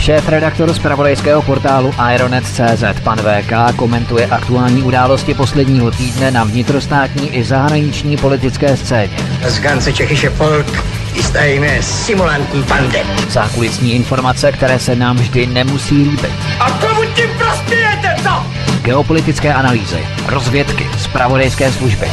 Šéf 0.00 0.28
redaktor 0.28 0.72
z 0.72 0.78
pravodejského 0.78 1.42
portálu 1.42 1.94
Ironet.cz 2.14 3.00
pan 3.04 3.18
VK 3.18 3.76
komentuje 3.76 4.26
aktuální 4.26 4.82
události 4.82 5.34
posledního 5.34 5.90
týdne 5.90 6.30
na 6.30 6.44
vnitrostátní 6.44 7.36
i 7.36 7.44
zahraniční 7.44 8.16
politické 8.16 8.76
scéně. 8.76 9.16
Z 9.48 9.60
ganze 9.60 9.92
Čechische 9.92 10.28
Volk 10.28 10.84
ist 11.14 11.36
eine 11.36 11.82
simulantní 11.82 12.62
bande. 12.62 12.98
Zákulisní 13.28 13.94
informace, 13.94 14.52
které 14.52 14.78
se 14.78 14.96
nám 14.96 15.16
vždy 15.16 15.46
nemusí 15.46 15.94
líbit. 15.94 16.32
A 16.60 16.70
komu 16.70 17.02
tím 17.14 17.30
prospějete, 17.38 18.16
co? 18.22 18.46
Geopolitické 18.82 19.54
analýzy, 19.54 20.06
rozvědky, 20.26 20.86
zpravodajské 20.98 21.72
služby. 21.72 22.06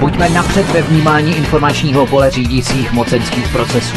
Buďme 0.00 0.28
napřed 0.28 0.72
ve 0.72 0.82
vnímání 0.82 1.36
informačního 1.36 2.06
pole 2.06 2.30
řídících 2.30 2.92
mocenských 2.92 3.48
procesů. 3.48 3.96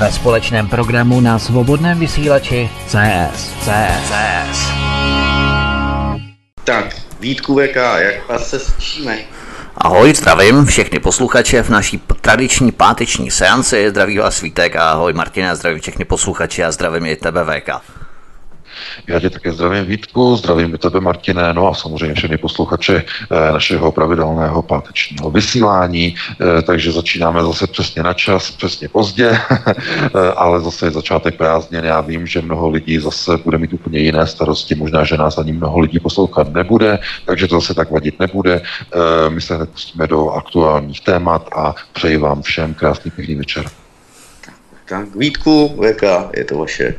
Ve 0.00 0.12
společném 0.12 0.68
programu 0.68 1.20
na 1.20 1.38
svobodném 1.38 1.98
vysílači 1.98 2.70
CS. 2.86 3.54
CS. 3.62 4.10
CS. 4.10 4.70
Tak, 6.64 6.96
Vítku 7.20 7.54
VK, 7.54 7.76
jak 7.98 8.28
vás 8.28 8.50
se 8.50 8.58
slyšíme? 8.58 9.41
Ahoj, 9.76 10.14
zdravím 10.14 10.66
všechny 10.66 10.98
posluchače 10.98 11.62
v 11.62 11.68
naší 11.68 12.02
tradiční 12.20 12.72
páteční 12.72 13.30
seanci. 13.30 13.90
Zdraví 13.90 14.18
vás 14.18 14.40
Vítek 14.40 14.76
a 14.76 14.90
ahoj 14.90 15.12
Martina, 15.12 15.54
zdravím 15.54 15.80
všechny 15.80 16.04
posluchače 16.04 16.64
a 16.64 16.72
zdravím 16.72 17.06
i 17.06 17.16
tebe 17.16 17.44
VK. 17.44 17.68
Já 19.06 19.20
tě 19.20 19.30
také 19.30 19.52
zdravím 19.52 19.84
Vítku, 19.84 20.36
zdravím 20.36 20.74
i 20.74 20.78
tebe 20.78 21.00
Martine, 21.00 21.54
no 21.54 21.68
a 21.68 21.74
samozřejmě 21.74 22.14
všechny 22.14 22.38
posluchače 22.38 23.04
eh, 23.30 23.52
našeho 23.52 23.92
pravidelného 23.92 24.62
pátečního 24.62 25.30
vysílání, 25.30 26.14
eh, 26.58 26.62
takže 26.62 26.92
začínáme 26.92 27.42
zase 27.42 27.66
přesně 27.66 28.02
na 28.02 28.14
čas, 28.14 28.50
přesně 28.50 28.88
pozdě, 28.88 29.30
eh, 29.50 30.32
ale 30.36 30.60
zase 30.60 30.86
je 30.86 30.90
začátek 30.90 31.36
prázdnin, 31.36 31.84
já 31.84 32.00
vím, 32.00 32.26
že 32.26 32.42
mnoho 32.42 32.68
lidí 32.68 32.98
zase 32.98 33.36
bude 33.44 33.58
mít 33.58 33.72
úplně 33.72 33.98
jiné 33.98 34.26
starosti, 34.26 34.74
možná, 34.74 35.04
že 35.04 35.16
nás 35.16 35.38
ani 35.38 35.52
mnoho 35.52 35.78
lidí 35.78 36.00
poslouchat 36.00 36.52
nebude, 36.52 36.98
takže 37.26 37.48
to 37.48 37.60
zase 37.60 37.74
tak 37.74 37.90
vadit 37.90 38.20
nebude. 38.20 38.62
My 39.28 39.40
se 39.40 39.56
hned 39.56 39.70
pustíme 39.70 40.06
do 40.06 40.30
aktuálních 40.30 41.00
témat 41.00 41.48
a 41.56 41.74
přeji 41.92 42.16
vám 42.16 42.42
všem 42.42 42.74
krásný 42.74 43.10
pěkný 43.10 43.34
večer. 43.34 43.64
Tak 44.88 45.14
Vítku, 45.16 45.68
VK, 45.68 46.02
je 46.36 46.44
to 46.44 46.58
vaše. 46.58 46.94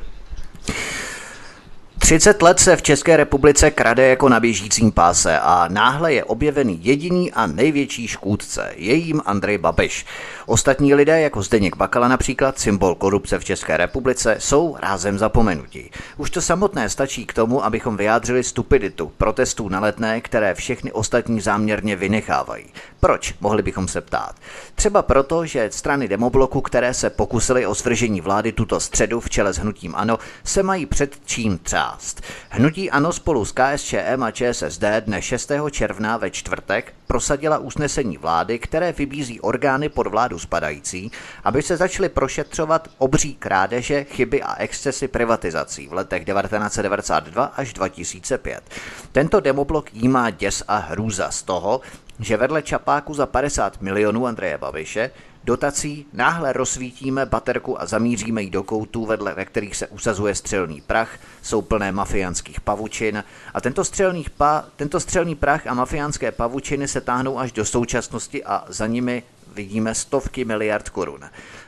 30 2.03 2.41
let 2.41 2.59
se 2.59 2.75
v 2.75 2.81
České 2.81 3.17
republice 3.17 3.71
krade 3.71 4.07
jako 4.07 4.29
na 4.29 4.39
běžícím 4.39 4.91
páse 4.91 5.39
a 5.39 5.67
náhle 5.67 6.13
je 6.13 6.23
objevený 6.23 6.79
jediný 6.81 7.31
a 7.31 7.47
největší 7.47 8.07
škůdce, 8.07 8.73
je 8.75 8.93
jím 8.93 9.21
Andrej 9.25 9.57
Babiš. 9.57 10.05
Ostatní 10.45 10.93
lidé, 10.93 11.21
jako 11.21 11.43
Zdeněk 11.43 11.77
Bakala 11.77 12.07
například, 12.07 12.59
symbol 12.59 12.95
korupce 12.95 13.39
v 13.39 13.43
České 13.43 13.77
republice, 13.77 14.35
jsou 14.39 14.77
rázem 14.79 15.17
zapomenutí. 15.17 15.91
Už 16.17 16.29
to 16.29 16.41
samotné 16.41 16.89
stačí 16.89 17.25
k 17.25 17.33
tomu, 17.33 17.65
abychom 17.65 17.97
vyjádřili 17.97 18.43
stupiditu 18.43 19.11
protestů 19.17 19.69
na 19.69 19.79
letné, 19.79 20.21
které 20.21 20.53
všechny 20.53 20.91
ostatní 20.91 21.41
záměrně 21.41 21.95
vynechávají. 21.95 22.65
Proč, 23.03 23.35
mohli 23.41 23.61
bychom 23.61 23.87
se 23.87 24.01
ptát. 24.01 24.35
Třeba 24.75 25.01
proto, 25.01 25.45
že 25.45 25.69
strany 25.71 26.07
demobloku, 26.07 26.61
které 26.61 26.93
se 26.93 27.09
pokusily 27.09 27.65
o 27.65 27.75
svržení 27.75 28.21
vlády 28.21 28.51
tuto 28.51 28.79
středu 28.79 29.19
v 29.19 29.29
čele 29.29 29.53
s 29.53 29.57
hnutím 29.57 29.95
ANO, 29.95 30.19
se 30.43 30.63
mají 30.63 30.85
před 30.85 31.17
čím 31.25 31.57
třást. 31.57 32.21
Hnutí 32.49 32.91
ANO 32.91 33.13
spolu 33.13 33.45
s 33.45 33.51
KSČM 33.51 34.23
a 34.23 34.31
ČSSD 34.31 34.83
dne 34.99 35.21
6. 35.21 35.51
června 35.71 36.17
ve 36.17 36.29
čtvrtek 36.29 36.93
prosadila 37.07 37.57
usnesení 37.57 38.17
vlády, 38.17 38.59
které 38.59 38.91
vybízí 38.91 39.41
orgány 39.41 39.89
pod 39.89 40.07
vládu 40.07 40.39
spadající, 40.39 41.11
aby 41.43 41.61
se 41.61 41.77
začaly 41.77 42.09
prošetřovat 42.09 42.89
obří 42.97 43.35
krádeže, 43.35 44.03
chyby 44.03 44.43
a 44.43 44.55
excesy 44.55 45.07
privatizací 45.07 45.87
v 45.87 45.93
letech 45.93 46.25
1992 46.25 47.43
až 47.45 47.73
2005. 47.73 48.63
Tento 49.11 49.39
demoblok 49.39 49.93
jí 49.93 50.07
má 50.07 50.29
děs 50.29 50.63
a 50.67 50.77
hrůza 50.77 51.31
z 51.31 51.43
toho, 51.43 51.81
že 52.19 52.37
vedle 52.37 52.61
čapáku 52.61 53.13
za 53.13 53.25
50 53.25 53.81
milionů 53.81 54.27
Andreje 54.27 54.57
Babiše 54.57 55.11
dotací 55.43 56.05
náhle 56.13 56.53
rozsvítíme 56.53 57.25
baterku 57.25 57.81
a 57.81 57.85
zamíříme 57.85 58.41
ji 58.41 58.49
do 58.49 58.63
koutů, 58.63 59.05
vedle 59.05 59.33
ve 59.33 59.45
kterých 59.45 59.75
se 59.75 59.87
usazuje 59.87 60.35
střelný 60.35 60.81
prach, 60.81 61.09
jsou 61.41 61.61
plné 61.61 61.91
mafiánských 61.91 62.61
pavučin. 62.61 63.23
A 63.53 63.61
tento 63.61 63.83
střelný, 63.83 64.25
pa, 64.37 64.65
tento 64.75 64.99
střelný 64.99 65.35
prach 65.35 65.67
a 65.67 65.73
mafiánské 65.73 66.31
pavučiny 66.31 66.87
se 66.87 67.01
táhnou 67.01 67.39
až 67.39 67.51
do 67.51 67.65
současnosti 67.65 68.43
a 68.43 68.65
za 68.67 68.87
nimi 68.87 69.23
vidíme 69.53 69.95
stovky 69.95 70.45
miliard 70.45 70.89
korun. 70.89 71.19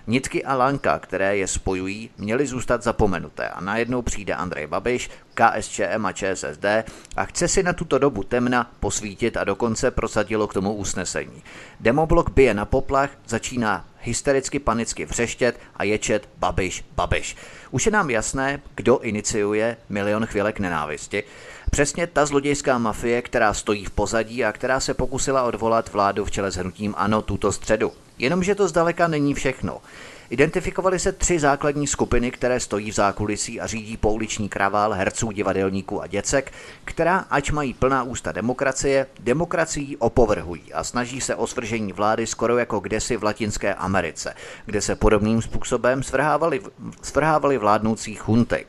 Nitky 0.08 0.44
a 0.44 0.56
lanka, 0.56 1.00
které 1.00 1.38
je 1.38 1.48
spojují, 1.48 2.10
měly 2.18 2.48
zůstat 2.48 2.84
zapomenuté 2.84 3.50
a 3.50 3.62
najednou 3.62 4.02
přijde 4.02 4.34
Andrej 4.34 4.68
Babiš, 4.68 5.10
KSČM 5.34 6.06
a 6.06 6.12
ČSSD 6.12 6.66
a 7.16 7.26
chce 7.26 7.48
si 7.48 7.64
na 7.64 7.74
tuto 7.74 7.98
dobu 7.98 8.24
temna 8.24 8.72
posvítit 8.80 9.38
a 9.38 9.44
dokonce 9.44 9.92
prosadilo 9.92 10.48
k 10.48 10.54
tomu 10.54 10.74
usnesení. 10.74 11.44
Demoblok 11.80 12.30
bije 12.30 12.54
na 12.54 12.66
poplach, 12.66 13.10
začíná 13.28 13.86
hystericky 14.00 14.60
panicky 14.60 15.06
vřeštět 15.06 15.60
a 15.76 15.84
ječet 15.84 16.30
Babiš, 16.38 16.86
Babiš. 16.96 17.36
Už 17.72 17.86
je 17.86 17.92
nám 17.92 18.10
jasné, 18.10 18.62
kdo 18.76 19.00
iniciuje 19.00 19.78
milion 19.90 20.26
chvílek 20.26 20.60
nenávisti. 20.60 21.24
Přesně 21.76 22.08
ta 22.08 22.26
zlodějská 22.26 22.78
mafie, 22.78 23.22
která 23.22 23.54
stojí 23.54 23.86
v 23.86 23.90
pozadí 23.90 24.46
a 24.46 24.52
která 24.52 24.80
se 24.80 24.94
pokusila 24.94 25.44
odvolat 25.44 25.92
vládu 25.92 26.26
v 26.26 26.32
čele 26.32 26.52
s 26.52 26.56
hnutím 26.56 26.94
ANO 26.98 27.22
tuto 27.22 27.52
středu. 27.52 27.92
Jenomže 28.18 28.56
to 28.56 28.68
zdaleka 28.68 29.08
není 29.08 29.34
všechno. 29.34 29.82
Identifikovaly 30.30 31.00
se 31.00 31.12
tři 31.12 31.40
základní 31.40 31.88
skupiny, 31.88 32.32
které 32.32 32.60
stojí 32.60 32.92
v 32.92 32.96
zákulisí 32.96 33.62
a 33.62 33.68
řídí 33.68 33.98
pouliční 33.98 34.50
kravál 34.50 34.94
herců, 34.94 35.32
divadelníků 35.32 36.02
a 36.02 36.08
děcek, 36.08 36.54
která, 36.86 37.26
ač 37.30 37.52
mají 37.52 37.74
plná 37.74 38.04
ústa 38.04 38.32
demokracie, 38.32 39.08
demokracií 39.20 39.98
opovrhují 39.98 40.74
a 40.74 40.84
snaží 40.84 41.22
se 41.22 41.36
o 41.36 41.48
svržení 41.48 41.94
vlády 41.94 42.28
skoro 42.28 42.58
jako 42.58 42.80
kdesi 42.80 43.18
v 43.18 43.24
Latinské 43.24 43.76
Americe, 43.76 44.34
kde 44.66 44.82
se 44.82 44.96
podobným 44.96 45.42
způsobem 45.42 46.04
svrhávali, 46.04 46.62
svrhávali 47.02 47.58
vládnoucí 47.58 48.16
chunty. 48.16 48.66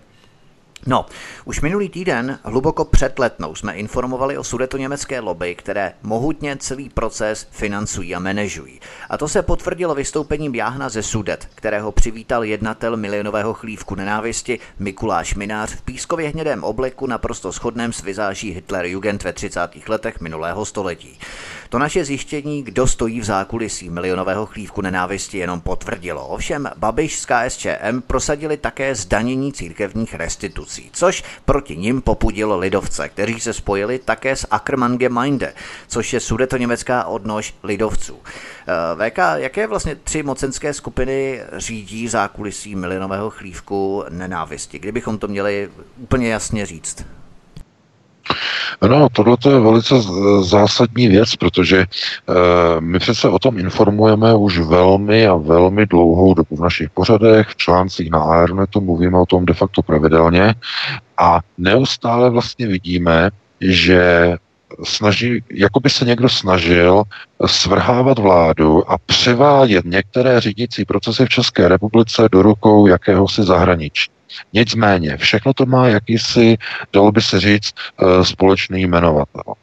No, 0.88 1.06
už 1.44 1.61
minulý 1.61 1.88
týden, 1.88 2.38
hluboko 2.44 2.85
před 2.85 3.19
letnou, 3.19 3.55
jsme 3.55 3.75
informovali 3.75 4.38
o 4.38 4.43
německé 4.77 5.21
lobby, 5.21 5.55
které 5.55 5.93
mohutně 6.03 6.56
celý 6.56 6.88
proces 6.88 7.49
financují 7.50 8.15
a 8.15 8.19
manažují. 8.19 8.81
A 9.11 9.19
to 9.19 9.29
se 9.29 9.43
potvrdilo 9.43 9.94
vystoupením 9.94 10.55
Jáhna 10.55 10.88
ze 10.88 11.03
Sudet, 11.03 11.49
kterého 11.55 11.93
přivítal 11.93 12.44
jednatel 12.44 12.97
milionového 12.97 13.55
chlívku 13.55 13.94
nenávisti 13.94 14.59
Mikuláš 14.79 15.35
Minář 15.35 15.75
v 15.75 15.83
pískově 15.83 16.29
hnědém 16.29 16.65
obleku 16.65 17.06
naprosto 17.06 17.53
shodném 17.53 17.93
s 17.93 18.03
vizáží 18.03 18.61
Hitler-Jugend 18.61 19.25
ve 19.25 19.33
30. 19.33 19.61
letech 19.88 20.21
minulého 20.21 20.65
století. 20.65 21.19
To 21.69 21.79
naše 21.79 22.05
zjištění, 22.05 22.62
kdo 22.62 22.87
stojí 22.87 23.21
v 23.21 23.25
zákulisí 23.25 23.91
milionového 23.91 24.47
chlívku 24.47 24.81
nenávisti, 24.81 25.38
jenom 25.38 25.61
potvrdilo. 25.61 26.27
Ovšem 26.27 26.71
Babiš 26.77 27.19
z 27.19 27.27
KSČM 27.27 28.00
prosadili 28.06 28.56
také 28.56 28.94
zdanění 28.94 29.53
církevních 29.53 30.15
restitucí, 30.15 30.75
což 30.93 31.25
proti 31.44 31.76
nim 31.76 32.02
popudilo 32.02 32.58
lidovce, 32.58 33.08
kteří 33.08 33.40
se 33.40 33.52
spojili 33.52 33.99
také 33.99 34.37
s 34.37 34.46
Ackermann-Gemeinde, 34.49 35.52
což 35.88 36.12
je 36.12 36.20
sudetoněmecká 36.20 37.05
odnož 37.05 37.55
lidovců. 37.62 38.19
Eh, 38.69 39.11
VK, 39.11 39.19
jaké 39.34 39.67
vlastně 39.67 39.94
tři 39.94 40.23
mocenské 40.23 40.75
skupiny 40.75 41.40
řídí 41.56 42.08
zákulisí 42.08 42.75
milionového 42.75 43.31
chlívku 43.31 44.05
nenávisti? 44.08 44.78
Kdybychom 44.78 45.19
to 45.19 45.28
měli 45.28 45.70
úplně 45.96 46.28
jasně 46.28 46.67
říct. 46.67 47.15
No, 48.88 49.08
tohle 49.12 49.37
je 49.49 49.61
velice 49.61 49.94
zásadní 50.40 51.08
věc, 51.08 51.37
protože 51.37 51.78
e, 51.78 51.87
my 52.81 52.99
přece 52.99 53.28
o 53.28 53.38
tom 53.38 53.58
informujeme 53.58 54.34
už 54.34 54.58
velmi 54.58 55.26
a 55.26 55.34
velmi 55.34 55.87
dlouhou 55.87 56.34
dobu 56.34 56.56
v 56.56 56.61
našich 56.61 56.90
pořadech, 56.90 57.49
v 57.49 57.56
článcích 57.56 58.11
na 58.11 58.19
Aeronetu 58.19 58.81
mluvíme 58.81 59.19
o 59.19 59.26
tom 59.26 59.46
de 59.46 59.55
facto 59.55 59.82
pravidelně 59.82 60.55
a 61.19 61.40
neustále 61.58 62.31
vlastně 62.31 62.67
vidíme, 62.67 63.31
že 63.61 64.37
snaží, 64.84 65.44
jako 65.50 65.81
by 65.81 65.90
se 65.90 66.05
někdo 66.05 66.28
snažil 66.28 67.02
svrhávat 67.46 68.19
vládu 68.19 68.90
a 68.90 68.99
převádět 68.99 69.84
některé 69.84 70.40
řídící 70.40 70.84
procesy 70.84 71.25
v 71.25 71.28
České 71.28 71.69
republice 71.69 72.28
do 72.32 72.43
rukou 72.43 72.87
jakéhosi 72.87 73.43
zahraničí. 73.43 74.11
Nicméně, 74.52 75.17
všechno 75.17 75.55
to 75.55 75.67
má 75.67 75.88
jakýsi, 75.88 76.56
dalo 76.93 77.12
by 77.12 77.23
se 77.23 77.40
říct, 77.40 77.75
eh, 77.75 78.25
společný 78.25 78.82
jmenovatel. 78.82 79.55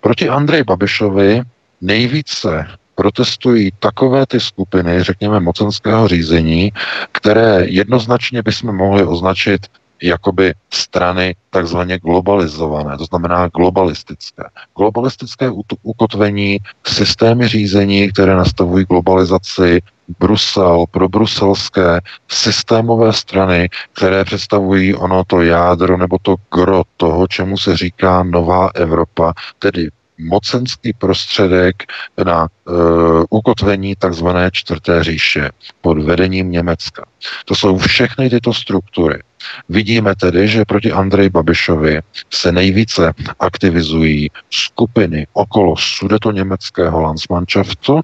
Proti 0.00 0.28
Andrej 0.28 0.62
Babišovi 0.62 1.42
nejvíce 1.80 2.66
protestují 2.94 3.70
takové 3.78 4.26
ty 4.26 4.40
skupiny, 4.40 5.02
řekněme, 5.02 5.40
mocenského 5.40 6.08
řízení, 6.08 6.72
které 7.12 7.64
jednoznačně 7.66 8.42
bychom 8.42 8.76
mohli 8.76 9.04
označit 9.04 9.66
jakoby 10.02 10.54
strany 10.70 11.34
takzvaně 11.50 11.98
globalizované, 11.98 12.98
to 12.98 13.04
znamená 13.04 13.48
globalistické. 13.48 14.42
Globalistické 14.76 15.50
ukotvení, 15.82 16.58
systémy 16.86 17.48
řízení, 17.48 18.12
které 18.12 18.34
nastavují 18.36 18.84
globalizaci, 18.84 19.80
Brusel, 20.18 20.84
pro 20.90 21.08
bruselské 21.08 22.00
systémové 22.28 23.12
strany, 23.12 23.68
které 23.92 24.24
představují 24.24 24.94
ono 24.94 25.24
to 25.24 25.42
jádro 25.42 25.96
nebo 25.96 26.18
to 26.22 26.36
gro 26.54 26.82
toho, 26.96 27.28
čemu 27.28 27.58
se 27.58 27.76
říká 27.76 28.22
nová 28.22 28.70
Evropa, 28.74 29.32
tedy 29.58 29.88
mocenský 30.28 30.92
prostředek 30.92 31.82
na 32.24 32.48
uh, 32.64 33.24
ukotvení 33.30 33.96
takzvané 33.96 34.50
čtvrté 34.52 35.04
říše 35.04 35.50
pod 35.80 35.98
vedením 35.98 36.50
Německa. 36.50 37.04
To 37.44 37.54
jsou 37.54 37.78
všechny 37.78 38.30
tyto 38.30 38.54
struktury. 38.54 39.22
Vidíme 39.68 40.14
tedy, 40.14 40.48
že 40.48 40.64
proti 40.64 40.92
Andrej 40.92 41.28
Babišovi 41.28 42.00
se 42.30 42.52
nejvíce 42.52 43.12
aktivizují 43.38 44.30
skupiny 44.50 45.26
okolo 45.32 45.76
sudeto 45.76 46.32
německého 46.32 47.00
Landsmannschaftu, 47.00 48.00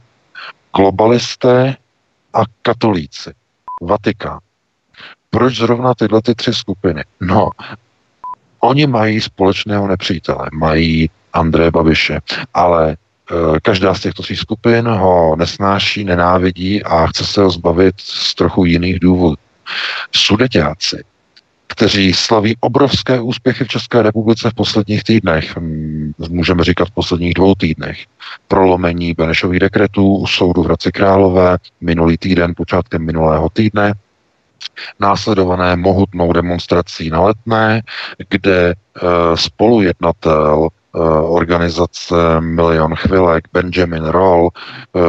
globalisté 0.77 1.77
a 2.35 2.43
katolíci. 2.63 3.31
Vatikán. 3.83 4.39
Proč 5.31 5.57
zrovna 5.57 5.95
tyhle 5.95 6.23
ty 6.23 6.35
tři 6.35 6.55
skupiny? 6.55 7.05
No, 7.21 7.51
oni 8.61 8.87
mají 8.87 9.21
společného 9.21 9.89
nepřítele, 9.89 10.47
mají 10.53 11.11
Andreje 11.33 11.71
Babiše, 11.71 12.21
ale 12.55 12.91
e, 12.91 12.97
každá 13.61 13.95
z 13.95 14.01
těchto 14.01 14.23
tří 14.23 14.37
skupin 14.37 14.89
ho 14.89 15.37
nesnáší, 15.37 16.05
nenávidí 16.05 16.83
a 16.83 17.07
chce 17.07 17.25
se 17.25 17.43
ho 17.43 17.51
zbavit 17.51 17.95
z 17.99 18.35
trochu 18.35 18.65
jiných 18.65 19.01
důvodů. 19.01 19.37
Sudeťáci, 20.13 21.05
kteří 21.67 22.13
slaví 22.13 22.57
obrovské 22.61 23.21
úspěchy 23.21 23.65
v 23.65 23.69
České 23.69 24.03
republice 24.03 24.51
v 24.51 24.55
posledních 24.55 25.05
týdnech, 25.05 25.57
můžeme 26.29 26.65
říkat 26.65 26.89
v 26.89 26.91
posledních 26.91 27.35
dvou 27.35 27.55
týdnech. 27.55 28.07
Prolomení 28.49 29.15
Benešových 29.15 29.61
dekretů 29.61 30.17
u 30.17 30.27
soudu 30.27 30.63
v 30.63 30.67
Hradci 30.67 30.93
Králové 30.93 31.57
minulý 31.81 32.19
týden, 32.19 32.55
počátkem 32.57 33.07
minulého 33.07 33.49
týdne, 33.49 33.95
následované 35.01 35.77
mohutnou 35.77 36.33
demonstrací 36.33 37.11
na 37.11 37.21
Letné, 37.21 37.83
kde 38.29 38.71
e, 38.71 38.75
spolujednatel 39.35 40.69
organizace 41.29 42.41
Milion 42.41 42.95
chvilek 42.95 43.45
Benjamin 43.53 44.05
Roll 44.05 44.49
e, 44.49 45.01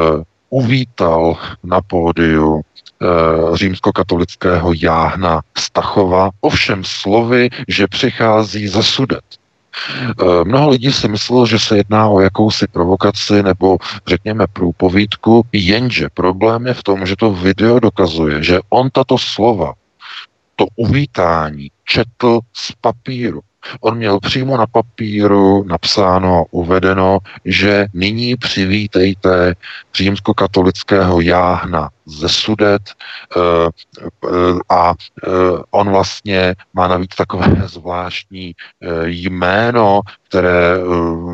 uvítal 0.50 1.38
na 1.64 1.82
pódiu 1.82 2.62
Eh, 3.02 3.58
římskokatolického 3.58 4.74
jáhna 4.76 5.42
Stachova, 5.58 6.30
ovšem 6.42 6.84
slovy, 6.84 7.50
že 7.68 7.88
přichází 7.88 8.68
ze 8.68 8.84
sudet. 8.84 9.24
Eh, 9.32 10.44
mnoho 10.44 10.70
lidí 10.70 10.92
si 10.92 11.08
myslelo, 11.08 11.46
že 11.46 11.60
se 11.60 11.78
jedná 11.78 12.08
o 12.08 12.20
jakousi 12.20 12.68
provokaci 12.68 13.44
nebo 13.44 13.78
řekněme 14.08 14.48
průpovídku, 14.48 15.46
jenže 15.52 16.10
problém 16.14 16.68
je 16.68 16.74
v 16.74 16.84
tom, 16.84 17.06
že 17.06 17.16
to 17.16 17.32
video 17.32 17.80
dokazuje, 17.80 18.44
že 18.44 18.60
on 18.70 18.90
tato 18.90 19.18
slova, 19.18 19.74
to 20.56 20.66
uvítání 20.76 21.72
četl 21.86 22.40
z 22.54 22.72
papíru. 22.82 23.42
On 23.82 23.98
měl 23.98 24.20
přímo 24.20 24.58
na 24.58 24.68
papíru 24.68 25.64
napsáno, 25.64 26.46
uvedeno, 26.52 27.20
že 27.46 27.86
nyní 27.94 28.36
přivítejte 28.36 29.54
římskokatolického 29.96 31.22
jáhna 31.22 31.90
ze 32.06 32.30
Sudet 32.30 32.82
eh, 33.38 33.40
eh, 34.26 34.30
a 34.70 34.94
eh, 34.94 35.30
on 35.72 35.90
vlastně 35.90 36.56
má 36.74 36.88
navíc 36.88 37.16
takové 37.16 37.56
zvláštní 37.66 38.56
jméno, 39.06 40.02
které 40.28 40.78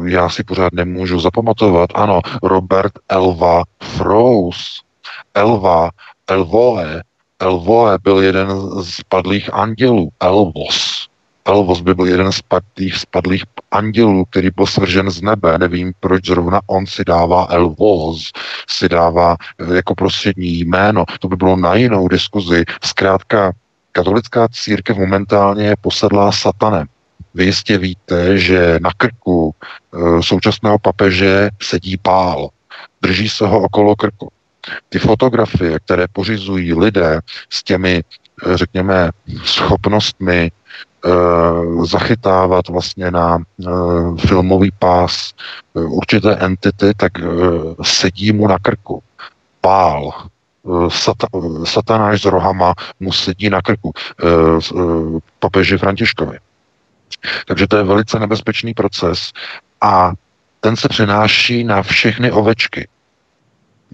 já 0.06 0.30
si 0.30 0.44
pořád 0.44 0.74
nemůžu 0.74 1.19
zapamatovat. 1.19 1.89
Ano, 1.95 2.21
Robert 2.44 2.94
Elva 3.10 3.64
Frous. 3.83 4.81
Elva, 5.33 5.90
Elvoe, 6.28 7.04
Elvoe 7.40 7.97
byl 8.04 8.19
jeden 8.19 8.47
z 8.83 9.04
padlých 9.09 9.54
andělů. 9.54 10.09
Elvos 10.19 11.07
Elvos 11.45 11.81
by 11.81 11.94
byl 11.94 12.06
jeden 12.06 12.31
z 12.31 12.42
padlých, 12.42 12.95
spadlých 12.95 13.44
andělů, 13.71 14.25
který 14.25 14.49
byl 14.56 14.66
svržen 14.66 15.11
z 15.11 15.21
nebe. 15.21 15.57
Nevím, 15.57 15.94
proč 15.99 16.25
zrovna 16.28 16.61
on 16.68 16.85
si 16.85 17.04
dává 17.06 17.47
Elvos, 17.49 18.31
si 18.69 18.90
dává 18.90 19.35
eh, 19.59 19.75
jako 19.75 19.95
prostřední 19.95 20.59
jméno. 20.59 21.06
To 21.19 21.28
by 21.28 21.35
bylo 21.35 21.56
na 21.56 21.75
jinou 21.75 22.07
diskuzi. 22.07 22.66
Zkrátka, 22.83 23.52
katolická 23.92 24.47
církev 24.52 24.97
momentálně 24.97 25.66
je 25.66 25.75
posedlá 25.81 26.31
satanem. 26.31 26.87
Vy 27.33 27.45
jistě 27.45 27.78
víte, 27.78 28.37
že 28.37 28.80
na 28.81 28.90
krku 28.97 29.56
e, 29.56 30.23
současného 30.23 30.80
papeže 30.80 31.49
sedí 31.61 31.97
pál. 31.97 32.49
Drží 33.02 33.30
se 33.30 33.47
ho 33.47 33.59
okolo 33.59 33.95
krku. 33.95 34.31
Ty 34.90 34.99
fotografie, 34.99 35.80
které 35.80 36.07
pořizují 36.07 36.73
lidé 36.73 37.19
s 37.49 37.64
těmi, 37.64 38.04
eh, 38.47 38.57
řekněme, 38.57 39.09
schopnostmi 39.44 40.52
Eh, 40.52 40.65
zachytávat 41.83 42.68
vlastně 42.68 43.12
na 43.12 43.38
eh, 43.38 43.71
filmový 44.28 44.71
pás 44.80 45.33
eh, 45.76 45.80
určité 45.80 46.35
entity, 46.35 46.94
tak 46.97 47.12
sedí 47.81 48.31
mu 48.31 48.47
na 48.47 48.59
krku. 48.59 49.04
Pál, 49.62 50.12
sata, 50.90 51.28
satanáš 51.64 52.21
s 52.21 52.26
rohama 52.26 52.74
mu 53.00 53.12
sedí 53.12 53.50
na 53.50 53.62
krku 53.62 53.94
papeži 55.40 55.78
Františkovi. 55.78 56.38
Takže 57.47 57.68
to 57.68 57.78
je 57.78 57.83
velice 57.83 58.19
nebezpečný 58.19 58.74
proces 58.74 59.31
a 59.81 60.12
ten 60.59 60.76
se 60.76 60.90
přenáší 60.90 61.64
na 61.64 61.81
všechny 61.81 62.31
ovečky 62.31 62.88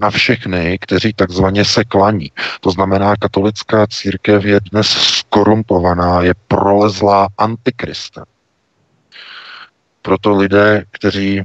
na 0.01 0.09
všechny, 0.09 0.77
kteří 0.81 1.13
takzvaně 1.13 1.65
se 1.65 1.83
klaní. 1.83 2.31
To 2.61 2.71
znamená, 2.71 3.15
katolická 3.15 3.87
církev 3.87 4.45
je 4.45 4.59
dnes 4.71 4.87
skorumpovaná, 4.87 6.21
je 6.21 6.33
prolezlá 6.47 7.27
antikristem. 7.37 8.23
Proto 10.01 10.35
lidé, 10.37 10.83
kteří 10.91 11.43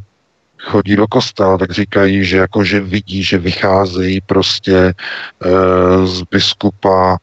chodí 0.60 0.96
do 0.96 1.06
kostela, 1.06 1.58
tak 1.58 1.70
říkají, 1.70 2.24
že 2.24 2.36
jakože 2.36 2.80
vidí, 2.80 3.22
že 3.22 3.38
vycházejí 3.38 4.20
prostě 4.20 4.76
e, 4.76 4.94
z 6.06 6.22
biskupa 6.22 7.18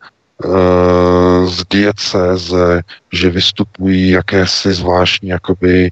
z 1.46 1.64
diecéze, 1.70 2.82
že 3.14 3.30
vystupují 3.30 4.10
jakési 4.10 4.74
zvláštní 4.74 5.30
jakoby 5.30 5.92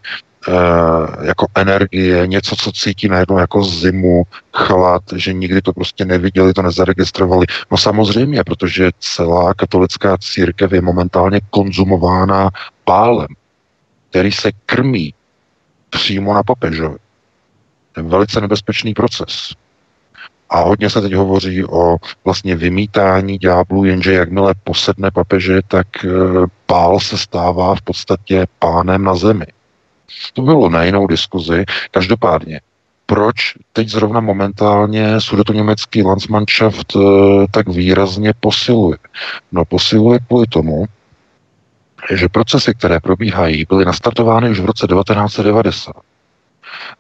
jako 1.22 1.48
energie, 1.56 2.28
něco, 2.28 2.56
co 2.56 2.72
cítí 2.72 3.08
najednou 3.08 3.38
jako 3.38 3.64
zimu, 3.64 4.24
chlad, 4.54 5.04
že 5.16 5.34
nikdy 5.34 5.62
to 5.62 5.74
prostě 5.74 6.06
neviděli, 6.06 6.54
to 6.54 6.62
nezaregistrovali. 6.62 7.46
No 7.72 7.78
samozřejmě, 7.78 8.44
protože 8.44 8.92
celá 9.00 9.54
katolická 9.54 10.18
církev 10.18 10.72
je 10.72 10.82
momentálně 10.82 11.42
konzumována 11.50 12.50
pálem, 12.84 13.28
který 14.10 14.32
se 14.32 14.52
krmí 14.66 15.14
přímo 15.90 16.34
na 16.34 16.44
papežovi. 16.44 16.98
Je 17.98 18.04
velice 18.04 18.42
nebezpečný 18.42 18.94
proces. 18.94 19.54
A 20.50 20.60
hodně 20.62 20.90
se 20.90 21.02
teď 21.02 21.14
hovoří 21.14 21.66
o 21.66 21.98
vlastně 22.26 22.56
vymítání 22.56 23.38
ďáblů, 23.38 23.86
jenže 23.86 24.14
jakmile 24.14 24.54
posedne 24.64 25.12
papeže, 25.12 25.62
tak 25.68 25.88
eh, 26.06 26.10
pál 26.66 27.00
se 27.00 27.18
stává 27.18 27.76
v 27.76 27.82
podstatě 27.82 28.46
pánem 28.60 29.04
na 29.04 29.16
zemi. 29.16 29.46
To 30.34 30.42
bylo 30.42 30.70
na 30.70 30.84
jinou 30.84 31.08
diskuzi. 31.08 31.66
Každopádně, 31.92 32.62
proč 33.06 33.54
teď 33.74 33.90
zrovna 33.90 34.20
momentálně 34.20 35.20
německý 35.54 36.04
Landsmannschaft 36.04 36.96
eh, 36.96 37.00
tak 37.52 37.68
výrazně 37.68 38.34
posiluje? 38.40 38.98
No 39.52 39.66
posiluje 39.66 40.20
kvůli 40.20 40.48
tomu, 40.48 40.86
že 42.14 42.30
procesy, 42.30 42.74
které 42.74 43.00
probíhají, 43.00 43.66
byly 43.70 43.86
nastartovány 43.86 44.50
už 44.50 44.60
v 44.60 44.66
roce 44.66 44.88
1990. 44.88 45.96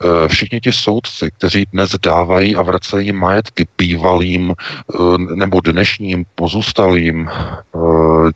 Eh, 0.03 0.27
všichni 0.27 0.59
ti 0.61 0.71
soudci, 0.71 1.31
kteří 1.31 1.65
dnes 1.73 1.91
dávají 1.91 2.55
a 2.55 2.61
vracejí 2.61 3.11
majetky 3.11 3.67
bývalým 3.77 4.53
eh, 4.53 4.97
nebo 5.35 5.61
dnešním 5.61 6.25
pozůstalým 6.35 7.29
eh, 7.29 7.79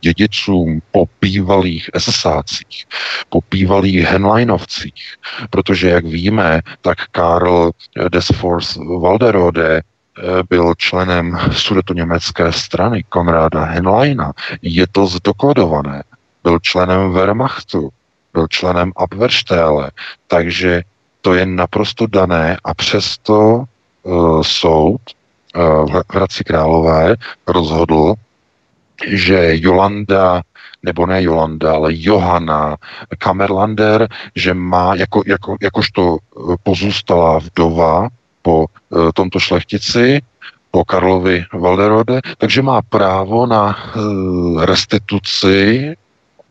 dědicům 0.02 0.82
po 0.92 1.06
bývalých 1.22 1.90
SSácích, 1.98 2.86
po 3.30 3.40
bývalých 3.52 4.00
Henleinovcích, 4.00 5.16
protože, 5.50 5.90
jak 5.90 6.06
víme, 6.06 6.62
tak 6.82 6.98
Karl 7.12 7.72
Desforce 8.10 8.80
Walderode 9.00 9.82
byl 10.50 10.74
členem 10.78 11.38
německé 11.94 12.52
strany 12.52 13.04
Konráda 13.10 13.64
Henleina. 13.64 14.34
Je 14.62 14.88
to 14.88 15.08
zdokladované. 15.08 16.04
Byl 16.44 16.60
členem 16.60 17.12
Wehrmachtu, 17.12 17.90
byl 18.34 18.48
členem 18.48 18.92
Abwehrstelle, 18.96 19.92
takže 20.28 20.84
to 21.26 21.34
je 21.34 21.46
naprosto 21.46 22.06
dané 22.08 22.58
a 22.64 22.74
přesto 22.74 23.66
uh, 24.04 24.42
soud 24.46 25.02
uh, 25.56 25.90
v 25.90 26.04
Hradci 26.14 26.44
Králové 26.44 27.16
rozhodl, 27.48 28.14
že 29.08 29.58
Jolanda 29.58 30.42
nebo 30.84 31.06
ne 31.06 31.24
Jolanda, 31.24 31.74
ale 31.74 31.90
Johana 31.94 32.78
Kamerlander, 33.18 34.08
že 34.36 34.54
má 34.54 34.96
jako, 34.96 35.24
jako, 35.26 35.58
jakožto 35.62 36.18
eh, 36.18 36.56
pozůstalá 36.64 37.40
vdova 37.40 38.08
po 38.42 38.66
uh, 38.66 39.10
tomto 39.14 39.40
šlechtici, 39.40 40.22
po 40.72 40.86
Karlovi 40.86 41.46
Valderode, 41.54 42.22
takže 42.38 42.62
má 42.62 42.82
právo 42.82 43.46
na 43.46 43.74
uh, 43.74 44.66
restituci 44.66 45.94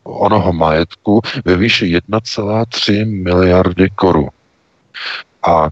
onoho 0.03 0.53
majetku 0.53 1.21
ve 1.45 1.55
výši 1.55 1.97
1,3 2.11 3.23
miliardy 3.23 3.89
korun. 3.95 4.29
A 5.47 5.69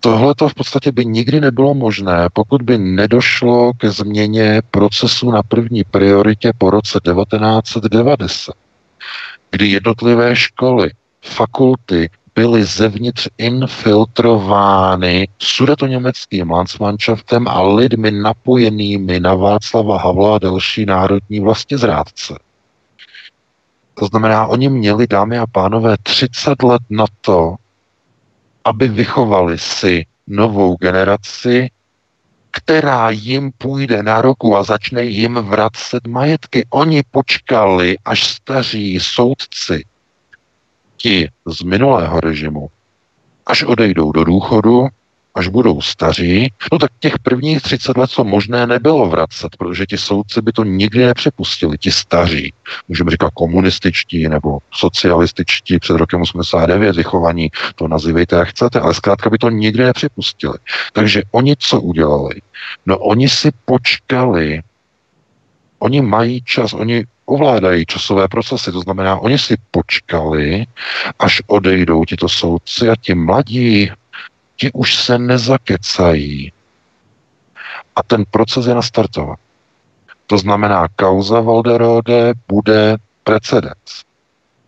tohle 0.00 0.34
to 0.34 0.48
v 0.48 0.54
podstatě 0.54 0.92
by 0.92 1.04
nikdy 1.04 1.40
nebylo 1.40 1.74
možné, 1.74 2.28
pokud 2.32 2.62
by 2.62 2.78
nedošlo 2.78 3.72
ke 3.72 3.90
změně 3.90 4.62
procesu 4.70 5.30
na 5.30 5.42
první 5.42 5.84
prioritě 5.84 6.52
po 6.58 6.70
roce 6.70 7.00
1990, 7.04 8.54
kdy 9.50 9.68
jednotlivé 9.68 10.36
školy, 10.36 10.90
fakulty 11.22 12.10
byly 12.34 12.64
zevnitř 12.64 13.28
infiltrovány 13.38 15.28
sudetoněmeckým 15.38 16.50
Landsmannschaftem 16.50 17.48
a 17.48 17.62
lidmi 17.62 18.10
napojenými 18.10 19.20
na 19.20 19.34
Václava 19.34 19.98
Havla 19.98 20.34
a 20.34 20.38
další 20.38 20.86
národní 20.86 21.44
zrádce. 21.74 22.34
To 23.94 24.06
znamená, 24.06 24.46
oni 24.46 24.68
měli, 24.68 25.06
dámy 25.06 25.38
a 25.38 25.46
pánové, 25.46 25.96
30 26.02 26.62
let 26.62 26.82
na 26.90 27.04
to, 27.20 27.56
aby 28.70 28.88
vychovali 28.88 29.58
si 29.58 30.06
novou 30.26 30.76
generaci, 30.76 31.70
která 32.50 33.10
jim 33.10 33.52
půjde 33.58 34.02
na 34.02 34.22
roku 34.22 34.56
a 34.56 34.62
začne 34.62 35.04
jim 35.04 35.34
vracet 35.34 36.06
majetky. 36.06 36.66
Oni 36.70 37.02
počkali, 37.10 37.98
až 38.04 38.24
staří 38.24 39.00
soudci, 39.00 39.84
ti 40.96 41.28
z 41.46 41.62
minulého 41.62 42.20
režimu, 42.20 42.70
až 43.46 43.62
odejdou 43.62 44.12
do 44.12 44.24
důchodu, 44.24 44.88
až 45.34 45.48
budou 45.48 45.80
staří, 45.80 46.52
no 46.72 46.78
tak 46.78 46.90
těch 47.00 47.18
prvních 47.18 47.62
30 47.62 47.96
let 47.96 48.10
to 48.16 48.24
možné 48.24 48.66
nebylo 48.66 49.08
vracet, 49.08 49.56
protože 49.58 49.86
ti 49.86 49.98
soudci 49.98 50.42
by 50.42 50.52
to 50.52 50.64
nikdy 50.64 51.06
nepřepustili, 51.06 51.78
ti 51.78 51.92
staří, 51.92 52.52
můžeme 52.88 53.10
říkat 53.10 53.30
komunističtí 53.34 54.28
nebo 54.28 54.58
socialističtí 54.70 55.78
před 55.78 55.96
rokem 55.96 56.22
89 56.22 56.96
vychovaní, 56.96 57.50
to 57.74 57.88
nazývejte 57.88 58.36
jak 58.36 58.48
chcete, 58.48 58.80
ale 58.80 58.94
zkrátka 58.94 59.30
by 59.30 59.38
to 59.38 59.50
nikdy 59.50 59.84
nepřepustili. 59.84 60.58
Takže 60.92 61.22
oni 61.30 61.56
co 61.58 61.80
udělali? 61.80 62.34
No 62.86 62.98
oni 62.98 63.28
si 63.28 63.50
počkali, 63.64 64.62
oni 65.78 66.00
mají 66.00 66.42
čas, 66.42 66.72
oni 66.72 67.04
ovládají 67.24 67.86
časové 67.86 68.28
procesy, 68.28 68.72
to 68.72 68.80
znamená, 68.80 69.16
oni 69.16 69.38
si 69.38 69.56
počkali, 69.70 70.66
až 71.18 71.42
odejdou 71.46 72.04
tito 72.04 72.28
soudci 72.28 72.88
a 72.88 72.96
ti 72.96 73.14
mladí 73.14 73.90
ti 74.60 74.72
už 74.72 74.94
se 74.94 75.18
nezakecají. 75.18 76.52
A 77.96 78.02
ten 78.02 78.24
proces 78.30 78.66
je 78.66 78.74
nastartovat. 78.74 79.38
To 80.26 80.38
znamená, 80.38 80.88
kauza 80.96 81.40
Valderode 81.40 82.32
bude 82.48 82.96
precedens. 83.24 84.04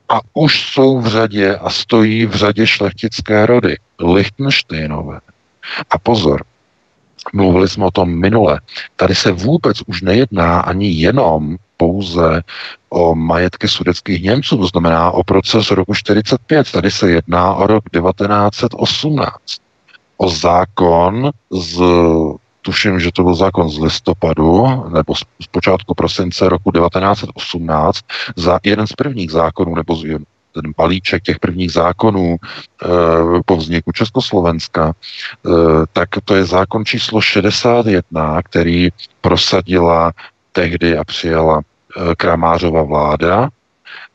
A 0.09 0.21
už 0.35 0.73
jsou 0.73 1.01
v 1.01 1.07
řadě 1.07 1.57
a 1.57 1.71
stojí 1.71 2.27
v 2.27 2.35
řadě 2.35 2.67
šlechtické 2.67 3.47
rody. 3.47 3.77
Lichtensteinové. 4.01 5.21
A 5.91 5.99
pozor, 5.99 6.45
mluvili 7.33 7.69
jsme 7.69 7.85
o 7.85 7.91
tom 7.91 8.21
minule. 8.21 8.61
Tady 8.97 9.15
se 9.15 9.33
vůbec 9.33 9.83
už 9.87 10.03
nejedná 10.03 10.61
ani 10.61 10.89
jenom 10.89 11.57
pouze 11.77 12.43
o 12.89 13.15
majetky 13.15 13.69
sudeckých 13.69 14.23
Němců, 14.23 14.57
to 14.57 14.67
znamená 14.67 15.11
o 15.11 15.25
proces 15.25 15.71
roku 15.71 15.95
45. 15.95 16.73
Tady 16.73 16.91
se 16.91 17.11
jedná 17.11 17.55
o 17.55 17.67
rok 17.67 17.85
1918 17.91 19.63
o 20.17 20.31
zákon 20.31 21.31
z 21.51 21.83
tuším, 22.63 23.01
že 23.01 23.13
to 23.13 23.23
byl 23.23 23.35
zákon 23.35 23.71
z 23.71 23.79
listopadu 23.79 24.67
nebo 24.89 25.15
z, 25.15 25.25
z 25.43 25.47
počátku 25.47 25.95
prosince 25.95 26.49
roku 26.49 26.73
1918, 26.73 28.01
za 28.37 28.61
jeden 28.63 28.87
z 28.87 28.93
prvních 28.93 29.31
zákonů, 29.31 29.75
nebo 29.75 29.97
z, 29.97 30.19
ten 30.55 30.73
balíček 30.77 31.23
těch 31.23 31.39
prvních 31.39 31.73
zákonů 31.73 32.37
e, 32.37 32.87
po 33.47 33.57
vzniku 33.57 33.93
Československa, 33.93 34.93
e, 34.93 35.51
tak 35.93 36.09
to 36.25 36.35
je 36.35 36.45
zákon 36.45 36.85
číslo 36.85 37.21
61, 37.21 38.43
který 38.43 38.89
prosadila 39.21 40.13
tehdy 40.53 40.99
a 40.99 41.05
přijala 41.05 41.61
e, 41.61 42.15
Kramářova 42.15 42.83
vláda. 42.83 43.49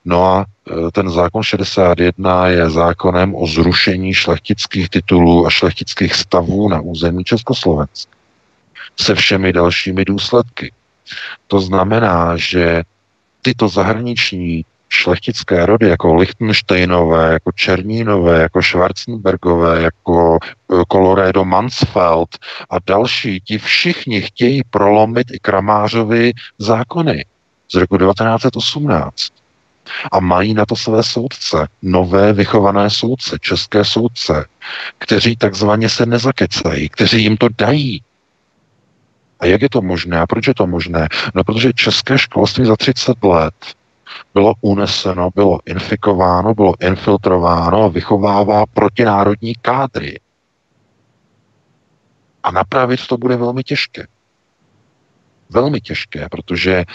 No 0.08 0.26
a 0.26 0.46
Eh, 0.70 0.92
ten 0.92 1.10
zákon 1.10 1.44
61 1.44 2.48
je 2.48 2.70
zákonem 2.70 3.36
o 3.36 3.48
zrušení 3.48 4.14
šlechtických 4.14 4.90
titulů 4.90 5.48
a 5.48 5.50
šlechtických 5.50 6.16
stavů 6.16 6.70
na 6.70 6.82
území 6.82 7.24
Československa 7.24 8.12
se 9.00 9.16
všemi 9.16 9.54
dalšími 9.54 10.06
důsledky. 10.06 10.72
To 11.48 11.60
znamená, 11.60 12.38
že 12.38 12.84
tyto 13.42 13.70
zahraniční 13.70 14.66
šlechtické 14.90 15.66
rody, 15.66 15.90
jako 15.90 16.16
Lichtensteinové, 16.16 17.34
jako 17.34 17.52
Černínové, 17.52 18.42
jako 18.42 18.64
Schwarzenbergové, 18.64 19.82
jako 19.82 20.40
eh, 20.44 20.84
Colorado 20.92 21.46
Mansfeld 21.46 22.30
a 22.70 22.76
další, 22.88 23.42
ti 23.42 23.58
všichni 23.58 24.22
chtějí 24.22 24.64
prolomit 24.70 25.28
i 25.32 25.40
Kramářovi 25.40 26.34
zákony 26.60 27.26
z 27.72 27.76
roku 27.76 27.98
1918 27.98 29.47
a 30.12 30.20
mají 30.20 30.53
na 30.53 30.65
to 30.65 30.75
své 30.75 31.03
soudce, 31.03 31.67
nové 31.82 32.34
vychované 32.34 32.89
soudce, 32.89 33.38
české 33.41 33.86
soudce, 33.86 34.46
kteří 34.98 35.36
takzvaně 35.36 35.89
se 35.89 36.06
nezakecají, 36.06 36.89
kteří 36.89 37.24
jim 37.24 37.38
to 37.38 37.48
dají. 37.58 38.03
A 39.39 39.46
jak 39.46 39.62
je 39.62 39.70
to 39.70 39.82
možné? 39.82 40.20
A 40.20 40.27
proč 40.27 40.48
je 40.48 40.53
to 40.53 40.67
možné? 40.67 41.08
No, 41.36 41.44
protože 41.44 41.74
české 41.74 42.17
školství 42.17 42.65
za 42.65 42.75
30 42.75 43.24
let 43.24 43.53
bylo 44.34 44.53
uneseno, 44.62 45.29
bylo 45.36 45.60
infikováno, 45.65 46.53
bylo 46.53 46.74
infiltrováno 46.79 47.84
a 47.84 47.88
vychovává 47.88 48.65
protinárodní 48.65 49.56
kádry. 49.62 50.20
A 52.44 52.51
napravit 52.51 53.08
to 53.08 53.17
bude 53.17 53.36
velmi 53.36 53.63
těžké. 53.63 54.08
Velmi 55.50 55.82
těžké, 55.82 56.27
protože 56.32 56.86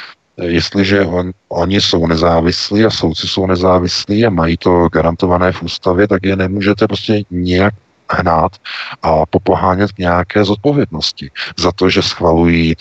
jestliže 0.40 1.00
on, 1.00 1.30
oni 1.48 1.80
jsou 1.80 2.06
nezávislí 2.06 2.84
a 2.84 2.90
soudci 2.90 3.28
jsou 3.28 3.46
nezávislí 3.46 4.26
a 4.26 4.30
mají 4.30 4.56
to 4.56 4.88
garantované 4.88 5.52
v 5.52 5.62
ústavě, 5.62 6.08
tak 6.08 6.22
je 6.24 6.36
nemůžete 6.36 6.86
prostě 6.86 7.22
nějak 7.30 7.74
hnát 8.10 8.56
a 9.02 9.26
popohánět 9.26 9.92
k 9.92 9.98
nějaké 9.98 10.44
zodpovědnosti 10.44 11.30
za 11.58 11.72
to, 11.72 11.90
že 11.90 12.02
schvalují 12.02 12.76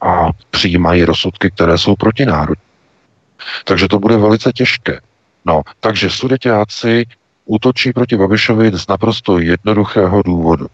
a 0.00 0.28
přijímají 0.50 1.04
rozsudky, 1.04 1.50
které 1.50 1.78
jsou 1.78 1.96
protinárodní. 1.96 2.64
Takže 3.64 3.88
to 3.88 3.98
bude 3.98 4.16
velice 4.16 4.52
těžké. 4.52 5.00
No, 5.44 5.62
takže 5.80 6.10
sudeťáci 6.10 7.06
útočí 7.44 7.92
proti 7.92 8.16
Babišovi 8.16 8.70
z 8.78 8.88
naprosto 8.88 9.38
jednoduchého 9.38 10.22
důvodu. 10.22 10.66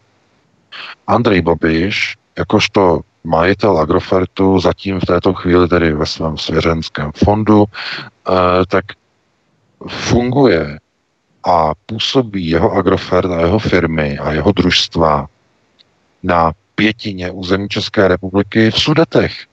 Andrej 1.07 1.41
Babiš, 1.41 2.17
jakožto 2.39 3.01
majitel 3.25 3.79
Agrofertu, 3.79 4.61
zatím 4.61 5.01
v 5.01 5.07
této 5.07 5.35
chvíli 5.35 5.69
tedy 5.69 5.93
ve 5.93 6.07
svém 6.07 6.39
svěřenském 6.39 7.11
fondu, 7.13 7.65
eh, 7.65 8.33
tak 8.69 8.85
funguje 9.89 10.79
a 11.45 11.73
působí 11.87 12.49
jeho 12.49 12.73
Agrofert 12.73 13.31
a 13.31 13.41
jeho 13.41 13.59
firmy 13.59 14.19
a 14.19 14.33
jeho 14.33 14.53
družstva 14.53 15.27
na 16.23 16.53
pětině 16.75 17.31
území 17.31 17.69
České 17.69 18.09
republiky 18.09 18.71
v 18.71 18.79
Sudetech, 18.79 19.47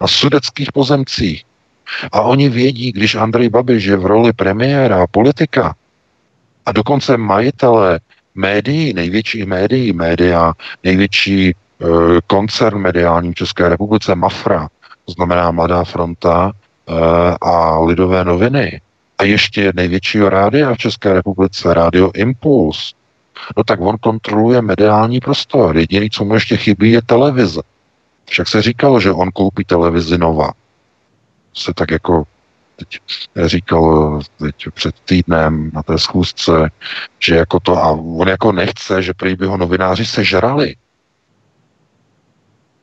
na 0.00 0.06
sudeckých 0.06 0.72
pozemcích. 0.72 1.44
A 2.12 2.20
oni 2.20 2.48
vědí, 2.48 2.92
když 2.92 3.14
Andrej 3.14 3.48
Babiš 3.48 3.84
je 3.84 3.96
v 3.96 4.06
roli 4.06 4.32
premiéra 4.32 5.02
a 5.02 5.06
politika 5.06 5.74
a 6.66 6.72
dokonce 6.72 7.16
majitele 7.16 8.00
médií, 8.34 8.92
největší 8.92 9.44
médií, 9.44 9.92
média, 9.92 10.52
největší 10.84 11.54
koncern 12.26 12.78
mediální 12.78 13.32
v 13.32 13.34
České 13.34 13.68
republice, 13.68 14.14
Mafra, 14.14 14.68
to 15.04 15.12
znamená 15.12 15.50
Mladá 15.50 15.84
fronta 15.84 16.52
e, 16.52 16.92
a 17.40 17.78
Lidové 17.78 18.24
noviny, 18.24 18.80
a 19.18 19.24
ještě 19.24 19.72
největšího 19.74 20.28
rádia 20.28 20.74
v 20.74 20.78
České 20.78 21.12
republice, 21.12 21.74
Radio 21.74 22.10
Impuls, 22.14 22.94
no 23.56 23.64
tak 23.64 23.80
on 23.80 23.98
kontroluje 23.98 24.62
mediální 24.62 25.20
prostor. 25.20 25.76
Jediný, 25.76 26.10
co 26.10 26.24
mu 26.24 26.34
ještě 26.34 26.56
chybí, 26.56 26.92
je 26.92 27.02
televize. 27.02 27.60
Však 28.30 28.48
se 28.48 28.62
říkalo, 28.62 29.00
že 29.00 29.12
on 29.12 29.30
koupí 29.30 29.64
televizi 29.64 30.18
Nova. 30.18 30.52
Se 31.54 31.74
tak 31.74 31.90
jako 31.90 32.24
teď 32.76 33.00
říkal 33.44 34.20
teď 34.38 34.54
před 34.74 34.94
týdnem 35.00 35.70
na 35.74 35.82
té 35.82 35.98
schůzce, 35.98 36.70
že 37.18 37.36
jako 37.36 37.60
to, 37.60 37.76
a 37.76 37.90
on 37.90 38.28
jako 38.28 38.52
nechce, 38.52 39.02
že 39.02 39.14
prý 39.14 39.36
by 39.36 39.46
ho 39.46 39.56
novináři 39.56 40.06
sežrali. 40.06 40.74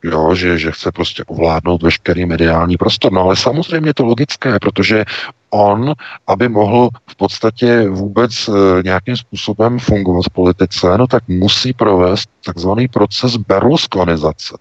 Jo, 0.04 0.36
že, 0.36 0.58
že 0.58 0.72
chce 0.72 0.92
prostě 0.92 1.24
ovládnout 1.28 1.84
veškerý 1.84 2.26
mediální 2.26 2.78
prostor. 2.78 3.12
No 3.12 3.22
ale 3.22 3.36
samozřejmě 3.36 3.94
to 3.94 4.06
logické, 4.06 4.60
protože 4.60 5.06
on, 5.50 5.94
aby 6.28 6.50
mohl 6.50 6.90
v 7.08 7.16
podstatě 7.16 7.90
vůbec 7.90 8.48
e, 8.48 8.52
nějakým 8.84 9.18
způsobem 9.18 9.80
fungovat 9.80 10.26
v 10.26 10.34
politice, 10.34 10.98
no 10.98 11.08
tak 11.08 11.28
musí 11.28 11.74
provést 11.74 12.30
takzvaný 12.46 12.88
proces 12.88 13.36
berlusconizace. 13.36 14.58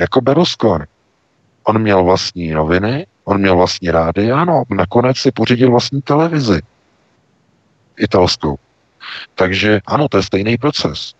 Jako 0.00 0.20
Berlusconi. 0.20 0.84
On 1.64 1.78
měl 1.78 2.04
vlastní 2.04 2.50
noviny, 2.50 3.06
on 3.24 3.40
měl 3.40 3.56
vlastní 3.56 3.90
rády, 3.90 4.32
ano, 4.32 4.62
nakonec 4.70 5.16
si 5.16 5.30
pořídil 5.32 5.70
vlastní 5.70 6.02
televizi 6.02 6.60
italskou. 7.98 8.56
Takže 9.34 9.80
ano, 9.86 10.08
to 10.08 10.16
je 10.16 10.22
stejný 10.22 10.56
proces. 10.58 11.12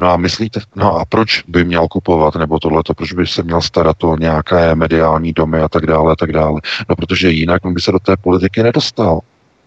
No 0.00 0.10
a 0.10 0.16
myslíte, 0.16 0.60
no 0.76 0.96
a 0.96 1.04
proč 1.04 1.42
by 1.48 1.64
měl 1.64 1.88
kupovat, 1.88 2.34
nebo 2.34 2.58
tohleto, 2.58 2.94
proč 2.94 3.12
by 3.12 3.26
se 3.26 3.42
měl 3.42 3.60
starat 3.62 4.04
o 4.04 4.16
nějaké 4.16 4.74
mediální 4.74 5.32
domy 5.32 5.60
a 5.60 5.68
tak 5.68 5.86
dále, 5.86 6.12
a 6.12 6.16
tak 6.16 6.32
dále. 6.32 6.60
No 6.88 6.96
protože 6.96 7.30
jinak 7.30 7.62
by 7.64 7.80
se 7.80 7.92
do 7.92 7.98
té 7.98 8.16
politiky 8.16 8.62
nedostal. 8.62 9.20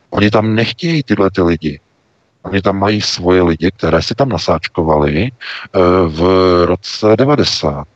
Oni 0.10 0.32
tam 0.32 0.56
nechtějí 0.56 1.04
tyhle 1.04 1.32
ty 1.32 1.42
lidi. 1.42 1.80
Oni 2.44 2.62
tam 2.62 2.80
mají 2.80 3.02
svoje 3.02 3.42
lidi, 3.42 3.72
které 3.72 4.02
si 4.02 4.16
tam 4.16 4.30
nasáčkovali 4.30 5.32
eh, 5.32 5.80
v 6.08 6.22
roce 6.66 7.16
90. 7.16 7.88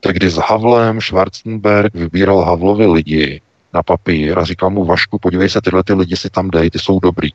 Tak 0.00 0.16
kdy 0.16 0.30
s 0.30 0.36
Havlem 0.36 1.00
Schwarzenberg 1.00 1.94
vybíral 1.94 2.40
Havlovi 2.40 2.86
lidi 2.86 3.40
na 3.74 3.82
papír 3.82 4.38
a 4.38 4.44
říkal 4.44 4.70
mu 4.70 4.84
Vašku, 4.84 5.18
podívej 5.18 5.48
se, 5.48 5.60
tyhle 5.60 5.84
ty 5.84 5.92
lidi 5.92 6.16
si 6.16 6.30
tam 6.30 6.50
dej, 6.50 6.70
ty 6.70 6.78
jsou 6.78 7.00
dobrý. 7.00 7.30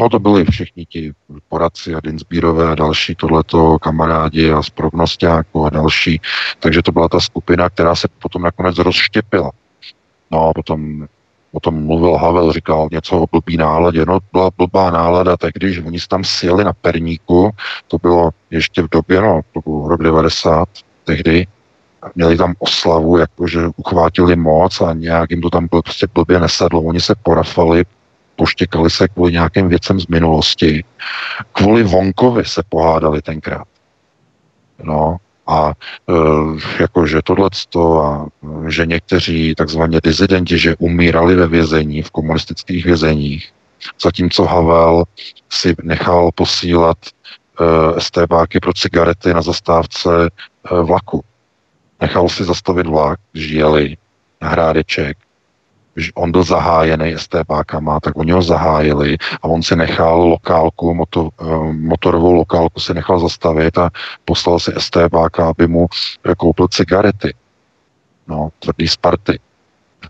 No 0.00 0.08
to 0.08 0.18
byli 0.18 0.44
všichni 0.44 0.86
ti 0.86 1.12
poradci 1.48 1.94
a 1.94 2.00
Dinsbírové 2.00 2.72
a 2.72 2.74
další 2.74 3.14
tohleto 3.14 3.78
kamarádi 3.78 4.52
a 4.52 4.62
z 4.62 4.70
prognostáku 4.70 5.66
a 5.66 5.70
další. 5.70 6.20
Takže 6.60 6.82
to 6.82 6.92
byla 6.92 7.08
ta 7.08 7.20
skupina, 7.20 7.70
která 7.70 7.94
se 7.94 8.08
potom 8.22 8.42
nakonec 8.42 8.78
rozštěpila. 8.78 9.50
No 10.30 10.48
a 10.48 10.52
potom 10.52 11.06
o 11.52 11.60
tom 11.60 11.86
mluvil 11.86 12.16
Havel, 12.16 12.52
říkal 12.52 12.88
něco 12.92 13.18
o 13.18 13.26
blbý 13.32 13.56
náladě. 13.56 14.04
No, 14.06 14.18
byla 14.32 14.50
blbá 14.56 14.90
nálada 14.90 15.36
tak 15.36 15.54
když 15.54 15.78
oni 15.78 15.98
tam 16.08 16.24
sjeli 16.24 16.64
na 16.64 16.72
Perníku, 16.72 17.50
to 17.88 17.98
bylo 17.98 18.30
ještě 18.50 18.82
v 18.82 18.88
době, 18.88 19.20
no, 19.20 19.40
to 19.52 19.60
byl 19.60 19.88
rok 19.88 20.02
90, 20.02 20.68
tehdy, 21.04 21.46
měli 22.14 22.36
tam 22.36 22.54
oslavu, 22.58 23.18
jakože 23.18 23.60
uchvátili 23.76 24.36
moc 24.36 24.80
a 24.80 24.92
nějak 24.92 25.30
jim 25.30 25.40
to 25.40 25.50
tam 25.50 25.66
bylo 25.70 25.82
prostě 25.82 26.06
blbě 26.14 26.40
nesedlo. 26.40 26.82
Oni 26.82 27.00
se 27.00 27.14
porafali, 27.22 27.84
poštěkali 28.40 28.90
se 28.90 29.08
kvůli 29.08 29.32
nějakým 29.32 29.68
věcem 29.68 30.00
z 30.00 30.06
minulosti. 30.06 30.84
Kvůli 31.52 31.82
Vonkovi 31.82 32.44
se 32.44 32.62
pohádali 32.68 33.22
tenkrát. 33.22 33.68
No, 34.82 35.16
a 35.46 35.72
e, 35.72 36.12
jakože 36.80 37.22
tohleto 37.22 38.00
a 38.00 38.28
že 38.68 38.86
někteří 38.86 39.54
takzvaně 39.54 40.00
dizidenti, 40.02 40.58
že 40.58 40.76
umírali 40.78 41.34
ve 41.36 41.46
vězení, 41.46 42.02
v 42.02 42.10
komunistických 42.10 42.84
vězeních, 42.84 43.52
zatímco 44.02 44.44
Havel 44.44 45.04
si 45.50 45.74
nechal 45.82 46.30
posílat 46.34 46.98
e, 47.04 48.00
STBáky 48.00 48.60
pro 48.60 48.72
cigarety 48.72 49.34
na 49.34 49.42
zastávce 49.42 50.10
e, 50.26 50.28
vlaku. 50.82 51.20
Nechal 52.00 52.28
si 52.28 52.44
zastavit 52.44 52.86
vlak, 52.86 53.20
když 53.32 53.50
jeli 53.50 53.96
na 54.40 54.48
Hrádeček 54.48 55.18
on 56.14 56.32
byl 56.32 56.42
zahájený 56.42 57.14
STBákama, 57.18 58.00
tak 58.00 58.16
oni 58.16 58.32
ho 58.32 58.42
zahájili 58.42 59.16
a 59.42 59.44
on 59.44 59.62
si 59.62 59.76
nechal 59.76 60.26
lokálku, 60.28 60.94
moto, 60.94 61.28
eh, 61.40 61.72
motorovou 61.72 62.32
lokálku 62.32 62.80
si 62.80 62.94
nechal 62.94 63.20
zastavit 63.20 63.78
a 63.78 63.90
poslal 64.24 64.58
si 64.58 64.72
STBáka, 64.78 65.48
aby 65.48 65.66
mu 65.66 65.86
eh, 66.24 66.34
koupil 66.34 66.68
cigarety. 66.68 67.34
No, 68.28 68.50
tvrdý 68.58 68.88
Sparty. 68.88 69.38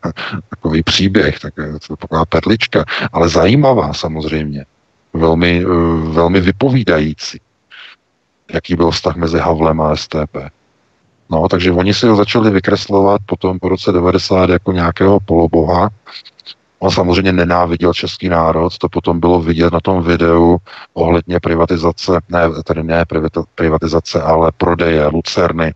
Takový 0.50 0.82
příběh, 0.82 1.40
tak 1.40 1.54
eh, 1.58 1.96
taková 1.98 2.24
perlička, 2.24 2.84
ale 3.12 3.28
zajímavá 3.28 3.92
samozřejmě. 3.92 4.64
Velmi, 5.12 5.64
velmi 6.12 6.40
vypovídající, 6.40 7.40
jaký 8.52 8.76
byl 8.76 8.90
vztah 8.90 9.16
mezi 9.16 9.38
Havlem 9.38 9.80
a 9.80 9.96
STP. 9.96 10.36
No, 11.30 11.48
takže 11.48 11.72
oni 11.72 11.94
si 11.94 12.06
ho 12.06 12.16
začali 12.16 12.50
vykreslovat 12.50 13.20
potom 13.26 13.58
po 13.58 13.68
roce 13.68 13.92
90 13.92 14.50
jako 14.50 14.72
nějakého 14.72 15.20
poloboha. 15.20 15.90
On 16.78 16.90
samozřejmě 16.90 17.32
nenáviděl 17.32 17.94
český 17.94 18.28
národ, 18.28 18.78
to 18.78 18.88
potom 18.88 19.20
bylo 19.20 19.40
vidět 19.40 19.72
na 19.72 19.80
tom 19.80 20.02
videu 20.02 20.56
ohledně 20.94 21.40
privatizace, 21.40 22.20
ne, 22.28 22.40
tedy 22.64 22.82
ne 22.82 23.04
privatizace, 23.54 24.22
ale 24.22 24.52
prodeje 24.56 25.06
Lucerny. 25.06 25.74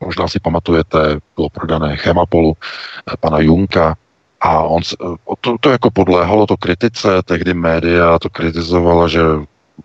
Možná 0.00 0.28
si 0.28 0.40
pamatujete, 0.40 0.98
bylo 1.36 1.48
prodané 1.48 1.96
Chemapolu 1.96 2.52
eh, 2.56 3.16
pana 3.20 3.38
Junka, 3.38 3.96
a 4.40 4.62
on, 4.62 4.82
to, 5.40 5.56
to 5.60 5.70
jako 5.70 5.90
podléhalo 5.90 6.46
to 6.46 6.56
kritice, 6.56 7.22
tehdy 7.24 7.54
média 7.54 8.18
to 8.18 8.30
kritizovala, 8.30 9.08
že 9.08 9.20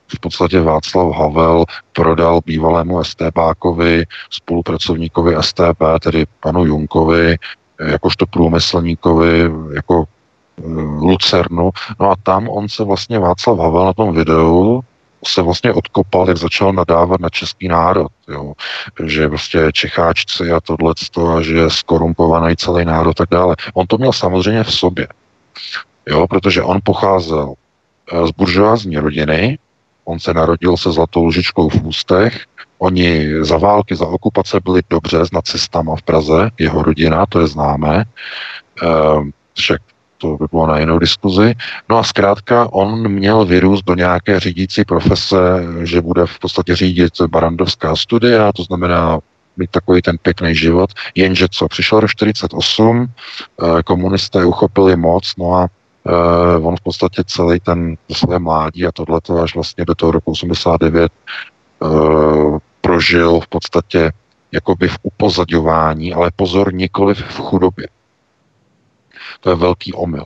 v 0.08 0.20
podstatě 0.20 0.62
Václav 0.62 1.16
Havel 1.16 1.66
prodal 1.94 2.42
bývalému 2.46 3.04
STBákovi, 3.04 4.04
spolupracovníkovi 4.30 5.36
STB, 5.42 5.84
tedy 6.02 6.26
panu 6.40 6.66
Junkovi, 6.66 7.38
jakožto 7.80 8.26
průmyslníkovi, 8.26 9.52
jako 9.76 10.04
e, 10.04 10.62
Lucernu. 11.00 11.72
No 12.00 12.12
a 12.12 12.16
tam 12.24 12.50
on 12.50 12.70
se 12.70 12.84
vlastně 12.84 13.20
Václav 13.20 13.60
Havel 13.60 13.86
na 13.86 13.94
tom 13.94 14.14
videu 14.14 14.82
se 15.28 15.42
vlastně 15.42 15.74
odkopal, 15.74 16.28
jak 16.28 16.38
začal 16.38 16.74
nadávat 16.74 17.22
na 17.22 17.30
český 17.30 17.68
národ, 17.68 18.12
jo? 18.28 18.54
že 19.04 19.30
prostě 19.30 19.70
Čecháčci 19.74 20.52
a 20.52 20.62
tohle 20.62 20.94
a 21.38 21.42
že 21.42 21.58
je 21.58 21.70
skorumpovaný 21.70 22.56
celý 22.56 22.86
národ 22.86 23.14
tak 23.14 23.30
dále. 23.32 23.56
On 23.74 23.88
to 23.88 23.98
měl 23.98 24.14
samozřejmě 24.14 24.64
v 24.64 24.74
sobě, 24.74 25.08
jo? 26.08 26.28
protože 26.28 26.64
on 26.64 26.80
pocházel 26.84 27.54
e, 28.12 28.28
z 28.28 28.32
buržoázní 28.32 28.98
rodiny, 28.98 29.58
On 30.06 30.20
se 30.20 30.34
narodil 30.34 30.78
se 30.78 30.92
zlatou 30.92 31.26
lžičkou 31.26 31.70
v 31.70 31.84
ústech. 31.84 32.46
Oni 32.78 33.28
za 33.42 33.58
války, 33.58 33.96
za 33.96 34.06
okupace 34.06 34.60
byli 34.64 34.82
dobře 34.90 35.26
s 35.26 35.32
nacistama 35.32 35.96
v 35.96 36.02
Praze, 36.02 36.50
jeho 36.60 36.84
rodina, 36.84 37.26
to 37.26 37.40
je 37.40 37.48
známé. 37.48 38.06
Ehm, 38.82 39.32
však 39.54 39.82
to 40.18 40.38
by 40.38 40.46
bylo 40.52 40.68
na 40.68 40.80
jinou 40.80 41.00
diskuzi. 41.00 41.54
No 41.90 41.98
a 41.98 42.04
zkrátka 42.04 42.74
on 42.74 43.08
měl 43.08 43.46
vyrůst 43.46 43.86
do 43.86 43.96
nějaké 43.96 44.40
řídící 44.40 44.86
profese, 44.86 45.38
že 45.84 46.02
bude 46.02 46.26
v 46.26 46.40
podstatě 46.40 46.76
řídit 46.76 47.22
barandovská 47.28 47.96
studia, 47.96 48.52
to 48.52 48.64
znamená 48.64 49.20
mít 49.58 49.72
takový 49.72 50.02
ten 50.02 50.18
pěkný 50.18 50.56
život, 50.56 50.90
jenže 51.16 51.48
co, 51.52 51.68
přišel 51.68 52.02
do 52.02 52.08
48, 52.08 53.08
komunisté 53.86 54.46
uchopili 54.46 54.96
moc, 54.96 55.32
no 55.38 55.54
a 55.54 55.68
Uh, 56.08 56.68
on 56.68 56.76
v 56.78 56.82
podstatě 56.82 57.24
celý 57.26 57.60
ten 57.60 57.98
své 58.12 58.40
mládí 58.40 58.86
a 58.86 58.92
tohleto 58.92 59.42
až 59.42 59.56
vlastně 59.56 59.86
do 59.86 59.96
toho 59.96 60.12
roku 60.12 60.32
89 60.32 61.12
uh, 61.80 62.58
prožil 62.82 63.40
v 63.40 63.48
podstatě 63.48 64.12
jakoby 64.52 64.88
v 64.88 64.98
upozadování, 65.04 66.14
ale 66.14 66.32
pozor, 66.36 66.74
nikoli 66.74 67.14
v 67.16 67.40
chudobě. 67.40 67.88
To 69.40 69.50
je 69.50 69.56
velký 69.56 69.94
omyl. 69.94 70.26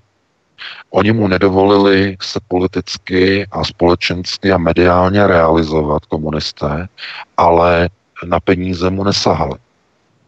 Oni 0.89 1.11
mu 1.11 1.27
nedovolili 1.27 2.17
se 2.21 2.39
politicky 2.47 3.47
a 3.51 3.63
společensky 3.63 4.51
a 4.51 4.57
mediálně 4.57 5.27
realizovat 5.27 6.05
komunisté, 6.05 6.87
ale 7.37 7.89
na 8.25 8.39
peníze 8.39 8.89
mu 8.89 9.03
nesahali, 9.03 9.59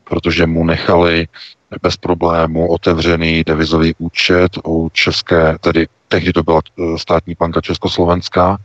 protože 0.03 0.47
mu 0.47 0.65
nechali 0.65 1.27
bez 1.81 1.97
problému 1.97 2.67
otevřený 2.71 3.43
devizový 3.43 3.95
účet 3.97 4.51
u 4.65 4.89
české, 4.93 5.57
tedy 5.61 5.87
tehdy 6.07 6.33
to 6.33 6.43
byla 6.43 6.61
eh, 6.79 6.97
státní 6.97 7.35
banka 7.39 7.61
Československá, 7.61 8.57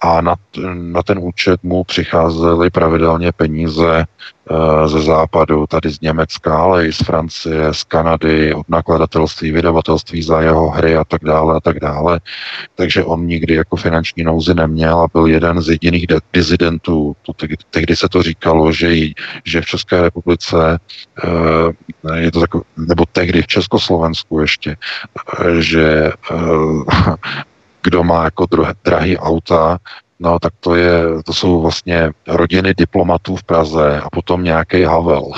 a 0.00 0.20
na, 0.20 0.34
na 0.74 1.02
ten 1.02 1.18
účet 1.18 1.62
mu 1.62 1.84
přicházely 1.84 2.70
pravidelně 2.70 3.32
peníze 3.32 3.98
e, 4.00 4.88
ze 4.88 5.00
západu, 5.00 5.66
tady 5.66 5.90
z 5.90 6.00
Německa, 6.00 6.58
ale 6.58 6.86
i 6.86 6.92
z 6.92 6.98
Francie, 6.98 7.74
z 7.74 7.84
Kanady, 7.84 8.54
od 8.54 8.68
nakladatelství, 8.68 9.52
vydavatelství 9.52 10.22
za 10.22 10.40
jeho 10.40 10.70
hry 10.70 10.96
a 10.96 11.04
tak 11.04 11.24
dále 11.24 11.56
a 11.56 11.60
tak 11.60 11.80
dále. 11.80 12.20
Takže 12.74 13.04
on 13.04 13.26
nikdy 13.26 13.54
jako 13.54 13.76
finanční 13.76 14.24
nouzy 14.24 14.54
neměl 14.54 15.00
a 15.00 15.08
byl 15.12 15.26
jeden 15.26 15.62
z 15.62 15.68
jediných 15.68 16.06
dizidentů. 16.32 17.16
To 17.22 17.32
tehdy 17.70 17.96
se 17.96 18.08
to 18.08 18.22
říkalo, 18.22 18.72
že, 18.72 18.88
že 19.44 19.60
v 19.60 19.66
České 19.66 20.02
republice 20.02 20.78
e, 21.24 22.20
je 22.20 22.32
to 22.32 22.40
takové, 22.40 22.64
nebo 22.76 23.04
tehdy 23.12 23.42
v 23.42 23.46
Československu 23.46 24.40
ještě, 24.40 24.70
e, 24.70 25.62
že 25.62 25.84
e, 26.06 26.12
kdo 27.82 28.04
má 28.04 28.24
jako 28.24 28.46
drahý 28.84 29.18
auta, 29.18 29.78
no 30.20 30.38
tak 30.38 30.52
to, 30.60 30.74
je, 30.74 31.02
to 31.26 31.32
jsou 31.32 31.60
vlastně 31.60 32.10
rodiny 32.26 32.74
diplomatů 32.74 33.36
v 33.36 33.42
Praze 33.42 34.00
a 34.00 34.10
potom 34.10 34.44
nějaký 34.44 34.82
Havel. 34.82 35.24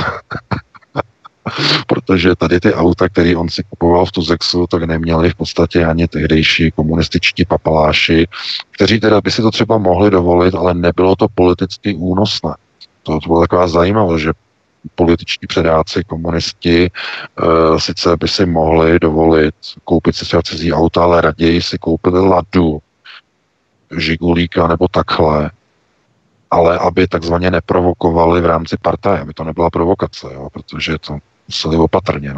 Protože 1.87 2.37
tady 2.37 2.61
ty 2.61 2.75
auta, 2.75 3.09
které 3.09 3.37
on 3.37 3.49
si 3.49 3.63
kupoval 3.71 4.07
v 4.07 4.13
Tuzexu, 4.13 4.67
tak 4.67 4.83
neměli 4.83 5.31
v 5.31 5.35
podstatě 5.35 5.85
ani 5.85 6.09
tehdejší 6.09 6.71
komunističtí 6.71 7.45
papaláši, 7.45 8.27
kteří 8.71 9.01
teda 9.01 9.21
by 9.21 9.31
si 9.31 9.43
to 9.43 9.51
třeba 9.51 9.79
mohli 9.79 10.11
dovolit, 10.11 10.55
ale 10.55 10.75
nebylo 10.75 11.17
to 11.17 11.29
politicky 11.29 11.95
únosné. 11.95 12.55
To, 13.03 13.21
to 13.21 13.27
bylo 13.27 13.41
taková 13.41 13.69
zajímavost, 13.69 14.21
že 14.21 14.31
političtí 14.95 15.47
předáci, 15.47 16.05
komunisti, 16.05 16.85
e, 16.85 16.91
sice 17.81 18.17
by 18.17 18.29
si 18.29 18.47
mohli 18.47 18.99
dovolit 18.99 19.55
koupit 19.85 20.17
si 20.17 20.25
třeba 20.25 20.43
cizí 20.43 20.73
auta, 20.73 21.03
ale 21.03 21.21
raději 21.21 21.63
si 21.63 21.79
koupili 21.79 22.21
Ladu, 22.29 22.83
Žigulíka 23.99 24.67
nebo 24.67 24.89
takhle, 24.89 25.51
ale 26.51 26.79
aby 26.79 27.09
takzvaně 27.09 27.51
neprovokovali 27.51 28.41
v 28.41 28.47
rámci 28.47 28.77
partaje, 28.83 29.21
aby 29.21 29.35
to 29.35 29.45
nebyla 29.45 29.71
provokace, 29.71 30.27
jo, 30.33 30.49
protože 30.53 30.99
to 30.99 31.19
museli 31.49 31.77
opatrně. 31.77 32.35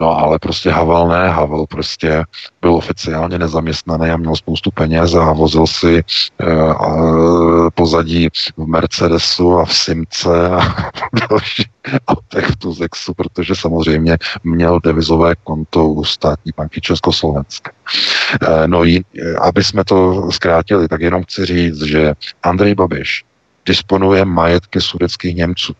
No 0.00 0.18
ale 0.18 0.38
prostě 0.38 0.70
Havel 0.70 1.08
ne, 1.08 1.28
Havel 1.28 1.66
prostě 1.66 2.24
byl 2.60 2.74
oficiálně 2.74 3.38
nezaměstnaný 3.38 4.10
a 4.10 4.16
měl 4.16 4.36
spoustu 4.36 4.70
peněz 4.70 5.14
a 5.14 5.32
vozil 5.32 5.66
si 5.66 6.04
uh, 6.42 7.68
pozadí 7.74 8.28
v 8.56 8.66
Mercedesu 8.66 9.58
a 9.58 9.64
v 9.64 9.74
Simce 9.74 10.48
a 10.48 10.60
v 11.12 11.28
dalších 11.30 11.66
autech 12.08 12.46
v 12.46 12.56
Tuzexu, 12.56 13.14
protože 13.14 13.54
samozřejmě 13.54 14.18
měl 14.44 14.80
devizové 14.80 15.34
konto 15.44 15.88
u 15.88 16.04
státní 16.04 16.52
banky 16.56 16.80
Československé. 16.80 17.70
Uh, 18.42 18.66
no, 18.66 18.84
jí, 18.84 19.04
aby 19.40 19.64
jsme 19.64 19.84
to 19.84 20.28
zkrátili, 20.32 20.88
tak 20.88 21.00
jenom 21.00 21.22
chci 21.22 21.46
říct, 21.46 21.82
že 21.82 22.14
Andrej 22.42 22.74
Babiš 22.74 23.24
disponuje 23.66 24.24
majetky 24.24 24.80
sudeckých 24.80 25.36
Němců. 25.36 25.72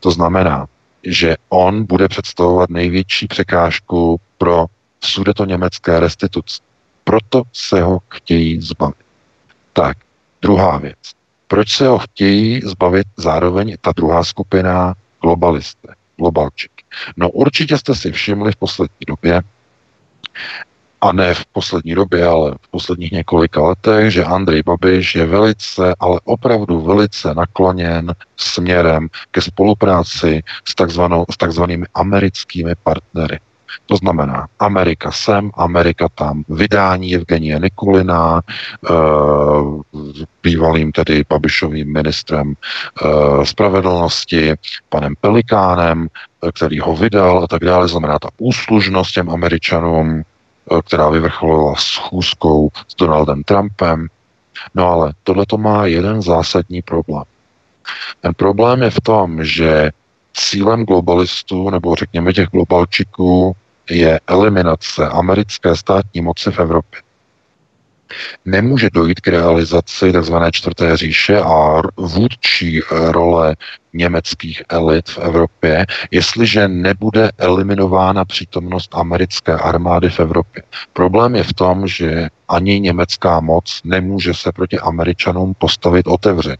To 0.00 0.10
znamená, 0.10 0.66
že 1.02 1.36
on 1.48 1.84
bude 1.84 2.08
představovat 2.08 2.70
největší 2.70 3.26
překážku 3.26 4.20
pro 4.38 4.66
sudeto 5.00 5.44
německé 5.44 6.00
restituce. 6.00 6.62
Proto 7.04 7.42
se 7.52 7.82
ho 7.82 7.98
chtějí 8.08 8.60
zbavit. 8.60 9.06
Tak, 9.72 9.96
druhá 10.42 10.78
věc. 10.78 10.98
Proč 11.46 11.76
se 11.76 11.88
ho 11.88 11.98
chtějí 11.98 12.60
zbavit 12.64 13.06
zároveň 13.16 13.76
ta 13.80 13.92
druhá 13.96 14.24
skupina 14.24 14.94
globalisté, 15.22 15.94
globalčiky? 16.16 16.84
No 17.16 17.30
určitě 17.30 17.78
jste 17.78 17.94
si 17.94 18.12
všimli 18.12 18.52
v 18.52 18.56
poslední 18.56 19.04
době, 19.06 19.40
a 21.00 21.12
ne 21.12 21.34
v 21.34 21.46
poslední 21.46 21.94
době, 21.94 22.26
ale 22.26 22.54
v 22.62 22.68
posledních 22.70 23.12
několika 23.12 23.62
letech, 23.62 24.10
že 24.10 24.24
Andrej 24.24 24.62
Babiš 24.62 25.14
je 25.14 25.26
velice, 25.26 25.94
ale 26.00 26.20
opravdu 26.24 26.80
velice 26.80 27.34
nakloněn 27.34 28.14
směrem 28.36 29.08
ke 29.30 29.40
spolupráci 29.40 30.42
s, 30.64 30.74
takzvanou, 30.74 31.24
s 31.30 31.36
takzvanými 31.36 31.86
americkými 31.94 32.74
partnery. 32.82 33.40
To 33.86 33.96
znamená 33.96 34.48
Amerika 34.58 35.12
sem, 35.12 35.50
Amerika 35.54 36.08
tam. 36.14 36.44
Vydání 36.48 37.14
Evgenie 37.14 37.58
Nikulina, 37.58 38.40
e, 38.40 38.92
bývalým 40.42 40.92
tedy 40.92 41.24
Babišovým 41.28 41.92
ministrem 41.92 42.54
e, 42.54 43.46
spravedlnosti, 43.46 44.54
panem 44.88 45.14
Pelikánem, 45.20 46.08
který 46.54 46.80
ho 46.80 46.96
vydal 46.96 47.44
a 47.44 47.46
tak 47.46 47.64
dále. 47.64 47.88
Znamená 47.88 48.18
ta 48.18 48.28
úslužnost 48.38 49.12
těm 49.12 49.30
Američanům, 49.30 50.24
Eh, 50.37 50.37
která 50.84 51.10
vyvrcholila 51.10 51.74
schůzkou 51.76 52.70
s 52.88 52.94
Donaldem 52.94 53.42
Trumpem. 53.42 54.06
No 54.74 54.88
ale 54.88 55.12
tohle 55.22 55.46
to 55.46 55.58
má 55.58 55.86
jeden 55.86 56.22
zásadní 56.22 56.82
problém. 56.82 57.24
Ten 58.20 58.34
problém 58.34 58.82
je 58.82 58.90
v 58.90 59.00
tom, 59.00 59.44
že 59.44 59.90
cílem 60.32 60.84
globalistů, 60.84 61.70
nebo 61.70 61.94
řekněme 61.94 62.32
těch 62.32 62.48
globalčiků, 62.48 63.56
je 63.90 64.20
eliminace 64.26 65.08
americké 65.08 65.76
státní 65.76 66.20
moci 66.20 66.50
v 66.50 66.58
Evropě 66.58 67.00
nemůže 68.44 68.88
dojít 68.92 69.20
k 69.20 69.28
realizaci 69.28 70.12
tzv. 70.12 70.34
čtvrté 70.52 70.96
říše 70.96 71.40
a 71.40 71.82
vůdčí 71.96 72.80
eh, 72.80 73.12
role 73.12 73.56
německých 73.98 74.62
elit 74.68 75.08
v 75.08 75.18
Evropě, 75.18 75.86
jestliže 76.10 76.68
nebude 76.68 77.30
eliminována 77.38 78.24
přítomnost 78.24 78.90
americké 78.94 79.52
armády 79.52 80.10
v 80.10 80.20
Evropě. 80.20 80.62
Problém 80.92 81.36
je 81.36 81.44
v 81.44 81.52
tom, 81.52 81.86
že 81.86 82.28
ani 82.48 82.80
německá 82.80 83.40
moc 83.40 83.80
nemůže 83.84 84.34
se 84.34 84.52
proti 84.52 84.78
Američanům 84.78 85.54
postavit 85.58 86.06
otevřeně. 86.06 86.56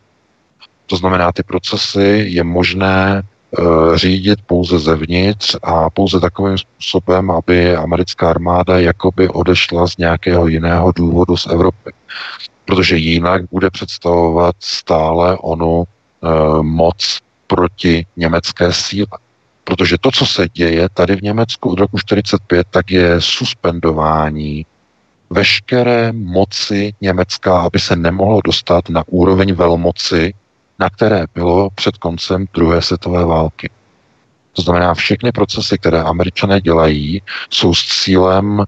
To 0.87 0.97
znamená, 0.97 1.33
ty 1.33 1.43
procesy 1.43 2.25
je 2.29 2.45
možné 2.45 3.23
Eh, 3.57 3.99
řídit 3.99 4.39
pouze 4.47 4.79
zevnitř 4.79 5.57
a 5.63 5.91
pouze 5.91 6.21
takovým 6.21 6.59
způsobem, 6.59 7.31
aby 7.31 7.77
americká 7.77 8.31
armáda 8.31 8.79
jakoby 8.79 9.29
odešla 9.29 9.87
z 9.87 9.97
nějakého 9.97 10.47
jiného 10.47 10.93
důvodu 10.93 11.37
z 11.37 11.47
Evropy. 11.47 11.93
Protože 12.65 12.97
jinak 12.97 13.43
bude 13.51 13.71
představovat 13.71 14.57
stále 14.59 15.39
onu 15.39 15.85
e, 15.85 16.29
moc 16.63 17.19
proti 17.49 18.07
německé 18.17 18.73
síle. 18.73 19.19
Protože 19.65 19.97
to, 20.01 20.11
co 20.11 20.27
se 20.27 20.49
děje 20.49 20.89
tady 20.89 21.17
v 21.17 21.23
Německu 21.23 21.71
od 21.71 21.79
roku 21.79 21.97
1945, 21.97 22.67
tak 22.71 22.91
je 22.91 23.21
suspendování 23.21 24.67
veškeré 25.31 26.13
moci 26.13 26.93
Německa, 27.01 27.61
aby 27.61 27.79
se 27.79 27.97
nemohlo 27.97 28.41
dostat 28.45 28.89
na 28.89 29.03
úroveň 29.07 29.55
velmoci 29.55 30.35
na 30.79 30.91
které 30.91 31.25
bylo 31.35 31.71
před 31.71 31.97
koncem 31.97 32.47
druhé 32.55 32.83
světové 32.83 33.25
války. 33.25 33.71
To 34.53 34.63
znamená, 34.63 34.95
všechny 34.95 35.33
procesy, 35.33 35.79
které 35.79 36.03
američané 36.03 36.61
dělají, 36.61 37.23
jsou 37.51 37.75
s 37.75 38.03
cílem 38.03 38.61
e, 38.61 38.65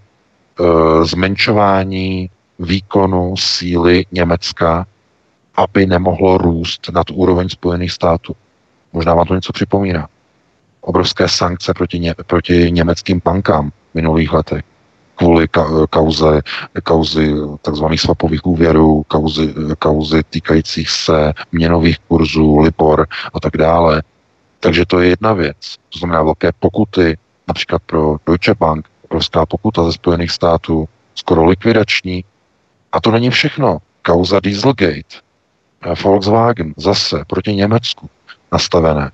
zmenšování 1.04 2.30
výkonu 2.58 3.36
síly 3.36 4.06
Německa, 4.12 4.86
aby 5.54 5.86
nemohlo 5.86 6.38
růst 6.38 6.90
nad 6.94 7.06
úroveň 7.10 7.48
Spojených 7.48 7.92
států. 7.92 8.36
Možná 8.92 9.14
vám 9.14 9.26
to 9.26 9.34
něco 9.34 9.52
připomíná. 9.52 10.08
Obrovské 10.80 11.28
sankce 11.28 11.74
proti, 11.74 11.98
ně, 11.98 12.14
proti 12.26 12.72
německým 12.72 13.22
bankám 13.24 13.70
v 13.70 13.94
minulých 13.94 14.32
letech 14.32 14.64
kvůli 15.20 15.46
ka- 15.46 15.86
kauze, 15.90 16.42
kauzy 16.82 17.34
tzv. 17.62 17.84
svapových 17.96 18.46
úvěrů, 18.46 19.02
kauzy, 19.08 19.54
kauzy 19.78 20.22
týkajících 20.30 20.90
se 20.90 21.32
měnových 21.52 21.98
kurzů, 21.98 22.58
Libor 22.58 23.06
a 23.34 23.40
tak 23.40 23.56
dále. 23.56 24.02
Takže 24.60 24.86
to 24.86 25.00
je 25.00 25.08
jedna 25.08 25.32
věc. 25.32 25.76
To 25.92 25.98
znamená 25.98 26.22
velké 26.22 26.50
pokuty, 26.58 27.18
například 27.48 27.82
pro 27.86 28.16
Deutsche 28.26 28.54
Bank, 28.54 28.88
obrovská 29.04 29.46
pokuta 29.46 29.84
ze 29.84 29.92
Spojených 29.92 30.30
států, 30.30 30.88
skoro 31.14 31.44
likvidační. 31.44 32.24
A 32.92 33.00
to 33.00 33.10
není 33.10 33.30
všechno. 33.30 33.78
Kauza 34.02 34.40
Dieselgate, 34.40 35.20
Volkswagen, 36.04 36.74
zase 36.76 37.24
proti 37.26 37.54
Německu 37.54 38.10
nastavené. 38.52 39.10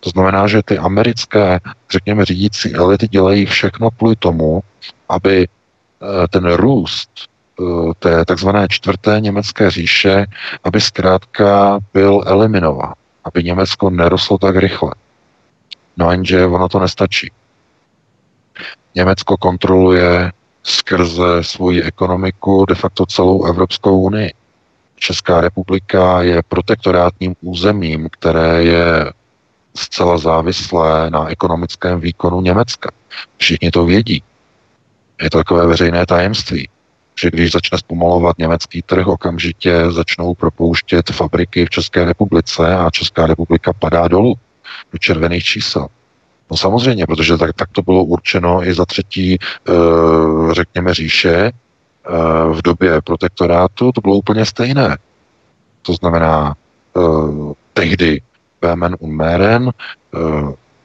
To 0.00 0.10
znamená, 0.10 0.46
že 0.46 0.62
ty 0.62 0.78
americké, 0.78 1.60
řekněme, 1.90 2.24
řídící 2.24 2.74
elity 2.74 3.08
dělají 3.08 3.46
všechno 3.46 3.90
kvůli 3.90 4.16
tomu, 4.16 4.60
aby 5.08 5.48
eh, 5.48 6.28
ten 6.28 6.52
růst 6.52 7.10
eh, 7.18 7.64
té 7.98 8.24
takzvané 8.24 8.66
čtvrté 8.70 9.20
německé 9.20 9.70
říše, 9.70 10.26
aby 10.64 10.80
zkrátka 10.80 11.78
byl 11.94 12.22
eliminován, 12.26 12.94
aby 13.24 13.44
Německo 13.44 13.90
nerostlo 13.90 14.38
tak 14.38 14.56
rychle. 14.56 14.94
No 15.96 16.10
jenže 16.10 16.46
ono 16.46 16.68
to 16.68 16.78
nestačí. 16.78 17.32
Německo 18.94 19.36
kontroluje 19.36 20.32
skrze 20.62 21.44
svoji 21.44 21.82
ekonomiku 21.82 22.64
de 22.66 22.74
facto 22.74 23.06
celou 23.06 23.44
Evropskou 23.44 24.00
unii. 24.00 24.32
Česká 24.98 25.40
republika 25.40 26.22
je 26.22 26.42
protektorátním 26.48 27.34
územím, 27.40 28.08
které 28.12 28.64
je 28.64 29.12
zcela 29.76 30.18
závislé 30.18 31.10
na 31.10 31.28
ekonomickém 31.28 32.00
výkonu 32.00 32.40
Německa. 32.40 32.90
Všichni 33.36 33.70
to 33.70 33.84
vědí. 33.84 34.22
Je 35.22 35.30
to 35.30 35.38
takové 35.38 35.66
veřejné 35.66 36.06
tajemství, 36.06 36.68
že 37.20 37.30
když 37.30 37.52
začne 37.52 37.78
zpomalovat 37.78 38.38
německý 38.38 38.82
trh, 38.82 39.06
okamžitě 39.06 39.90
začnou 39.90 40.34
propouštět 40.34 41.10
fabriky 41.10 41.66
v 41.66 41.70
České 41.70 42.04
republice 42.04 42.76
a 42.76 42.90
Česká 42.90 43.26
republika 43.26 43.72
padá 43.72 44.08
dolů 44.08 44.34
do 44.92 44.98
červených 44.98 45.44
čísel. 45.44 45.86
No 46.50 46.56
samozřejmě, 46.56 47.06
protože 47.06 47.36
tak, 47.36 47.52
tak 47.56 47.68
to 47.72 47.82
bylo 47.82 48.04
určeno 48.04 48.66
i 48.66 48.74
za 48.74 48.84
třetí, 48.84 49.38
eh, 49.68 49.72
řekněme, 50.54 50.94
říše 50.94 51.52
v 52.52 52.62
době 52.62 53.02
protektorátu, 53.02 53.92
to 53.92 54.00
bylo 54.00 54.16
úplně 54.16 54.44
stejné. 54.44 54.98
To 55.82 55.94
znamená, 55.94 56.54
eh, 56.96 57.00
tehdy 57.72 58.22
un 59.00 59.16
Meren, 59.16 59.70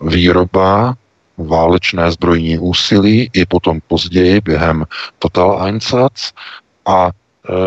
výroba, 0.02 0.94
válečné 1.38 2.12
zbrojní 2.12 2.60
úsilí, 2.60 3.30
i 3.34 3.46
potom 3.46 3.80
později 3.88 4.42
během 4.42 4.86
Total 5.20 5.66
Einsatz 5.66 6.32
a 6.86 7.10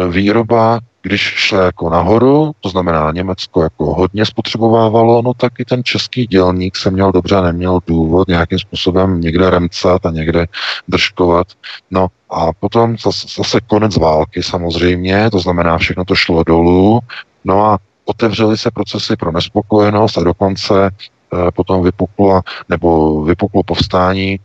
výroba 0.09 0.81
když 1.07 1.23
šlo 1.23 1.59
jako 1.59 1.91
nahoru, 1.91 2.53
to 2.61 2.69
znamená 2.69 3.13
Německo 3.13 3.63
jako 3.63 3.95
hodně 3.95 4.27
spotřebovávalo, 4.27 5.23
no 5.23 5.35
tak 5.35 5.53
i 5.59 5.65
ten 5.65 5.85
český 5.85 6.27
dělník 6.27 6.77
se 6.77 6.91
měl 6.91 7.13
dobře, 7.13 7.41
neměl 7.41 7.81
důvod 7.87 8.29
nějakým 8.29 8.59
způsobem 8.59 9.21
někde 9.21 9.51
remcat 9.51 10.07
a 10.07 10.11
někde 10.11 10.47
držkovat. 10.89 11.47
No 11.91 12.07
a 12.31 12.53
potom 12.53 12.97
zase, 12.99 13.27
zase 13.37 13.61
konec 13.61 13.97
války 13.97 14.43
samozřejmě, 14.43 15.31
to 15.31 15.39
znamená 15.39 15.79
všechno 15.79 16.05
to 16.05 16.15
šlo 16.15 16.45
dolů, 16.45 17.01
no 17.45 17.67
a 17.67 17.79
otevřely 18.05 18.59
se 18.59 18.71
procesy 18.71 19.17
pro 19.17 19.33
nespokojenost 19.33 20.19
a 20.19 20.25
dokonce 20.25 20.91
eh, 20.91 21.51
potom 21.55 21.83
vypuklo, 21.83 22.41
nebo 22.69 23.23
vypuklo 23.25 23.63
povstání 23.63 24.39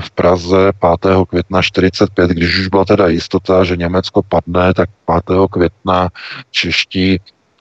v 0.00 0.10
Praze 0.10 0.72
5. 1.00 1.16
května 1.28 1.62
45, 1.62 2.30
když 2.30 2.58
už 2.58 2.68
byla 2.68 2.84
teda 2.84 3.08
jistota, 3.08 3.64
že 3.64 3.76
Německo 3.76 4.22
padne, 4.22 4.74
tak 4.74 4.90
5. 5.26 5.38
května 5.50 6.08
čeští 6.50 7.20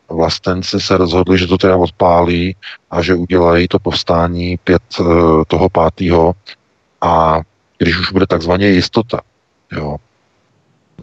vlastenci 0.09 0.79
se 0.79 0.97
rozhodli, 0.97 1.37
že 1.37 1.47
to 1.47 1.57
teda 1.57 1.77
odpálí 1.77 2.55
a 2.91 3.01
že 3.01 3.15
udělají 3.15 3.67
to 3.67 3.79
povstání 3.79 4.57
pět 4.57 4.81
eh, 4.99 5.03
toho 5.47 5.69
pátého 5.69 6.33
a 7.01 7.41
když 7.77 7.99
už 7.99 8.11
bude 8.11 8.27
takzvaně 8.27 8.67
jistota, 8.67 9.21
jo. 9.71 9.95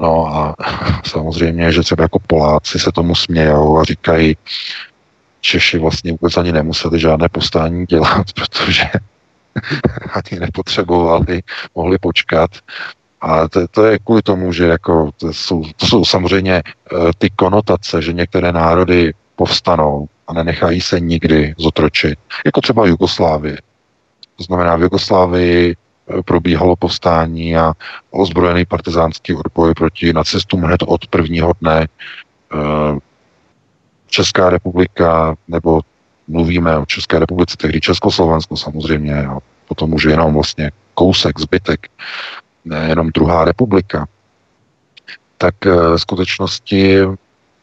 No 0.01 0.27
a 0.27 0.55
samozřejmě, 1.07 1.73
že 1.73 1.83
třeba 1.83 2.03
jako 2.03 2.19
Poláci 2.27 2.79
se 2.79 2.92
tomu 2.92 3.14
smějou 3.14 3.79
a 3.79 3.85
říkají, 3.85 4.37
Češi 5.40 5.79
vlastně 5.79 6.12
vůbec 6.12 6.37
ani 6.37 6.53
nemuseli 6.53 7.01
žádné 7.01 7.29
povstání 7.29 7.87
dělat, 7.87 8.33
protože 8.35 8.85
ani 10.12 10.40
nepotřebovali, 10.40 11.42
mohli 11.75 11.99
počkat. 11.99 12.51
A 13.21 13.49
to, 13.49 13.69
to 13.69 13.85
je 13.85 13.99
kvůli 13.99 14.23
tomu, 14.23 14.53
že 14.53 14.66
jako 14.66 15.11
to 15.16 15.33
jsou, 15.33 15.64
to 15.77 15.87
jsou 15.87 16.05
samozřejmě 16.05 16.62
uh, 16.92 17.11
ty 17.19 17.31
konotace, 17.31 18.03
že 18.03 18.12
některé 18.12 18.53
národy 18.53 19.14
povstanou 19.37 20.07
a 20.29 20.33
nenechají 20.33 20.81
se 20.81 21.01
nikdy 21.01 21.55
zotročit. 21.59 22.19
Jako 22.45 22.61
třeba 22.61 22.87
Jugoslávie. 22.87 23.59
To 24.37 24.45
znamená, 24.45 24.77
v 24.77 24.83
Jugoslávii 24.83 25.77
uh, 25.77 26.23
probíhalo 26.23 26.77
povstání 26.77 27.57
a 27.57 27.73
ozbrojený 28.11 28.64
partizánský 28.64 29.35
odboj 29.35 29.75
proti 29.75 30.12
nacistům 30.12 30.62
hned 30.62 30.83
od 30.87 31.07
prvního 31.07 31.53
dne. 31.61 31.87
Uh, 32.55 32.99
Česká 34.07 34.51
republika 34.51 35.37
nebo 35.49 35.81
mluvíme 36.29 36.79
o 36.79 36.87
České 36.87 37.19
republice, 37.19 37.57
tehdy 37.57 37.81
Československo 37.81 38.57
samozřejmě, 38.57 39.27
a 39.27 39.39
potom 39.69 39.95
už 39.95 40.05
jenom 40.05 40.35
vlastně 40.35 40.71
kousek, 40.95 41.41
zbytek, 41.41 41.87
jenom 42.89 43.11
druhá 43.15 43.45
republika, 43.45 44.07
tak 45.39 45.55
v 45.65 45.95
eh, 45.95 45.99
skutečnosti 45.99 47.01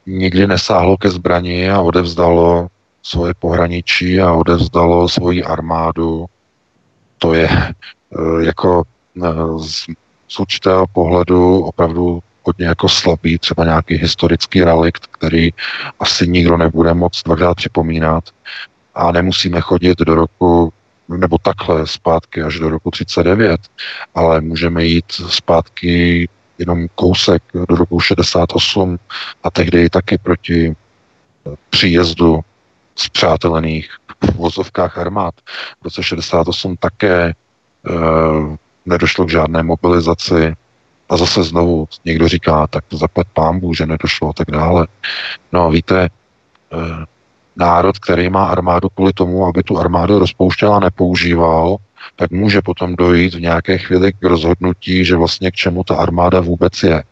nikdy 0.05 0.47
nesáhlo 0.47 0.97
ke 0.97 1.09
zbraní 1.09 1.69
a 1.69 1.81
odevzdalo 1.81 2.67
svoje 3.03 3.33
pohraničí 3.33 4.21
a 4.21 4.33
odevzdalo 4.33 5.09
svoji 5.09 5.43
armádu. 5.43 6.25
To 7.17 7.33
je 7.33 7.49
eh, 7.49 8.45
jako 8.45 8.83
eh, 9.23 9.29
z, 9.59 9.85
z 10.27 10.39
určitého 10.39 10.87
pohledu 10.87 11.59
opravdu 11.59 12.19
hodně 12.43 12.65
jako 12.65 12.89
slabý, 12.89 13.39
třeba 13.39 13.63
nějaký 13.63 13.95
historický 13.95 14.63
relikt, 14.63 15.07
který 15.07 15.49
asi 15.99 16.27
nikdo 16.27 16.57
nebude 16.57 16.93
moc 16.93 17.23
dvakrát 17.23 17.55
připomínat 17.55 18.23
a 18.95 19.11
nemusíme 19.11 19.61
chodit 19.61 19.99
do 19.99 20.15
roku 20.15 20.73
nebo 21.07 21.37
takhle 21.37 21.87
zpátky 21.87 22.41
až 22.41 22.59
do 22.59 22.69
roku 22.69 22.91
39, 22.91 23.61
ale 24.15 24.41
můžeme 24.41 24.85
jít 24.85 25.11
zpátky 25.11 26.29
jenom 26.57 26.87
kousek 26.95 27.43
do 27.69 27.75
roku 27.75 27.99
68 27.99 28.99
a 29.43 29.51
tehdy 29.51 29.89
taky 29.89 30.17
proti 30.17 30.75
příjezdu 31.69 32.39
zpřátelených 32.95 33.89
v 34.21 34.35
vozovkách 34.35 34.97
armád. 34.97 35.33
V 35.81 35.83
roce 35.83 36.03
68 36.03 36.77
také 36.77 37.23
e, 37.23 37.33
nedošlo 38.85 39.25
k 39.25 39.29
žádné 39.29 39.63
mobilizaci 39.63 40.55
a 41.13 41.17
zase 41.17 41.43
znovu 41.43 41.87
někdo 42.05 42.27
říká, 42.27 42.67
tak 42.67 42.85
to 42.87 42.97
zaplet 42.97 43.27
pámbu, 43.33 43.73
že 43.73 43.85
nedošlo 43.85 44.29
a 44.29 44.33
tak 44.33 44.51
dále. 44.51 44.87
No 45.51 45.71
víte, 45.71 46.01
e, 46.03 46.09
národ, 47.55 47.99
který 47.99 48.29
má 48.29 48.45
armádu 48.45 48.89
kvůli 48.89 49.13
tomu, 49.13 49.45
aby 49.45 49.63
tu 49.63 49.77
armádu 49.77 50.19
rozpouštěl 50.19 50.73
a 50.73 50.79
nepoužíval, 50.79 51.77
tak 52.15 52.31
může 52.31 52.61
potom 52.61 52.95
dojít 52.95 53.33
v 53.33 53.41
nějaké 53.41 53.77
chvíli 53.77 54.13
k 54.13 54.23
rozhodnutí, 54.23 55.05
že 55.05 55.15
vlastně 55.15 55.51
k 55.51 55.55
čemu 55.55 55.83
ta 55.83 55.95
armáda 55.95 56.41
vůbec 56.41 56.83
je. 56.83 57.03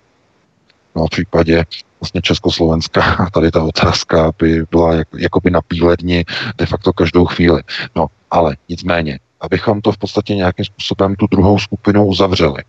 No 0.96 1.06
v 1.06 1.10
případě 1.10 1.66
vlastně 2.02 2.22
Československa, 2.22 3.30
tady 3.34 3.52
ta 3.52 3.64
otázka 3.64 4.32
by 4.40 4.64
byla 4.72 4.94
jak, 4.94 5.08
jakoby 5.18 5.52
na 5.52 5.62
píledni 5.62 6.26
de 6.58 6.66
facto 6.66 6.94
každou 6.94 7.26
chvíli. 7.26 7.64
No, 7.96 8.08
ale 8.32 8.56
nicméně, 8.70 9.20
abychom 9.42 9.82
to 9.82 9.92
v 9.92 9.98
podstatě 9.98 10.36
nějakým 10.36 10.66
způsobem 10.66 11.16
tu 11.16 11.28
druhou 11.32 11.60
skupinu 11.60 12.06
uzavřeli, 12.06 12.64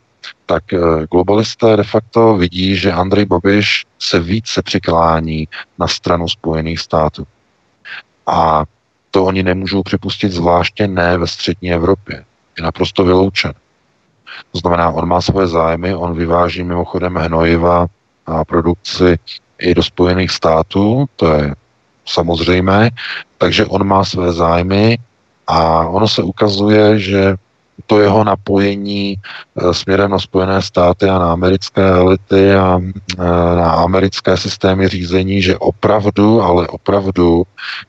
tak 0.47 0.73
eh, 0.73 0.79
globalisté 1.11 1.77
de 1.77 1.85
facto 1.85 2.37
vidí, 2.37 2.77
že 2.77 2.93
Andrej 2.93 3.25
Babiš 3.25 3.87
se 3.99 4.21
více 4.21 4.63
přiklání 4.63 5.49
na 5.79 5.89
stranu 5.89 6.29
Spojených 6.29 6.81
států. 6.81 7.27
A 8.27 8.65
to 9.11 9.25
oni 9.25 9.43
nemůžou 9.43 9.83
připustit, 9.83 10.33
zvláště 10.33 10.89
ne 10.89 11.19
ve 11.19 11.27
střední 11.27 11.73
Evropě. 11.73 12.25
Je 12.59 12.65
naprosto 12.65 13.05
vyloučen. 13.05 13.53
To 14.53 14.59
znamená, 14.59 14.91
on 14.91 15.09
má 15.09 15.21
svoje 15.21 15.47
zájmy, 15.47 15.95
on 15.95 16.17
vyváží 16.17 16.65
mimochodem 16.65 17.17
hnojiva 17.17 17.87
a 18.27 18.45
produkci 18.45 19.19
i 19.59 19.75
do 19.75 19.83
Spojených 19.83 20.31
států, 20.31 21.07
to 21.17 21.35
je 21.35 21.55
samozřejmé, 22.07 22.91
takže 23.39 23.67
on 23.67 23.87
má 23.87 24.05
své 24.05 24.33
zájmy 24.33 24.99
a 25.47 25.87
ono 25.87 26.09
se 26.09 26.23
ukazuje, 26.23 26.99
že 26.99 27.35
to 27.87 28.01
jeho 28.01 28.25
napojení 28.25 29.17
eh, 29.17 29.75
směrem 29.75 30.11
na 30.11 30.19
Spojené 30.19 30.63
státy 30.63 31.09
a 31.09 31.19
na 31.19 31.33
americké 31.33 31.89
elity 31.89 32.55
a 32.55 32.81
eh, 32.83 33.25
na 33.57 33.71
americké 33.71 34.37
systémy 34.37 34.89
řízení, 34.89 35.43
že 35.43 35.59
opravdu, 35.59 36.43
ale 36.43 36.69
opravdu 36.69 37.43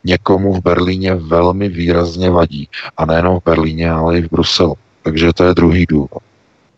někomu 0.03 0.53
v 0.53 0.61
Berlíně 0.61 1.15
velmi 1.15 1.69
výrazně 1.69 2.29
vadí. 2.29 2.69
A 2.97 3.05
nejenom 3.05 3.39
v 3.39 3.43
Berlíně, 3.45 3.91
ale 3.91 4.17
i 4.17 4.21
v 4.21 4.31
Bruselu. 4.31 4.75
Takže 5.03 5.33
to 5.33 5.43
je 5.43 5.53
druhý 5.53 5.85
důvod. 5.85 6.23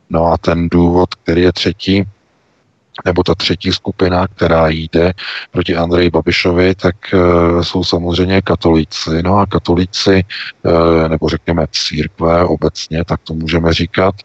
No 0.10 0.26
a 0.26 0.38
ten 0.38 0.70
důvod, 0.70 1.16
který 1.16 1.42
je 1.42 1.54
třetí, 1.54 2.04
nebo 3.06 3.24
ta 3.24 3.36
třetí 3.36 3.72
skupina, 3.72 4.28
která 4.28 4.68
jde 4.68 5.14
proti 5.52 5.76
Andreji 5.76 6.10
Babišovi, 6.10 6.76
tak 6.76 6.96
uh, 7.14 7.62
jsou 7.62 7.84
samozřejmě 7.84 8.42
katolíci. 8.42 9.24
No 9.24 9.38
a 9.38 9.46
katolíci, 9.46 10.24
uh, 10.64 11.10
nebo 11.10 11.30
řekněme 11.30 11.66
církve 11.72 12.46
obecně, 12.46 13.06
tak 13.06 13.20
to 13.24 13.34
můžeme 13.34 13.74
říkat. 13.74 14.16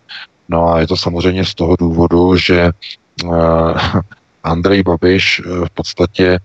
No 0.49 0.69
a 0.69 0.81
je 0.81 0.87
to 0.87 0.97
samozřejmě 0.97 1.45
z 1.45 1.55
toho 1.55 1.77
důvodu, 1.77 2.37
že 2.37 2.71
uh, 3.25 3.79
Andrej 4.45 4.83
Babiš 4.83 5.43
v 5.45 5.71
podstatě 5.75 6.39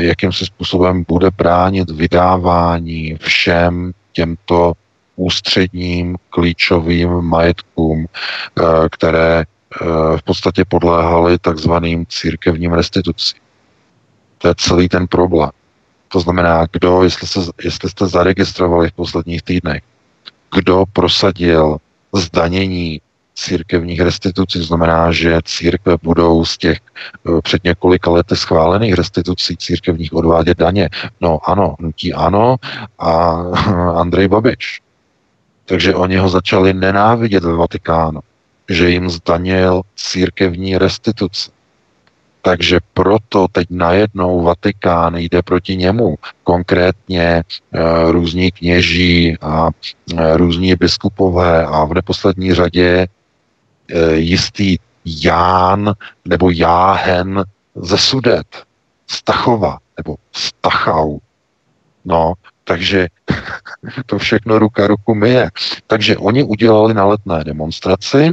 jakým 0.00 0.32
se 0.32 0.46
způsobem 0.46 1.04
bude 1.08 1.30
bránit 1.30 1.90
vydávání 1.90 3.16
všem 3.20 3.92
těmto 4.12 4.72
ústředním 5.16 6.16
klíčovým 6.30 7.10
majetkům, 7.10 8.06
eh, 8.06 8.62
které 8.90 9.40
eh, 9.40 9.44
v 10.16 10.22
podstatě 10.22 10.64
podléhaly 10.64 11.38
takzvaným 11.38 12.06
církevním 12.06 12.72
restitucím. 12.72 13.40
To 14.38 14.48
je 14.48 14.54
celý 14.56 14.88
ten 14.88 15.06
problém. 15.06 15.50
To 16.08 16.20
znamená, 16.20 16.66
kdo, 16.72 17.02
jestli, 17.02 17.26
se, 17.26 17.40
jestli 17.64 17.90
jste 17.90 18.06
zaregistrovali 18.06 18.90
v 18.90 18.92
posledních 18.92 19.42
týdnech, 19.42 19.82
kdo 20.54 20.84
prosadil 20.92 21.76
zdanění 22.14 23.00
církevních 23.34 24.00
restitucí, 24.00 24.62
znamená, 24.62 25.12
že 25.12 25.40
církve 25.44 25.96
budou 26.02 26.44
z 26.44 26.58
těch 26.58 26.78
eh, 26.78 27.40
před 27.42 27.64
několika 27.64 28.10
lety 28.10 28.36
schválených 28.36 28.94
restitucí 28.94 29.56
církevních 29.56 30.12
odvádět 30.12 30.58
daně. 30.58 30.88
No 31.20 31.38
ano, 31.50 31.76
nutí 31.78 32.14
ano 32.14 32.56
a 32.98 33.10
Andrej 34.00 34.28
Babiš. 34.28 34.80
Takže 35.64 35.94
oni 35.94 36.16
ho 36.16 36.28
začali 36.28 36.74
nenávidět 36.74 37.44
ve 37.44 37.52
Vatikánu, 37.52 38.20
že 38.68 38.90
jim 38.90 39.10
zdanil 39.10 39.82
církevní 39.96 40.78
restituce. 40.78 41.50
Takže 42.42 42.80
proto 42.94 43.46
teď 43.52 43.66
najednou 43.70 44.42
Vatikán 44.42 45.16
jde 45.16 45.42
proti 45.42 45.76
němu. 45.76 46.16
Konkrétně 46.42 47.22
e, 47.22 47.42
různí 48.12 48.50
kněží 48.50 49.36
a 49.40 49.70
e, 50.16 50.36
různí 50.36 50.74
biskupové 50.74 51.66
a 51.66 51.84
v 51.84 51.94
neposlední 51.94 52.54
řadě 52.54 53.06
e, 53.88 54.14
jistý 54.14 54.76
Ján 55.04 55.92
nebo 56.24 56.50
Jáhen 56.50 57.44
ze 57.74 57.98
Sudet, 57.98 58.46
Stachova 59.06 59.78
nebo 59.96 60.16
Stachau. 60.32 61.18
No, 62.04 62.32
takže 62.64 63.08
to 64.06 64.18
všechno 64.18 64.58
ruka 64.58 64.86
ruku 64.86 65.14
myje. 65.14 65.50
Takže 65.86 66.16
oni 66.16 66.42
udělali 66.44 66.94
na 66.94 67.04
letné 67.04 67.44
demonstraci, 67.44 68.32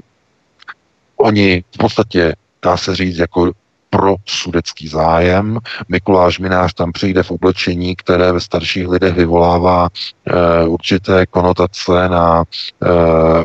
oni 1.18 1.64
v 1.76 1.78
podstatě, 1.78 2.36
dá 2.64 2.78
se 2.78 2.96
říct, 2.96 3.18
jako 3.18 3.52
pro 3.90 4.16
sudecký 4.26 4.88
zájem. 4.88 5.60
Mikuláš 5.90 6.40
Minář 6.40 6.74
tam 6.74 6.92
přijde 6.92 7.24
v 7.24 7.32
oblečení, 7.32 7.96
které 7.96 8.32
ve 8.32 8.40
starších 8.40 8.88
lidech 8.88 9.14
vyvolává 9.14 9.90
e, 9.90 10.68
určité 10.68 11.26
konotace 11.26 12.10
na 12.10 12.44
e, 12.44 12.46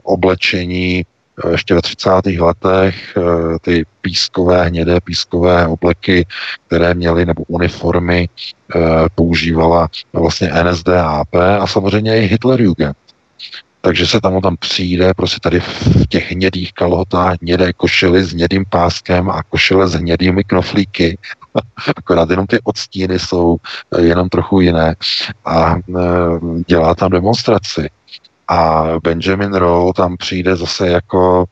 oblečení 0.03 1.05
eh, 1.45 1.51
ještě 1.51 1.75
ve 1.75 1.83
30. 1.83 2.11
letech 2.41 3.19
ty 3.61 3.85
pískové, 4.01 4.65
hnědé 4.65 5.01
pískové 5.01 5.67
obleky, 5.67 6.27
které 6.67 6.95
měly, 6.95 7.27
nebo 7.27 7.43
uniformy, 7.49 8.29
používala 9.15 9.89
vlastně 10.13 10.53
NSDAP 10.63 11.35
a 11.35 11.67
samozřejmě 11.67 12.23
i 12.23 12.27
Hitlerjugend. 12.27 12.97
Takže 13.81 14.07
se 14.07 14.21
tam 14.21 14.41
tam 14.41 14.57
přijde, 14.57 15.15
prostě 15.15 15.39
tady 15.43 15.61
v 15.61 16.07
těch 16.09 16.31
hnědých 16.31 16.73
kalhotách, 16.73 17.37
hnědé 17.43 17.73
košily 17.73 18.25
s 18.25 18.33
hnědým 18.33 18.65
páskem 18.71 19.31
a 19.31 19.43
košile 19.43 19.89
s 19.89 19.95
hnědými 19.95 20.45
knoflíky. 20.45 21.19
Akorát 21.97 22.31
jenom 22.31 22.47
ty 22.47 22.59
odstíny 22.65 23.19
jsou 23.19 23.57
eh, 23.97 24.03
jenom 24.03 24.29
trochu 24.29 24.61
jiné. 24.61 24.95
A 25.45 25.77
e, 25.77 25.81
dělá 26.67 26.95
tam 26.95 27.11
demonstraci. 27.11 27.91
A 28.49 28.85
Benjamin 29.03 29.55
Rowe 29.55 29.93
tam 29.97 30.17
přijde 30.17 30.57
zase 30.57 30.89
jako 30.89 31.45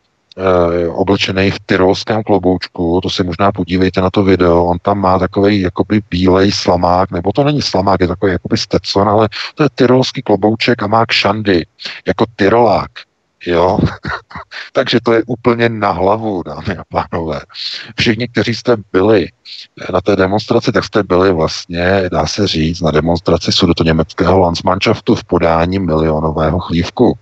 oblečený 0.88 1.50
v 1.50 1.60
tyrolském 1.66 2.22
kloboučku, 2.22 3.00
to 3.02 3.10
si 3.10 3.24
možná 3.24 3.52
podívejte 3.52 4.00
na 4.00 4.10
to 4.10 4.24
video, 4.24 4.64
on 4.64 4.78
tam 4.78 4.98
má 4.98 5.18
takový 5.18 5.60
jakoby 5.60 6.00
bílej 6.10 6.52
slamák, 6.52 7.10
nebo 7.10 7.32
to 7.32 7.44
není 7.44 7.62
slamák, 7.62 8.00
je 8.00 8.08
takový 8.08 8.32
jakoby 8.32 8.56
stetson, 8.58 9.08
ale 9.08 9.28
to 9.54 9.62
je 9.62 9.68
tyrolský 9.74 10.22
klobouček 10.22 10.82
a 10.82 10.86
má 10.86 11.06
kšandy, 11.06 11.66
jako 12.06 12.24
tyrolák. 12.36 12.90
Jo, 13.46 13.78
takže 14.72 15.00
to 15.00 15.12
je 15.12 15.22
úplně 15.26 15.68
na 15.68 15.90
hlavu, 15.90 16.42
dámy 16.42 16.76
a 16.76 16.84
pánové. 16.88 17.40
Všichni, 17.96 18.28
kteří 18.28 18.54
jste 18.54 18.76
byli 18.92 19.28
na 19.92 20.00
té 20.00 20.16
demonstraci, 20.16 20.72
tak 20.72 20.84
jste 20.84 21.02
byli 21.02 21.32
vlastně, 21.32 22.02
dá 22.12 22.26
se 22.26 22.46
říct, 22.46 22.80
na 22.80 22.90
demonstraci 22.90 23.52
sudu 23.52 23.72
německého 23.84 24.38
Landsmannschaftu 24.38 25.14
v 25.14 25.24
podání 25.24 25.78
milionového 25.78 26.58
chlívku. 26.58 27.18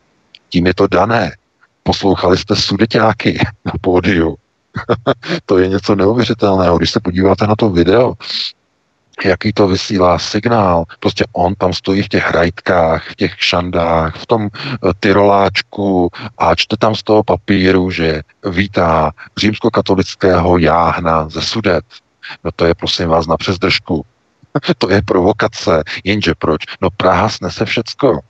Tím 0.48 0.66
je 0.66 0.74
to 0.74 0.86
dané. 0.86 1.32
Poslouchali 1.86 2.38
jste 2.38 2.56
sudeťáky 2.56 3.38
na 3.64 3.72
pódiu. 3.80 4.36
to 5.46 5.58
je 5.58 5.68
něco 5.68 5.94
neuvěřitelného. 5.94 6.78
Když 6.78 6.90
se 6.90 7.00
podíváte 7.00 7.46
na 7.46 7.56
to 7.56 7.70
video, 7.70 8.14
jaký 9.24 9.52
to 9.52 9.68
vysílá 9.68 10.18
signál. 10.18 10.84
Prostě 11.00 11.24
on 11.32 11.54
tam 11.54 11.72
stojí 11.72 12.02
v 12.02 12.08
těch 12.08 12.26
hrajtkách, 12.26 13.10
v 13.10 13.16
těch 13.16 13.34
šandách, 13.38 14.16
v 14.16 14.26
tom 14.26 14.48
eh, 14.52 14.78
tyroláčku 15.00 16.10
a 16.38 16.54
čte 16.54 16.76
tam 16.76 16.94
z 16.94 17.02
toho 17.02 17.24
papíru, 17.24 17.90
že 17.90 18.22
vítá 18.50 19.12
římskokatolického 19.36 20.58
jáhna 20.58 21.28
ze 21.28 21.42
Sudet. 21.42 21.84
No 22.44 22.50
to 22.56 22.66
je 22.66 22.74
prosím 22.74 23.08
vás 23.08 23.26
na 23.26 23.36
přezdržku. 23.36 24.04
to 24.78 24.90
je 24.90 25.02
provokace. 25.02 25.82
Jenže 26.04 26.34
proč? 26.34 26.62
No 26.80 26.90
Praha 26.90 27.28
snese 27.28 27.64
všecko. 27.64 28.20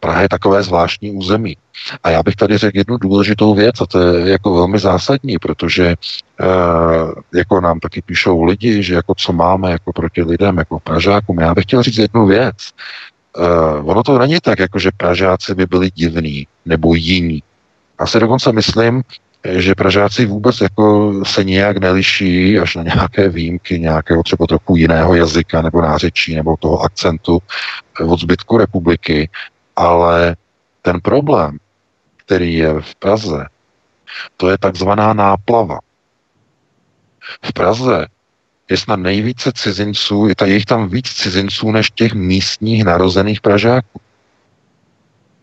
Praha 0.00 0.22
je 0.22 0.28
takové 0.28 0.62
zvláštní 0.62 1.10
území. 1.10 1.56
A 2.02 2.10
já 2.10 2.22
bych 2.22 2.36
tady 2.36 2.58
řekl 2.58 2.78
jednu 2.78 2.96
důležitou 2.96 3.54
věc, 3.54 3.80
a 3.80 3.86
to 3.86 4.00
je 4.00 4.30
jako 4.30 4.54
velmi 4.54 4.78
zásadní, 4.78 5.38
protože 5.38 5.86
e, 5.86 5.96
jako 7.38 7.60
nám 7.60 7.80
taky 7.80 8.02
píšou 8.02 8.44
lidi, 8.44 8.82
že 8.82 8.94
jako 8.94 9.14
co 9.14 9.32
máme 9.32 9.70
jako 9.70 9.92
proti 9.92 10.22
lidem, 10.22 10.58
jako 10.58 10.80
Pražákům. 10.80 11.40
Já 11.40 11.54
bych 11.54 11.64
chtěl 11.64 11.82
říct 11.82 11.98
jednu 11.98 12.26
věc. 12.26 12.56
E, 13.36 13.80
ono 13.82 14.02
to 14.02 14.18
není 14.18 14.38
tak, 14.42 14.58
jako 14.58 14.78
že 14.78 14.90
Pražáci 14.96 15.54
by 15.54 15.66
byli 15.66 15.90
divní 15.94 16.46
nebo 16.66 16.94
jiní. 16.94 17.42
Já 18.00 18.06
si 18.06 18.20
dokonce 18.20 18.52
myslím, 18.52 19.02
že 19.52 19.74
Pražáci 19.74 20.26
vůbec 20.26 20.60
jako 20.60 21.14
se 21.24 21.44
nějak 21.44 21.76
neliší 21.76 22.58
až 22.58 22.76
na 22.76 22.82
nějaké 22.82 23.28
výjimky, 23.28 23.80
nějakého 23.80 24.22
třeba 24.22 24.46
trochu 24.46 24.76
jiného 24.76 25.14
jazyka 25.14 25.62
nebo 25.62 25.82
nářečí 25.82 26.34
nebo 26.34 26.56
toho 26.56 26.80
akcentu 26.80 27.38
od 28.06 28.20
zbytku 28.20 28.58
republiky, 28.58 29.28
ale 29.76 30.36
ten 30.82 31.00
problém, 31.00 31.58
který 32.16 32.54
je 32.54 32.80
v 32.80 32.94
Praze, 32.94 33.46
to 34.36 34.50
je 34.50 34.58
takzvaná 34.58 35.12
náplava. 35.12 35.78
V 37.44 37.52
Praze 37.52 38.06
je 38.70 38.76
snad 38.76 38.96
nejvíce 38.96 39.52
cizinců, 39.52 40.28
je, 40.28 40.34
jich 40.44 40.64
tam 40.64 40.88
víc 40.88 41.06
cizinců 41.06 41.70
než 41.70 41.90
těch 41.90 42.14
místních 42.14 42.84
narozených 42.84 43.40
Pražáků. 43.40 44.00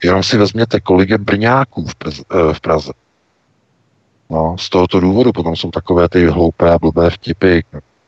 Jenom 0.03 0.23
si 0.23 0.37
vezměte, 0.37 0.79
kolik 0.79 1.09
je 1.09 1.17
Brňáků 1.17 1.85
v 1.85 1.95
Praze. 1.95 2.23
Eh, 2.31 2.53
v 2.53 2.61
Praze. 2.61 2.91
No, 4.29 4.57
z 4.59 4.69
tohoto 4.69 4.99
důvodu 4.99 5.31
potom 5.31 5.55
jsou 5.55 5.71
takové 5.71 6.09
ty 6.09 6.27
hloupé 6.27 6.71
a 6.71 6.79
blbé 6.79 7.09
vtipy, 7.09 7.63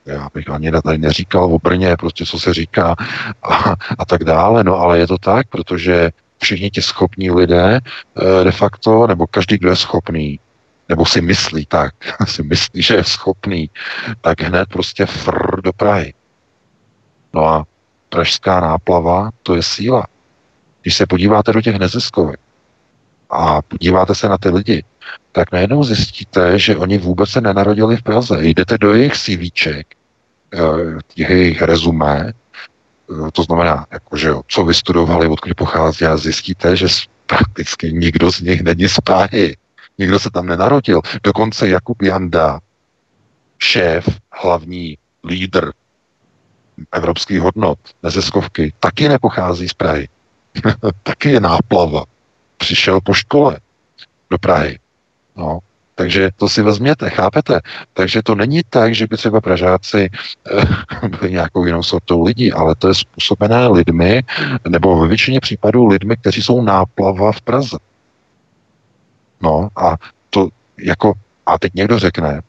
já 0.06 0.30
bych 0.34 0.50
ani 0.50 0.72
tady 0.72 0.98
neříkal 0.98 1.44
o 1.44 1.60
Brně, 1.60 1.98
prostě 1.98 2.26
co 2.26 2.40
se 2.40 2.54
říká 2.54 2.96
a, 3.44 3.76
a 3.98 4.06
tak 4.06 4.24
dále, 4.24 4.64
no 4.64 4.76
ale 4.76 5.00
je 5.00 5.08
to 5.08 5.18
tak, 5.18 5.48
protože 5.48 6.12
všichni 6.38 6.72
ti 6.72 6.82
schopní 6.82 7.32
lidé 7.32 7.80
eh, 7.80 8.44
de 8.44 8.52
facto, 8.52 9.08
nebo 9.08 9.28
každý, 9.28 9.58
kdo 9.58 9.70
je 9.70 9.76
schopný, 9.76 10.40
nebo 10.90 11.06
si 11.06 11.22
myslí 11.22 11.66
tak, 11.66 11.94
si 12.28 12.44
myslí, 12.44 12.82
že 12.82 12.96
je 12.96 13.04
schopný, 13.04 13.70
tak 14.22 14.42
hned 14.42 14.70
prostě 14.70 15.06
fr 15.06 15.62
do 15.62 15.74
Prahy. 15.74 16.14
No 17.34 17.46
a 17.46 17.66
pražská 18.10 18.60
náplava, 18.60 19.30
to 19.44 19.56
je 19.56 19.64
síla. 19.64 20.08
Když 20.82 20.96
se 20.96 21.06
podíváte 21.06 21.54
do 21.54 21.62
těch 21.62 21.80
neziskovek 21.80 22.40
a 23.30 23.62
podíváte 23.62 24.16
se 24.16 24.30
na 24.30 24.38
ty 24.38 24.50
lidi, 24.50 24.84
tak 25.32 25.52
najednou 25.52 25.84
zjistíte, 25.84 26.60
že 26.60 26.78
oni 26.78 26.98
vůbec 26.98 27.30
se 27.30 27.42
nenarodili 27.42 27.98
v 27.98 28.04
Praze. 28.04 28.38
Jdete 28.42 28.78
do 28.78 28.94
jejich 28.94 29.14
CVček, 29.14 29.88
eh, 30.54 30.60
těch 31.08 31.30
jejich 31.30 31.62
rezumé, 31.62 32.34
eh, 32.34 33.32
to 33.32 33.44
znamená, 33.44 33.86
jako, 33.92 34.18
že 34.18 34.28
jo, 34.28 34.42
co 34.48 34.66
vystudovali, 34.66 35.28
odkud 35.28 35.54
pochází 35.54 36.06
a 36.06 36.18
zjistíte, 36.18 36.76
že 36.76 36.88
prakticky 37.26 37.94
nikdo 37.94 38.32
z 38.32 38.42
nich 38.42 38.62
není 38.62 38.90
z 38.90 39.00
Prahy. 39.00 39.58
Nikdo 39.98 40.20
se 40.20 40.30
tam 40.32 40.46
nenarodil. 40.46 41.02
Dokonce 41.24 41.68
Jakub 41.68 42.02
Janda, 42.02 42.60
šéf, 43.58 44.06
hlavní 44.32 44.98
lídr 45.24 45.72
evropských 46.92 47.40
hodnot, 47.40 47.80
neziskovky, 48.04 48.74
taky 48.80 49.10
nepochází 49.10 49.70
z 49.70 49.74
Prahy. 49.74 50.08
taky 51.04 51.30
je 51.30 51.40
náplava. 51.40 52.04
Přišel 52.58 53.02
po 53.02 53.14
škole 53.14 53.60
do 54.30 54.38
Prahy. 54.38 54.80
No, 55.36 55.60
takže 55.96 56.30
to 56.36 56.50
si 56.50 56.62
vezměte, 56.62 57.10
chápete? 57.10 57.60
Takže 57.94 58.24
to 58.24 58.36
není 58.36 58.62
tak, 58.70 58.96
že 58.96 59.08
by 59.08 59.18
třeba 59.18 59.42
Pražáci 59.42 60.10
e, 61.04 61.08
byli 61.08 61.32
nějakou 61.32 61.66
jinou 61.66 61.84
sortou 61.84 62.24
lidí, 62.24 62.54
ale 62.54 62.76
to 62.76 62.88
je 62.88 62.94
způsobené 62.94 63.68
lidmi, 63.68 64.24
nebo 64.68 65.00
ve 65.00 65.08
většině 65.08 65.40
případů 65.40 65.88
lidmi, 65.88 66.18
kteří 66.18 66.42
jsou 66.42 66.62
náplava 66.62 67.32
v 67.32 67.42
Praze. 67.42 67.78
No 69.42 69.70
a 69.76 69.98
to 70.30 70.50
jako, 70.78 71.14
a 71.46 71.60
teď 71.60 71.74
někdo 71.74 72.00
řekne, 72.00 72.42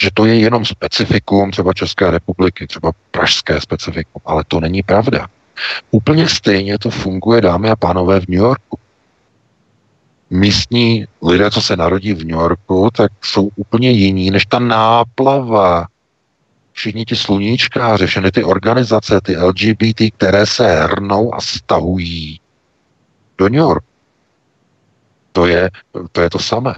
že 0.00 0.10
to 0.14 0.26
je 0.26 0.38
jenom 0.38 0.64
specifikum 0.64 1.50
třeba 1.50 1.72
České 1.72 2.10
republiky, 2.10 2.66
třeba 2.66 2.92
pražské 3.10 3.60
specifikum, 3.60 4.22
ale 4.24 4.44
to 4.48 4.60
není 4.60 4.82
pravda. 4.82 5.26
Úplně 5.90 6.28
stejně 6.28 6.78
to 6.78 6.90
funguje, 6.90 7.40
dámy 7.40 7.70
a 7.70 7.76
pánové, 7.76 8.20
v 8.20 8.28
New 8.28 8.38
Yorku. 8.38 8.78
Místní 10.32 11.06
lidé, 11.22 11.50
co 11.50 11.62
se 11.62 11.76
narodí 11.76 12.12
v 12.12 12.24
New 12.24 12.38
Yorku, 12.40 12.90
tak 12.92 13.12
jsou 13.22 13.50
úplně 13.56 13.90
jiní 13.90 14.30
než 14.30 14.46
ta 14.46 14.58
náplava. 14.58 15.86
Všichni 16.72 17.04
ti 17.04 17.16
sluníčkáři, 17.16 18.06
všechny 18.06 18.32
ty 18.32 18.44
organizace, 18.44 19.20
ty 19.20 19.36
LGBT, 19.36 20.00
které 20.16 20.46
se 20.46 20.82
hrnou 20.82 21.34
a 21.34 21.40
stahují 21.40 22.40
do 23.38 23.48
New 23.48 23.60
York. 23.60 23.84
To 25.32 25.46
je 25.46 25.70
to, 26.12 26.20
je 26.20 26.30
to 26.30 26.38
samé. 26.38 26.74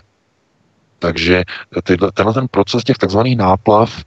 Takže 0.99 1.45
tyhle, 1.83 2.13
tenhle 2.13 2.35
ten 2.35 2.49
proces 2.49 2.85
těch 2.85 2.99
takzvaných 2.99 3.37
náplav 3.37 4.05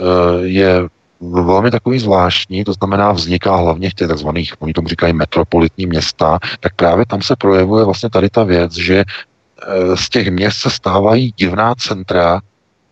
uh, 0.00 0.44
je 0.44 0.88
velmi 1.20 1.70
takový 1.70 1.98
zvláštní, 1.98 2.64
to 2.64 2.72
znamená 2.72 3.12
vzniká 3.12 3.56
hlavně 3.56 3.90
v 3.90 3.94
těch 3.94 4.08
takzvaných, 4.08 4.54
oni 4.58 4.72
tomu 4.72 4.88
říkají 4.88 5.12
metropolitní 5.12 5.86
města, 5.86 6.38
tak 6.60 6.74
právě 6.74 7.06
tam 7.06 7.22
se 7.22 7.36
projevuje 7.36 7.84
vlastně 7.84 8.10
tady 8.10 8.30
ta 8.30 8.44
věc, 8.44 8.72
že 8.72 9.04
uh, 9.04 9.94
z 9.94 10.08
těch 10.08 10.30
měst 10.30 10.58
se 10.58 10.70
stávají 10.70 11.32
divná 11.36 11.74
centra, 11.74 12.40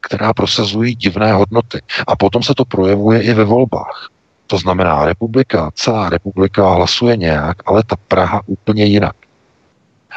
která 0.00 0.34
prosazují 0.34 0.94
divné 0.94 1.32
hodnoty. 1.32 1.80
A 2.06 2.16
potom 2.16 2.42
se 2.42 2.54
to 2.54 2.64
projevuje 2.64 3.22
i 3.22 3.32
ve 3.32 3.44
volbách. 3.44 4.10
To 4.46 4.58
znamená, 4.58 5.04
republika, 5.04 5.70
celá 5.74 6.08
republika 6.08 6.74
hlasuje 6.74 7.16
nějak, 7.16 7.56
ale 7.66 7.82
ta 7.86 7.96
Praha 8.08 8.42
úplně 8.46 8.84
jinak. 8.84 9.16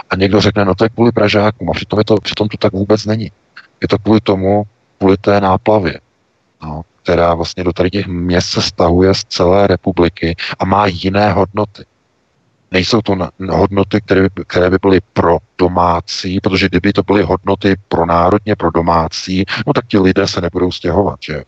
A 0.09 0.15
někdo 0.15 0.41
řekne, 0.41 0.65
no 0.65 0.75
to 0.75 0.83
je 0.83 0.89
kvůli 0.89 1.11
Pražákům, 1.11 1.69
a 1.69 1.73
přitom, 1.73 1.99
je 1.99 2.05
to, 2.05 2.15
přitom 2.15 2.47
to 2.47 2.57
tak 2.57 2.73
vůbec 2.73 3.05
není. 3.05 3.31
Je 3.81 3.87
to 3.87 3.97
kvůli 3.97 4.21
tomu, 4.21 4.63
kvůli 4.97 5.17
té 5.17 5.41
náplavě, 5.41 5.99
no, 6.63 6.81
která 7.03 7.33
vlastně 7.33 7.63
do 7.63 7.73
tady 7.73 7.89
těch 7.89 8.07
měst 8.07 8.49
se 8.49 8.61
stahuje 8.61 9.13
z 9.13 9.23
celé 9.23 9.67
republiky 9.67 10.35
a 10.59 10.65
má 10.65 10.85
jiné 10.87 11.31
hodnoty. 11.31 11.85
Nejsou 12.71 13.01
to 13.01 13.17
hodnoty, 13.49 14.01
které, 14.01 14.27
které 14.47 14.69
by 14.69 14.77
byly 14.81 15.01
pro 15.13 15.37
domácí, 15.57 16.39
protože 16.39 16.69
kdyby 16.69 16.93
to 16.93 17.03
byly 17.03 17.23
hodnoty 17.23 17.75
pro 17.87 18.05
národně, 18.05 18.55
pro 18.55 18.71
domácí, 18.71 19.45
no 19.67 19.73
tak 19.73 19.87
ti 19.87 19.99
lidé 19.99 20.27
se 20.27 20.41
nebudou 20.41 20.71
stěhovat, 20.71 21.19
že 21.21 21.43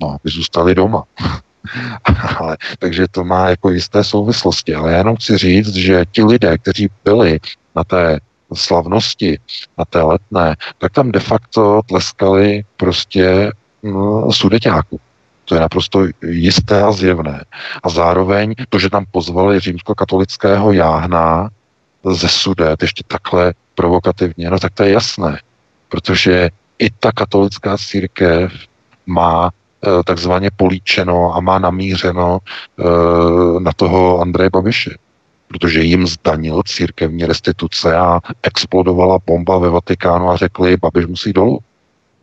No, 0.00 0.16
by 0.24 0.30
zůstali 0.30 0.74
doma. 0.74 1.04
ale, 2.38 2.56
takže 2.78 3.08
to 3.10 3.24
má 3.24 3.48
jako 3.48 3.70
jisté 3.70 4.04
souvislosti. 4.04 4.74
Ale 4.74 4.92
já 4.92 4.98
jenom 4.98 5.16
chci 5.16 5.38
říct, 5.38 5.74
že 5.74 6.04
ti 6.12 6.24
lidé, 6.24 6.58
kteří 6.58 6.88
byli 7.04 7.40
na 7.76 7.84
té 7.84 8.18
slavnosti, 8.54 9.38
na 9.78 9.84
té 9.84 10.02
letné, 10.02 10.56
tak 10.78 10.92
tam 10.92 11.12
de 11.12 11.20
facto 11.20 11.80
tleskali 11.86 12.64
prostě 12.76 13.52
no, 13.92 14.32
sudeťáku. 14.32 15.00
To 15.44 15.54
je 15.54 15.60
naprosto 15.60 16.06
jisté 16.22 16.82
a 16.82 16.92
zjevné. 16.92 17.44
A 17.82 17.88
zároveň 17.88 18.54
to, 18.68 18.78
že 18.78 18.90
tam 18.90 19.04
pozvali 19.10 19.60
římskokatolického 19.60 20.72
jáhna 20.72 21.48
ze 22.04 22.28
sudet 22.28 22.82
ještě 22.82 23.04
takhle 23.06 23.54
provokativně, 23.74 24.50
no 24.50 24.58
tak 24.58 24.72
to 24.74 24.82
je 24.82 24.90
jasné. 24.90 25.40
Protože 25.88 26.50
i 26.78 26.90
ta 26.90 27.12
katolická 27.12 27.78
církev 27.78 28.52
má 29.06 29.50
Eh, 29.86 30.02
takzvaně 30.04 30.50
políčeno 30.56 31.36
a 31.36 31.40
má 31.40 31.58
namířeno 31.58 32.38
eh, 32.78 32.84
na 33.60 33.72
toho 33.76 34.20
Andreje 34.20 34.50
Babiše. 34.50 34.90
Protože 35.48 35.80
jim 35.80 36.06
zdanil 36.06 36.62
církevní 36.66 37.24
restituce 37.24 37.96
a 37.96 38.20
explodovala 38.42 39.18
bomba 39.26 39.58
ve 39.58 39.70
Vatikánu 39.70 40.30
a 40.30 40.36
řekli, 40.36 40.76
Babiš 40.76 41.06
musí 41.06 41.32
dolů. 41.32 41.58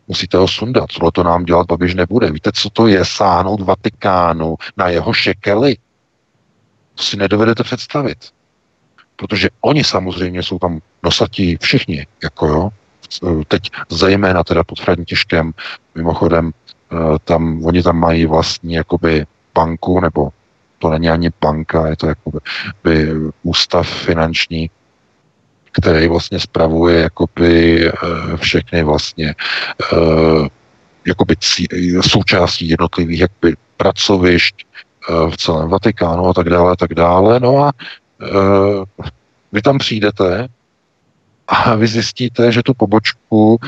Musíte 0.08 0.38
ho 0.38 0.48
sundat, 0.48 0.90
tohle 0.94 1.12
to 1.12 1.24
nám 1.24 1.46
dělat 1.46 1.68
Babiš 1.68 1.96
nebude. 1.96 2.32
Víte, 2.32 2.52
co 2.54 2.70
to 2.70 2.88
je 2.88 3.06
sáhnout 3.06 3.62
Vatikánu 3.62 4.56
na 4.78 4.90
jeho 4.90 5.14
šekely? 5.14 5.76
To 6.96 7.04
si 7.04 7.18
nedovedete 7.18 7.64
představit. 7.64 8.18
Protože 9.16 9.50
oni 9.62 9.84
samozřejmě 9.84 10.44
jsou 10.44 10.60
tam 10.60 10.80
nosatí 11.04 11.58
všichni, 11.62 12.08
jako 12.24 12.48
jo. 12.48 12.70
Teď 13.48 13.72
zejména 13.90 14.44
teda 14.44 14.64
pod 14.64 14.80
Františkem, 14.80 15.54
mimochodem 15.96 16.52
Eh, 16.94 17.20
tam, 17.24 17.66
oni 17.66 17.84
tam 17.84 17.98
mají 17.98 18.26
vlastní 18.26 18.74
jakoby 18.74 19.26
banku, 19.56 20.00
nebo 20.00 20.30
to 20.80 20.90
není 20.90 21.10
ani 21.10 21.32
banka, 21.42 21.88
je 21.88 21.96
to 21.96 22.08
jakoby 22.08 22.40
by 22.84 23.10
ústav 23.44 23.88
finanční, 23.88 24.70
který 25.74 26.08
vlastně 26.08 26.40
spravuje 26.40 27.00
jakoby 27.00 27.88
eh, 27.88 28.38
všechny 28.38 28.84
vlastně 28.84 29.36
eh, 29.94 30.48
jakoby 31.08 31.36
součástí 32.02 32.70
jednotlivých 32.70 33.20
jakoby 33.20 33.56
pracovišť 33.78 34.56
v 35.30 35.38
celém 35.38 35.70
Vatikánu 35.70 36.28
a 36.28 36.34
tak 36.34 36.50
dále 36.50 36.72
a 36.72 36.76
tak 36.76 36.94
dále. 36.94 37.40
No 37.40 37.58
a 37.64 37.72
vy 39.52 39.62
tam 39.62 39.78
přijdete 39.78 40.48
a 41.48 41.76
vy 41.76 41.88
zjistíte, 41.88 42.52
že 42.52 42.64
tu 42.64 42.74
pobočku 42.74 43.60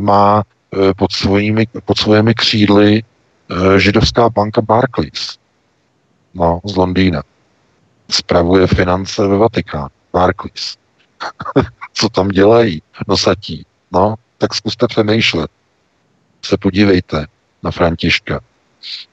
má 0.00 0.42
Eh, 0.76 0.94
pod, 0.94 1.12
svojimi, 1.12 1.66
pod 1.84 1.98
svými 1.98 2.34
křídly 2.34 3.02
eh, 3.02 3.80
židovská 3.80 4.28
banka 4.28 4.60
Barclays 4.60 5.38
no, 6.34 6.60
z 6.64 6.76
Londýna. 6.76 7.22
Spravuje 8.10 8.66
finance 8.66 9.26
ve 9.26 9.36
Vatikánu. 9.36 9.88
Barclays. 10.12 10.76
Co 11.92 12.08
tam 12.08 12.28
dělají? 12.28 12.82
Nosatí. 13.08 13.66
No, 13.92 14.14
tak 14.38 14.54
zkuste 14.54 14.86
přemýšlet. 14.86 15.50
Se 16.44 16.56
podívejte 16.56 17.26
na 17.62 17.70
Františka 17.70 18.40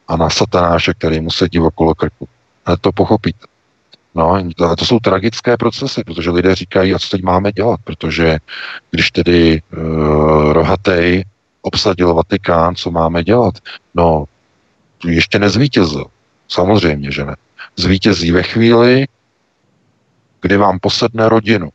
a 0.07 0.17
na 0.17 0.29
satanáše, 0.29 0.93
který 0.93 1.21
mu 1.21 1.31
sedí 1.31 1.59
okolo 1.59 1.95
krku. 1.95 2.27
A 2.65 2.77
to 2.77 2.91
pochopíte. 2.91 3.45
No, 4.15 4.43
to 4.77 4.85
jsou 4.85 4.99
tragické 4.99 5.57
procesy, 5.57 6.03
protože 6.03 6.29
lidé 6.29 6.55
říkají, 6.55 6.93
a 6.93 6.99
co 6.99 7.09
teď 7.09 7.23
máme 7.23 7.51
dělat, 7.51 7.79
protože 7.83 8.37
když 8.91 9.11
tedy 9.11 9.61
uh, 9.61 10.53
rohatej 10.53 11.25
obsadil 11.61 12.13
Vatikán, 12.13 12.75
co 12.75 12.91
máme 12.91 13.23
dělat? 13.23 13.53
No, 13.95 14.25
ještě 15.05 15.39
nezvítězil. 15.39 16.05
Samozřejmě, 16.47 17.11
že 17.11 17.25
ne. 17.25 17.35
Zvítězí 17.75 18.31
ve 18.31 18.43
chvíli, 18.43 19.05
kdy 20.41 20.57
vám 20.57 20.79
posedne 20.79 21.29
rodinu. 21.29 21.69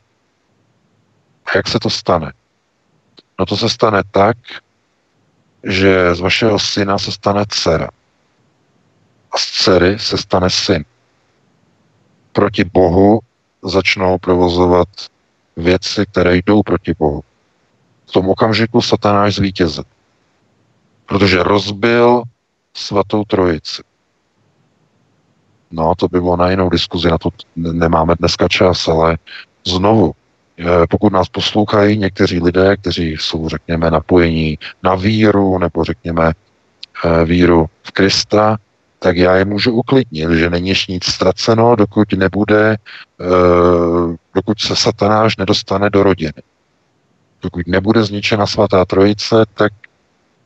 A 1.48 1.56
jak 1.56 1.68
se 1.68 1.78
to 1.78 1.90
stane? 1.90 2.32
No 3.38 3.46
to 3.46 3.56
se 3.56 3.68
stane 3.68 4.02
tak, 4.10 4.36
že 5.64 6.14
z 6.14 6.20
vašeho 6.20 6.58
syna 6.58 6.98
se 6.98 7.12
stane 7.12 7.44
dcera. 7.48 7.88
A 9.32 9.38
z 9.38 9.44
dcery 9.44 9.98
se 9.98 10.18
stane 10.18 10.50
syn. 10.50 10.84
Proti 12.32 12.64
Bohu 12.64 13.20
začnou 13.62 14.18
provozovat 14.18 14.88
věci, 15.56 16.06
které 16.06 16.36
jdou 16.36 16.62
proti 16.62 16.94
Bohu 16.98 17.22
v 18.08 18.12
tom 18.12 18.28
okamžiku 18.28 18.82
satanáš 18.82 19.34
zvítězil. 19.34 19.84
Protože 21.06 21.42
rozbil 21.42 22.22
svatou 22.74 23.24
trojici. 23.24 23.82
No, 25.70 25.94
to 25.94 26.08
by 26.08 26.20
bylo 26.20 26.36
na 26.36 26.50
jinou 26.50 26.68
diskuzi, 26.68 27.08
na 27.08 27.18
to 27.18 27.30
nemáme 27.56 28.14
dneska 28.18 28.48
čas, 28.48 28.88
ale 28.88 29.18
znovu, 29.66 30.14
pokud 30.90 31.12
nás 31.12 31.28
poslouchají 31.28 31.98
někteří 31.98 32.40
lidé, 32.40 32.76
kteří 32.76 33.16
jsou, 33.20 33.48
řekněme, 33.48 33.90
napojení 33.90 34.58
na 34.82 34.94
víru, 34.94 35.58
nebo 35.58 35.84
řekněme 35.84 36.32
eh, 37.04 37.24
víru 37.24 37.66
v 37.82 37.90
Krista, 37.90 38.56
tak 38.98 39.16
já 39.16 39.36
je 39.36 39.44
můžu 39.44 39.72
uklidnit, 39.72 40.30
že 40.30 40.50
není 40.50 40.72
nic 40.88 41.04
ztraceno, 41.04 41.76
dokud 41.76 42.12
nebude, 42.12 42.76
eh, 43.20 44.16
dokud 44.34 44.60
se 44.60 44.76
satanáš 44.76 45.36
nedostane 45.36 45.90
do 45.90 46.02
rodiny. 46.02 46.42
Pokud 47.40 47.66
nebude 47.66 48.04
zničena 48.04 48.46
svatá 48.46 48.84
trojice, 48.84 49.44
tak 49.54 49.72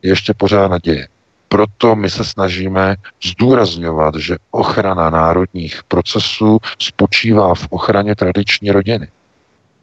je 0.03 0.11
ještě 0.11 0.35
pořád 0.35 0.69
naděje. 0.69 1.09
Proto 1.49 1.97
my 1.97 2.11
se 2.11 2.25
snažíme 2.25 2.97
zdůrazňovat, 3.25 4.15
že 4.15 4.37
ochrana 4.51 5.11
národních 5.11 5.83
procesů 5.89 6.59
spočívá 6.79 7.55
v 7.55 7.67
ochraně 7.71 8.15
tradiční 8.15 8.71
rodiny. 8.71 9.09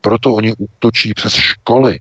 Proto 0.02 0.34
oni 0.34 0.54
útočí 0.58 1.14
přes 1.14 1.34
školy, 1.34 2.00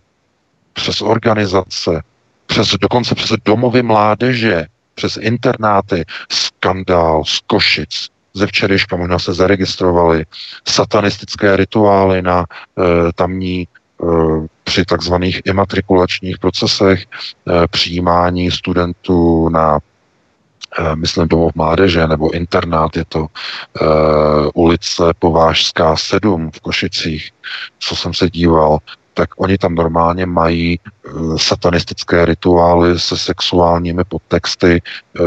přes 0.72 1.03
organizace, 1.03 2.03
přes, 2.46 2.70
dokonce 2.80 3.14
přes 3.14 3.32
domovy 3.44 3.82
mládeže, 3.82 4.66
přes 4.94 5.16
internáty, 5.16 6.05
skandál 6.32 7.24
z 7.24 7.40
Košic. 7.46 8.09
Ze 8.34 8.46
včerejška 8.46 8.96
možná 8.96 9.18
se 9.18 9.34
zaregistrovali 9.34 10.24
satanistické 10.68 11.57
rituály 11.57 12.22
na 12.22 12.44
e, 12.44 13.12
tamní 13.12 13.68
Eh, 14.03 14.46
při 14.64 14.84
takzvaných 14.84 15.40
imatrikulačních 15.44 16.38
procesech 16.38 17.05
eh, 17.05 17.66
přijímání 17.70 18.51
studentů 18.51 19.49
na 19.49 19.78
myslím 20.94 21.28
domov 21.28 21.52
mládeže 21.54 22.06
nebo 22.06 22.30
internát, 22.30 22.96
je 22.96 23.04
to 23.08 23.20
uh, 23.20 23.28
ulice 24.54 25.02
Povážská 25.18 25.96
7 25.96 26.50
v 26.50 26.60
Košicích, 26.60 27.30
co 27.78 27.96
jsem 27.96 28.14
se 28.14 28.30
díval, 28.30 28.78
tak 29.18 29.28
oni 29.36 29.58
tam 29.58 29.74
normálně 29.74 30.26
mají 30.26 30.80
satanistické 31.36 32.24
rituály 32.24 33.00
se 33.00 33.18
sexuálními 33.18 34.04
podtexty. 34.04 34.82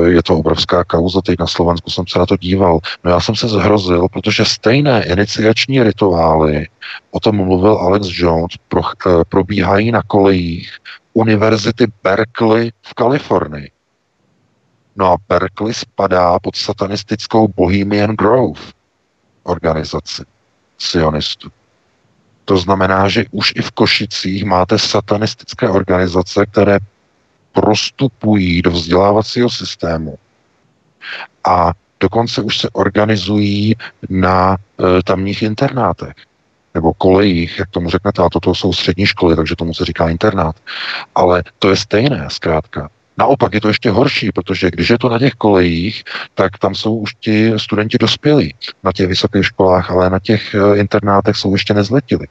Je 0.06 0.24
to 0.24 0.38
obrovská 0.38 0.84
kauza, 0.84 1.22
teď 1.22 1.40
na 1.40 1.48
Slovensku 1.48 1.90
jsem 1.90 2.08
se 2.08 2.20
na 2.20 2.26
to 2.26 2.38
díval. 2.38 2.80
No 3.04 3.12
já 3.12 3.20
jsem 3.20 3.36
se 3.36 3.48
zhrozil, 3.48 4.08
protože 4.08 4.46
stejné 4.46 5.06
iniciační 5.06 5.84
rituály, 5.84 6.68
o 7.12 7.20
tom 7.20 7.36
mluvil 7.36 7.78
Alex 7.78 8.08
Jones, 8.12 8.56
pro, 8.68 8.82
probíhají 9.30 9.92
na 9.92 10.02
kolejích 10.08 10.72
Univerzity 11.14 11.88
Berkeley 12.04 12.72
v 12.82 12.94
Kalifornii. 12.94 13.72
No 14.96 15.12
a 15.12 15.18
Berkeley 15.30 15.74
spadá 15.74 16.40
pod 16.40 16.56
satanistickou 16.56 17.48
Bohemian 17.48 18.16
Grove 18.16 18.62
organizaci 19.44 20.24
sionistů. 20.78 21.52
To 22.46 22.58
znamená, 22.58 23.10
že 23.10 23.26
už 23.32 23.54
i 23.56 23.62
v 23.62 23.72
Košicích 23.72 24.46
máte 24.46 24.80
satanistické 24.80 25.70
organizace, 25.70 26.46
které 26.46 26.80
prostupují 27.52 28.62
do 28.62 28.72
vzdělávacího 28.72 29.50
systému 29.50 30.18
a 31.44 31.72
dokonce 32.00 32.42
už 32.42 32.58
se 32.58 32.70
organizují 32.70 33.76
na 34.10 34.58
e, 34.58 35.04
tamních 35.04 35.42
internátech 35.42 36.16
nebo 36.74 36.94
kolejích, 36.94 37.60
jak 37.60 37.70
tomu 37.70 37.90
řeknete, 37.90 38.24
a 38.24 38.30
toto 38.30 38.56
jsou 38.56 38.74
střední 38.74 39.06
školy, 39.06 39.36
takže 39.36 39.56
tomu 39.56 39.74
se 39.74 39.86
říká 39.86 40.10
internát. 40.10 40.56
Ale 41.16 41.44
to 41.60 41.70
je 41.70 41.76
stejné, 41.76 42.28
zkrátka. 42.28 42.90
Naopak 43.18 43.54
je 43.54 43.62
to 43.62 43.68
ještě 43.68 43.90
horší, 43.90 44.32
protože 44.32 44.72
když 44.72 44.90
je 44.90 44.98
to 44.98 45.10
na 45.10 45.20
těch 45.20 45.34
kolejích, 45.34 46.04
tak 46.34 46.58
tam 46.58 46.76
jsou 46.76 46.96
už 46.96 47.14
ti 47.20 47.54
studenti 47.58 47.98
dospělí 47.98 48.56
na 48.84 48.92
těch 48.92 49.08
vysokých 49.08 49.46
školách, 49.46 49.92
ale 49.92 50.10
na 50.10 50.20
těch 50.20 50.56
eh, 50.56 50.78
internátech 50.78 51.36
jsou 51.36 51.54
ještě 51.54 51.74
nezletili. 51.74 52.28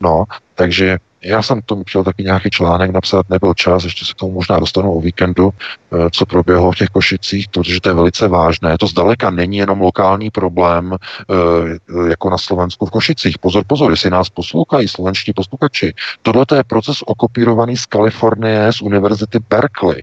No, 0.00 0.24
takže 0.54 0.98
já 1.26 1.42
jsem 1.42 1.62
tomu 1.62 1.84
chtěl 1.84 2.04
taky 2.04 2.22
nějaký 2.22 2.50
článek 2.50 2.90
napsat, 2.90 3.30
nebyl 3.30 3.54
čas, 3.54 3.84
ještě 3.84 4.04
se 4.04 4.12
k 4.12 4.16
tomu 4.16 4.32
možná 4.32 4.58
dostanu 4.58 4.92
o 4.92 5.00
víkendu, 5.00 5.50
eh, 5.50 6.10
co 6.10 6.26
proběhlo 6.26 6.72
v 6.72 6.76
těch 6.76 6.88
Košicích, 6.88 7.48
protože 7.48 7.80
to 7.80 7.88
je 7.88 7.94
velice 7.94 8.28
vážné. 8.28 8.78
To 8.78 8.86
zdaleka 8.86 9.30
není 9.30 9.56
jenom 9.56 9.80
lokální 9.80 10.30
problém, 10.30 10.94
eh, 10.94 12.08
jako 12.08 12.30
na 12.30 12.38
Slovensku 12.38 12.86
v 12.86 12.90
Košicích. 12.90 13.38
Pozor, 13.38 13.64
pozor, 13.66 13.90
jestli 13.90 14.10
nás 14.10 14.30
poslouchají 14.30 14.88
slovenští 14.88 15.32
posluchači. 15.32 15.94
Tohle 16.22 16.46
je 16.54 16.64
proces 16.64 17.02
okopírovaný 17.06 17.76
z 17.76 17.86
Kalifornie, 17.86 18.72
z 18.72 18.82
univerzity 18.82 19.38
Berkeley. 19.50 20.02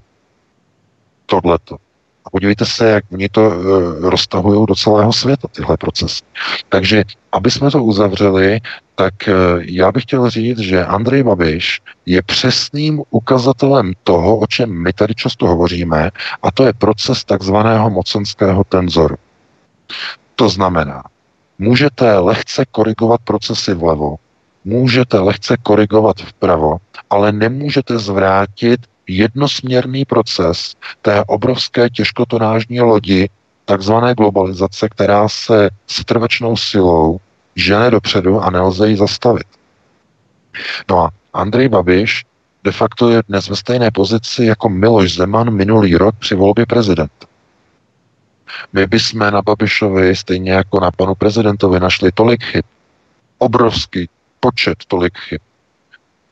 Tohleto. 1.26 1.83
A 2.24 2.30
podívejte 2.30 2.66
se, 2.66 2.88
jak 2.88 3.04
oni 3.12 3.28
to 3.28 3.52
e, 3.52 3.54
roztahují 4.10 4.66
do 4.66 4.74
celého 4.74 5.12
světa, 5.12 5.48
tyhle 5.48 5.76
procesy. 5.76 6.22
Takže, 6.68 7.04
aby 7.32 7.50
jsme 7.50 7.70
to 7.70 7.84
uzavřeli, 7.84 8.60
tak 8.94 9.28
e, 9.28 9.32
já 9.60 9.92
bych 9.92 10.02
chtěl 10.02 10.30
říct, 10.30 10.58
že 10.58 10.84
Andrej 10.84 11.22
Babiš 11.22 11.80
je 12.06 12.22
přesným 12.22 13.02
ukazatelem 13.10 13.92
toho, 14.02 14.36
o 14.36 14.46
čem 14.46 14.82
my 14.82 14.92
tady 14.92 15.14
často 15.14 15.46
hovoříme, 15.46 16.10
a 16.42 16.50
to 16.50 16.66
je 16.66 16.72
proces 16.72 17.24
takzvaného 17.24 17.90
mocenského 17.90 18.64
tenzoru. 18.64 19.16
To 20.36 20.48
znamená, 20.48 21.02
můžete 21.58 22.18
lehce 22.18 22.64
korigovat 22.70 23.20
procesy 23.24 23.74
vlevo, 23.74 24.16
můžete 24.64 25.18
lehce 25.18 25.56
korigovat 25.62 26.16
vpravo, 26.16 26.76
ale 27.10 27.32
nemůžete 27.32 27.98
zvrátit 27.98 28.80
jednosměrný 29.06 30.04
proces 30.04 30.74
té 31.02 31.24
obrovské 31.24 31.90
těžkotonážní 31.90 32.80
lodi, 32.80 33.28
takzvané 33.64 34.14
globalizace, 34.14 34.88
která 34.88 35.28
se 35.28 35.70
s 35.86 36.04
trvečnou 36.04 36.56
silou 36.56 37.20
žene 37.56 37.90
dopředu 37.90 38.40
a 38.40 38.50
nelze 38.50 38.88
ji 38.88 38.96
zastavit. 38.96 39.46
No 40.90 40.98
a 40.98 41.10
Andrej 41.32 41.68
Babiš 41.68 42.24
de 42.64 42.72
facto 42.72 43.10
je 43.10 43.22
dnes 43.28 43.48
ve 43.48 43.56
stejné 43.56 43.90
pozici 43.90 44.44
jako 44.44 44.68
Miloš 44.68 45.14
Zeman 45.14 45.50
minulý 45.50 45.96
rok 45.96 46.14
při 46.18 46.34
volbě 46.34 46.66
prezidenta. 46.66 47.26
My 48.72 48.86
bychom 48.86 49.20
na 49.20 49.42
Babišovi, 49.42 50.16
stejně 50.16 50.52
jako 50.52 50.80
na 50.80 50.90
panu 50.90 51.14
prezidentovi, 51.14 51.80
našli 51.80 52.12
tolik 52.12 52.44
chyb, 52.44 52.64
obrovský 53.38 54.08
počet 54.40 54.78
tolik 54.88 55.18
chyb, 55.18 55.40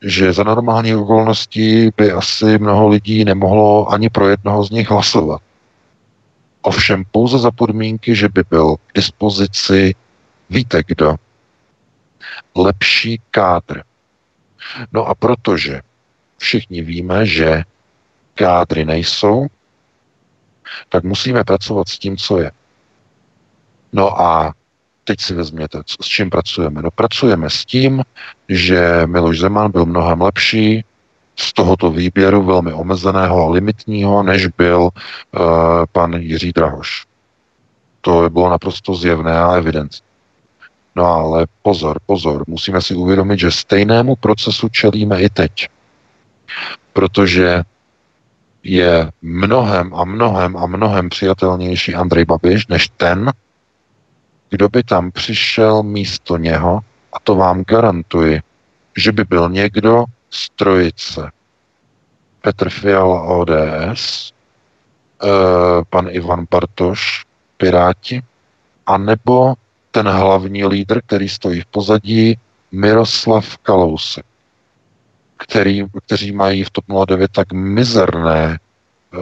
že 0.03 0.33
za 0.33 0.43
normální 0.43 0.95
okolností 0.95 1.89
by 1.97 2.11
asi 2.11 2.57
mnoho 2.57 2.87
lidí 2.87 3.25
nemohlo 3.25 3.91
ani 3.91 4.09
pro 4.09 4.29
jednoho 4.29 4.63
z 4.63 4.69
nich 4.71 4.89
hlasovat. 4.89 5.41
Ovšem 6.61 7.03
pouze 7.11 7.39
za 7.39 7.51
podmínky, 7.51 8.15
že 8.15 8.29
by 8.29 8.43
byl 8.49 8.75
k 8.75 8.93
dispozici, 8.95 9.95
víte 10.49 10.81
kdo, 10.87 11.15
lepší 12.55 13.21
kádr. 13.31 13.83
No 14.91 15.05
a 15.05 15.15
protože 15.15 15.81
všichni 16.37 16.81
víme, 16.81 17.25
že 17.25 17.63
kádry 18.33 18.85
nejsou, 18.85 19.47
tak 20.89 21.03
musíme 21.03 21.43
pracovat 21.43 21.89
s 21.89 21.99
tím, 21.99 22.17
co 22.17 22.39
je. 22.39 22.51
No 23.93 24.21
a 24.21 24.53
teď 25.03 25.21
si 25.21 25.33
vezměte, 25.33 25.81
s 26.01 26.05
čím 26.05 26.29
pracujeme. 26.29 26.81
No 26.81 26.91
pracujeme 26.91 27.49
s 27.49 27.65
tím, 27.65 28.03
že 28.49 29.01
Miloš 29.05 29.39
Zeman 29.39 29.71
byl 29.71 29.85
mnohem 29.85 30.21
lepší 30.21 30.85
z 31.35 31.53
tohoto 31.53 31.91
výběru 31.91 32.43
velmi 32.43 32.73
omezeného 32.73 33.45
a 33.45 33.49
limitního, 33.49 34.23
než 34.23 34.47
byl 34.47 34.81
uh, 34.81 34.89
pan 35.91 36.13
Jiří 36.13 36.51
Drahoš. 36.51 37.05
To 38.01 38.29
bylo 38.29 38.49
naprosto 38.49 38.95
zjevné 38.95 39.39
a 39.39 39.55
evidentní. 39.55 39.99
No 40.95 41.05
ale 41.05 41.47
pozor, 41.61 41.99
pozor, 42.05 42.43
musíme 42.47 42.81
si 42.81 42.95
uvědomit, 42.95 43.39
že 43.39 43.51
stejnému 43.51 44.15
procesu 44.15 44.69
čelíme 44.69 45.21
i 45.21 45.29
teď. 45.29 45.67
Protože 46.93 47.63
je 48.63 49.11
mnohem 49.21 49.93
a 49.95 50.05
mnohem 50.05 50.57
a 50.57 50.65
mnohem 50.65 51.09
přijatelnější 51.09 51.95
Andrej 51.95 52.25
Babiš 52.25 52.67
než 52.67 52.89
ten, 52.97 53.31
kdo 54.53 54.69
by 54.69 54.83
tam 54.83 55.11
přišel 55.11 55.83
místo 55.83 56.37
něho, 56.37 56.79
a 57.13 57.19
to 57.23 57.35
vám 57.35 57.63
garantuji, 57.63 58.41
že 58.97 59.11
by 59.11 59.23
byl 59.23 59.49
někdo 59.49 60.05
z 60.29 60.49
trojice. 60.49 61.31
Petr 62.41 62.69
Fiala 62.69 63.21
ODS, 63.21 64.33
eh, 65.23 65.27
pan 65.89 66.07
Ivan 66.09 66.45
Bartoš, 66.51 67.25
Piráti, 67.57 68.21
a 68.85 68.97
nebo 68.97 69.53
ten 69.91 70.07
hlavní 70.07 70.65
lídr, 70.65 71.01
který 71.01 71.29
stojí 71.29 71.61
v 71.61 71.65
pozadí, 71.65 72.37
Miroslav 72.71 73.57
Kalousek, 73.57 74.25
který, 75.37 75.85
kteří 76.05 76.31
mají 76.31 76.63
v 76.63 76.69
TOP 76.69 76.85
09 77.05 77.31
tak 77.31 77.53
mizerné 77.53 78.59
uh, 79.13 79.21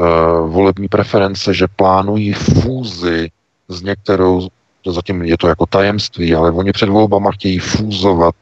volební 0.51 0.88
preference, 0.88 1.53
že 1.53 1.67
plánují 1.67 2.34
fúzi 2.34 3.32
s 3.67 3.82
některou 3.82 4.49
zatím 4.88 5.21
je 5.21 5.38
to 5.38 5.47
jako 5.47 5.65
tajemství, 5.65 6.36
ale 6.36 6.51
oni 6.51 6.71
před 6.71 6.89
volbama 6.89 7.32
chtějí 7.32 7.59
fúzovat 7.59 8.36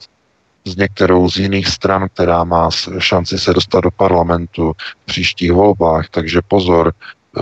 s 0.65 0.75
některou 0.75 1.29
z 1.29 1.37
jiných 1.37 1.67
stran, 1.67 2.09
která 2.13 2.43
má 2.43 2.69
šanci 2.99 3.39
se 3.39 3.53
dostat 3.53 3.81
do 3.81 3.91
parlamentu 3.91 4.73
v 5.01 5.05
příštích 5.05 5.51
volbách. 5.51 6.09
Takže 6.09 6.41
pozor, 6.47 6.93
eh, 7.37 7.41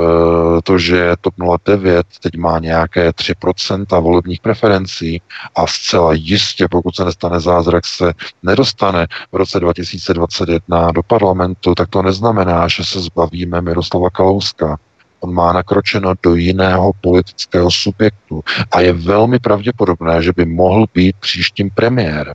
to, 0.63 0.77
že 0.77 1.13
TOP 1.21 1.33
09 1.37 2.07
teď 2.21 2.35
má 2.37 2.59
nějaké 2.59 3.13
3% 3.13 3.99
volebních 3.99 4.41
preferencí 4.41 5.21
a 5.55 5.67
zcela 5.67 6.13
jistě, 6.13 6.67
pokud 6.71 6.95
se 6.95 7.05
nestane 7.05 7.39
zázrak, 7.39 7.85
se 7.85 8.13
nedostane 8.43 9.07
v 9.31 9.35
roce 9.35 9.59
2021 9.59 10.91
do 10.91 11.03
parlamentu, 11.03 11.75
tak 11.75 11.89
to 11.89 12.01
neznamená, 12.01 12.67
že 12.67 12.83
se 12.83 12.99
zbavíme 12.99 13.61
Miroslava 13.61 14.09
Kalouska. 14.09 14.77
On 15.19 15.33
má 15.33 15.53
nakročeno 15.53 16.13
do 16.23 16.35
jiného 16.35 16.93
politického 17.01 17.71
subjektu 17.71 18.43
a 18.71 18.81
je 18.81 18.93
velmi 18.93 19.39
pravděpodobné, 19.39 20.23
že 20.23 20.31
by 20.35 20.45
mohl 20.45 20.85
být 20.93 21.15
příštím 21.19 21.69
premiérem. 21.69 22.33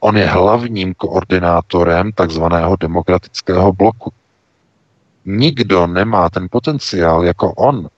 On 0.00 0.16
je 0.16 0.26
hlavním 0.26 0.94
koordinátorem 0.94 2.12
takzvaného 2.12 2.76
demokratického 2.80 3.72
bloku. 3.72 4.12
Nikdo 5.24 5.86
nemá 5.86 6.30
ten 6.30 6.48
potenciál 6.50 7.24
jako 7.24 7.52
on. 7.52 7.88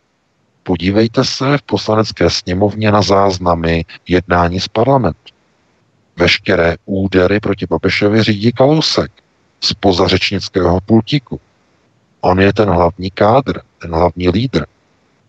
Podívejte 0.62 1.24
se 1.24 1.58
v 1.58 1.62
poslanecké 1.62 2.30
sněmovně 2.30 2.92
na 2.92 3.02
záznamy 3.02 3.84
jednání 4.08 4.60
z 4.60 4.68
parlamentu. 4.68 5.32
Veškeré 6.16 6.76
údery 6.86 7.40
proti 7.40 7.66
Babišovi 7.66 8.22
řídí 8.22 8.52
Kalousek 8.52 9.12
z 9.60 9.74
pozařečnického 9.74 10.80
pultíku. 10.80 11.40
On 12.20 12.40
je 12.40 12.52
ten 12.52 12.68
hlavní 12.68 13.10
kádr, 13.10 13.60
ten 13.78 13.94
hlavní 13.94 14.28
lídr. 14.28 14.66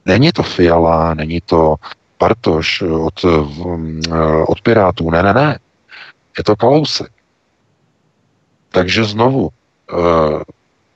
Není 0.05 0.31
to 0.31 0.43
Fiala, 0.43 1.13
není 1.13 1.41
to 1.41 1.75
Bartoš 2.19 2.81
od, 2.81 3.25
od 4.47 4.61
Pirátů, 4.61 5.11
ne, 5.11 5.23
ne, 5.23 5.33
ne. 5.33 5.59
Je 6.37 6.43
to 6.43 6.55
Kalousek. 6.55 7.11
Takže 8.69 9.03
znovu, 9.03 9.49
eh, 9.49 10.43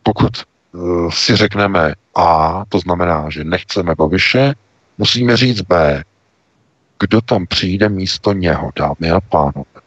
pokud 0.03 0.31
eh, 0.37 0.77
si 1.09 1.35
řekneme 1.35 1.93
A, 2.15 2.63
to 2.69 2.79
znamená, 2.79 3.29
že 3.29 3.43
nechceme 3.43 3.95
Babiše, 3.95 4.53
musíme 4.97 5.37
říct 5.37 5.61
B. 5.61 6.03
Kdo 6.99 7.21
tam 7.21 7.45
přijde 7.47 7.89
místo 7.89 8.33
něho, 8.33 8.71
dámy 8.75 9.11
a 9.11 9.21
pánové? 9.21 9.81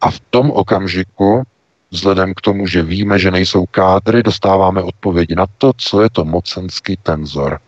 A 0.00 0.10
v 0.10 0.20
tom 0.20 0.50
okamžiku, 0.50 1.42
vzhledem 1.90 2.34
k 2.34 2.40
tomu, 2.40 2.66
že 2.66 2.82
víme, 2.82 3.18
že 3.18 3.30
nejsou 3.30 3.66
kádry, 3.66 4.22
dostáváme 4.22 4.82
odpovědi 4.82 5.34
na 5.34 5.46
to, 5.58 5.72
co 5.76 6.02
je 6.02 6.10
to 6.10 6.24
mocenský 6.24 6.96
tenzor. 6.96 7.60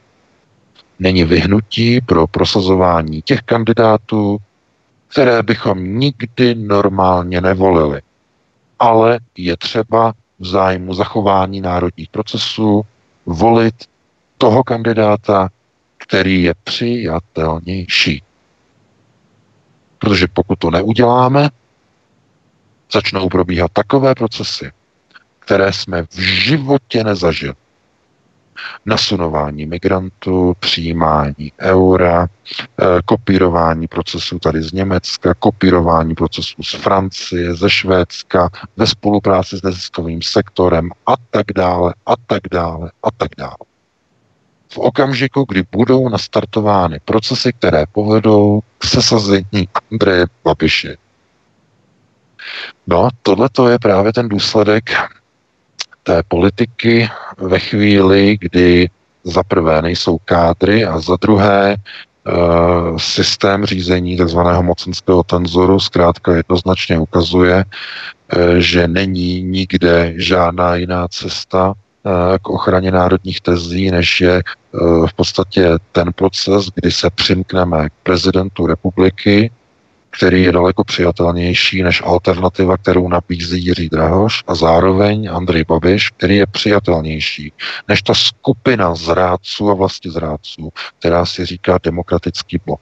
Není 0.98 1.24
vyhnutí 1.24 2.00
pro 2.00 2.26
prosazování 2.26 3.22
těch 3.22 3.42
kandidátů, 3.42 4.38
které 5.08 5.42
bychom 5.42 5.98
nikdy 5.98 6.54
normálně 6.54 7.40
nevolili. 7.40 8.02
Ale 8.78 9.20
je 9.36 9.56
třeba 9.56 10.12
v 10.38 10.46
zájmu 10.46 10.94
zachování 10.94 11.60
národních 11.60 12.08
procesů 12.08 12.82
volit 13.26 13.74
toho 14.38 14.64
kandidáta, 14.64 15.48
který 15.98 16.42
je 16.42 16.54
přijatelnější. 16.64 18.22
Protože 19.98 20.26
pokud 20.32 20.58
to 20.58 20.70
neuděláme, 20.70 21.48
začnou 22.92 23.28
probíhat 23.28 23.72
takové 23.72 24.14
procesy, 24.14 24.72
které 25.38 25.72
jsme 25.72 26.02
v 26.02 26.18
životě 26.18 27.04
nezažili. 27.04 27.54
Nasunování 28.86 29.66
migrantů, 29.66 30.54
přijímání 30.60 31.52
eura, 31.60 32.26
eh, 32.26 32.84
kopírování 33.04 33.88
procesů 33.88 34.38
tady 34.38 34.62
z 34.62 34.72
Německa, 34.72 35.34
kopírování 35.34 36.14
procesů 36.14 36.62
z 36.62 36.74
Francie, 36.74 37.54
ze 37.54 37.70
Švédska, 37.70 38.50
ve 38.76 38.86
spolupráci 38.86 39.58
s 39.58 39.62
neziskovým 39.62 40.22
sektorem 40.22 40.90
a 41.06 41.14
tak 41.30 41.46
dále, 41.54 41.94
a 42.06 42.14
tak 42.26 42.40
dále, 42.50 42.90
a 43.02 43.10
tak 43.10 43.30
dále 43.38 43.56
v 44.72 44.78
okamžiku, 44.78 45.44
kdy 45.48 45.62
budou 45.72 46.08
nastartovány 46.08 47.00
procesy, 47.04 47.52
které 47.52 47.84
povedou 47.92 48.60
k 48.78 48.84
sesazení 48.84 49.68
Andreje 49.90 50.26
Babiše. 50.44 50.96
No, 52.86 53.08
tohle 53.22 53.48
to 53.52 53.68
je 53.68 53.78
právě 53.78 54.12
ten 54.12 54.28
důsledek 54.28 54.90
té 56.02 56.22
politiky 56.28 57.08
ve 57.38 57.58
chvíli, 57.58 58.36
kdy 58.40 58.90
za 59.24 59.42
prvé 59.42 59.82
nejsou 59.82 60.18
kádry 60.24 60.84
a 60.84 61.00
za 61.00 61.16
druhé 61.20 61.76
Uh, 62.28 62.98
systém 62.98 63.66
řízení 63.66 64.16
tzv. 64.16 64.38
mocenského 64.60 65.22
tenzoru 65.22 65.80
zkrátka 65.80 66.36
jednoznačně 66.36 66.98
ukazuje, 66.98 67.64
uh, 67.64 68.54
že 68.58 68.88
není 68.88 69.42
nikde 69.42 70.14
žádná 70.16 70.76
jiná 70.76 71.08
cesta 71.08 71.74
Eh, 72.06 72.38
k 72.38 72.48
ochraně 72.48 72.90
národních 72.90 73.40
tezí, 73.40 73.90
než 73.90 74.20
je 74.20 74.34
eh, 74.34 74.78
v 75.06 75.12
podstatě 75.16 75.70
ten 75.92 76.12
proces, 76.12 76.66
kdy 76.74 76.92
se 76.92 77.10
přimkneme 77.10 77.88
k 77.88 77.92
prezidentu 78.02 78.66
republiky, 78.66 79.50
který 80.16 80.42
je 80.42 80.52
daleko 80.52 80.84
přijatelnější 80.84 81.82
než 81.82 82.02
alternativa, 82.04 82.76
kterou 82.76 83.08
nabízí 83.08 83.64
Jiří 83.64 83.88
Drahoš 83.88 84.44
a 84.46 84.54
zároveň 84.54 85.30
Andrej 85.32 85.64
Babiš, 85.64 86.10
který 86.10 86.36
je 86.36 86.46
přijatelnější 86.46 87.52
než 87.88 88.02
ta 88.02 88.14
skupina 88.14 88.94
zrádců 88.94 89.70
a 89.70 89.74
vlastně 89.74 90.10
zrádců, 90.10 90.72
která 90.98 91.26
si 91.26 91.46
říká 91.46 91.78
demokratický 91.82 92.60
blok. 92.66 92.80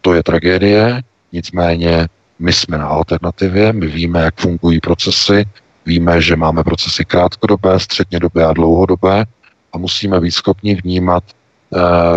To 0.00 0.14
je 0.14 0.22
tragédie, 0.22 1.02
nicméně 1.32 2.08
my 2.38 2.52
jsme 2.52 2.78
na 2.78 2.86
alternativě, 2.86 3.72
my 3.72 3.86
víme, 3.86 4.20
jak 4.20 4.40
fungují 4.40 4.80
procesy, 4.80 5.46
Víme, 5.86 6.22
že 6.22 6.36
máme 6.36 6.64
procesy 6.64 7.04
krátkodobé, 7.04 7.80
střednědobé 7.80 8.44
a 8.44 8.52
dlouhodobé 8.52 9.24
a 9.72 9.78
musíme 9.78 10.20
být 10.20 10.30
schopni 10.30 10.74
vnímat 10.74 11.24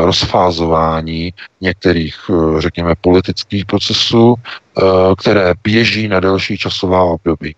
rozfázování 0.03 1.33
některých, 1.61 2.15
eh, 2.29 2.61
řekněme, 2.61 2.95
politických 3.01 3.65
procesů, 3.65 4.35
eh, 4.35 4.81
které 5.17 5.53
běží 5.63 6.07
na 6.07 6.19
delší 6.19 6.57
časová 6.57 7.03
období. 7.03 7.55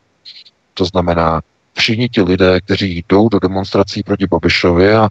To 0.74 0.86
znamená, 0.86 1.42
všichni 1.74 2.10
ti 2.10 2.22
lidé, 2.22 2.62
kteří 2.62 3.04
jdou 3.10 3.30
do 3.30 3.40
demonstrací 3.40 4.04
proti 4.04 4.28
Babišovi 4.28 4.94
a 4.94 5.10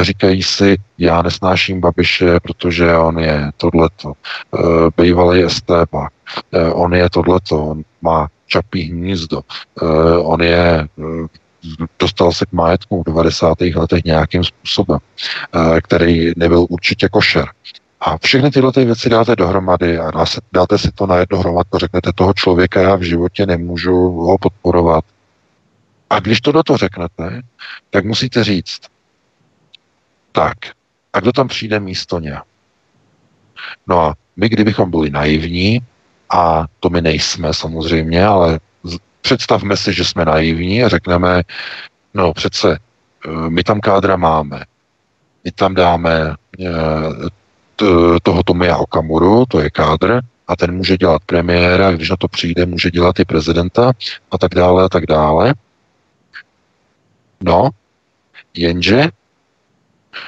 říkají 0.00 0.42
si, 0.42 0.76
já 0.98 1.22
nesnáším 1.22 1.80
Babiše, 1.80 2.40
protože 2.40 2.96
on 2.96 3.18
je 3.18 3.50
tohleto, 3.56 4.12
bývalý 4.96 5.42
STB, 5.42 5.94
e, 6.52 6.72
on 6.72 6.94
je 6.94 7.10
tohleto, 7.10 7.66
on 7.66 7.82
má 8.02 8.28
čapí 8.46 8.82
hnízdo. 8.82 9.40
On 10.18 10.42
je 10.42 10.88
dostal 11.98 12.32
se 12.32 12.46
k 12.46 12.52
majetku 12.52 13.02
v 13.02 13.06
90. 13.06 13.60
letech 13.60 14.04
nějakým 14.04 14.44
způsobem, 14.44 14.98
uh, 15.54 15.78
který 15.80 16.32
nebyl 16.36 16.66
určitě 16.70 17.08
košer. 17.08 17.48
A 18.00 18.18
všechny 18.18 18.50
tyhle 18.50 18.72
ty 18.72 18.84
věci 18.84 19.08
dáte 19.08 19.36
dohromady 19.36 19.98
a 19.98 20.12
dáte 20.52 20.78
si 20.78 20.92
to 20.92 21.06
na 21.06 21.16
jednu 21.16 21.38
hromadu, 21.38 21.68
řeknete 21.76 22.12
toho 22.14 22.32
člověka, 22.32 22.80
já 22.80 22.96
v 22.96 23.02
životě 23.02 23.46
nemůžu 23.46 24.10
ho 24.10 24.38
podporovat. 24.38 25.04
A 26.10 26.20
když 26.20 26.40
to 26.40 26.52
do 26.52 26.62
toho 26.62 26.76
řeknete, 26.76 27.42
tak 27.90 28.04
musíte 28.04 28.44
říct, 28.44 28.80
tak, 30.32 30.56
a 31.12 31.20
kdo 31.20 31.32
tam 31.32 31.48
přijde 31.48 31.80
místo 31.80 32.18
ně? 32.20 32.36
No 33.86 34.00
a 34.00 34.14
my, 34.36 34.48
kdybychom 34.48 34.90
byli 34.90 35.10
naivní, 35.10 35.80
a 36.30 36.64
to 36.80 36.90
my 36.90 37.02
nejsme 37.02 37.54
samozřejmě, 37.54 38.26
ale 38.26 38.60
představme 39.26 39.76
si, 39.76 39.92
že 39.92 40.04
jsme 40.04 40.24
naivní 40.24 40.84
a 40.84 40.88
řekneme, 40.88 41.42
no 42.14 42.32
přece 42.32 42.78
eh, 42.78 43.50
my 43.50 43.62
tam 43.64 43.80
kádra 43.80 44.16
máme, 44.16 44.64
my 45.44 45.50
tam 45.52 45.74
dáme 45.74 46.34
eh, 46.60 46.66
toho 48.22 48.42
Tomia 48.42 48.76
Okamuru, 48.76 49.46
to 49.46 49.60
je 49.60 49.70
kádr, 49.70 50.20
a 50.48 50.56
ten 50.56 50.74
může 50.74 50.96
dělat 50.96 51.22
premiéra, 51.26 51.92
když 51.92 52.10
na 52.10 52.16
to 52.16 52.28
přijde, 52.28 52.66
může 52.66 52.90
dělat 52.90 53.18
i 53.20 53.24
prezidenta 53.24 53.92
a 54.30 54.38
tak 54.38 54.54
dále 54.54 54.84
a 54.84 54.88
tak 54.88 55.06
dále. 55.06 55.54
No, 57.40 57.70
jenže 58.54 59.08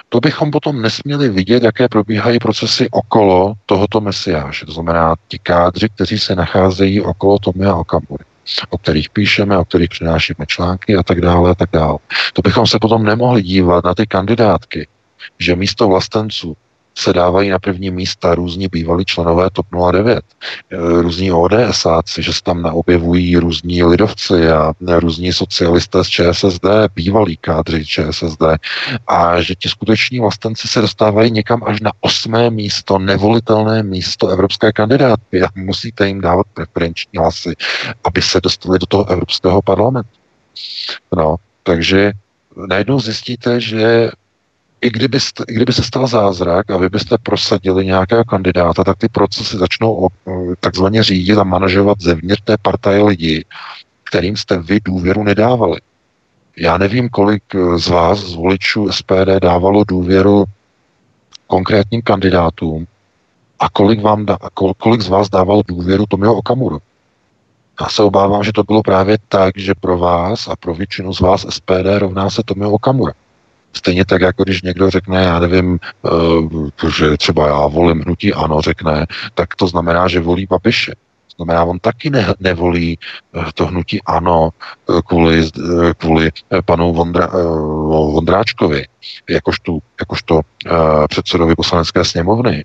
to 0.08 0.20
bychom 0.20 0.50
potom 0.50 0.82
nesměli 0.82 1.28
vidět, 1.28 1.62
jaké 1.62 1.88
probíhají 1.88 2.38
procesy 2.38 2.90
okolo 2.90 3.54
tohoto 3.66 4.00
mesiáše. 4.00 4.66
To 4.66 4.72
znamená 4.72 5.14
ti 5.28 5.38
kádři, 5.38 5.88
kteří 5.88 6.18
se 6.18 6.34
nacházejí 6.34 7.00
okolo 7.00 7.38
Tomia 7.38 7.74
Okamury 7.74 8.24
o 8.68 8.78
kterých 8.78 9.10
píšeme, 9.10 9.58
o 9.58 9.64
kterých 9.64 9.88
přinášíme 9.88 10.46
články 10.46 10.96
a 10.96 11.02
tak 11.02 11.20
dále 11.20 11.50
a 11.50 11.54
tak 11.54 11.70
dále. 11.72 11.98
To 12.32 12.42
bychom 12.42 12.66
se 12.66 12.78
potom 12.78 13.04
nemohli 13.04 13.42
dívat 13.42 13.84
na 13.84 13.94
ty 13.94 14.06
kandidátky, 14.06 14.88
že 15.38 15.56
místo 15.56 15.88
vlastenců 15.88 16.56
se 16.98 17.12
dávají 17.12 17.48
na 17.50 17.58
první 17.58 17.90
místa 17.90 18.34
různí 18.34 18.68
bývalí 18.68 19.04
členové 19.04 19.50
TOP 19.50 19.66
09, 19.92 20.24
eh, 20.70 20.76
různí 21.02 21.32
ODSáci, 21.32 22.22
že 22.22 22.32
se 22.32 22.42
tam 22.42 22.62
naobjevují 22.62 23.36
různí 23.36 23.84
lidovci 23.84 24.50
a 24.50 24.72
různí 24.80 25.32
socialisté 25.32 26.04
z 26.04 26.08
ČSSD, 26.08 26.64
bývalí 26.94 27.36
kádři 27.36 27.86
ČSSD 27.86 28.42
a 29.06 29.40
že 29.40 29.54
ti 29.54 29.68
skuteční 29.68 30.20
vlastenci 30.20 30.68
se 30.68 30.80
dostávají 30.80 31.30
někam 31.30 31.62
až 31.66 31.80
na 31.80 31.92
osmé 32.00 32.50
místo, 32.50 32.98
nevolitelné 32.98 33.82
místo 33.82 34.28
evropské 34.28 34.72
kandidátky 34.72 35.42
a 35.42 35.48
musíte 35.54 36.08
jim 36.08 36.20
dávat 36.20 36.46
preferenční 36.54 37.18
hlasy, 37.18 37.54
aby 38.04 38.22
se 38.22 38.40
dostali 38.40 38.78
do 38.78 38.86
toho 38.86 39.10
Evropského 39.10 39.62
parlamentu. 39.62 40.10
No, 41.16 41.36
takže 41.62 42.12
najednou 42.66 43.00
zjistíte, 43.00 43.60
že 43.60 44.10
i 44.80 44.90
kdyby, 44.90 45.18
i 45.48 45.54
kdyby 45.54 45.72
se 45.72 45.82
stal 45.82 46.06
zázrak 46.06 46.70
a 46.70 46.76
vy 46.76 46.88
byste 46.88 47.18
prosadili 47.18 47.86
nějakého 47.86 48.24
kandidáta, 48.24 48.84
tak 48.84 48.98
ty 48.98 49.08
procesy 49.08 49.56
začnou 49.56 50.08
takzvaně 50.60 51.02
řídit 51.02 51.38
a 51.38 51.44
manažovat 51.44 52.00
zevnitř 52.00 52.42
té 52.44 52.56
partaje 52.62 53.02
lidí, 53.02 53.44
kterým 54.04 54.36
jste 54.36 54.58
vy 54.58 54.80
důvěru 54.84 55.24
nedávali. 55.24 55.80
Já 56.56 56.78
nevím, 56.78 57.08
kolik 57.08 57.42
z 57.76 57.88
vás, 57.88 58.18
z 58.18 58.34
voličů 58.34 58.92
SPD, 58.92 59.40
dávalo 59.42 59.84
důvěru 59.84 60.44
konkrétním 61.46 62.02
kandidátům 62.02 62.86
a 63.58 63.68
kolik, 63.68 64.00
vám 64.00 64.26
da, 64.26 64.38
kolik 64.76 65.00
z 65.00 65.08
vás 65.08 65.28
dávalo 65.28 65.62
důvěru 65.68 66.04
Tomio 66.08 66.34
Okamuru. 66.34 66.78
Já 67.80 67.88
se 67.88 68.02
obávám, 68.02 68.44
že 68.44 68.52
to 68.52 68.62
bylo 68.62 68.82
právě 68.82 69.18
tak, 69.28 69.58
že 69.58 69.74
pro 69.74 69.98
vás 69.98 70.48
a 70.48 70.56
pro 70.56 70.74
většinu 70.74 71.12
z 71.14 71.20
vás 71.20 71.46
SPD 71.50 71.98
rovná 71.98 72.30
se 72.30 72.42
Tomio 72.42 72.70
Okamura. 72.70 73.12
Stejně 73.72 74.04
tak, 74.04 74.20
jako 74.20 74.44
když 74.44 74.62
někdo 74.62 74.90
řekne, 74.90 75.22
já 75.22 75.38
nevím, 75.38 75.78
uh, 76.02 76.70
že 76.96 77.16
třeba 77.16 77.46
já 77.46 77.66
volím 77.66 78.00
hnutí 78.00 78.34
ano, 78.34 78.60
řekne, 78.60 79.06
tak 79.34 79.54
to 79.54 79.66
znamená, 79.66 80.08
že 80.08 80.20
volí 80.20 80.46
Babiše. 80.46 80.92
To 80.92 81.44
znamená, 81.44 81.64
on 81.64 81.78
taky 81.78 82.10
ne, 82.10 82.34
nevolí 82.40 82.98
uh, 83.36 83.44
to 83.54 83.66
hnutí 83.66 84.02
ano 84.06 84.48
uh, 84.86 85.00
kvůli, 85.00 85.50
kvůli 85.96 86.30
panu 86.64 86.92
Vondra, 86.92 87.28
Vondráčkovi, 87.88 88.86
jakožto, 89.30 89.78
jakožto 90.00 90.40
předsedovi 91.08 91.54
poslanecké 91.54 92.04
sněmovny. 92.04 92.64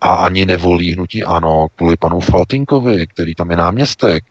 A 0.00 0.08
ani 0.08 0.46
nevolí 0.46 0.92
hnutí 0.92 1.24
ano 1.24 1.66
kvůli 1.76 1.96
panu 1.96 2.20
Faltinkovi, 2.20 3.06
který 3.06 3.34
tam 3.34 3.50
je 3.50 3.56
náměstek 3.56 4.24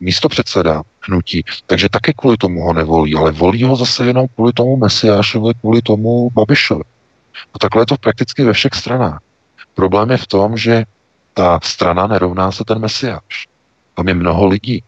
místo 0.00 0.28
předseda 0.28 0.82
hnutí, 1.00 1.44
takže 1.66 1.88
také 1.88 2.12
kvůli 2.12 2.36
tomu 2.36 2.62
ho 2.62 2.72
nevolí, 2.72 3.14
ale 3.14 3.32
volí 3.32 3.64
ho 3.64 3.76
zase 3.76 4.06
jenom 4.06 4.26
kvůli 4.34 4.52
tomu 4.52 4.76
Mesiášovi, 4.76 5.54
kvůli 5.60 5.82
tomu 5.82 6.30
Babišovi. 6.30 6.84
A 7.54 7.58
takhle 7.58 7.82
je 7.82 7.86
to 7.86 7.96
prakticky 7.96 8.44
ve 8.44 8.52
všech 8.52 8.74
stranách. 8.74 9.20
Problém 9.74 10.10
je 10.10 10.16
v 10.16 10.26
tom, 10.26 10.56
že 10.56 10.84
ta 11.34 11.60
strana 11.62 12.06
nerovná 12.06 12.52
se 12.52 12.64
ten 12.64 12.78
Mesiáš. 12.78 13.48
Tam 13.94 14.08
je 14.08 14.14
mnoho 14.14 14.46
lidí, 14.46 14.82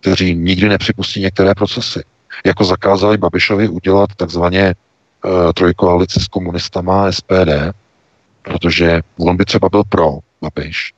kteří 0.00 0.34
nikdy 0.34 0.68
nepřipustí 0.68 1.20
některé 1.20 1.54
procesy. 1.54 2.04
Jako 2.46 2.64
zakázali 2.64 3.18
Babišovi 3.18 3.68
udělat 3.68 4.14
takzvaně 4.16 4.74
uh, 5.24 5.52
trojkoalici 5.52 6.20
s 6.20 6.28
komunistama 6.28 7.12
SPD, 7.12 7.74
protože 8.42 9.00
on 9.18 9.36
by 9.36 9.44
třeba 9.44 9.68
byl 9.68 9.82
pro 9.84 10.18
Babiš, 10.40 10.92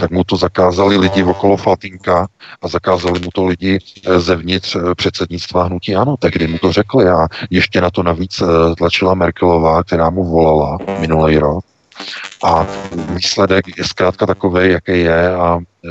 tak 0.00 0.10
mu 0.10 0.24
to 0.24 0.36
zakázali 0.36 0.96
lidi 0.96 1.24
okolo 1.24 1.56
Faltinka 1.56 2.26
a 2.62 2.68
zakázali 2.68 3.20
mu 3.20 3.30
to 3.34 3.44
lidi 3.44 3.78
eh, 3.78 4.20
zevnitř 4.20 4.76
eh, 4.76 4.94
předsednictva 4.94 5.64
hnutí 5.64 5.96
ano, 5.96 6.16
tehdy 6.16 6.46
mu 6.46 6.58
to 6.58 6.72
řekli 6.72 7.08
a 7.08 7.28
ještě 7.50 7.80
na 7.80 7.90
to 7.90 8.02
navíc 8.02 8.42
tlačila 8.78 9.14
Merkelová, 9.14 9.82
která 9.82 10.10
mu 10.10 10.24
volala 10.24 10.78
minulý 10.98 11.38
rok. 11.38 11.64
A 12.44 12.66
výsledek 13.14 13.78
je 13.78 13.84
zkrátka 13.84 14.26
takový, 14.26 14.70
jaký 14.70 14.98
je 15.00 15.34
a 15.34 15.58
e, 15.58 15.88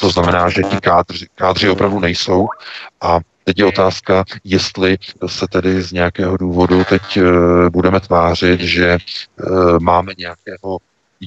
to 0.00 0.10
znamená, 0.10 0.48
že 0.48 0.62
ti 0.62 0.76
kádři, 0.80 1.26
kádři 1.34 1.70
opravdu 1.70 2.00
nejsou. 2.00 2.46
A 3.00 3.20
Teď 3.44 3.58
je 3.58 3.64
otázka, 3.64 4.24
jestli 4.44 4.96
se 5.26 5.46
tedy 5.50 5.82
z 5.82 5.92
nějakého 5.92 6.36
důvodu 6.36 6.84
teď 6.84 7.02
uh, 7.16 7.24
budeme 7.68 8.00
tvářit, 8.00 8.60
že 8.60 8.98
uh, 9.50 9.78
máme 9.78 10.12
nějakého 10.18 10.78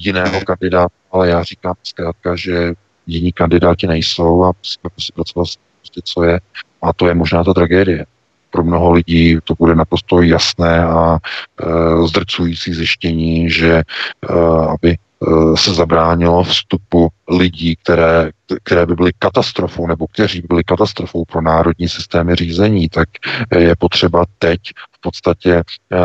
jiného 0.06 0.40
kandidáta, 0.40 0.94
ale 1.12 1.28
já 1.28 1.42
říkám 1.42 1.74
zkrátka, 1.82 2.36
že 2.36 2.72
jiní 3.06 3.32
kandidáti 3.32 3.86
nejsou 3.86 4.44
a 4.44 4.52
musíme 4.58 4.90
si 4.98 5.12
pracovat 5.12 5.48
prostě, 5.78 6.00
co 6.04 6.22
je. 6.22 6.40
A 6.82 6.92
to 6.92 7.08
je 7.08 7.14
možná 7.14 7.44
ta 7.44 7.54
tragédie. 7.54 8.06
Pro 8.50 8.64
mnoho 8.64 8.92
lidí 8.92 9.38
to 9.44 9.54
bude 9.58 9.74
naprosto 9.74 10.22
jasné 10.22 10.84
a 10.84 11.18
e, 11.18 12.06
zdrcující 12.06 12.74
zjištění, 12.74 13.50
že 13.50 13.72
e, 13.72 13.84
aby 14.72 14.96
Eh, 15.26 15.56
se 15.56 15.74
zabránilo 15.74 16.44
vstupu 16.44 17.08
lidí, 17.28 17.76
které, 17.76 18.30
které 18.62 18.86
by 18.86 18.94
byly 18.94 19.12
katastrofou 19.18 19.86
nebo 19.86 20.06
kteří 20.06 20.40
by 20.40 20.46
byli 20.48 20.64
katastrofou 20.64 21.24
pro 21.24 21.42
národní 21.42 21.88
systémy 21.88 22.34
řízení, 22.34 22.88
tak 22.88 23.08
je 23.58 23.76
potřeba 23.78 24.24
teď 24.38 24.60
v 24.92 25.00
podstatě 25.00 25.62
eh, 25.92 25.96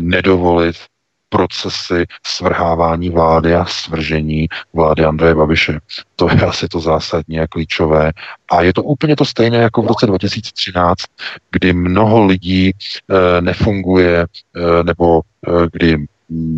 nedovolit 0.00 0.76
procesy 1.32 2.04
svrhávání 2.26 3.10
vlády 3.10 3.54
a 3.54 3.64
svržení 3.64 4.48
vlády 4.72 5.04
Andreje 5.04 5.34
Babiše. 5.34 5.80
To 6.16 6.28
je 6.28 6.40
asi 6.40 6.68
to 6.68 6.80
zásadní 6.80 7.40
a 7.40 7.46
klíčové. 7.46 8.12
A 8.52 8.62
je 8.62 8.72
to 8.72 8.82
úplně 8.82 9.16
to 9.16 9.24
stejné 9.24 9.56
jako 9.58 9.82
v 9.82 9.86
roce 9.86 10.06
2013, 10.06 10.96
kdy 11.50 11.72
mnoho 11.72 12.26
lidí 12.26 12.70
e, 12.70 12.72
nefunguje, 13.40 14.20
e, 14.20 14.26
nebo 14.84 15.20
e, 15.20 15.68
kdy 15.72 16.06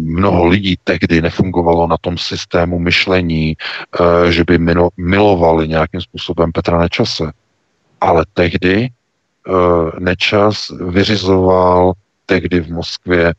mnoho 0.04 0.46
lidí 0.46 0.76
tehdy 0.84 1.22
nefungovalo 1.22 1.86
na 1.86 1.96
tom 2.00 2.18
systému 2.18 2.78
myšlení, 2.78 3.56
eh, 3.56 4.32
že 4.32 4.44
by 4.44 4.58
milovali 4.96 5.68
nějakým 5.68 6.00
způsobem 6.00 6.52
Petra 6.52 6.78
Nečase. 6.78 7.32
Ale 8.00 8.24
tehdy 8.34 8.88
eh, 8.88 10.00
Nečas 10.00 10.72
vyřizoval 10.88 11.92
tehdy 12.26 12.60
v 12.60 12.72
Moskvě 12.72 13.34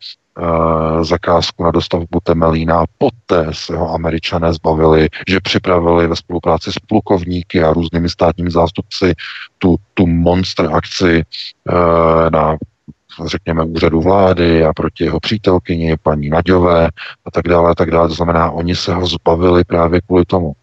zakázku 1.01 1.63
na 1.63 1.71
dostavbu 1.71 2.19
Temelína. 2.23 2.83
Poté 2.97 3.47
se 3.51 3.77
ho 3.77 3.93
američané 3.93 4.53
zbavili, 4.53 5.09
že 5.27 5.39
připravili 5.39 6.07
ve 6.07 6.15
spolupráci 6.15 6.71
s 6.71 6.79
plukovníky 6.87 7.63
a 7.63 7.73
různými 7.73 8.09
státními 8.09 8.51
zástupci 8.51 9.13
tu, 9.57 9.75
tu 9.93 10.07
monster 10.07 10.69
akci 10.73 11.23
na 12.33 12.57
řekněme, 13.25 13.63
úřadu 13.63 14.01
vlády 14.01 14.65
a 14.65 14.73
proti 14.73 15.03
jeho 15.03 15.19
přítelkyni, 15.19 15.97
paní 16.03 16.29
Naďové 16.29 16.89
a 17.25 17.31
tak 17.31 17.47
dále, 17.47 17.71
a 17.71 17.75
tak 17.75 17.91
dále. 17.91 18.07
To 18.07 18.13
znamená, 18.13 18.51
oni 18.51 18.75
se 18.75 18.93
ho 18.93 19.07
zbavili 19.07 19.63
právě 19.63 20.01
kvůli 20.01 20.25
tomu. 20.25 20.53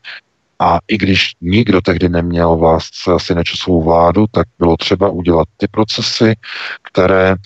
A 0.62 0.78
i 0.88 0.98
když 0.98 1.32
nikdo 1.40 1.80
tehdy 1.80 2.08
neměl 2.08 2.56
vlastně 2.56 3.12
asi 3.12 3.34
nečasovou 3.34 3.82
vládu, 3.82 4.26
tak 4.30 4.46
bylo 4.58 4.76
třeba 4.76 5.08
udělat 5.08 5.48
ty 5.56 5.68
procesy, 5.68 6.34
které 6.82 7.30
e, 7.30 7.36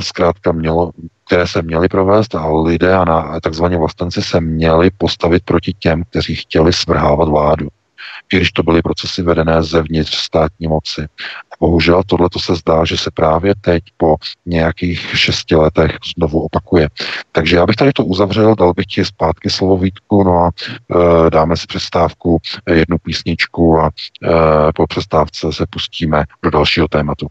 zkrátka 0.00 0.52
mělo, 0.52 0.90
které 1.26 1.46
se 1.46 1.62
měly 1.62 1.88
provést 1.88 2.34
a 2.34 2.48
lidé 2.48 2.94
a 2.94 3.04
na, 3.04 3.40
takzvaně 3.40 3.78
vlastenci 3.78 4.22
se 4.22 4.40
měli 4.40 4.90
postavit 4.90 5.42
proti 5.44 5.72
těm, 5.78 6.02
kteří 6.10 6.34
chtěli 6.34 6.72
svrhávat 6.72 7.28
vládu 7.28 7.68
i 8.32 8.36
když 8.36 8.52
to 8.52 8.62
byly 8.62 8.82
procesy 8.82 9.22
vedené 9.22 9.62
zevnitř 9.62 10.16
státní 10.16 10.66
moci. 10.66 11.02
A 11.52 11.56
bohužel 11.60 12.02
tohle 12.06 12.28
to 12.30 12.38
se 12.38 12.54
zdá, 12.54 12.84
že 12.84 12.98
se 12.98 13.10
právě 13.10 13.54
teď 13.60 13.82
po 13.96 14.16
nějakých 14.46 15.00
šesti 15.00 15.56
letech 15.56 15.90
znovu 16.16 16.40
opakuje. 16.40 16.88
Takže 17.32 17.56
já 17.56 17.66
bych 17.66 17.76
tady 17.76 17.92
to 17.92 18.04
uzavřel, 18.04 18.54
dal 18.54 18.74
bych 18.74 18.86
ti 18.86 19.04
zpátky 19.04 19.50
slovo 19.50 19.78
Vítku, 19.78 20.24
no 20.24 20.38
a 20.38 20.50
e, 20.50 21.30
dáme 21.30 21.56
si 21.56 21.66
přestávku, 21.66 22.38
jednu 22.70 22.98
písničku 22.98 23.80
a 23.80 23.86
e, 23.88 23.92
po 24.72 24.86
přestávce 24.86 25.52
se 25.52 25.64
pustíme 25.70 26.24
do 26.42 26.50
dalšího 26.50 26.88
tématu. 26.88 27.26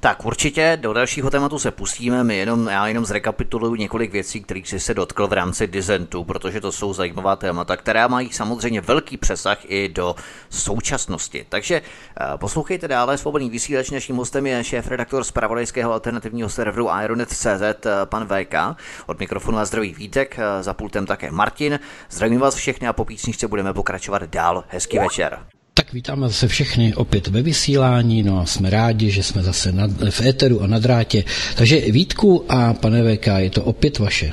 Tak 0.00 0.24
určitě 0.24 0.78
do 0.80 0.92
dalšího 0.92 1.30
tématu 1.30 1.58
se 1.58 1.70
pustíme, 1.70 2.24
my 2.24 2.36
jenom, 2.36 2.68
já 2.68 2.86
jenom 2.86 3.04
zrekapituluju 3.04 3.74
několik 3.74 4.12
věcí, 4.12 4.40
kterých 4.40 4.68
jsi 4.68 4.80
se 4.80 4.94
dotkl 4.94 5.26
v 5.26 5.32
rámci 5.32 5.66
Dizentu, 5.66 6.24
protože 6.24 6.60
to 6.60 6.72
jsou 6.72 6.92
zajímavá 6.92 7.36
témata, 7.36 7.76
která 7.76 8.08
mají 8.08 8.32
samozřejmě 8.32 8.80
velký 8.80 9.16
přesah 9.16 9.58
i 9.64 9.88
do 9.88 10.14
současnosti. 10.50 11.46
Takže 11.48 11.82
eh, 11.82 12.24
poslouchejte 12.36 12.88
dále, 12.88 13.18
svobodný 13.18 13.50
vysílač, 13.50 13.90
naším 13.90 14.16
hostem 14.16 14.46
je 14.46 14.64
šéf-redaktor 14.64 15.24
z 15.24 15.30
pravodejského 15.30 15.92
alternativního 15.92 16.48
serveru 16.48 16.88
Ironet.cz, 17.02 17.46
eh, 17.46 17.90
pan 18.04 18.26
VK. 18.26 18.76
Od 19.06 19.18
mikrofonu 19.18 19.58
a 19.58 19.64
zdraví 19.64 19.94
Vítek, 19.94 20.38
eh, 20.38 20.62
za 20.62 20.74
pultem 20.74 21.06
také 21.06 21.30
Martin. 21.30 21.80
Zdravím 22.10 22.40
vás 22.40 22.54
všechny 22.54 22.88
a 22.88 22.92
po 22.92 23.04
písničce 23.04 23.48
budeme 23.48 23.74
pokračovat 23.74 24.22
dál. 24.22 24.64
Hezký 24.68 24.98
večer. 24.98 25.38
Tak 25.74 25.92
vítáme 25.92 26.28
zase 26.28 26.48
všechny 26.48 26.94
opět 26.94 27.26
ve 27.28 27.42
vysílání, 27.42 28.22
no 28.22 28.40
a 28.40 28.46
jsme 28.46 28.70
rádi, 28.70 29.10
že 29.10 29.22
jsme 29.22 29.42
zase 29.42 29.72
na, 29.72 29.88
v 30.10 30.20
éteru 30.20 30.62
a 30.62 30.66
na 30.66 30.78
drátě. 30.78 31.24
Takže 31.56 31.80
Vítku 31.80 32.44
a 32.48 32.74
pane 32.74 33.16
VK, 33.16 33.26
je 33.36 33.50
to 33.50 33.62
opět 33.64 33.98
vaše. 33.98 34.32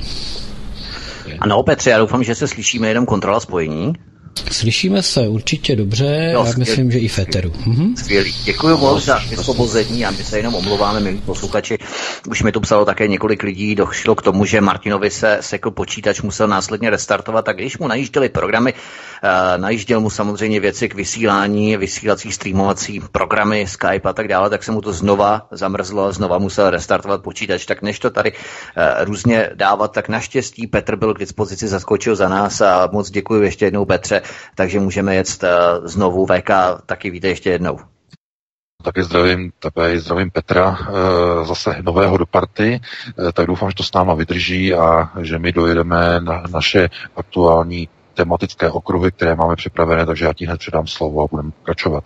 Ano, 1.38 1.62
Petře, 1.62 1.90
já 1.90 1.98
doufám, 1.98 2.24
že 2.24 2.34
se 2.34 2.48
slyšíme 2.48 2.88
jenom 2.88 3.06
kontrola 3.06 3.40
spojení. 3.40 3.92
Slyšíme 4.50 5.02
se 5.02 5.28
určitě 5.28 5.76
dobře, 5.76 6.30
no, 6.34 6.44
já 6.46 6.52
myslím, 6.56 6.90
že 6.90 6.98
i 6.98 7.08
Féteru. 7.08 7.52
Mhm. 7.66 7.96
Skvělý. 7.96 8.34
Děkuji 8.44 8.76
moc 8.78 9.04
za 9.04 9.18
vysvobození 9.18 10.06
a 10.06 10.10
my 10.10 10.16
se 10.16 10.36
jenom 10.36 10.54
omlouváme, 10.54 11.00
milí 11.00 11.18
posluchači. 11.18 11.78
Už 12.28 12.42
mi 12.42 12.52
to 12.52 12.60
psalo 12.60 12.84
také 12.84 13.08
několik 13.08 13.42
lidí, 13.42 13.74
došlo 13.74 14.14
k 14.14 14.22
tomu, 14.22 14.44
že 14.44 14.60
Martinovi 14.60 15.10
se 15.10 15.38
sekl 15.40 15.70
počítač, 15.70 16.22
musel 16.22 16.48
následně 16.48 16.90
restartovat, 16.90 17.44
tak 17.44 17.56
když 17.56 17.78
mu 17.78 17.88
najížděli 17.88 18.28
programy, 18.28 18.72
uh, 18.72 19.60
najížděl 19.60 20.00
mu 20.00 20.10
samozřejmě 20.10 20.60
věci 20.60 20.88
k 20.88 20.94
vysílání, 20.94 21.76
vysílací, 21.76 22.32
streamovací 22.32 23.00
programy, 23.12 23.66
Skype 23.68 24.08
a 24.08 24.12
tak 24.12 24.28
dále, 24.28 24.50
tak 24.50 24.64
se 24.64 24.72
mu 24.72 24.80
to 24.80 24.92
znova 24.92 25.46
zamrzlo, 25.50 26.12
znova 26.12 26.38
musel 26.38 26.70
restartovat 26.70 27.22
počítač. 27.22 27.66
Tak 27.66 27.82
než 27.82 27.98
to 27.98 28.10
tady 28.10 28.32
uh, 28.32 28.38
různě 29.04 29.50
dávat, 29.54 29.92
tak 29.92 30.08
naštěstí 30.08 30.66
Petr 30.66 30.96
byl 30.96 31.14
k 31.14 31.18
dispozici, 31.18 31.68
zaskočil 31.68 32.16
za 32.16 32.28
nás 32.28 32.60
a 32.60 32.88
moc 32.92 33.10
děkuji 33.10 33.42
ještě 33.42 33.64
jednou 33.64 33.84
Petře 33.84 34.22
takže 34.54 34.80
můžeme 34.80 35.14
jet 35.14 35.44
eh, 35.44 35.48
znovu 35.84 36.26
VK, 36.26 36.50
taky 36.86 37.10
víte 37.10 37.28
ještě 37.28 37.50
jednou. 37.50 37.78
Taky 38.82 39.02
zdravím 39.02 39.52
tebe, 39.58 39.98
zdravím 39.98 40.30
Petra, 40.30 40.78
eh, 40.80 41.44
zase 41.44 41.76
nového 41.82 42.16
do 42.16 42.26
party, 42.26 42.80
eh, 43.28 43.32
tak 43.32 43.46
doufám, 43.46 43.70
že 43.70 43.76
to 43.76 43.82
s 43.82 43.92
náma 43.92 44.14
vydrží 44.14 44.74
a 44.74 45.10
že 45.20 45.38
my 45.38 45.52
dojedeme 45.52 46.20
na 46.20 46.42
naše 46.50 46.88
aktuální 47.16 47.88
tematické 48.14 48.70
okruhy, 48.70 49.12
které 49.12 49.34
máme 49.34 49.56
připravené, 49.56 50.06
takže 50.06 50.24
já 50.24 50.32
ti 50.32 50.46
hned 50.46 50.58
předám 50.58 50.86
slovo 50.86 51.22
a 51.22 51.26
budeme 51.30 51.50
pokračovat. 51.50 52.04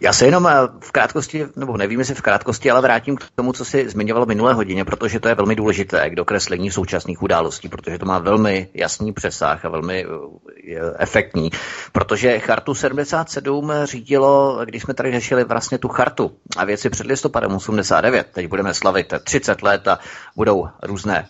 Já 0.00 0.12
se 0.12 0.24
jenom 0.24 0.46
eh, 0.46 0.52
v 0.80 0.92
krátkosti, 0.92 1.46
nebo 1.56 1.76
nevím, 1.76 1.98
jestli 1.98 2.14
v 2.14 2.22
krátkosti, 2.22 2.70
ale 2.70 2.80
vrátím 2.80 3.16
k 3.16 3.24
tomu, 3.34 3.52
co 3.52 3.64
si 3.64 3.88
zmiňoval 3.88 4.26
minulé 4.26 4.54
hodině, 4.54 4.84
protože 4.84 5.20
to 5.20 5.28
je 5.28 5.34
velmi 5.34 5.56
důležité 5.56 6.10
k 6.10 6.14
dokreslení 6.14 6.70
současných 6.70 7.22
událostí, 7.22 7.68
protože 7.68 7.98
to 7.98 8.06
má 8.06 8.18
velmi 8.18 8.68
jasný 8.74 9.12
přesah 9.12 9.64
a 9.64 9.68
velmi 9.68 10.06
eh, 10.06 10.78
efektní. 10.98 11.50
Protože 11.92 12.38
chartu 12.38 12.74
77 12.74 13.72
řídilo, 13.84 14.60
když 14.64 14.82
jsme 14.82 14.94
tady 14.94 15.12
řešili 15.12 15.44
vlastně 15.44 15.78
tu 15.78 15.88
chartu 15.88 16.32
a 16.56 16.64
věci 16.64 16.90
před 16.90 17.06
listopadem 17.06 17.52
89, 17.54 18.26
teď 18.32 18.46
budeme 18.46 18.74
slavit 18.74 19.14
30 19.24 19.62
let 19.62 19.88
a 19.88 19.98
budou 20.36 20.68
různé 20.82 21.28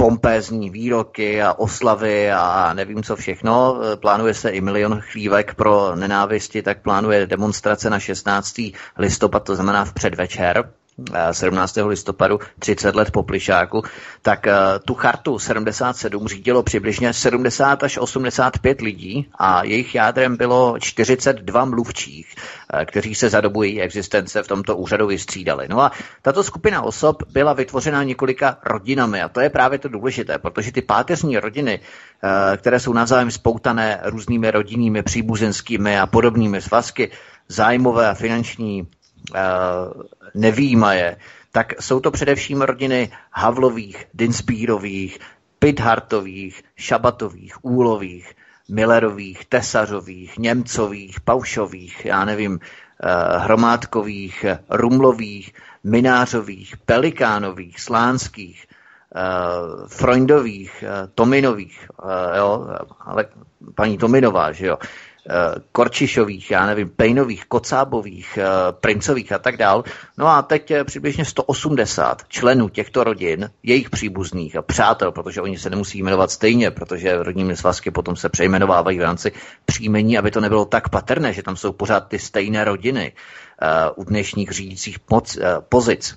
pompézní 0.00 0.70
výroky 0.70 1.42
a 1.42 1.52
oslavy 1.52 2.32
a 2.32 2.72
nevím 2.74 3.02
co 3.02 3.16
všechno. 3.16 3.80
Plánuje 3.96 4.34
se 4.34 4.50
i 4.50 4.60
milion 4.60 5.00
chlívek 5.00 5.54
pro 5.54 5.96
nenávisti, 5.96 6.62
tak 6.62 6.82
plánuje 6.82 7.26
demonstrace 7.26 7.90
na 7.90 7.98
16. 8.00 8.60
listopad, 8.98 9.44
to 9.44 9.54
znamená 9.54 9.84
v 9.84 9.92
předvečer 9.92 10.72
17. 11.32 11.78
listopadu, 11.86 12.40
30 12.58 12.94
let 12.94 13.10
po 13.10 13.22
Plišáku, 13.22 13.82
tak 14.22 14.46
tu 14.84 14.94
chartu 14.94 15.38
77 15.38 16.28
řídilo 16.28 16.62
přibližně 16.62 17.12
70 17.12 17.82
až 17.82 17.98
85 17.98 18.80
lidí 18.80 19.30
a 19.38 19.64
jejich 19.64 19.94
jádrem 19.94 20.36
bylo 20.36 20.78
42 20.78 21.64
mluvčích, 21.64 22.34
kteří 22.84 23.14
se 23.14 23.30
za 23.30 23.40
dobu 23.40 23.62
její 23.62 23.80
existence 23.82 24.42
v 24.42 24.48
tomto 24.48 24.76
úřadu 24.76 25.06
vystřídali. 25.06 25.68
No 25.68 25.80
a 25.80 25.92
tato 26.22 26.42
skupina 26.44 26.82
osob 26.82 27.22
byla 27.32 27.52
vytvořena 27.52 28.02
několika 28.02 28.58
rodinami 28.64 29.22
a 29.22 29.28
to 29.28 29.40
je 29.40 29.50
právě 29.50 29.78
to 29.78 29.88
důležité, 29.88 30.38
protože 30.38 30.72
ty 30.72 30.82
páteřní 30.82 31.38
rodiny, 31.38 31.80
které 32.56 32.80
jsou 32.80 32.92
navzájem 32.92 33.30
spoutané 33.30 34.00
různými 34.04 34.50
rodinnými, 34.50 35.02
příbuzenskými 35.02 36.00
a 36.00 36.06
podobnými 36.06 36.60
svazky, 36.62 37.10
zájmové 37.48 38.08
a 38.08 38.14
finanční 38.14 38.88
nevýjímaje, 40.34 41.16
tak 41.52 41.82
jsou 41.82 42.00
to 42.00 42.10
především 42.10 42.62
rodiny 42.62 43.10
Havlových, 43.32 44.04
Dinsbírových, 44.14 45.18
Pidhartových, 45.58 46.62
Šabatových, 46.76 47.64
Úlových, 47.64 48.34
Millerových, 48.68 49.44
Tesařových, 49.44 50.38
Němcových, 50.38 51.20
Paušových, 51.20 52.04
já 52.04 52.24
nevím, 52.24 52.60
Hromádkových, 53.38 54.44
Rumlových, 54.70 55.54
Minářových, 55.84 56.76
Pelikánových, 56.76 57.80
Slánských, 57.80 58.66
Freundových, 59.86 60.84
Tominových, 61.14 61.88
jo, 62.36 62.66
ale 63.00 63.26
paní 63.74 63.98
Tominová, 63.98 64.52
že 64.52 64.66
jo, 64.66 64.76
Eh, 64.76 65.09
Korčišových, 65.72 66.50
já 66.50 66.66
nevím, 66.66 66.88
Pejnových, 66.88 67.46
Kocábových, 67.46 68.38
eh, 68.38 68.46
Princových 68.72 69.32
a 69.32 69.38
tak 69.38 69.56
dál. 69.56 69.84
No 70.18 70.26
a 70.26 70.42
teď 70.42 70.72
přibližně 70.84 71.24
180 71.24 72.22
členů 72.28 72.68
těchto 72.68 73.04
rodin, 73.04 73.50
jejich 73.62 73.90
příbuzných 73.90 74.56
a 74.56 74.62
přátel, 74.62 75.12
protože 75.12 75.40
oni 75.40 75.58
se 75.58 75.70
nemusí 75.70 76.02
jmenovat 76.02 76.30
stejně, 76.30 76.70
protože 76.70 77.22
rodními 77.22 77.56
svazky 77.56 77.90
potom 77.90 78.16
se 78.16 78.28
přejmenovávají 78.28 78.98
v 78.98 79.02
rámci 79.02 79.32
příjmení, 79.64 80.18
aby 80.18 80.30
to 80.30 80.40
nebylo 80.40 80.64
tak 80.64 80.88
patrné, 80.88 81.32
že 81.32 81.42
tam 81.42 81.56
jsou 81.56 81.72
pořád 81.72 82.08
ty 82.08 82.18
stejné 82.18 82.64
rodiny 82.64 83.12
u 83.96 84.04
dnešních 84.04 84.50
řídících 84.50 84.98
pozic 85.68 86.16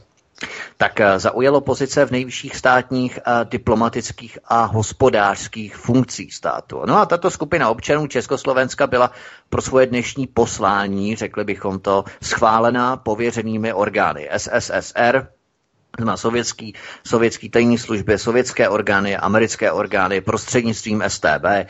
tak 0.78 1.00
eh, 1.00 1.20
zaujalo 1.20 1.62
pozice 1.62 2.06
v 2.06 2.12
nejvyšších 2.12 2.56
státních, 2.56 3.20
a 3.26 3.44
diplomatických 3.44 4.40
a 4.46 4.64
hospodářských 4.66 5.76
funkcích 5.76 6.34
státu. 6.36 6.82
No 6.86 6.98
a 6.98 7.06
tato 7.06 7.32
skupina 7.32 7.70
občanů 7.70 8.08
Československa 8.08 8.88
byla 8.88 9.12
pro 9.50 9.62
svoje 9.62 9.86
dnešní 9.86 10.28
poslání, 10.28 11.16
řekli 11.16 11.44
bychom 11.44 11.80
to, 11.80 12.04
schválená 12.22 12.98
pověřenými 12.98 13.74
orgány 13.74 14.30
SSSR, 14.38 15.28
na 16.00 16.18
sovětský, 16.18 16.74
sovětský 17.08 17.50
tajní 17.50 17.78
služby, 17.78 18.18
sovětské 18.18 18.70
orgány, 18.70 19.18
americké 19.18 19.72
orgány, 19.72 20.22
prostřednictvím 20.22 21.04
STB, 21.08 21.46
eh, 21.46 21.68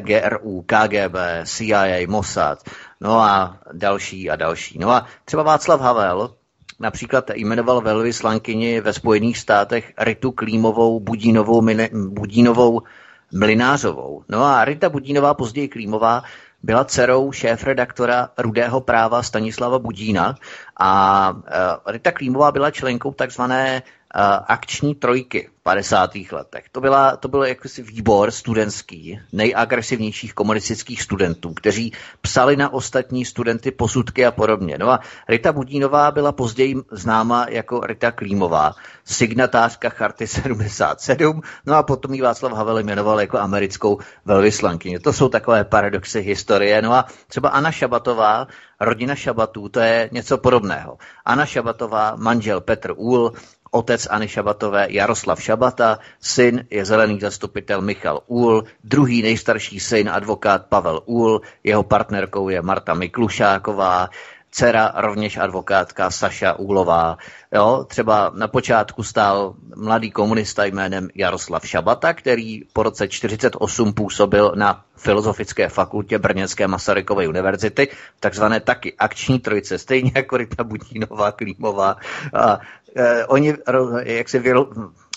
GRU, 0.00 0.62
KGB, 0.62 1.16
CIA, 1.44 2.06
Mossad, 2.06 2.58
no 3.00 3.20
a 3.20 3.58
další 3.72 4.30
a 4.30 4.36
další. 4.36 4.78
No 4.78 4.90
a 4.90 5.06
třeba 5.24 5.42
Václav 5.42 5.80
Havel, 5.80 6.34
například 6.80 7.30
jmenoval 7.34 7.80
velvyslankyni 7.80 8.80
ve 8.80 8.92
Spojených 8.92 9.38
státech 9.38 9.92
Ritu 9.98 10.32
Klímovou 10.32 11.00
Budínovou, 11.00 11.62
Budínovou 11.92 12.82
Mlinářovou. 13.32 14.24
No 14.28 14.44
a 14.44 14.64
Rita 14.64 14.88
Budínová, 14.88 15.34
později 15.34 15.68
Klímová, 15.68 16.22
byla 16.62 16.84
dcerou 16.84 17.32
šéf-redaktora 17.32 18.28
Rudého 18.38 18.80
práva 18.80 19.22
Stanislava 19.22 19.78
Budína 19.78 20.34
a 20.76 21.30
uh, 21.30 21.92
Rita 21.92 22.12
Klímová 22.12 22.52
byla 22.52 22.70
členkou 22.70 23.12
takzvané 23.12 23.82
uh, 23.82 24.20
akční 24.46 24.94
trojky 24.94 25.50
50. 25.66 26.10
letech. 26.32 26.64
To, 26.72 26.80
byla, 26.80 27.16
to 27.16 27.28
byl 27.28 27.44
jakýsi 27.44 27.82
výbor 27.82 28.30
studentský, 28.30 29.20
nejagresivnějších 29.32 30.34
komunistických 30.34 31.02
studentů, 31.02 31.54
kteří 31.54 31.92
psali 32.20 32.56
na 32.56 32.72
ostatní 32.72 33.24
studenty 33.24 33.70
posudky 33.70 34.26
a 34.26 34.30
podobně. 34.30 34.78
No 34.78 34.90
a 34.90 35.00
Rita 35.28 35.52
Budínová 35.52 36.10
byla 36.10 36.32
později 36.32 36.76
známa 36.90 37.46
jako 37.48 37.80
Rita 37.80 38.10
Klímová, 38.10 38.74
signatářka 39.04 39.88
Charty 39.88 40.26
77, 40.26 41.40
no 41.66 41.74
a 41.74 41.82
potom 41.82 42.14
ji 42.14 42.22
Václav 42.22 42.52
Havel 42.52 42.78
jmenoval 42.78 43.20
jako 43.20 43.38
americkou 43.38 43.98
velvyslankyni. 44.24 44.98
To 44.98 45.12
jsou 45.12 45.28
takové 45.28 45.64
paradoxy 45.64 46.20
historie. 46.20 46.82
No 46.82 46.92
a 46.92 47.06
třeba 47.26 47.48
Anna 47.48 47.70
Šabatová, 47.70 48.46
rodina 48.80 49.14
Šabatů, 49.14 49.68
to 49.68 49.80
je 49.80 50.08
něco 50.12 50.38
podobného. 50.38 50.98
Anna 51.24 51.46
Šabatová, 51.46 52.16
manžel 52.16 52.60
Petr 52.60 52.92
Úl, 52.96 53.32
otec 53.70 54.06
Ani 54.10 54.28
Šabatové 54.28 54.86
Jaroslav 54.90 55.42
Šabata, 55.42 55.98
syn 56.20 56.64
je 56.70 56.84
zelený 56.84 57.20
zastupitel 57.20 57.82
Michal 57.82 58.20
Úl, 58.26 58.64
druhý 58.84 59.22
nejstarší 59.22 59.80
syn 59.80 60.10
advokát 60.10 60.66
Pavel 60.66 61.02
Úl, 61.04 61.40
jeho 61.64 61.82
partnerkou 61.82 62.48
je 62.48 62.62
Marta 62.62 62.94
Miklušáková, 62.94 64.08
dcera 64.56 64.92
rovněž 64.96 65.36
advokátka 65.36 66.10
Saša 66.10 66.52
Úlová. 66.52 67.18
Jo, 67.52 67.84
třeba 67.88 68.32
na 68.34 68.48
počátku 68.48 69.02
stál 69.02 69.54
mladý 69.76 70.10
komunista 70.10 70.64
jménem 70.64 71.08
Jaroslav 71.14 71.66
Šabata, 71.66 72.14
který 72.14 72.62
po 72.72 72.82
roce 72.82 73.08
1948 73.08 73.92
působil 73.92 74.52
na 74.56 74.84
Filozofické 74.96 75.68
fakultě 75.68 76.18
Brněnské 76.18 76.68
Masarykovy 76.68 77.28
univerzity, 77.28 77.88
takzvané 78.20 78.60
taky 78.60 78.94
akční 78.98 79.38
trojice, 79.38 79.78
stejně 79.78 80.12
jako 80.14 80.36
Rita 80.36 80.64
Budínová, 80.64 81.32
Klímová. 81.32 81.96
A, 82.34 82.60
e, 82.96 83.26
oni, 83.26 83.54
jak 84.02 84.28
se 84.28 84.38
vyro, 84.38 84.66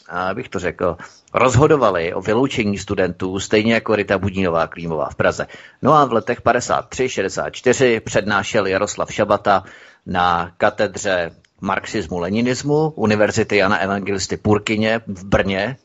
abych 0.09 0.49
to 0.49 0.59
řekl, 0.59 0.97
rozhodovali 1.33 2.13
o 2.13 2.21
vyloučení 2.21 2.77
studentů, 2.77 3.39
stejně 3.39 3.73
jako 3.73 3.95
Rita 3.95 4.17
Budínová 4.17 4.67
Klímová 4.67 5.09
v 5.09 5.15
Praze. 5.15 5.47
No 5.81 5.93
a 5.93 6.05
v 6.05 6.13
letech 6.13 6.41
53-64 6.41 7.99
přednášel 7.99 8.67
Jaroslav 8.67 9.13
Šabata 9.13 9.63
na 10.05 10.51
katedře 10.57 11.31
marxismu-leninismu 11.61 12.93
Univerzity 12.95 13.57
Jana 13.57 13.77
Evangelisty 13.77 14.37
Purkyně 14.37 15.01
v 15.07 15.25
Brně. 15.25 15.77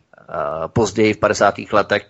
Později 0.66 1.14
v 1.14 1.18
50. 1.18 1.54
letech 1.72 2.06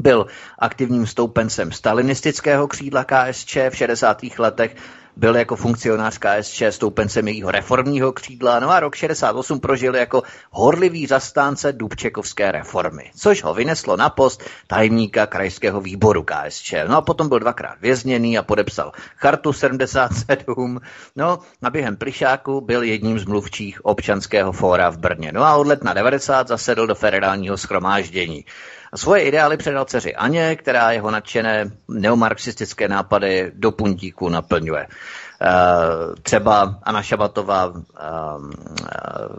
byl 0.00 0.26
aktivním 0.58 1.06
stoupencem 1.06 1.72
stalinistického 1.72 2.68
křídla 2.68 3.04
KSČ 3.04 3.56
v 3.70 3.76
60. 3.76 4.18
letech 4.38 4.76
byl 5.16 5.36
jako 5.36 5.56
funkcionář 5.56 6.18
KSČ 6.18 6.62
stoupencem 6.70 7.28
jejího 7.28 7.50
reformního 7.50 8.12
křídla, 8.12 8.60
no 8.60 8.70
a 8.70 8.80
rok 8.80 8.94
68 8.94 9.60
prožil 9.60 9.96
jako 9.96 10.22
horlivý 10.50 11.06
zastánce 11.06 11.72
Dubčekovské 11.72 12.52
reformy, 12.52 13.10
což 13.16 13.42
ho 13.42 13.54
vyneslo 13.54 13.96
na 13.96 14.10
post 14.10 14.44
tajemníka 14.66 15.26
krajského 15.26 15.80
výboru 15.80 16.22
KSČ. 16.22 16.74
No 16.88 16.96
a 16.96 17.02
potom 17.02 17.28
byl 17.28 17.38
dvakrát 17.38 17.80
vězněný 17.80 18.38
a 18.38 18.42
podepsal 18.42 18.92
chartu 19.16 19.52
77, 19.52 20.80
no 21.16 21.38
a 21.62 21.70
během 21.70 21.96
plišáku 21.96 22.60
byl 22.60 22.82
jedním 22.82 23.18
z 23.18 23.24
mluvčích 23.24 23.84
občanského 23.84 24.52
fóra 24.52 24.90
v 24.90 24.98
Brně. 24.98 25.32
No 25.32 25.44
a 25.44 25.56
od 25.56 25.66
letna 25.66 25.92
90 25.92 26.48
zasedl 26.48 26.86
do 26.86 26.94
federálního 26.94 27.56
schromáždění. 27.56 28.44
A 28.92 28.96
svoje 28.96 29.22
ideály 29.22 29.56
předal 29.56 29.84
dceři 29.84 30.14
Aně, 30.14 30.56
která 30.56 30.92
jeho 30.92 31.10
nadšené 31.10 31.70
neomarxistické 31.88 32.88
nápady 32.88 33.52
do 33.54 33.72
puntíku 33.72 34.28
naplňuje. 34.28 34.86
Uh, 34.86 36.14
třeba 36.22 36.78
Anna 36.82 37.02
Šabatová 37.02 37.66
uh, 37.66 37.80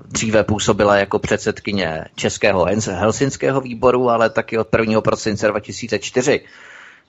dříve 0.05 0.43
působila 0.43 0.97
jako 0.97 1.19
předsedkyně 1.19 2.05
Českého 2.15 2.67
Helsinského 2.91 3.61
výboru, 3.61 4.09
ale 4.09 4.29
taky 4.29 4.57
od 4.57 4.67
1. 4.79 5.01
prosince 5.01 5.47
2004 5.47 6.41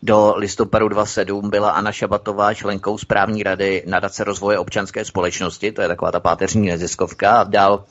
do 0.02 0.34
listopadu 0.36 0.88
27 0.88 1.50
byla 1.50 1.70
Anna 1.70 1.92
Šabatová 1.92 2.54
členkou 2.54 2.98
správní 2.98 3.42
rady 3.42 3.84
nadace 3.86 4.24
rozvoje 4.24 4.58
občanské 4.58 5.04
společnosti, 5.04 5.72
to 5.72 5.82
je 5.82 5.88
taková 5.88 6.12
ta 6.12 6.20
páteřní 6.20 6.66
neziskovka, 6.68 7.40
a 7.40 7.44
dál 7.44 7.84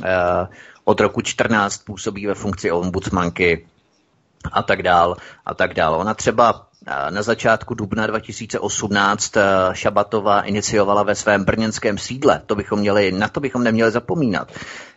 uh, 0.00 0.06
od 0.84 1.00
roku 1.00 1.20
14 1.20 1.78
působí 1.78 2.26
ve 2.26 2.34
funkci 2.34 2.70
ombudsmanky 2.70 3.66
a 4.52 4.62
tak 4.62 4.82
dál 4.82 5.16
a 5.46 5.54
tak 5.54 5.74
dál. 5.74 5.94
Ona 5.94 6.14
třeba 6.14 6.66
eh, 6.86 7.10
na 7.10 7.22
začátku 7.22 7.74
dubna 7.74 8.06
2018 8.06 9.36
eh, 9.36 9.42
Šabatová 9.72 10.40
iniciovala 10.42 11.02
ve 11.02 11.14
svém 11.14 11.44
brněnském 11.44 11.98
sídle, 11.98 12.42
to 12.46 12.54
bychom 12.54 12.78
měli, 12.78 13.12
na 13.12 13.28
to 13.28 13.40
bychom 13.40 13.64
neměli 13.64 13.90
zapomínat, 13.90 14.52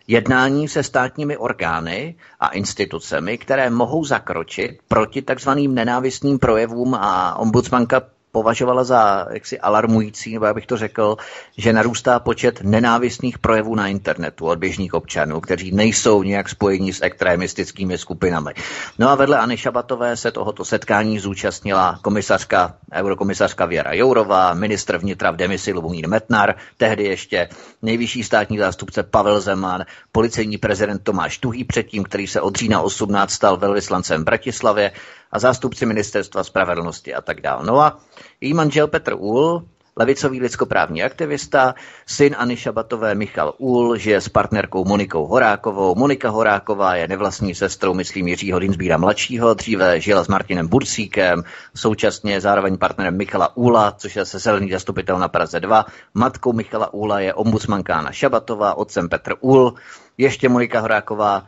jednání 0.06 0.68
se 0.68 0.82
státními 0.82 1.36
orgány 1.36 2.14
a 2.40 2.48
institucemi, 2.48 3.38
které 3.38 3.70
mohou 3.70 4.04
zakročit 4.04 4.78
proti 4.88 5.22
takzvaným 5.22 5.74
nenávistným 5.74 6.38
projevům 6.38 6.94
a 6.94 7.38
ombudsmanka 7.38 8.02
považovala 8.38 8.84
za 8.84 9.26
jaksi 9.30 9.60
alarmující, 9.60 10.34
nebo 10.34 10.46
já 10.46 10.54
bych 10.54 10.66
to 10.66 10.76
řekl, 10.76 11.16
že 11.56 11.72
narůstá 11.72 12.18
počet 12.20 12.60
nenávistných 12.62 13.38
projevů 13.38 13.74
na 13.74 13.88
internetu 13.88 14.46
od 14.46 14.58
běžných 14.58 14.94
občanů, 14.94 15.40
kteří 15.40 15.72
nejsou 15.74 16.22
nějak 16.22 16.48
spojení 16.48 16.92
s 16.92 17.02
extremistickými 17.02 17.98
skupinami. 17.98 18.54
No 18.98 19.08
a 19.10 19.14
vedle 19.14 19.38
Anny 19.38 19.56
Šabatové 19.56 20.16
se 20.16 20.30
tohoto 20.30 20.64
setkání 20.64 21.18
zúčastnila 21.18 21.98
komisařka, 22.02 22.74
eurokomisařka 22.92 23.66
Věra 23.66 23.92
Jourová, 23.94 24.54
ministr 24.54 24.98
vnitra 24.98 25.30
v 25.30 25.36
demisi 25.36 25.72
Lubomír 25.72 26.08
Metnar, 26.08 26.54
tehdy 26.76 27.04
ještě 27.04 27.48
nejvyšší 27.82 28.22
státní 28.24 28.58
zástupce 28.58 29.02
Pavel 29.02 29.40
Zeman, 29.40 29.84
policejní 30.12 30.58
prezident 30.58 31.02
Tomáš 31.02 31.38
Tuhý 31.38 31.64
předtím, 31.64 32.04
který 32.04 32.26
se 32.26 32.40
od 32.40 32.56
října 32.56 32.80
18 32.80 33.30
stal 33.32 33.56
velvyslancem 33.56 34.22
v 34.22 34.24
Bratislavě 34.24 34.92
a 35.32 35.38
zástupci 35.38 35.86
ministerstva 35.86 36.44
spravedlnosti 36.44 37.14
a 37.14 37.20
tak 37.20 37.40
dále. 37.40 37.66
No 37.66 37.80
a 37.80 37.98
její 38.40 38.54
manžel 38.54 38.86
Petr 38.86 39.14
Úl, 39.18 39.62
levicový 39.98 40.40
lidskoprávní 40.40 41.02
aktivista, 41.02 41.74
syn 42.06 42.34
Ani 42.38 42.56
Šabatové 42.56 43.14
Michal 43.14 43.54
Úl, 43.58 43.96
žije 43.96 44.20
s 44.20 44.28
partnerkou 44.28 44.84
Monikou 44.84 45.26
Horákovou. 45.26 45.94
Monika 45.94 46.30
Horáková 46.30 46.94
je 46.94 47.08
nevlastní 47.08 47.54
sestrou, 47.54 47.94
myslím, 47.94 48.28
Jiřího 48.28 48.58
Dinsbíra 48.58 48.96
mladšího, 48.96 49.54
dříve 49.54 50.00
žila 50.00 50.24
s 50.24 50.28
Martinem 50.28 50.68
Burcíkem, 50.68 51.42
současně 51.74 52.40
zároveň 52.40 52.78
partnerem 52.78 53.16
Michala 53.16 53.56
Úla, 53.56 53.94
což 53.98 54.16
je 54.16 54.24
se 54.24 54.38
zelený 54.38 54.70
zastupitel 54.70 55.18
na 55.18 55.28
Praze 55.28 55.60
2. 55.60 55.86
Matkou 56.14 56.52
Michala 56.52 56.94
Úla 56.94 57.20
je 57.20 57.34
ombudsmanka 57.34 57.94
Anna 57.94 58.12
Šabatová, 58.12 58.74
otcem 58.74 59.08
Petr 59.08 59.34
Úl, 59.40 59.74
ještě 60.18 60.48
Monika 60.48 60.80
Horáková 60.80 61.46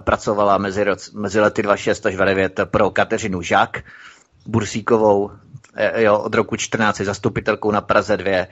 pracovala 0.00 0.58
mezi, 0.58 0.84
mezi 1.14 1.40
lety 1.40 1.62
26 1.62 2.06
až 2.06 2.14
29 2.14 2.60
pro 2.64 2.90
Kateřinu 2.90 3.42
Žák 3.42 3.82
Bursíkovou, 4.46 5.30
eh, 5.74 6.02
jo, 6.02 6.18
od 6.18 6.34
roku 6.34 6.56
14 6.56 6.96
zastupitelkou 7.00 7.70
na 7.70 7.80
Praze 7.80 8.16
2. 8.16 8.46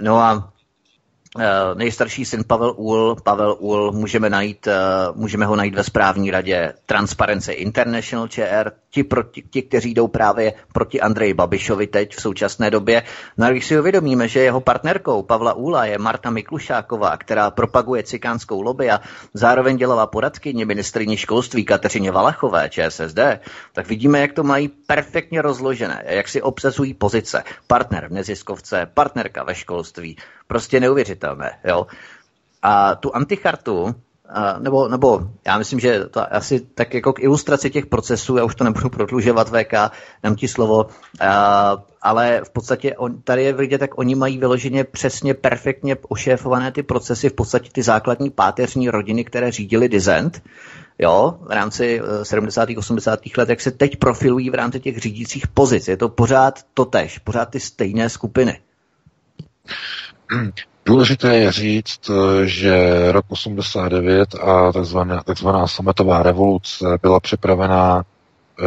No 0.00 0.18
a 0.18 0.52
Eh, 0.61 0.61
nejstarší 1.74 2.24
syn 2.24 2.44
Pavel 2.46 2.74
Úl, 2.76 3.16
Pavel 3.22 3.56
Úl, 3.58 3.92
můžeme, 3.92 4.30
najít, 4.30 4.66
eh, 4.66 4.74
můžeme 5.14 5.46
ho 5.46 5.56
najít 5.56 5.74
ve 5.74 5.84
správní 5.84 6.30
radě 6.30 6.74
Transparency 6.86 7.52
International 7.52 8.28
ČR, 8.28 8.72
ti, 8.90 9.04
proti, 9.04 9.42
ti, 9.50 9.62
kteří 9.62 9.94
jdou 9.94 10.08
právě 10.08 10.52
proti 10.72 11.00
Andreji 11.00 11.34
Babišovi 11.34 11.86
teď 11.86 12.16
v 12.16 12.22
současné 12.22 12.70
době. 12.70 13.02
No 13.38 13.50
když 13.50 13.66
si 13.66 13.80
uvědomíme, 13.80 14.28
že 14.28 14.40
jeho 14.40 14.60
partnerkou 14.60 15.22
Pavla 15.22 15.54
Úla 15.54 15.84
je 15.84 15.98
Marta 15.98 16.30
Miklušáková, 16.30 17.16
která 17.16 17.50
propaguje 17.50 18.02
cikánskou 18.02 18.62
lobby 18.62 18.90
a 18.90 19.00
zároveň 19.34 19.76
dělala 19.76 20.06
poradkyně 20.06 20.66
ministrině 20.66 21.16
školství 21.16 21.64
Kateřině 21.64 22.10
Valachové 22.10 22.70
ČSSD, 22.70 23.18
tak 23.72 23.88
vidíme, 23.88 24.20
jak 24.20 24.32
to 24.32 24.42
mají 24.42 24.68
perfektně 24.68 25.42
rozložené, 25.42 26.04
jak 26.06 26.28
si 26.28 26.42
obsazují 26.42 26.94
pozice. 26.94 27.44
Partner 27.66 28.08
v 28.08 28.12
neziskovce, 28.12 28.86
partnerka 28.94 29.42
ve 29.44 29.54
školství, 29.54 30.16
Prostě 30.52 30.80
neuvěřitelné. 30.80 31.50
Jo? 31.64 31.86
A 32.62 32.94
tu 32.94 33.16
antichartu, 33.16 33.94
nebo, 34.58 34.88
nebo 34.88 35.20
já 35.46 35.58
myslím, 35.58 35.80
že 35.80 36.04
to 36.04 36.34
asi 36.34 36.60
tak 36.60 36.94
jako 36.94 37.12
k 37.12 37.20
ilustraci 37.20 37.70
těch 37.70 37.86
procesů, 37.86 38.36
já 38.36 38.44
už 38.44 38.54
to 38.54 38.64
nebudu 38.64 38.88
prodlužovat 38.88 39.48
VK, 39.48 39.72
dám 40.22 40.36
ti 40.36 40.48
slovo, 40.48 40.86
ale 42.02 42.40
v 42.44 42.50
podstatě 42.50 42.96
on, 42.96 43.22
tady 43.22 43.44
je 43.44 43.52
vidět, 43.52 43.78
tak 43.78 43.98
oni 43.98 44.14
mají 44.14 44.38
vyloženě 44.38 44.84
přesně 44.84 45.34
perfektně 45.34 45.96
ošéfované 46.08 46.72
ty 46.72 46.82
procesy, 46.82 47.28
v 47.28 47.32
podstatě 47.32 47.70
ty 47.72 47.82
základní 47.82 48.30
páteřní 48.30 48.90
rodiny, 48.90 49.24
které 49.24 49.50
řídili 49.52 49.88
Dizent, 49.88 50.42
jo, 50.98 51.38
v 51.40 51.50
rámci 51.50 52.00
70. 52.22 52.70
Eh, 52.70 52.78
80. 52.78 53.20
let, 53.36 53.48
jak 53.48 53.60
se 53.60 53.70
teď 53.70 53.96
profilují 53.96 54.50
v 54.50 54.54
rámci 54.54 54.80
těch 54.80 54.98
řídících 54.98 55.48
pozic. 55.48 55.88
Je 55.88 55.96
to 55.96 56.08
pořád 56.08 56.60
to 56.74 56.84
tež, 56.84 57.18
pořád 57.18 57.44
ty 57.50 57.60
stejné 57.60 58.08
skupiny. 58.08 58.60
Důležité 60.86 61.36
je 61.36 61.52
říct, 61.52 62.10
že 62.44 63.06
rok 63.12 63.24
89 63.28 64.34
a 64.34 64.72
takzvaná, 64.72 65.22
takzvaná 65.22 65.66
sametová 65.66 66.22
revoluce 66.22 66.98
byla 67.02 67.20
připravená, 67.20 68.04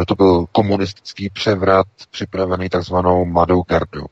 to 0.06 0.14
byl 0.14 0.46
komunistický 0.52 1.30
převrat 1.30 1.86
připravený 2.10 2.68
takzvanou 2.68 3.24
mladou 3.24 3.62
gardou. 3.68 4.06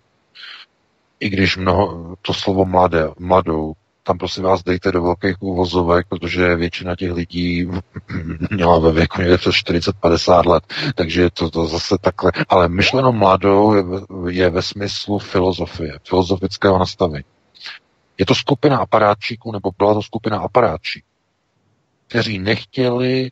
I 1.20 1.28
když 1.28 1.56
mnoho, 1.56 2.14
to 2.22 2.34
slovo 2.34 2.64
mladé, 2.64 3.08
mladou, 3.18 3.72
tam 4.02 4.18
prosím 4.18 4.42
vás 4.42 4.62
dejte 4.62 4.92
do 4.92 5.02
velkých 5.02 5.42
úvozovek, 5.42 6.06
protože 6.08 6.56
většina 6.56 6.96
těch 6.96 7.12
lidí 7.12 7.68
měla 8.50 8.78
ve 8.78 8.92
věku 8.92 9.20
někde 9.20 9.38
přes 9.38 9.54
40-50 9.54 10.48
let, 10.48 10.64
takže 10.94 11.22
je 11.22 11.30
to, 11.30 11.50
to 11.50 11.66
zase 11.66 11.96
takhle. 12.00 12.32
Ale 12.48 12.68
myšleno 12.68 13.12
mladou 13.12 13.74
je, 13.74 13.84
je 14.28 14.50
ve 14.50 14.62
smyslu 14.62 15.18
filozofie, 15.18 15.98
filozofického 16.08 16.78
nastavení. 16.78 17.24
Je 18.18 18.26
to 18.26 18.34
skupina 18.34 18.78
aparátčíků, 18.78 19.52
nebo 19.52 19.70
byla 19.78 19.94
to 19.94 20.02
skupina 20.02 20.38
aparátčíků, 20.38 21.08
kteří 22.08 22.38
nechtěli 22.38 23.30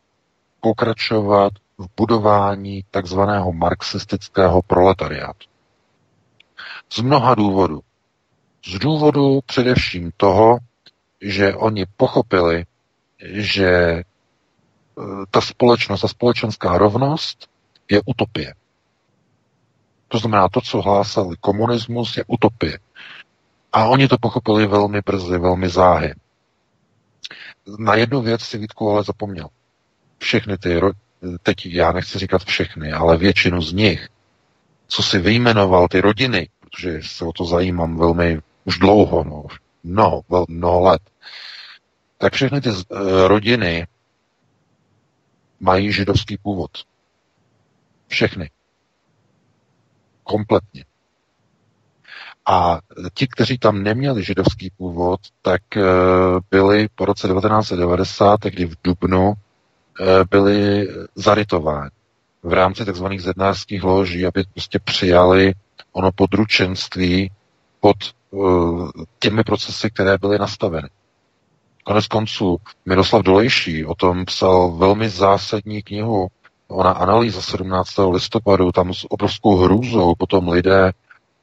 pokračovat 0.60 1.52
v 1.78 1.86
budování 1.96 2.84
takzvaného 2.90 3.52
marxistického 3.52 4.62
proletariátu. 4.62 5.48
Z 6.92 7.00
mnoha 7.00 7.34
důvodů. 7.34 7.80
Z 8.66 8.78
důvodu 8.78 9.40
především 9.46 10.12
toho, 10.16 10.58
že 11.20 11.54
oni 11.54 11.86
pochopili, 11.96 12.64
že 13.24 13.66
e, 13.68 14.04
ta 15.30 15.40
společnost, 15.40 16.00
ta 16.00 16.08
společenská 16.08 16.78
rovnost 16.78 17.48
je 17.90 18.00
utopie. 18.06 18.54
To 20.08 20.18
znamená, 20.18 20.48
to, 20.48 20.60
co 20.60 20.82
hlásal 20.82 21.30
komunismus, 21.40 22.16
je 22.16 22.24
utopie. 22.26 22.78
A 23.72 23.88
oni 23.88 24.08
to 24.08 24.18
pochopili 24.18 24.66
velmi 24.66 25.00
brzy, 25.00 25.38
velmi 25.38 25.68
záhy. 25.68 26.14
Na 27.78 27.94
jednu 27.94 28.22
věc 28.22 28.42
si 28.42 28.58
Vítku 28.58 28.90
ale 28.90 29.04
zapomněl. 29.04 29.48
Všechny 30.18 30.58
ty, 30.58 30.80
teď 31.42 31.66
já 31.66 31.92
nechci 31.92 32.18
říkat 32.18 32.44
všechny, 32.44 32.92
ale 32.92 33.16
většinu 33.16 33.62
z 33.62 33.72
nich, 33.72 34.08
co 34.86 35.02
si 35.02 35.18
vyjmenoval 35.18 35.88
ty 35.88 36.00
rodiny, 36.00 36.48
protože 36.60 37.00
se 37.02 37.24
o 37.24 37.32
to 37.32 37.44
zajímám 37.44 37.96
velmi 37.96 38.40
už 38.64 38.78
dlouho, 38.78 39.24
no, 39.24 39.44
mnoho, 39.84 40.22
vel, 40.28 40.44
mnoho 40.48 40.80
let, 40.80 41.02
tak 42.18 42.32
všechny 42.32 42.60
ty 42.60 42.68
uh, 42.68 42.76
rodiny 43.26 43.86
mají 45.60 45.92
židovský 45.92 46.36
původ. 46.36 46.70
Všechny. 48.08 48.50
Kompletně. 50.24 50.84
A 52.46 52.78
ti, 53.14 53.26
kteří 53.28 53.58
tam 53.58 53.82
neměli 53.82 54.24
židovský 54.24 54.70
původ, 54.76 55.20
tak 55.42 55.76
eh, 55.76 55.82
byli 56.50 56.88
po 56.94 57.04
roce 57.04 57.28
1990, 57.28 58.40
kdy 58.40 58.64
v 58.64 58.74
Dubnu, 58.84 59.32
eh, 60.00 60.24
byli 60.30 60.88
zarytováni 61.14 61.90
v 62.42 62.52
rámci 62.52 62.84
tzv. 62.84 63.06
zednářských 63.18 63.82
loží, 63.82 64.26
aby 64.26 64.44
prostě 64.52 64.78
přijali 64.78 65.54
ono 65.92 66.12
područenství 66.12 67.30
pod 67.80 67.96
uh, 68.30 68.90
těmi 69.18 69.44
procesy, 69.44 69.90
které 69.90 70.18
byly 70.18 70.38
nastaveny. 70.38 70.88
Konec 71.84 72.06
konců 72.06 72.56
Miroslav 72.86 73.22
Dolejší 73.22 73.84
o 73.84 73.94
tom 73.94 74.24
psal 74.24 74.70
velmi 74.70 75.08
zásadní 75.08 75.82
knihu. 75.82 76.28
Ona 76.68 76.90
analýza 76.90 77.42
17. 77.42 77.90
listopadu, 78.10 78.72
tam 78.72 78.94
s 78.94 79.06
obrovskou 79.10 79.56
hrůzou 79.56 80.14
potom 80.14 80.48
lidé 80.48 80.92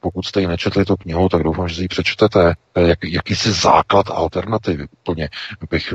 pokud 0.00 0.26
jste 0.26 0.40
ji 0.40 0.46
nečetli 0.46 0.84
tu 0.84 0.96
knihu, 0.96 1.28
tak 1.28 1.42
doufám, 1.42 1.68
že 1.68 1.74
si 1.74 1.82
ji 1.82 1.88
přečtete. 1.88 2.54
Jak, 2.86 2.98
jakýsi 3.04 3.52
základ 3.52 4.10
alternativy. 4.10 4.86
Úplně 5.00 5.28
bych 5.70 5.94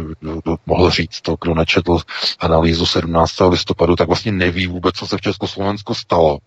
mohl 0.66 0.90
říct 0.90 1.22
to, 1.22 1.36
kdo 1.42 1.56
nečetl 1.56 1.98
analýzu 2.40 2.86
17. 2.86 3.34
listopadu, 3.50 3.96
tak 3.96 4.08
vlastně 4.08 4.32
neví 4.32 4.68
vůbec, 4.68 4.96
co 4.96 5.08
se 5.08 5.18
v 5.18 5.22
Československu 5.22 5.94
stalo. 5.94 6.40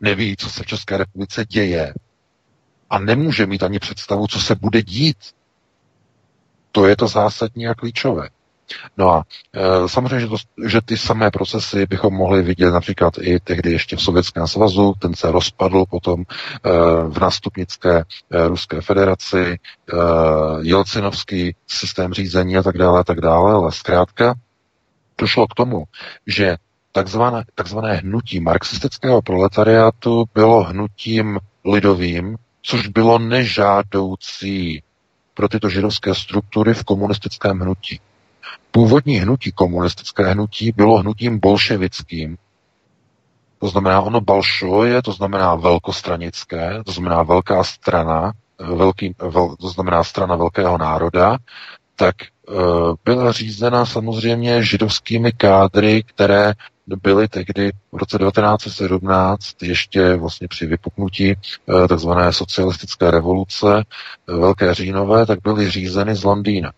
Neví, 0.00 0.36
co 0.36 0.50
se 0.50 0.62
v 0.62 0.66
České 0.66 0.96
republice 0.96 1.44
děje. 1.44 1.94
A 2.90 2.98
nemůže 2.98 3.46
mít 3.46 3.62
ani 3.62 3.78
představu, 3.78 4.26
co 4.26 4.40
se 4.40 4.54
bude 4.54 4.82
dít. 4.82 5.16
To 6.72 6.86
je 6.86 6.96
to 6.96 7.08
zásadní 7.08 7.66
a 7.68 7.74
klíčové. 7.74 8.28
No 8.96 9.10
a 9.10 9.22
e, 9.54 9.88
samozřejmě, 9.88 10.20
že, 10.20 10.26
to, 10.26 10.36
že 10.66 10.80
ty 10.84 10.96
samé 10.96 11.30
procesy 11.30 11.86
bychom 11.86 12.14
mohli 12.14 12.42
vidět 12.42 12.70
například 12.70 13.14
i 13.20 13.40
tehdy 13.40 13.72
ještě 13.72 13.96
v 13.96 14.02
Sovětském 14.02 14.46
svazu, 14.46 14.94
ten 14.98 15.14
se 15.14 15.32
rozpadl 15.32 15.84
potom 15.90 16.20
e, 16.20 16.24
v 17.08 17.18
nástupnické 17.20 17.98
e, 17.98 18.48
Ruské 18.48 18.80
federaci, 18.80 19.42
e, 19.42 19.58
Jelcinovský 20.60 21.54
systém 21.66 22.12
řízení 22.12 22.56
a 22.56 22.62
tak 22.62 22.78
dále, 22.78 23.00
a 23.00 23.04
tak 23.04 23.20
dále, 23.20 23.52
ale 23.52 23.72
zkrátka 23.72 24.34
došlo 25.18 25.46
k 25.46 25.54
tomu, 25.54 25.84
že 26.26 26.56
takzvané, 26.92 27.44
takzvané 27.54 27.94
hnutí 27.94 28.40
marxistického 28.40 29.22
proletariátu 29.22 30.24
bylo 30.34 30.64
hnutím 30.64 31.38
lidovým, 31.64 32.36
což 32.62 32.88
bylo 32.88 33.18
nežádoucí 33.18 34.82
pro 35.34 35.48
tyto 35.48 35.68
židovské 35.68 36.14
struktury 36.14 36.74
v 36.74 36.84
komunistickém 36.84 37.58
hnutí. 37.60 38.00
Původní 38.70 39.16
hnutí, 39.16 39.52
komunistické 39.52 40.24
hnutí, 40.32 40.72
bylo 40.76 40.98
hnutím 40.98 41.38
bolševickým, 41.40 42.36
To 43.58 43.68
znamená, 43.68 44.00
ono 44.00 44.20
balšoje, 44.20 45.02
to 45.02 45.12
znamená 45.12 45.54
velkostranické, 45.54 46.82
to 46.86 46.92
znamená 46.92 47.22
velká 47.22 47.64
strana, 47.64 48.32
velký, 48.58 49.14
vel, 49.18 49.56
to 49.56 49.68
znamená 49.68 50.04
strana 50.04 50.36
velkého 50.36 50.78
národa, 50.78 51.38
tak 51.96 52.14
e, 52.22 52.26
byla 53.04 53.32
řízena 53.32 53.86
samozřejmě 53.86 54.62
židovskými 54.62 55.32
kádry, 55.32 56.02
které 56.02 56.52
byly 57.02 57.28
tehdy 57.28 57.72
v 57.92 57.96
roce 57.96 58.18
1917 58.18 59.62
ještě 59.62 60.16
vlastně 60.16 60.48
při 60.48 60.66
vypuknutí 60.66 61.30
e, 61.30 61.36
takzvané 61.88 62.32
socialistické 62.32 63.10
revoluce 63.10 63.78
e, 64.28 64.32
Velké 64.32 64.74
říjnové, 64.74 65.26
tak 65.26 65.38
byly 65.42 65.70
řízeny 65.70 66.14
z 66.14 66.24
Londýna. 66.24 66.72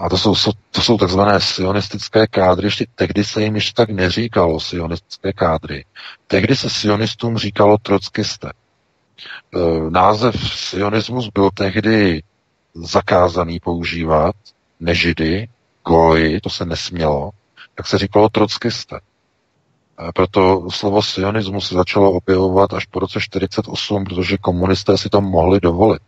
A 0.00 0.08
to 0.08 0.18
jsou, 0.18 0.34
to 0.70 0.80
jsou 0.82 0.98
takzvané 0.98 1.40
sionistické 1.40 2.26
kádry, 2.26 2.66
ještě 2.66 2.86
tehdy 2.94 3.24
se 3.24 3.42
jim 3.42 3.54
ještě 3.54 3.72
tak 3.74 3.90
neříkalo 3.90 4.60
sionistické 4.60 5.32
kádry. 5.32 5.84
Tehdy 6.26 6.56
se 6.56 6.70
sionistům 6.70 7.38
říkalo 7.38 7.78
trockisté. 7.78 8.48
E, 8.48 9.90
název 9.90 10.34
sionismus 10.54 11.28
byl 11.34 11.50
tehdy 11.54 12.22
zakázaný 12.74 13.60
používat, 13.60 14.34
nežidy, 14.80 15.48
goji, 15.88 16.40
to 16.40 16.50
se 16.50 16.64
nesmělo, 16.64 17.30
tak 17.74 17.86
se 17.86 17.98
říkalo 17.98 18.28
trockisté. 18.28 19.00
Proto 20.14 20.70
slovo 20.70 21.02
sionismus 21.02 21.68
se 21.68 21.74
začalo 21.74 22.12
objevovat 22.12 22.72
až 22.72 22.84
po 22.84 23.00
roce 23.00 23.20
48, 23.20 24.04
protože 24.04 24.36
komunisté 24.38 24.98
si 24.98 25.08
to 25.08 25.20
mohli 25.20 25.60
dovolit 25.60 26.02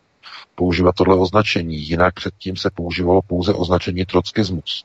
používat 0.61 0.94
tohle 0.94 1.16
označení. 1.16 1.88
Jinak 1.88 2.14
předtím 2.14 2.56
se 2.56 2.70
používalo 2.74 3.22
pouze 3.22 3.52
označení 3.54 4.04
trockismus. 4.04 4.84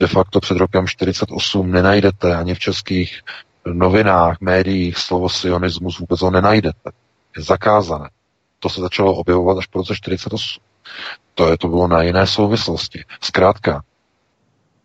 De 0.00 0.06
facto 0.06 0.40
před 0.40 0.56
rokem 0.56 0.86
48 0.86 1.72
nenajdete 1.72 2.36
ani 2.36 2.54
v 2.54 2.58
českých 2.58 3.20
novinách, 3.66 4.36
médiích 4.40 4.98
slovo 4.98 5.28
sionismus, 5.28 5.98
vůbec 5.98 6.20
ho 6.20 6.30
nenajdete. 6.30 6.90
Je 7.36 7.42
zakázané. 7.42 8.10
To 8.58 8.68
se 8.68 8.80
začalo 8.80 9.14
objevovat 9.14 9.58
až 9.58 9.66
po 9.66 9.78
roce 9.78 9.94
48. 9.96 10.62
To, 11.34 11.50
je, 11.50 11.58
to 11.58 11.68
bylo 11.68 11.88
na 11.88 12.02
jiné 12.02 12.26
souvislosti. 12.26 13.04
Zkrátka, 13.20 13.82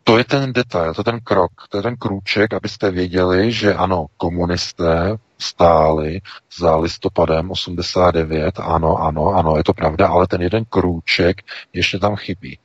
to 0.04 0.18
je 0.18 0.24
ten 0.24 0.54
detail, 0.54 0.94
to 0.94 1.02
je 1.02 1.06
ten 1.06 1.20
krok, 1.20 1.52
to 1.70 1.78
je 1.78 1.84
ten 1.84 1.96
krůček, 1.96 2.54
abyste 2.54 2.92
věděli, 2.92 3.52
že 3.52 3.74
ano, 3.74 4.06
komunisté 4.18 5.18
stáli 5.42 6.22
za 6.58 6.76
listopadem 6.78 7.52
89, 7.52 8.60
ano, 8.60 8.98
ano, 8.98 9.28
ano, 9.28 9.58
je 9.58 9.64
to 9.64 9.74
pravda, 9.74 10.08
ale 10.08 10.28
ten 10.28 10.42
jeden 10.42 10.66
krůček 10.66 11.42
ještě 11.74 12.00
tam 12.00 12.16
chybí. 12.16 12.60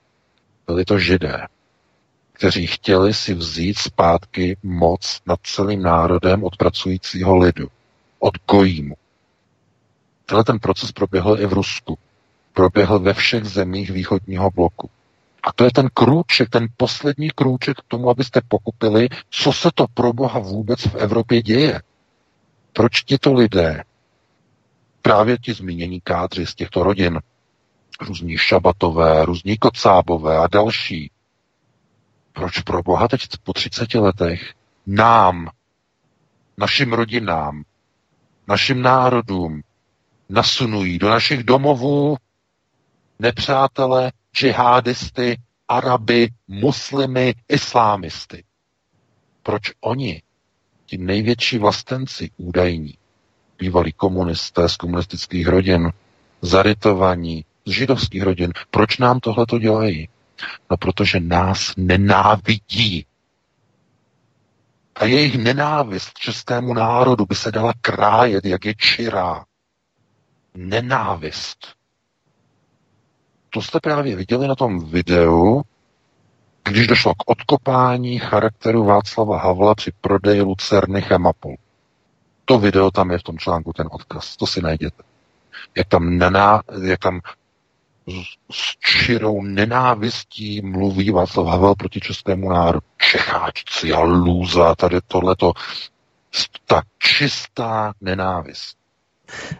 Byli 0.66 0.84
to 0.84 0.98
židé, 0.98 1.46
kteří 2.32 2.66
chtěli 2.66 3.14
si 3.14 3.34
vzít 3.34 3.78
zpátky 3.78 4.56
moc 4.62 5.20
nad 5.26 5.40
celým 5.42 5.82
národem 5.82 6.44
od 6.44 6.56
pracujícího 6.56 7.36
lidu, 7.36 7.68
od 8.18 8.34
gojímu. 8.50 8.94
Tenhle 10.26 10.44
ten 10.44 10.58
proces 10.58 10.92
proběhl 10.92 11.40
i 11.40 11.46
v 11.46 11.52
Rusku. 11.52 11.98
Proběhl 12.52 12.98
ve 12.98 13.14
všech 13.14 13.44
zemích 13.44 13.90
východního 13.90 14.50
bloku. 14.50 14.90
A 15.42 15.52
to 15.52 15.64
je 15.64 15.70
ten 15.74 15.88
krůček, 15.94 16.50
ten 16.50 16.66
poslední 16.76 17.30
krůček 17.30 17.76
k 17.76 17.84
tomu, 17.88 18.10
abyste 18.10 18.40
pokupili, 18.48 19.08
co 19.30 19.52
se 19.52 19.70
to 19.74 19.86
pro 19.94 20.12
Boha 20.12 20.38
vůbec 20.38 20.80
v 20.80 20.94
Evropě 20.94 21.42
děje. 21.42 21.80
Proč 22.76 23.02
tito 23.02 23.34
lidé, 23.34 23.84
právě 25.02 25.38
ti 25.38 25.54
zmínění 25.54 26.00
kádři 26.00 26.46
z 26.46 26.54
těchto 26.54 26.82
rodin, 26.82 27.20
různí 28.00 28.38
šabatové, 28.38 29.24
různí 29.24 29.56
kocábové 29.56 30.38
a 30.38 30.46
další, 30.46 31.10
proč 32.32 32.58
pro 32.60 32.82
Boha 32.82 33.08
teď 33.08 33.20
po 33.44 33.52
30 33.52 33.94
letech 33.94 34.54
nám, 34.86 35.50
našim 36.58 36.92
rodinám, 36.92 37.62
našim 38.48 38.82
národům 38.82 39.62
nasunují 40.28 40.98
do 40.98 41.08
našich 41.08 41.44
domovů 41.44 42.16
nepřátele, 43.18 44.12
džihadisty, 44.34 45.40
araby, 45.68 46.28
muslimy, 46.48 47.34
islámisty. 47.48 48.44
Proč 49.42 49.62
oni 49.80 50.22
ti 50.86 50.98
největší 50.98 51.58
vlastenci 51.58 52.30
údajní, 52.36 52.94
bývalí 53.58 53.92
komunisté 53.92 54.68
z 54.68 54.76
komunistických 54.76 55.46
rodin, 55.46 55.92
zarytovaní 56.42 57.44
z 57.66 57.70
židovských 57.70 58.22
rodin, 58.22 58.52
proč 58.70 58.98
nám 58.98 59.20
tohle 59.20 59.46
to 59.46 59.58
dělají? 59.58 60.08
No 60.70 60.76
protože 60.76 61.20
nás 61.20 61.72
nenávidí. 61.76 63.06
A 64.94 65.04
jejich 65.04 65.38
nenávist 65.38 66.10
k 66.10 66.18
českému 66.18 66.74
národu 66.74 67.26
by 67.26 67.34
se 67.34 67.52
dala 67.52 67.72
krájet, 67.80 68.44
jak 68.44 68.64
je 68.64 68.74
čirá. 68.74 69.44
Nenávist. 70.54 71.58
To 73.50 73.62
jste 73.62 73.80
právě 73.80 74.16
viděli 74.16 74.48
na 74.48 74.54
tom 74.54 74.84
videu, 74.90 75.62
když 76.70 76.86
došlo 76.86 77.14
k 77.14 77.30
odkopání 77.30 78.18
charakteru 78.18 78.84
Václava 78.84 79.38
Havla 79.38 79.74
při 79.74 79.92
prodeji 80.00 80.42
Lucerny 80.42 81.02
Chemapol. 81.02 81.54
To 82.44 82.58
video 82.58 82.90
tam 82.90 83.10
je 83.10 83.18
v 83.18 83.22
tom 83.22 83.38
článku, 83.38 83.72
ten 83.72 83.88
odkaz, 83.90 84.36
to 84.36 84.46
si 84.46 84.62
najděte. 84.62 85.02
Jak 85.76 85.88
tam, 85.88 86.18
nená, 86.18 86.62
jak 86.82 87.00
tam 87.00 87.20
s 88.52 88.76
čirou 88.80 89.42
nenávistí 89.42 90.60
mluví 90.62 91.10
Václav 91.10 91.46
Havel 91.46 91.74
proti 91.74 92.00
českému 92.00 92.50
národu. 92.50 92.86
Čecháčci 92.98 93.92
a 93.92 94.00
lůza, 94.00 94.74
tady 94.74 95.00
tohleto, 95.06 95.52
ta 96.66 96.82
čistá 96.98 97.92
nenávist. 98.00 98.76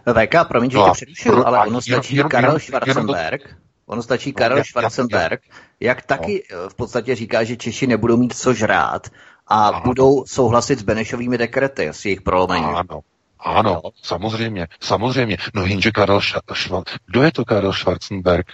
VK, 0.05 0.47
promiň, 0.47 0.69
že 0.69 0.77
no 0.77 0.85
tě 0.85 0.91
přerušuju, 0.91 1.45
ale 1.45 1.67
ono 1.67 1.81
stačí 1.81 2.23
Karel 2.29 2.59
Schwarzenberg, 2.59 3.55
Ono 3.87 4.03
stačí 4.03 4.33
Karel 4.33 4.63
Schwarzenberg, 4.63 5.41
jak 5.79 6.01
taky 6.01 6.43
no. 6.51 6.69
v 6.69 6.75
podstatě 6.75 7.15
říká, 7.15 7.43
že 7.43 7.57
Češi 7.57 7.87
nebudou 7.87 8.17
mít 8.17 8.37
co 8.37 8.53
žrát 8.53 9.07
a 9.47 9.67
ano. 9.67 9.81
budou 9.81 10.25
souhlasit 10.25 10.79
s 10.79 10.83
Benešovými 10.83 11.37
dekrety, 11.37 11.87
s 11.87 12.05
jejich 12.05 12.21
prolomením. 12.21 12.75
Ano, 12.75 12.99
ano, 13.39 13.81
no. 13.83 13.89
samozřejmě, 14.03 14.67
samozřejmě. 14.79 15.37
No 15.53 15.65
jenže 15.65 15.91
Karel 15.91 16.21
Schwarzenberg, 16.21 16.99
kdo 17.05 17.23
je 17.23 17.31
to 17.31 17.45
Karel 17.45 17.73
Schwarzenberg? 17.73 18.51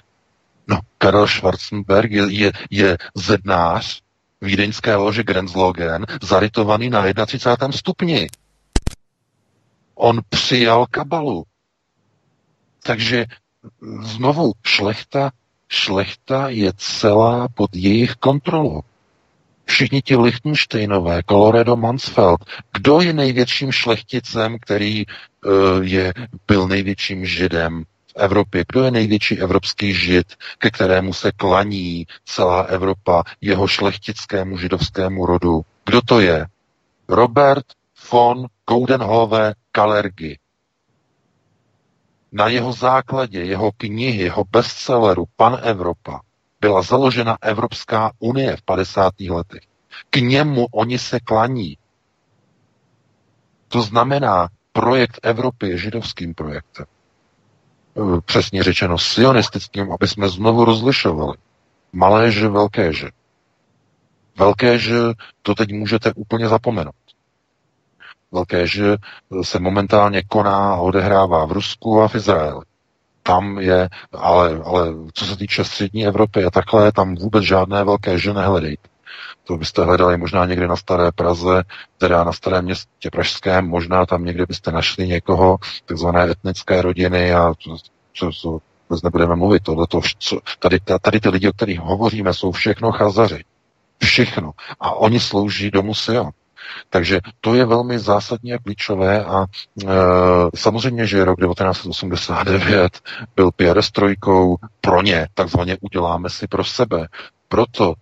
No, 0.67 0.79
Karel 0.97 1.27
Schwarzenberg 1.27 2.11
je, 2.11 2.23
je, 2.29 2.51
je 2.69 2.97
zednář 3.15 4.01
vídeňské 4.41 4.95
lože 4.95 5.23
Grenzlogen, 5.23 6.05
zarytovaný 6.21 6.89
na 6.89 7.25
31. 7.25 7.71
stupni. 7.71 8.27
On 9.95 10.21
přijal 10.29 10.85
kabalu. 10.91 11.43
Takže 12.83 13.25
znovu, 14.01 14.53
šlechta, 14.65 15.31
šlechta 15.69 16.49
je 16.49 16.71
celá 16.77 17.47
pod 17.47 17.75
jejich 17.75 18.15
kontrolou. 18.15 18.81
Všichni 19.65 20.01
ti 20.01 20.15
Lichtensteinové, 20.15 21.21
Colorado 21.29 21.75
Mansfeld, 21.75 22.39
kdo 22.73 23.01
je 23.01 23.13
největším 23.13 23.71
šlechticem, 23.71 24.57
který 24.59 25.05
uh, 25.05 25.53
je, 25.81 26.13
byl 26.47 26.67
největším 26.67 27.25
židem 27.25 27.83
v 27.83 28.13
Evropě? 28.15 28.65
Kdo 28.67 28.83
je 28.83 28.91
největší 28.91 29.39
evropský 29.39 29.93
žid, 29.93 30.27
ke 30.57 30.69
kterému 30.71 31.13
se 31.13 31.31
klaní 31.31 32.05
celá 32.25 32.61
Evropa 32.61 33.23
jeho 33.41 33.67
šlechtickému 33.67 34.57
židovskému 34.57 35.25
rodu? 35.25 35.61
Kdo 35.85 36.01
to 36.01 36.19
je? 36.19 36.45
Robert 37.07 37.65
von 38.11 38.47
Coudenhove 38.69 39.53
Kalergi. 39.71 40.37
Na 42.35 42.47
jeho 42.47 42.73
základě, 42.73 43.43
jeho 43.43 43.71
knihy, 43.77 44.23
jeho 44.23 44.43
bestselleru 44.51 45.25
Pan 45.35 45.59
Evropa 45.63 46.21
byla 46.61 46.81
založena 46.81 47.37
Evropská 47.41 48.11
unie 48.19 48.57
v 48.57 48.61
50. 48.61 49.13
letech. 49.29 49.61
K 50.09 50.15
němu 50.17 50.65
oni 50.71 50.99
se 50.99 51.19
klaní. 51.19 51.77
To 53.67 53.81
znamená, 53.81 54.47
projekt 54.71 55.19
Evropy 55.23 55.69
je 55.69 55.77
židovským 55.77 56.33
projektem. 56.33 56.85
E, 58.17 58.21
přesně 58.21 58.63
řečeno 58.63 58.97
sionistickým, 58.97 59.91
aby 59.91 60.07
jsme 60.07 60.29
znovu 60.29 60.65
rozlišovali. 60.65 61.37
Malé 61.93 62.31
že, 62.31 62.47
velké 62.47 62.93
že. 62.93 63.09
Velké 64.37 64.79
že, 64.79 64.95
to 65.41 65.55
teď 65.55 65.71
můžete 65.73 66.13
úplně 66.13 66.47
zapomenout 66.47 66.95
velké, 68.33 68.67
že 68.67 68.97
se 69.41 69.59
momentálně 69.59 70.21
koná 70.27 70.73
a 70.73 70.77
odehrává 70.77 71.45
v 71.45 71.51
Rusku 71.51 72.01
a 72.01 72.07
v 72.07 72.15
Izraeli. 72.15 72.61
Tam 73.23 73.59
je, 73.59 73.89
ale, 74.11 74.61
ale 74.65 74.87
co 75.13 75.25
se 75.25 75.37
týče 75.37 75.63
střední 75.63 76.05
Evropy 76.07 76.45
a 76.45 76.49
takhle, 76.49 76.91
tam 76.91 77.15
vůbec 77.15 77.43
žádné 77.43 77.83
velké 77.83 78.17
že 78.19 78.33
nehledejte. 78.33 78.89
To 79.43 79.57
byste 79.57 79.83
hledali 79.83 80.17
možná 80.17 80.45
někde 80.45 80.67
na 80.67 80.75
Staré 80.75 81.11
Praze, 81.11 81.63
teda 81.97 82.23
na 82.23 82.33
Starém 82.33 82.65
městě 82.65 83.09
Pražském, 83.11 83.67
možná 83.67 84.05
tam 84.05 84.25
někde 84.25 84.45
byste 84.45 84.71
našli 84.71 85.07
někoho, 85.07 85.57
takzvané 85.85 86.31
etnické 86.31 86.81
rodiny 86.81 87.33
a 87.33 87.53
co, 87.59 87.77
co, 88.13 88.31
co 88.31 88.59
vůbec 88.89 89.03
nebudeme 89.03 89.35
mluvit. 89.35 89.63
Tohleto, 89.63 90.01
co, 90.19 90.39
tady, 90.59 90.79
tady 91.01 91.19
ty 91.19 91.29
lidi, 91.29 91.49
o 91.49 91.53
kterých 91.53 91.79
hovoříme, 91.79 92.33
jsou 92.33 92.51
všechno 92.51 92.91
chazaři. 92.91 93.43
Všechno. 94.03 94.51
A 94.79 94.91
oni 94.91 95.19
slouží 95.19 95.71
domu 95.71 95.93
Sion. 95.93 96.31
Takže 96.89 97.19
to 97.41 97.53
je 97.55 97.65
velmi 97.65 97.99
zásadní 97.99 98.53
a 98.53 98.57
klíčové 98.57 99.25
a 99.25 99.45
e, 99.45 99.87
samozřejmě, 100.55 101.07
že 101.07 101.25
rok 101.25 101.39
1989 101.39 102.99
byl 103.35 103.51
pěrestrojkou 103.51 104.57
pro 104.81 105.01
ně, 105.01 105.27
takzvaně 105.33 105.77
uděláme 105.81 106.29
si 106.29 106.47
pro 106.47 106.63
sebe. 106.63 107.07
Proto 107.47 107.93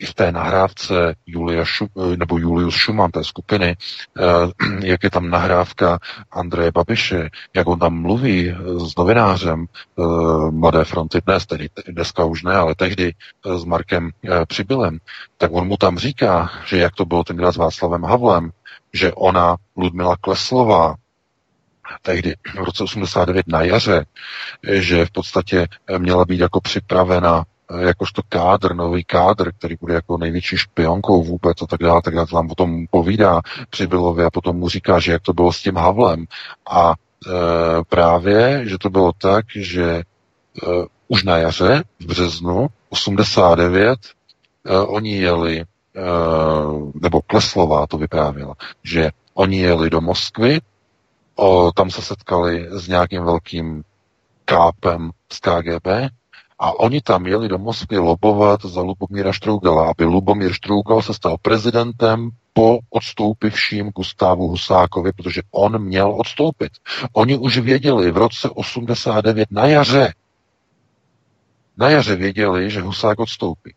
i 0.00 0.06
v 0.06 0.14
té 0.14 0.32
nahrávce 0.32 1.14
Julia 1.26 1.64
Šu, 1.64 1.86
nebo 2.16 2.38
Julius 2.38 2.74
Schumann 2.74 3.10
té 3.10 3.24
skupiny, 3.24 3.76
eh, 3.76 4.22
jak 4.86 5.04
je 5.04 5.10
tam 5.10 5.30
nahrávka 5.30 5.98
Andreje 6.32 6.72
Babiše, 6.72 7.30
jak 7.54 7.66
on 7.66 7.78
tam 7.78 8.02
mluví 8.02 8.48
eh, 8.48 8.54
s 8.80 8.96
novinářem 8.96 9.66
eh, 9.66 10.02
Mladé 10.50 10.84
fronty 10.84 11.20
dnes, 11.26 11.46
tedy 11.46 11.68
dneska 11.88 12.24
už 12.24 12.42
ne, 12.42 12.54
ale 12.54 12.74
tehdy 12.74 13.14
s 13.56 13.64
Markem 13.64 14.10
Přibylem, 14.46 14.98
tak 15.38 15.50
on 15.52 15.66
mu 15.66 15.76
tam 15.76 15.98
říká, 15.98 16.50
že 16.66 16.78
jak 16.78 16.94
to 16.94 17.04
bylo 17.04 17.24
tenkrát 17.24 17.52
s 17.52 17.56
Václavem 17.56 18.04
Havlem, 18.04 18.50
že 18.92 19.12
ona, 19.12 19.56
Ludmila 19.76 20.16
Kleslová, 20.20 20.94
tehdy 22.02 22.34
v 22.54 22.64
roce 22.64 22.84
89 22.84 23.48
na 23.48 23.62
jaře, 23.62 24.06
že 24.72 25.06
v 25.06 25.10
podstatě 25.10 25.66
měla 25.98 26.24
být 26.24 26.40
jako 26.40 26.60
připravena 26.60 27.44
jakožto 27.78 28.22
kádr, 28.28 28.74
nový 28.74 29.04
kádr, 29.04 29.52
který 29.58 29.76
bude 29.80 29.94
jako 29.94 30.18
největší 30.18 30.56
špionkou 30.56 31.22
vůbec 31.22 31.62
a 31.62 31.66
tak 31.66 31.80
dále, 31.80 32.02
tak 32.02 32.14
dále, 32.14 32.26
tam 32.26 32.48
potom 32.48 32.86
povídá 32.90 33.40
Přibylovi 33.70 34.24
a 34.24 34.30
potom 34.30 34.56
mu 34.56 34.68
říká, 34.68 34.98
že 34.98 35.12
jak 35.12 35.22
to 35.22 35.32
bylo 35.32 35.52
s 35.52 35.62
tím 35.62 35.76
Havlem. 35.76 36.24
A 36.70 36.92
e, 36.92 37.30
právě, 37.88 38.68
že 38.68 38.78
to 38.78 38.90
bylo 38.90 39.12
tak, 39.12 39.44
že 39.56 39.84
e, 39.92 40.02
už 41.08 41.24
na 41.24 41.36
jaře, 41.36 41.82
v 42.00 42.06
březnu 42.06 42.66
89, 42.88 43.98
e, 44.64 44.78
oni 44.78 45.16
jeli, 45.16 45.60
e, 45.60 45.64
nebo 46.94 47.20
Kleslová 47.26 47.86
to 47.86 47.98
vyprávěla, 47.98 48.54
že 48.82 49.10
oni 49.34 49.58
jeli 49.58 49.90
do 49.90 50.00
Moskvy, 50.00 50.60
o, 51.40 51.72
tam 51.72 51.90
se 51.90 52.02
setkali 52.02 52.66
s 52.70 52.88
nějakým 52.88 53.24
velkým 53.24 53.82
kápem 54.44 55.10
z 55.32 55.40
KGB 55.40 55.86
a 56.60 56.78
oni 56.80 57.00
tam 57.00 57.26
jeli 57.26 57.48
do 57.48 57.58
Moskvy 57.58 57.98
lobovat 57.98 58.64
za 58.64 58.80
Lubomíra 58.80 59.32
Štrougala, 59.32 59.90
aby 59.90 60.04
Lubomír 60.04 60.52
Štrougal 60.52 61.02
se 61.02 61.14
stal 61.14 61.36
prezidentem 61.42 62.30
po 62.52 62.78
odstoupivším 62.90 63.90
Gustávu 63.90 64.48
Husákovi, 64.48 65.12
protože 65.12 65.42
on 65.50 65.82
měl 65.82 66.14
odstoupit. 66.20 66.72
Oni 67.12 67.38
už 67.38 67.58
věděli 67.58 68.10
v 68.10 68.16
roce 68.16 68.50
89 68.50 69.48
na 69.50 69.66
jaře, 69.66 70.14
na 71.76 71.90
jaře 71.90 72.16
věděli, 72.16 72.70
že 72.70 72.80
Husák 72.80 73.18
odstoupí. 73.20 73.74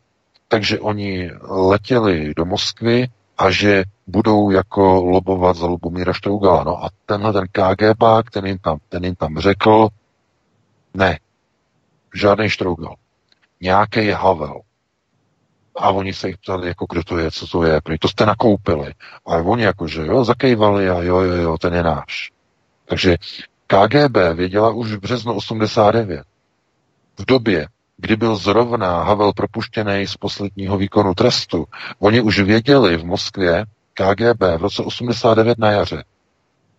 Takže 0.47 0.79
oni 0.79 1.31
letěli 1.41 2.33
do 2.35 2.45
Moskvy 2.45 3.07
a 3.37 3.51
že 3.51 3.83
budou 4.07 4.51
jako 4.51 5.03
lobovat 5.03 5.55
za 5.55 5.65
Lubomíra 5.65 6.13
Štrougala. 6.13 6.63
No 6.63 6.83
a 6.83 6.89
tenhle 7.05 7.33
ten 7.33 7.45
KGB, 7.51 8.03
ten 8.31 8.45
jim 8.45 8.57
tam, 8.57 8.77
ten 8.89 9.05
jim 9.05 9.15
tam 9.15 9.39
řekl, 9.39 9.87
ne, 10.93 11.19
žádný 12.13 12.49
Štrougal. 12.49 12.95
Nějaký 13.61 14.09
Havel. 14.09 14.61
A 15.75 15.89
oni 15.89 16.13
se 16.13 16.27
jich 16.27 16.37
ptali, 16.37 16.67
jako 16.67 16.85
kdo 16.89 17.03
to 17.03 17.17
je, 17.17 17.31
co 17.31 17.47
to 17.47 17.63
je, 17.63 17.81
to 17.99 18.07
jste 18.07 18.25
nakoupili. 18.25 18.93
A 19.25 19.35
oni 19.35 19.63
jako, 19.63 19.87
že 19.87 20.05
jo, 20.05 20.23
zakejvali 20.23 20.89
a 20.89 21.01
jo, 21.01 21.19
jo, 21.19 21.35
jo, 21.35 21.57
ten 21.57 21.73
je 21.73 21.83
náš. 21.83 22.31
Takže 22.85 23.17
KGB 23.67 24.17
věděla 24.33 24.69
už 24.69 24.91
v 24.91 24.99
březnu 24.99 25.33
89. 25.33 26.23
V 27.17 27.25
době, 27.25 27.67
kdy 27.97 28.15
byl 28.15 28.35
zrovna 28.35 29.03
Havel 29.03 29.33
propuštěný 29.33 30.07
z 30.07 30.17
posledního 30.17 30.77
výkonu 30.77 31.13
trestu, 31.13 31.65
oni 31.99 32.21
už 32.21 32.39
věděli 32.39 32.97
v 32.97 33.05
Moskvě, 33.05 33.65
KGB 33.93 34.41
v 34.57 34.61
roce 34.61 34.83
89 34.83 35.57
na 35.57 35.71
jaře, 35.71 36.03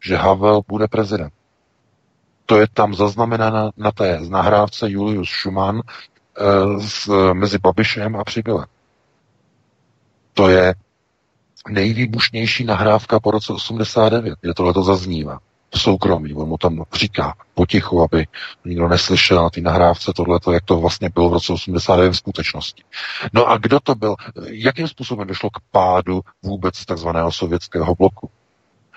že 0.01 0.17
Havel 0.17 0.63
bude 0.69 0.89
prezident. 0.89 1.33
To 2.47 2.59
je 2.59 2.67
tam 2.75 2.95
zaznamenáno 2.95 3.71
na 3.77 3.93
té 3.93 4.21
nahrávce 4.29 4.91
Julius 4.91 5.29
Schumann 5.29 5.79
e, 5.79 5.83
s, 6.81 7.33
mezi 7.33 7.59
Babišem 7.59 8.17
a 8.17 8.25
Přibylem. 8.25 8.67
To 10.35 10.49
je 10.49 10.75
nejvýbušnější 11.69 12.65
nahrávka 12.65 13.21
po 13.21 13.31
roce 13.31 13.53
89, 13.53 14.39
kde 14.41 14.55
tohle 14.55 14.73
to 14.75 14.83
zaznívá. 14.83 15.39
V 15.75 15.81
soukromí, 15.81 16.35
on 16.35 16.49
mu 16.49 16.59
tam 16.59 16.85
říká 16.93 17.35
potichu, 17.55 18.03
aby 18.03 18.27
nikdo 18.65 18.89
neslyšel 18.89 19.43
na 19.43 19.51
té 19.51 19.61
nahrávce 19.61 20.13
tohleto, 20.17 20.53
jak 20.53 20.65
to 20.65 20.81
vlastně 20.81 21.09
bylo 21.15 21.29
v 21.29 21.33
roce 21.33 21.53
89 21.53 22.13
v 22.13 22.17
skutečnosti. 22.17 22.83
No 23.33 23.51
a 23.51 23.59
kdo 23.59 23.81
to 23.81 23.95
byl? 23.95 24.15
Jakým 24.47 24.89
způsobem 24.89 25.29
došlo 25.29 25.51
k 25.51 25.61
pádu 25.71 26.21
vůbec 26.43 26.85
takzvaného 26.85 27.33
sovětského 27.33 27.95
bloku? 27.95 28.31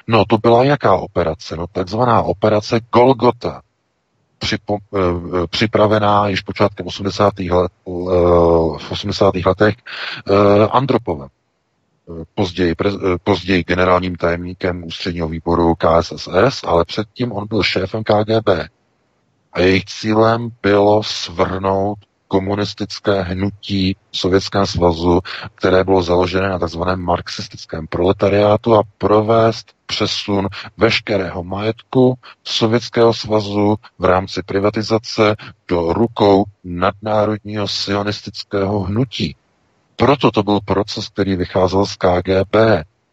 No 0.07 0.25
to 0.25 0.37
byla 0.37 0.63
jaká 0.63 0.95
operace? 0.95 1.55
No 1.55 1.67
takzvaná 1.67 2.21
operace 2.21 2.79
Golgota, 2.93 3.61
připo, 4.37 4.77
e, 4.95 5.47
připravená 5.47 6.27
již 6.27 6.41
počátkem 6.41 6.87
80. 6.87 7.33
let, 7.39 7.71
e, 7.87 7.91
v 8.77 8.91
80. 8.91 9.33
letech 9.45 9.75
Andropovem. 10.71 11.27
Později, 12.35 12.75
pre, 12.75 12.89
později 13.23 13.63
generálním 13.63 14.15
tajemníkem 14.15 14.83
ústředního 14.83 15.27
výboru 15.27 15.75
KSSS, 15.75 16.63
ale 16.63 16.85
předtím 16.85 17.31
on 17.31 17.47
byl 17.47 17.63
šéfem 17.63 18.03
KGB. 18.03 18.49
A 19.53 19.59
jejich 19.61 19.85
cílem 19.85 20.49
bylo 20.63 21.03
svrhnout 21.03 21.97
komunistické 22.27 23.21
hnutí 23.21 23.95
v 24.11 24.17
Sovětském 24.17 24.65
svazu, 24.65 25.19
které 25.55 25.83
bylo 25.83 26.03
založené 26.03 26.49
na 26.49 26.59
tzv. 26.59 26.81
marxistickém 26.95 27.87
proletariátu 27.87 28.75
a 28.75 28.83
provést 28.97 29.73
přesun 29.85 30.47
veškerého 30.77 31.43
majetku 31.43 32.17
Sovětského 32.43 33.13
svazu 33.13 33.75
v 33.99 34.05
rámci 34.05 34.43
privatizace 34.43 35.35
do 35.67 35.93
rukou 35.93 36.43
nadnárodního 36.63 37.67
sionistického 37.67 38.79
hnutí. 38.79 39.35
Proto 39.95 40.31
to 40.31 40.43
byl 40.43 40.59
proces, 40.65 41.09
který 41.09 41.35
vycházel 41.35 41.85
z 41.85 41.95
KGB 41.95 42.55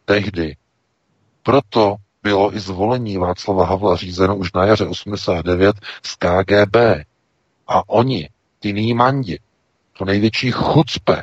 tehdy. 0.04 0.56
Proto 1.42 1.96
bylo 2.22 2.56
i 2.56 2.60
zvolení 2.60 3.18
Václava 3.18 3.66
Havla 3.66 3.96
řízeno 3.96 4.36
už 4.36 4.52
na 4.52 4.64
jaře 4.64 4.86
89 4.86 5.76
z 6.02 6.14
KGB. 6.16 6.76
A 7.68 7.88
oni 7.88 8.28
ty 8.64 8.72
nímandi, 8.72 9.38
to 9.98 10.04
největší 10.04 10.50
chucpe, 10.50 11.22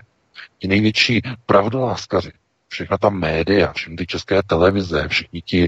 ti 0.59 0.68
největší 0.68 1.22
pravdoláskaři, 1.45 2.31
všechna 2.68 2.97
ta 2.97 3.09
média, 3.09 3.73
všechny 3.73 3.95
ty 3.95 4.05
české 4.07 4.43
televize, 4.43 5.07
všichni 5.07 5.41
ti 5.41 5.63
e, 5.63 5.68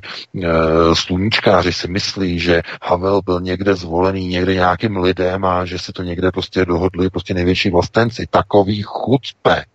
sluníčkáři 0.94 1.74
si 1.74 1.88
myslí, 1.88 2.40
že 2.40 2.62
Havel 2.82 3.22
byl 3.22 3.42
někde 3.42 3.76
zvolený 3.76 4.28
někde 4.28 4.54
nějakým 4.54 4.98
lidem 4.98 5.46
a 5.46 5.66
že 5.66 5.80
si 5.80 5.94
to 5.94 6.04
někde 6.04 6.32
prostě 6.32 6.66
dohodli 6.66 7.10
prostě 7.10 7.34
největší 7.34 7.70
vlastenci. 7.70 8.28
Takový 8.30 8.82
chucpe. 8.82 9.66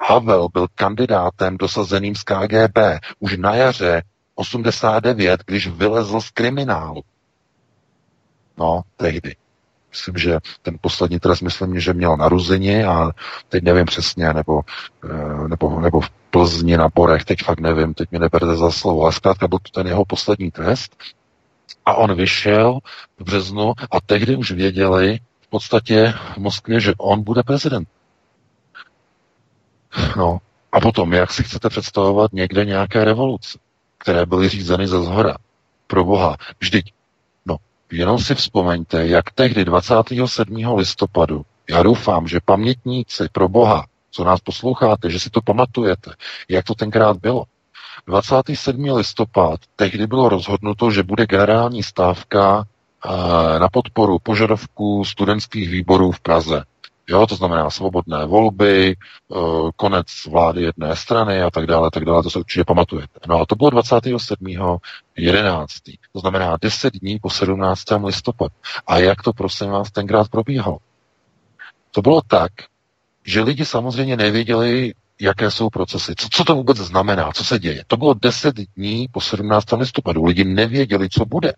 Havel 0.00 0.48
byl 0.52 0.66
kandidátem 0.74 1.56
dosazeným 1.56 2.14
z 2.14 2.22
KGB 2.22 2.78
už 3.18 3.36
na 3.36 3.54
jaře 3.54 4.02
89, 4.34 5.40
když 5.46 5.68
vylezl 5.68 6.20
z 6.20 6.30
kriminálu. 6.30 7.02
No, 8.58 8.82
tehdy. 8.96 9.45
Myslím, 9.96 10.16
že 10.18 10.38
ten 10.62 10.76
poslední 10.80 11.20
trest, 11.20 11.40
myslím, 11.40 11.80
že 11.80 11.92
měl 11.92 12.16
narození 12.16 12.84
a 12.84 13.10
teď 13.48 13.64
nevím 13.64 13.86
přesně, 13.86 14.32
nebo, 14.32 14.60
eh, 15.04 15.48
nebo, 15.48 15.80
nebo 15.80 16.00
v 16.00 16.10
Plzni 16.30 16.76
na 16.76 16.88
Borech, 16.94 17.24
teď 17.24 17.42
fakt 17.44 17.60
nevím, 17.60 17.94
teď 17.94 18.10
mi 18.12 18.18
neberte 18.18 18.56
za 18.56 18.70
slovo, 18.70 19.02
ale 19.02 19.12
zkrátka 19.12 19.48
byl 19.48 19.58
to 19.58 19.70
ten 19.70 19.86
jeho 19.86 20.04
poslední 20.04 20.50
trest 20.50 20.96
a 21.86 21.94
on 21.94 22.14
vyšel 22.14 22.78
v 23.18 23.24
březnu 23.24 23.72
a 23.90 24.00
tehdy 24.06 24.36
už 24.36 24.50
věděli 24.50 25.18
v 25.40 25.48
podstatě 25.48 26.14
v 26.34 26.36
Moskvě, 26.36 26.80
že 26.80 26.92
on 26.98 27.22
bude 27.22 27.42
prezident. 27.42 27.88
No 30.16 30.38
a 30.72 30.80
potom, 30.80 31.12
jak 31.12 31.32
si 31.32 31.42
chcete 31.42 31.68
představovat 31.68 32.32
někde 32.32 32.64
nějaké 32.64 33.04
revoluce, 33.04 33.58
které 33.98 34.26
byly 34.26 34.48
řízeny 34.48 34.88
ze 34.88 35.02
zhora? 35.02 35.36
Pro 35.86 36.04
boha, 36.04 36.36
vždyť 36.60 36.92
Jenom 37.92 38.18
si 38.18 38.34
vzpomeňte, 38.34 39.06
jak 39.06 39.30
tehdy 39.30 39.64
27. 39.64 40.76
listopadu, 40.76 41.44
já 41.70 41.82
doufám, 41.82 42.28
že 42.28 42.38
pamětníci 42.44 43.24
pro 43.32 43.48
Boha, 43.48 43.86
co 44.10 44.24
nás 44.24 44.40
posloucháte, 44.40 45.10
že 45.10 45.20
si 45.20 45.30
to 45.30 45.40
pamatujete, 45.42 46.10
jak 46.48 46.64
to 46.64 46.74
tenkrát 46.74 47.16
bylo. 47.16 47.44
27. 48.06 48.84
listopad, 48.96 49.60
tehdy 49.76 50.06
bylo 50.06 50.28
rozhodnuto, 50.28 50.90
že 50.90 51.02
bude 51.02 51.26
generální 51.26 51.82
stávka 51.82 52.64
eh, 52.64 53.58
na 53.58 53.68
podporu 53.68 54.18
požadavků 54.18 55.04
studentských 55.04 55.68
výborů 55.70 56.12
v 56.12 56.20
Praze. 56.20 56.64
Jo, 57.08 57.26
to 57.26 57.34
znamená 57.36 57.70
svobodné 57.70 58.26
volby, 58.26 58.96
eh, 58.96 59.36
konec 59.76 60.06
vlády 60.30 60.62
jedné 60.62 60.96
strany 60.96 61.42
a 61.42 61.50
tak 61.50 61.66
dále, 61.66 61.90
tak 61.90 62.04
dále, 62.04 62.22
to 62.22 62.30
se 62.30 62.38
určitě 62.38 62.64
pamatujete. 62.64 63.20
No 63.28 63.40
a 63.40 63.46
to 63.46 63.54
bylo 63.54 63.70
27. 63.70 64.80
11. 65.16 65.72
To 66.12 66.20
znamená 66.20 66.56
10 66.62 66.94
dní 66.94 67.18
po 67.18 67.30
17. 67.30 68.06
listopadu. 68.06 68.54
A 68.86 68.98
jak 68.98 69.22
to 69.22 69.32
prosím 69.32 69.70
vás 69.70 69.90
tenkrát 69.90 70.28
probíhalo? 70.28 70.78
To 71.90 72.02
bylo 72.02 72.20
tak, 72.26 72.52
že 73.24 73.40
lidi 73.40 73.64
samozřejmě 73.64 74.16
nevěděli, 74.16 74.94
jaké 75.20 75.50
jsou 75.50 75.70
procesy, 75.70 76.14
co, 76.16 76.28
co 76.30 76.44
to 76.44 76.54
vůbec 76.54 76.76
znamená, 76.76 77.32
co 77.32 77.44
se 77.44 77.58
děje. 77.58 77.84
To 77.86 77.96
bylo 77.96 78.14
10 78.14 78.54
dní 78.76 79.08
po 79.12 79.20
17. 79.20 79.72
listopadu. 79.72 80.24
Lidi 80.24 80.44
nevěděli, 80.44 81.08
co 81.08 81.24
bude. 81.24 81.52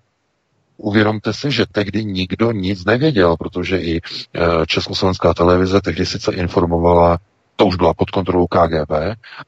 Uvědomte 0.81 1.33
si, 1.33 1.51
že 1.51 1.67
tehdy 1.73 2.05
nikdo 2.05 2.53
nic 2.53 2.85
nevěděl, 2.85 3.37
protože 3.37 3.79
i 3.79 4.01
eh, 4.01 4.41
Československá 4.67 5.35
televize 5.35 5.81
tehdy 5.81 6.07
sice 6.07 6.33
informovala, 6.33 7.19
to 7.57 7.67
už 7.67 7.77
byla 7.77 7.95
pod 7.95 8.11
kontrolou 8.11 8.47
KGB 8.47 8.93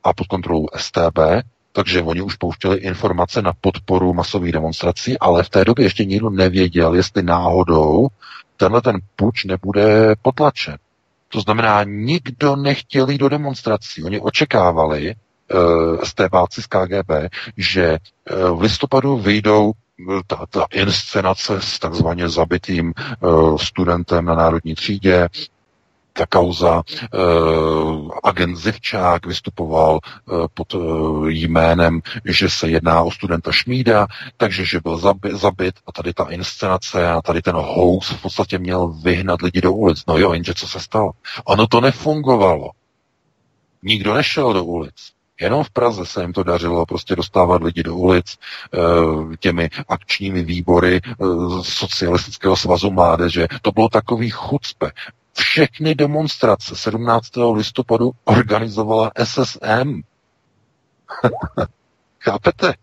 a 0.05 0.13
pod 0.13 0.27
kontrolou 0.27 0.67
STB, 0.77 1.19
takže 1.73 2.03
oni 2.03 2.23
už 2.23 2.37
pouštěli 2.37 2.77
informace 2.77 3.43
na 3.43 3.53
podporu 3.61 4.15
masových 4.15 4.53
demonstrací, 4.53 5.19
ale 5.19 5.43
v 5.43 5.49
té 5.49 5.65
době 5.65 5.85
ještě 5.85 6.05
nikdo 6.05 6.31
nevěděl, 6.31 6.95
jestli 6.95 7.23
náhodou 7.23 8.09
tenhle 8.57 8.83
ten 8.83 8.99
puč 9.17 9.45
nebude 9.45 10.15
potlačen. 10.23 10.77
To 11.29 11.41
znamená, 11.41 11.85
nikdo 11.85 12.57
nechtěl 12.57 13.11
jít 13.11 13.19
do 13.19 13.29
demonstrací. 13.29 14.05
Oni 14.05 14.21
očekávali, 14.21 15.15
uh, 15.55 16.03
stébáci 16.03 16.63
z 16.63 16.67
KGB, 16.67 17.11
že 17.57 17.99
uh, 17.99 18.59
v 18.59 18.63
listopadu 18.63 19.19
vyjdou 19.19 19.73
eh, 19.73 19.90
ta, 20.27 20.47
ta 20.51 20.67
inscenace 20.73 21.61
s 21.61 21.79
takzvaně 21.79 22.29
zabitým 22.29 22.93
uh, 23.21 23.57
studentem 23.59 24.25
na 24.25 24.35
národní 24.35 24.75
třídě, 24.75 25.29
ta 26.13 26.27
kauza 26.27 26.83
uh, 27.15 28.11
agent 28.25 28.57
Zivčák 28.57 29.27
vystupoval 29.27 29.99
uh, 30.25 30.47
pod 30.55 30.75
uh, 30.75 31.29
jménem, 31.29 32.01
že 32.25 32.51
se 32.51 32.69
jedná 32.69 33.03
o 33.03 33.11
studenta 33.11 33.53
Šmída, 33.53 34.07
takže 34.37 34.65
že 34.65 34.81
byl 34.81 34.97
zabi- 34.97 35.37
zabit 35.37 35.75
a 35.87 35.93
tady 35.93 36.15
ta 36.15 36.25
inscenace 36.25 37.11
a 37.11 37.23
tady 37.23 37.43
ten 37.43 37.57
hoax 37.57 38.11
v 38.11 38.23
podstatě 38.23 38.59
měl 38.59 38.89
vyhnat 38.89 39.43
lidi 39.43 39.61
do 39.61 39.73
ulic. 39.73 40.03
No 40.07 40.19
jo, 40.19 40.33
jenže 40.33 40.55
co 40.55 40.69
se 40.69 40.81
stalo? 40.81 41.11
Ono 41.45 41.67
to 41.67 41.81
nefungovalo. 41.81 42.71
Nikdo 43.83 44.15
nešel 44.15 44.53
do 44.53 44.65
ulic. 44.65 45.13
Jenom 45.41 45.65
v 45.65 45.71
Praze 45.71 46.07
se 46.07 46.23
jim 46.23 46.33
to 46.33 46.43
dařilo 46.43 46.87
prostě 46.87 47.17
dostávat 47.17 47.63
lidi 47.63 47.83
do 47.83 47.95
ulic 47.97 48.39
těmi 49.39 49.71
akčními 49.89 50.43
výbory 50.43 51.01
socialistického 51.63 52.57
svazu 52.57 52.91
mládeže. 52.91 53.49
To 53.63 53.73
bylo 53.73 53.89
takový 53.89 54.31
chucpe 54.31 54.93
všechny 55.33 55.95
demonstrace 55.95 56.77
17. 56.77 57.29
listopadu 57.55 58.11
organizovala 58.25 59.11
SSM. 59.25 60.01
Chápete? 62.19 62.75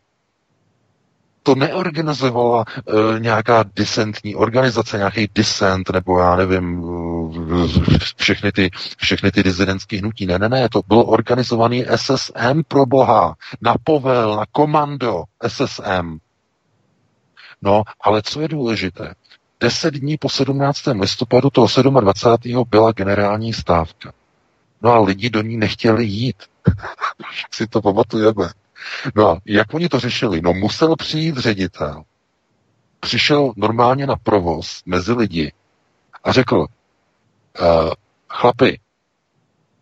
To 1.48 1.56
neorganizovala 1.56 2.65
e, 2.68 3.19
nějaká 3.19 3.65
disentní 3.76 4.36
organizace, 4.36 4.98
nějaký 4.98 5.30
disent, 5.36 5.90
nebo 5.90 6.19
já 6.19 6.36
nevím, 6.36 6.84
e, 7.94 7.98
všechny 8.18 8.52
ty, 8.52 8.69
všechny 8.98 9.32
ty 9.32 9.44
dizidentské 9.44 9.98
hnutí. 9.98 10.26
Ne, 10.26 10.40
ne, 10.40 10.49
ne, 10.49 10.69
to 10.69 10.82
bylo 10.88 11.06
organizovaný 11.06 11.86
SSM 11.95 12.64
pro 12.68 12.86
boha, 12.86 13.36
na 13.61 13.76
povel, 13.84 14.36
na 14.36 14.45
komando 14.52 15.24
SSM. 15.48 16.18
No, 17.61 17.84
ale 18.02 18.22
co 18.22 18.41
je 18.41 18.48
důležité? 18.48 19.14
Deset 19.60 19.94
dní 19.94 20.18
po 20.18 20.30
17. 20.30 20.82
listopadu 20.99 21.49
toho 21.49 21.68
27. 22.02 22.64
byla 22.69 22.91
generální 22.91 23.53
stávka. 23.53 24.11
No 24.82 24.91
a 24.91 24.99
lidi 24.99 25.30
do 25.30 25.41
ní 25.41 25.57
nechtěli 25.57 26.06
jít. 26.06 26.36
Si 27.52 27.68
to 27.68 27.82
pamatujeme. 27.82 28.49
No 29.15 29.29
a 29.29 29.37
jak 29.45 29.73
oni 29.73 29.89
to 29.89 29.99
řešili? 29.99 30.41
No 30.41 30.53
musel 30.53 30.95
přijít 30.95 31.37
ředitel. 31.37 32.03
Přišel 32.99 33.53
normálně 33.55 34.07
na 34.07 34.15
provoz 34.15 34.81
mezi 34.85 35.13
lidi 35.13 35.53
a 36.23 36.31
řekl, 36.31 36.57
uh, 36.57 36.65
chlapi, 38.29 38.79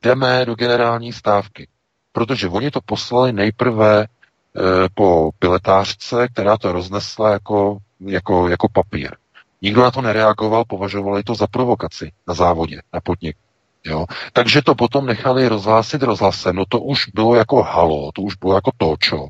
jdeme 0.03 0.45
do 0.45 0.55
generální 0.55 1.13
stávky. 1.13 1.67
Protože 2.11 2.47
oni 2.47 2.71
to 2.71 2.79
poslali 2.85 3.33
nejprve 3.33 3.99
uh, 3.99 4.63
po 4.93 5.31
piletářce, 5.39 6.27
která 6.27 6.57
to 6.57 6.71
roznesla 6.71 7.31
jako, 7.31 7.77
jako, 7.99 8.47
jako 8.49 8.67
papír. 8.69 9.15
Nikdo 9.61 9.81
na 9.81 9.91
to 9.91 10.01
nereagoval, 10.01 10.65
považovali 10.65 11.23
to 11.23 11.35
za 11.35 11.47
provokaci 11.47 12.11
na 12.27 12.33
závodě, 12.33 12.81
na 12.93 13.01
podnik. 13.01 13.37
Jo? 13.85 14.05
Takže 14.33 14.61
to 14.61 14.75
potom 14.75 15.05
nechali 15.05 15.47
rozhlásit 15.47 16.03
rozhlasem. 16.03 16.55
No 16.55 16.63
to 16.69 16.79
už 16.79 17.07
bylo 17.13 17.35
jako 17.35 17.63
halo, 17.63 18.11
to 18.11 18.21
už 18.21 18.35
bylo 18.35 18.55
jako 18.55 18.71
točo. 18.77 19.27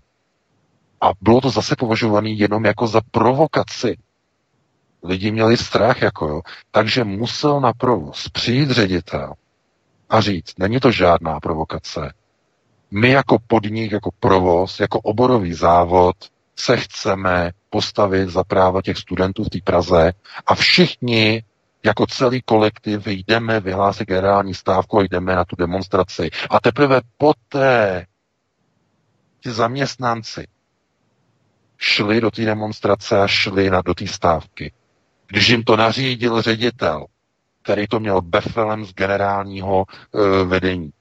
A 1.02 1.12
bylo 1.22 1.42
to 1.42 1.50
zase 1.50 1.76
považované 1.76 2.30
jenom 2.30 2.66
jako 2.66 2.88
za 2.88 3.02
provokaci. 3.12 3.98
Lidi 5.04 5.32
měli 5.32 5.58
strach, 5.58 6.02
jako 6.02 6.28
jo. 6.28 6.42
Takže 6.72 7.04
musel 7.04 7.62
na 7.62 7.74
provoz 7.74 8.30
přijít 8.30 8.72
ředitel 8.72 9.34
a 10.10 10.22
říct, 10.22 10.54
není 10.60 10.80
to 10.80 10.92
žádná 10.92 11.40
provokace. 11.40 12.14
My 12.92 13.10
jako 13.10 13.38
podnik, 13.48 13.92
jako 13.92 14.10
provoz, 14.20 14.80
jako 14.80 15.00
oborový 15.00 15.54
závod 15.54 16.16
se 16.56 16.78
chceme 16.78 17.52
postavit 17.70 18.30
za 18.30 18.44
práva 18.44 18.82
těch 18.82 18.98
studentů 18.98 19.44
v 19.44 19.50
té 19.50 19.60
Praze 19.64 20.14
a 20.46 20.56
všichni 20.56 21.44
jako 21.86 22.06
celý 22.06 22.42
kolektiv 22.42 23.08
jdeme 23.08 23.60
vyhlásit 23.60 24.08
generální 24.08 24.54
stávku 24.54 25.00
a 25.00 25.04
jdeme 25.04 25.36
na 25.36 25.46
tu 25.46 25.56
demonstraci. 25.56 26.30
A 26.50 26.60
teprve 26.60 27.02
poté 27.18 28.06
ti 29.40 29.52
zaměstnanci 29.52 30.48
šli 31.78 32.22
do 32.22 32.32
té 32.32 32.46
demonstrace 32.46 33.22
a 33.22 33.28
šli 33.28 33.70
na, 33.70 33.82
do 33.82 33.94
té 33.94 34.08
stávky. 34.08 34.72
Když 35.28 35.50
jim 35.50 35.64
to 35.64 35.76
nařídil 35.78 36.42
ředitel, 36.42 37.06
který 37.62 37.88
to 37.88 38.00
měl 38.00 38.22
befelem 38.22 38.86
z 38.86 38.94
generálního 38.94 39.86
e, 40.16 40.44
vedení, 40.44 40.92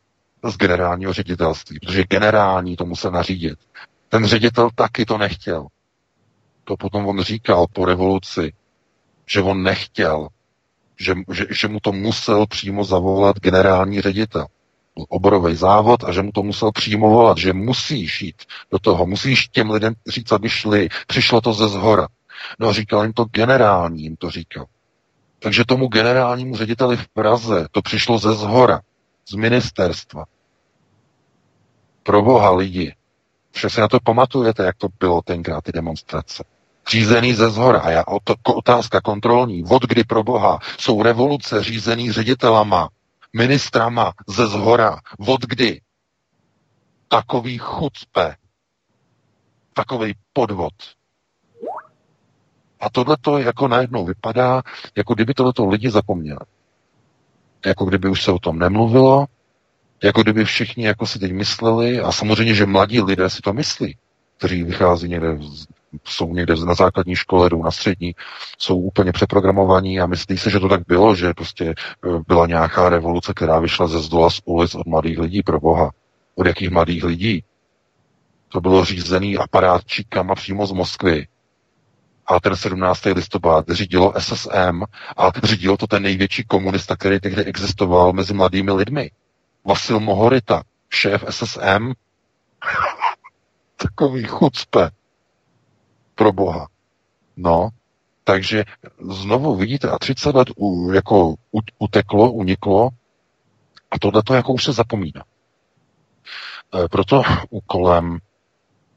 z 0.44 0.56
generálního 0.56 1.12
ředitelství, 1.12 1.78
protože 1.80 2.04
generální 2.10 2.76
to 2.76 2.84
musel 2.84 3.10
nařídit. 3.10 3.58
Ten 4.08 4.26
ředitel 4.26 4.70
taky 4.74 5.04
to 5.04 5.18
nechtěl. 5.18 5.66
To 6.64 6.76
potom 6.76 7.06
on 7.06 7.20
říkal 7.22 7.66
po 7.72 7.84
revoluci, 7.84 8.52
že 9.26 9.42
on 9.42 9.62
nechtěl, 9.62 10.28
že, 11.00 11.14
že, 11.32 11.46
že 11.50 11.68
mu 11.68 11.80
to 11.80 11.92
musel 11.92 12.46
přímo 12.46 12.84
zavolat 12.84 13.36
generální 13.40 14.00
ředitel. 14.00 14.46
Oborový 15.08 15.56
závod 15.56 16.04
a 16.04 16.12
že 16.12 16.22
mu 16.22 16.32
to 16.32 16.42
musel 16.42 16.72
přímo 16.72 17.10
volat, 17.10 17.38
že 17.38 17.52
musíš 17.52 18.22
jít 18.22 18.42
do 18.70 18.78
toho, 18.78 19.06
musíš 19.06 19.48
těm 19.48 19.70
lidem 19.70 19.94
říct, 20.08 20.32
aby 20.32 20.48
šli. 20.48 20.88
Přišlo 21.06 21.40
to 21.40 21.52
ze 21.52 21.68
zhora. 21.68 22.08
No 22.58 22.72
říkal 22.72 23.02
jim 23.02 23.12
to 23.12 23.24
generální, 23.24 24.02
jim 24.02 24.16
to 24.16 24.30
říkal. 24.30 24.66
Takže 25.38 25.64
tomu 25.64 25.88
generálnímu 25.88 26.56
řediteli 26.56 26.96
v 26.96 27.08
Praze 27.08 27.66
to 27.70 27.82
přišlo 27.82 28.18
ze 28.18 28.32
zhora, 28.32 28.80
z 29.28 29.34
ministerstva. 29.34 30.24
Pro 32.02 32.22
boha 32.22 32.50
lidi, 32.50 32.94
Vše 33.54 33.70
si 33.70 33.80
na 33.80 33.88
to 33.88 34.00
pamatujete, 34.00 34.64
jak 34.64 34.76
to 34.76 34.88
bylo 35.00 35.22
tenkrát, 35.22 35.64
ty 35.64 35.72
demonstrace. 35.72 36.44
Řízený 36.88 37.34
ze 37.34 37.50
zhora. 37.50 37.80
A 37.80 37.90
já, 37.90 38.04
otázka 38.54 39.00
kontrolní. 39.00 39.64
Od 39.70 39.82
kdy 39.82 40.04
pro 40.04 40.22
Boha 40.22 40.58
jsou 40.78 41.02
revoluce 41.02 41.62
řízený 41.62 42.12
ředitelama, 42.12 42.88
ministrama 43.32 44.12
ze 44.28 44.46
zhora? 44.46 45.00
Od 45.26 45.40
kdy? 45.40 45.80
Takový 47.08 47.58
chucpe. 47.58 48.36
Takový 49.72 50.14
podvod. 50.32 50.72
A 52.80 52.90
tohle 52.90 53.16
to 53.20 53.38
jako 53.38 53.68
najednou 53.68 54.04
vypadá, 54.04 54.62
jako 54.96 55.14
kdyby 55.14 55.34
tohleto 55.34 55.66
lidi 55.66 55.90
zapomněli. 55.90 56.38
Jako 57.66 57.84
kdyby 57.84 58.08
už 58.08 58.22
se 58.22 58.32
o 58.32 58.38
tom 58.38 58.58
nemluvilo, 58.58 59.26
jako 60.02 60.22
kdyby 60.22 60.44
všichni 60.44 60.86
jako 60.86 61.06
si 61.06 61.18
teď 61.18 61.32
mysleli, 61.32 62.00
a 62.00 62.12
samozřejmě, 62.12 62.54
že 62.54 62.66
mladí 62.66 63.00
lidé 63.00 63.30
si 63.30 63.40
to 63.40 63.52
myslí, 63.52 63.96
kteří 64.36 64.62
vychází 64.62 65.08
někde, 65.08 65.38
jsou 66.04 66.34
někde 66.34 66.54
na 66.66 66.74
základní 66.74 67.16
škole, 67.16 67.50
jdou 67.50 67.62
na 67.62 67.70
střední, 67.70 68.14
jsou 68.58 68.78
úplně 68.78 69.12
přeprogramovaní 69.12 70.00
a 70.00 70.06
myslí 70.06 70.38
se, 70.38 70.50
že 70.50 70.60
to 70.60 70.68
tak 70.68 70.80
bylo, 70.86 71.14
že 71.14 71.34
prostě 71.34 71.64
e, 71.64 71.74
byla 72.28 72.46
nějaká 72.46 72.88
revoluce, 72.88 73.32
která 73.36 73.58
vyšla 73.60 73.86
ze 73.88 73.98
zdola 73.98 74.30
z 74.30 74.40
ulic 74.44 74.74
od 74.74 74.86
mladých 74.86 75.18
lidí, 75.18 75.42
pro 75.42 75.60
boha. 75.60 75.90
Od 76.34 76.46
jakých 76.46 76.70
mladých 76.70 77.04
lidí? 77.04 77.44
To 78.48 78.60
bylo 78.60 78.84
řízený 78.84 79.36
aparátčíkama 79.38 80.34
přímo 80.34 80.66
z 80.66 80.72
Moskvy. 80.72 81.26
A 82.26 82.40
ten 82.40 82.56
17. 82.56 83.04
listopad 83.04 83.64
řídilo 83.68 84.12
SSM 84.18 84.82
a 85.16 85.30
řídilo 85.42 85.76
to 85.76 85.86
ten 85.86 86.02
největší 86.02 86.44
komunista, 86.44 86.96
který 86.96 87.20
tehdy 87.20 87.44
existoval 87.44 88.12
mezi 88.12 88.34
mladými 88.34 88.72
lidmi. 88.72 89.10
Vasil 89.64 90.00
Mohorita, 90.00 90.62
šéf 90.90 91.24
SSM, 91.30 91.92
takový 93.76 94.24
chucpe. 94.24 94.90
Pro 96.14 96.32
boha. 96.32 96.68
No, 97.36 97.68
takže 98.24 98.64
znovu 99.10 99.56
vidíte, 99.56 99.90
a 99.90 99.98
30 99.98 100.34
let 100.34 100.48
u, 100.56 100.92
jako 100.92 101.34
uteklo, 101.78 102.32
uniklo, 102.32 102.90
a 103.90 103.98
tohle 103.98 104.22
to 104.22 104.34
jako 104.34 104.52
už 104.52 104.64
se 104.64 104.72
zapomíná. 104.72 105.24
E, 106.84 106.88
proto 106.88 107.22
úkolem 107.50 108.18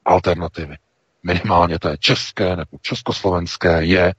alternativy, 0.05 0.75
minimálně 1.23 1.79
té 1.79 1.97
české 1.97 2.55
nebo 2.55 2.77
československé, 2.81 3.85
je 3.85 4.13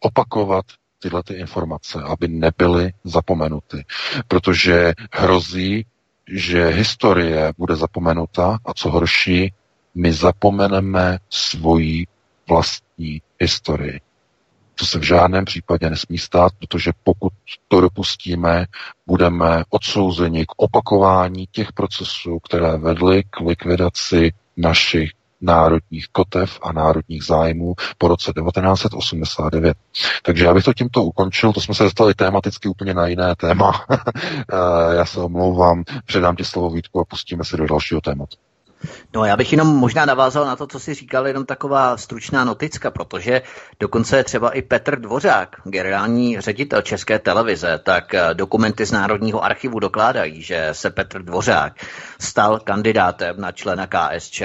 opakovat 0.00 0.64
tyhle 0.98 1.22
ty 1.22 1.34
informace, 1.34 2.02
aby 2.02 2.28
nebyly 2.28 2.92
zapomenuty. 3.04 3.84
Protože 4.28 4.92
hrozí, 5.12 5.86
že 6.28 6.66
historie 6.66 7.52
bude 7.58 7.76
zapomenuta 7.76 8.58
a 8.64 8.74
co 8.74 8.90
horší, 8.90 9.52
my 9.94 10.12
zapomeneme 10.12 11.18
svoji 11.30 12.06
vlastní 12.48 13.22
historii. 13.40 14.00
To 14.74 14.86
se 14.86 14.98
v 14.98 15.02
žádném 15.02 15.44
případě 15.44 15.90
nesmí 15.90 16.18
stát, 16.18 16.52
protože 16.58 16.90
pokud 17.04 17.32
to 17.68 17.80
dopustíme, 17.80 18.66
budeme 19.06 19.64
odsouzeni 19.68 20.46
k 20.46 20.52
opakování 20.56 21.46
těch 21.50 21.72
procesů, 21.72 22.38
které 22.38 22.76
vedly 22.76 23.22
k 23.30 23.40
likvidaci 23.40 24.32
našich 24.56 25.10
národních 25.40 26.08
kotev 26.12 26.58
a 26.62 26.72
národních 26.72 27.24
zájmů 27.24 27.74
po 27.98 28.08
roce 28.08 28.32
1989. 28.32 29.76
Takže 30.22 30.44
já 30.44 30.54
bych 30.54 30.64
to 30.64 30.74
tímto 30.74 31.02
ukončil, 31.04 31.52
to 31.52 31.60
jsme 31.60 31.74
se 31.74 31.82
dostali 31.82 32.14
tematicky 32.14 32.68
úplně 32.68 32.94
na 32.94 33.06
jiné 33.06 33.34
téma. 33.36 33.84
Já 34.96 35.04
se 35.04 35.20
omlouvám, 35.20 35.84
předám 36.06 36.36
ti 36.36 36.44
slovo 36.44 36.70
Vítku 36.70 37.00
a 37.00 37.04
pustíme 37.04 37.44
se 37.44 37.56
do 37.56 37.66
dalšího 37.66 38.00
tématu. 38.00 38.36
No 39.14 39.24
já 39.24 39.36
bych 39.36 39.52
jenom 39.52 39.68
možná 39.68 40.04
navázal 40.04 40.46
na 40.46 40.56
to, 40.56 40.66
co 40.66 40.80
si 40.80 40.94
říkal, 40.94 41.26
jenom 41.26 41.46
taková 41.46 41.96
stručná 41.96 42.44
noticka, 42.44 42.90
protože 42.90 43.42
dokonce 43.80 44.24
třeba 44.24 44.50
i 44.50 44.62
Petr 44.62 45.00
Dvořák, 45.00 45.56
generální 45.64 46.40
ředitel 46.40 46.82
České 46.82 47.18
televize, 47.18 47.80
tak 47.82 48.14
eh, 48.14 48.34
dokumenty 48.34 48.84
z 48.86 48.92
Národního 48.92 49.44
archivu 49.44 49.78
dokládají, 49.78 50.42
že 50.42 50.68
se 50.72 50.90
Petr 50.90 51.22
Dvořák 51.22 51.72
stal 52.20 52.60
kandidátem 52.60 53.40
na 53.40 53.52
člena 53.52 53.86
KSČ 53.86 54.42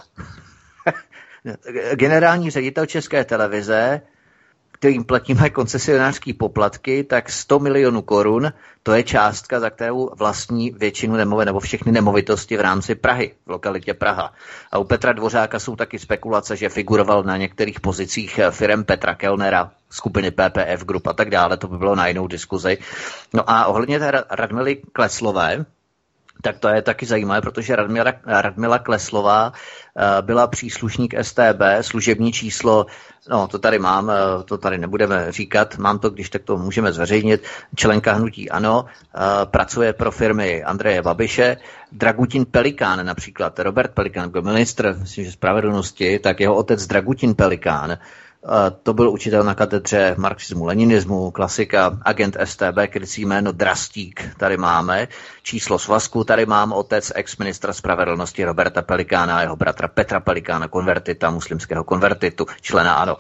Generální 1.93 2.49
ředitel 2.49 2.85
České 2.85 3.23
televize 3.23 4.01
kterým 4.79 5.03
platíme 5.03 5.49
koncesionářské 5.49 6.33
poplatky, 6.33 7.03
tak 7.03 7.29
100 7.29 7.59
milionů 7.59 8.01
korun, 8.01 8.53
to 8.83 8.93
je 8.93 9.03
částka, 9.03 9.59
za 9.59 9.69
kterou 9.69 10.09
vlastní 10.15 10.71
většinu 10.71 11.15
nemové 11.15 11.45
nebo 11.45 11.59
všechny 11.59 11.91
nemovitosti 11.91 12.57
v 12.57 12.61
rámci 12.61 12.95
Prahy, 12.95 13.33
v 13.45 13.49
lokalitě 13.49 13.93
Praha. 13.93 14.33
A 14.71 14.77
u 14.77 14.83
Petra 14.83 15.13
Dvořáka 15.13 15.59
jsou 15.59 15.75
taky 15.75 15.99
spekulace, 15.99 16.55
že 16.55 16.69
figuroval 16.69 17.23
na 17.23 17.37
některých 17.37 17.79
pozicích 17.79 18.39
firm 18.51 18.83
Petra 18.83 19.15
Kellnera, 19.15 19.71
skupiny 19.89 20.31
PPF 20.31 20.85
Group 20.85 21.07
a 21.07 21.13
tak 21.13 21.29
dále, 21.29 21.57
to 21.57 21.67
by 21.67 21.77
bylo 21.77 21.95
na 21.95 22.07
jinou 22.07 22.27
diskuzi. 22.27 22.77
No 23.33 23.49
a 23.49 23.65
ohledně 23.65 23.99
té 23.99 24.23
Radmily 24.29 24.81
Kleslové, 24.93 25.65
tak 26.41 26.59
to 26.59 26.67
je 26.67 26.81
taky 26.81 27.05
zajímavé, 27.05 27.41
protože 27.41 27.75
Radmila, 27.75 28.13
Radmila 28.25 28.79
Kleslová 28.79 29.51
eh, 29.97 30.21
byla 30.21 30.47
příslušník 30.47 31.13
STB, 31.21 31.61
služební 31.81 32.31
číslo, 32.31 32.85
no 33.29 33.47
to 33.47 33.59
tady 33.59 33.79
mám, 33.79 34.09
eh, 34.09 34.43
to 34.43 34.57
tady 34.57 34.77
nebudeme 34.77 35.31
říkat, 35.31 35.77
mám 35.77 35.99
to, 35.99 36.09
když 36.09 36.29
tak 36.29 36.43
to 36.43 36.57
můžeme 36.57 36.93
zveřejnit, 36.93 37.43
členka 37.75 38.13
hnutí 38.13 38.49
ANO, 38.49 38.85
eh, 38.85 39.19
pracuje 39.45 39.93
pro 39.93 40.11
firmy 40.11 40.63
Andreje 40.63 41.01
Babiše, 41.01 41.57
Dragutin 41.91 42.45
Pelikán 42.45 43.05
například, 43.05 43.59
Robert 43.59 43.91
Pelikán 43.91 44.29
byl 44.29 44.41
ministr, 44.41 44.95
myslím, 44.99 45.25
že 45.25 45.31
spravedlnosti, 45.31 46.19
tak 46.19 46.39
jeho 46.39 46.55
otec 46.55 46.87
Dragutin 46.87 47.35
Pelikán 47.35 47.97
to 48.83 48.93
byl 48.93 49.09
učitel 49.09 49.43
na 49.43 49.55
katedře 49.55 50.15
marxismu, 50.17 50.65
leninismu, 50.65 51.31
klasika, 51.31 51.97
agent 52.01 52.37
STB, 52.43 52.77
krycí 52.87 53.25
jméno 53.25 53.51
Drastík, 53.51 54.29
tady 54.37 54.57
máme. 54.57 55.07
Číslo 55.43 55.79
svazku, 55.79 56.23
tady 56.23 56.45
mám 56.45 56.73
otec 56.73 57.11
ex-ministra 57.15 57.73
spravedlnosti 57.73 58.45
Roberta 58.45 58.81
Pelikána 58.81 59.37
a 59.37 59.41
jeho 59.41 59.55
bratra 59.55 59.87
Petra 59.87 60.19
Pelikána, 60.19 60.67
konvertita, 60.67 61.29
muslimského 61.29 61.83
konvertitu, 61.83 62.45
člena 62.61 62.93
ANO. 62.93 63.17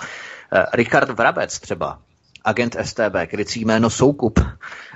Eh, 0.53 0.65
Richard 0.73 1.09
Vrabec 1.09 1.59
třeba, 1.59 1.99
agent 2.43 2.75
STB, 2.83 3.27
krycí 3.27 3.65
jméno 3.65 3.89
Soukup. 3.89 4.39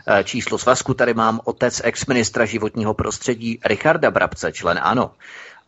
Eh, 0.08 0.24
číslo 0.24 0.58
svazku 0.58 0.94
tady 0.94 1.14
mám 1.14 1.40
otec 1.44 1.82
ex-ministra 1.84 2.46
životního 2.46 2.94
prostředí 2.94 3.60
Richarda 3.66 4.12
Brabce, 4.12 4.52
člen 4.52 4.80
ANO. 4.84 5.12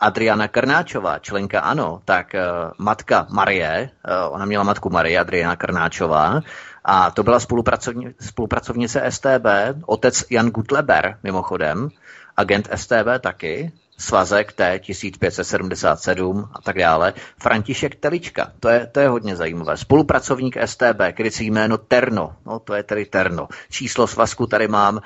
Adriana 0.04 0.48
Krnáčová, 0.48 1.20
členka 1.20 1.60
ANO, 1.60 2.02
tak 2.06 2.36
uh, 2.36 2.72
matka 2.78 3.28
Marie, 3.30 3.90
uh, 3.90 4.36
ona 4.36 4.46
měla 4.46 4.64
matku 4.64 4.90
Marie, 4.90 5.20
Adriana 5.20 5.56
Krnáčová, 5.56 6.42
a 6.84 7.12
to 7.12 7.24
byla 7.24 7.40
spolupracovni, 7.40 8.14
spolupracovnice 8.20 9.12
STB, 9.12 9.48
otec 9.86 10.24
Jan 10.30 10.50
Gutleber, 10.50 11.18
mimochodem, 11.24 11.90
agent 12.38 12.70
STB 12.76 13.08
taky, 13.20 13.72
svazek 13.98 14.54
T 14.54 14.80
1577 14.80 16.50
a 16.54 16.62
tak 16.62 16.78
dále. 16.78 17.14
František 17.38 17.96
Telička, 17.96 18.52
to 18.60 18.70
je, 18.70 18.88
to 18.88 19.00
je 19.00 19.08
hodně 19.08 19.36
zajímavé. 19.36 19.78
Spolupracovník 19.78 20.58
STB, 20.66 21.02
krycí 21.14 21.52
jméno 21.52 21.78
Terno, 21.78 22.36
no 22.46 22.60
to 22.60 22.74
je 22.74 22.84
tedy 22.84 23.06
Terno. 23.06 23.48
Číslo 23.70 24.08
svazku 24.08 24.48
tady 24.48 24.68
mám 24.68 25.02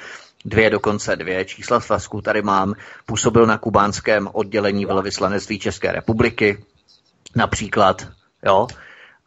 dvě, 0.45 0.69
dokonce 0.69 1.15
dvě 1.15 1.45
čísla 1.45 1.79
svazků 1.79 2.21
tady 2.21 2.41
mám. 2.41 2.73
Působil 3.05 3.45
na 3.45 3.57
kubánském 3.57 4.29
oddělení 4.33 4.85
velvyslanectví 4.85 5.59
České 5.59 5.91
republiky, 5.91 6.65
například, 7.35 8.07
jo, 8.45 8.67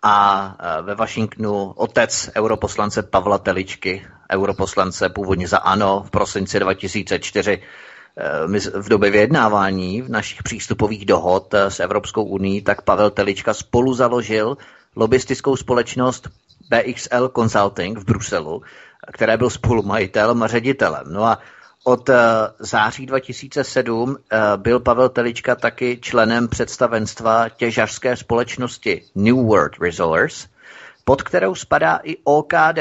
a 0.02 0.56
e, 0.78 0.82
ve 0.82 0.94
Washingtonu 0.94 1.72
otec 1.76 2.30
europoslance 2.36 3.02
Pavla 3.02 3.38
Teličky, 3.38 4.06
europoslance 4.32 5.08
původně 5.08 5.48
za 5.48 5.58
ANO 5.58 6.02
v 6.06 6.10
prosinci 6.10 6.60
2004, 6.60 7.52
e, 7.52 8.48
my 8.48 8.58
v 8.60 8.88
době 8.88 9.10
vyjednávání 9.10 10.02
v 10.02 10.08
našich 10.10 10.42
přístupových 10.42 11.04
dohod 11.06 11.54
e, 11.54 11.70
s 11.70 11.80
Evropskou 11.80 12.24
uní, 12.24 12.62
tak 12.62 12.82
Pavel 12.82 13.10
Telička 13.10 13.54
spolu 13.54 13.94
založil 13.94 14.56
lobistickou 14.96 15.56
společnost 15.56 16.28
BXL 16.70 17.28
Consulting 17.36 17.98
v 17.98 18.04
Bruselu, 18.04 18.62
které 19.12 19.36
byl 19.36 19.50
spolumajitelem 19.50 20.42
a 20.42 20.46
ředitelem. 20.46 21.04
No 21.06 21.24
a 21.24 21.38
od 21.84 22.08
uh, 22.08 22.14
září 22.58 23.06
2007 23.06 24.10
uh, 24.10 24.16
eh, 24.32 24.56
byl 24.56 24.80
Pavel 24.80 25.08
Telička 25.08 25.54
taky 25.54 25.98
členem 26.02 26.48
představenstva 26.48 27.48
těžařské 27.48 28.16
společnosti 28.16 29.02
New 29.14 29.36
World 29.36 29.72
Resource, 29.80 30.48
pod 31.04 31.22
kterou 31.22 31.54
spadá 31.54 32.00
i 32.02 32.16
OKD. 32.24 32.78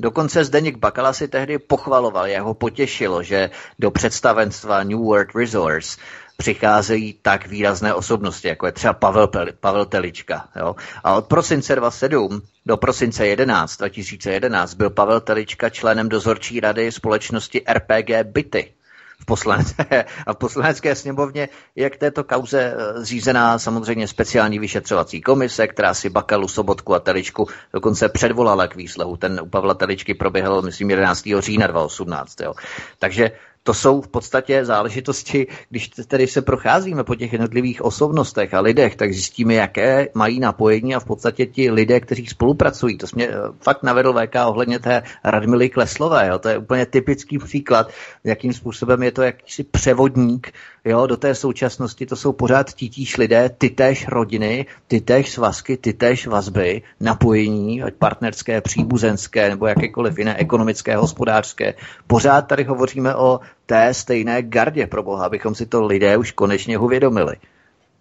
Dokonce 0.00 0.44
Zdeněk 0.44 0.76
Bakala 0.76 1.12
si 1.12 1.28
tehdy 1.28 1.58
pochvaloval, 1.58 2.26
jak 2.26 2.42
ho 2.42 2.54
potěšilo, 2.54 3.22
že 3.22 3.50
do 3.78 3.90
představenstva 3.90 4.82
New 4.82 4.98
World 4.98 5.34
Resource 5.34 5.98
přicházejí 6.40 7.18
tak 7.22 7.46
výrazné 7.46 7.94
osobnosti, 7.94 8.48
jako 8.48 8.66
je 8.66 8.72
třeba 8.72 8.92
Pavel, 8.92 9.30
Pavel 9.60 9.84
Telička. 9.84 10.48
Jo? 10.56 10.76
A 11.04 11.14
od 11.14 11.26
prosince 11.26 11.76
27 11.76 12.42
do 12.66 12.76
prosince 12.76 13.26
11, 13.26 13.76
2011 13.76 14.74
byl 14.74 14.90
Pavel 14.90 15.20
Telička 15.20 15.70
členem 15.70 16.08
dozorčí 16.08 16.60
rady 16.60 16.92
společnosti 16.92 17.62
RPG 17.68 18.10
Byty 18.22 18.72
v 19.18 19.24
poslanecké, 19.24 20.04
a 20.26 20.32
v 20.32 20.36
poslanecké 20.36 20.94
sněmovně 20.94 21.48
je 21.76 21.90
k 21.90 21.96
této 21.96 22.24
kauze 22.24 22.74
eh, 22.76 23.00
zřízená 23.00 23.58
samozřejmě 23.58 24.08
speciální 24.08 24.58
vyšetřovací 24.58 25.20
komise, 25.20 25.66
která 25.66 25.94
si 25.94 26.10
Bakalu, 26.10 26.48
Sobotku 26.48 26.94
a 26.94 27.00
Teličku 27.00 27.48
dokonce 27.72 28.08
předvolala 28.08 28.68
k 28.68 28.76
výslehu. 28.76 29.16
Ten 29.16 29.40
u 29.42 29.46
Pavla 29.46 29.74
Teličky 29.74 30.14
proběhl, 30.14 30.62
myslím, 30.62 30.90
11. 30.90 31.28
října 31.38 31.66
2018. 31.66 32.40
Jo. 32.40 32.54
Takže 32.98 33.30
to 33.62 33.74
jsou 33.74 34.00
v 34.00 34.08
podstatě 34.08 34.64
záležitosti, 34.64 35.46
když 35.70 35.88
tedy 35.88 36.26
se 36.26 36.42
procházíme 36.42 37.04
po 37.04 37.14
těch 37.14 37.32
jednotlivých 37.32 37.82
osobnostech 37.82 38.54
a 38.54 38.60
lidech, 38.60 38.96
tak 38.96 39.12
zjistíme, 39.12 39.54
jaké 39.54 40.08
mají 40.14 40.40
napojení 40.40 40.94
a 40.94 41.00
v 41.00 41.04
podstatě 41.04 41.46
ti 41.46 41.70
lidé, 41.70 42.00
kteří 42.00 42.26
spolupracují. 42.26 42.98
To 42.98 43.06
mě 43.14 43.28
eh, 43.28 43.34
fakt 43.60 43.82
navedl 43.82 44.12
VK 44.12 44.34
ohledně 44.46 44.78
té 44.78 45.02
Radmily 45.24 45.68
Kleslové. 45.68 46.28
Jo. 46.28 46.38
To 46.38 46.48
je 46.48 46.58
úplně 46.58 46.86
typický 46.86 47.38
příklad, 47.38 47.90
jakým 48.24 48.52
způsobem 48.52 49.02
je 49.02 49.12
to 49.12 49.22
jakýsi 49.22 49.64
převodník 49.64 50.52
jo, 50.88 51.06
do 51.06 51.16
té 51.16 51.34
současnosti 51.34 52.06
to 52.06 52.16
jsou 52.16 52.32
pořád 52.32 52.72
titíž 52.72 53.16
lidé, 53.16 53.50
ty 53.58 53.70
též 53.70 54.08
rodiny, 54.08 54.66
ty 54.86 55.00
též 55.00 55.30
svazky, 55.30 55.76
ty 55.76 55.92
též 55.92 56.26
vazby, 56.26 56.82
napojení, 57.00 57.82
ať 57.82 57.94
partnerské, 57.94 58.60
příbuzenské 58.60 59.48
nebo 59.48 59.66
jakékoliv 59.66 60.18
jiné 60.18 60.36
ekonomické, 60.36 60.96
hospodářské. 60.96 61.74
Pořád 62.06 62.42
tady 62.42 62.64
hovoříme 62.64 63.14
o 63.14 63.40
té 63.66 63.94
stejné 63.94 64.42
gardě, 64.42 64.86
pro 64.86 65.02
boha, 65.02 65.26
abychom 65.26 65.54
si 65.54 65.66
to 65.66 65.86
lidé 65.86 66.16
už 66.16 66.32
konečně 66.32 66.78
uvědomili. 66.78 67.36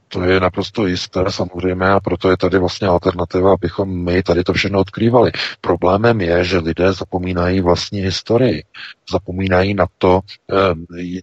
To 0.07 0.23
je 0.23 0.39
naprosto 0.39 0.87
jisté 0.87 1.19
samozřejmě 1.29 1.85
a 1.85 1.99
proto 1.99 2.29
je 2.29 2.37
tady 2.37 2.59
vlastně 2.59 2.87
alternativa, 2.87 3.53
abychom 3.53 4.03
my 4.03 4.23
tady 4.23 4.43
to 4.43 4.53
všechno 4.53 4.79
odkrývali. 4.79 5.31
Problémem 5.61 6.21
je, 6.21 6.43
že 6.43 6.57
lidé 6.57 6.93
zapomínají 6.93 7.61
vlastní 7.61 7.99
historii. 7.99 8.63
Zapomínají 9.11 9.73
na 9.73 9.85
to, 9.97 10.19
eh, 10.51 10.55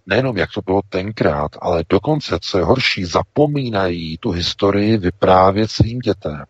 nejenom 0.05 0.37
jak 0.37 0.49
to 0.51 0.61
bylo 0.61 0.81
tenkrát, 0.89 1.51
ale 1.61 1.83
dokonce, 1.89 2.37
co 2.41 2.57
je 2.57 2.63
horší, 2.63 3.05
zapomínají 3.05 4.17
tu 4.17 4.31
historii 4.31 4.97
vyprávět 4.97 5.71
svým 5.71 5.99
dětem 5.99 6.43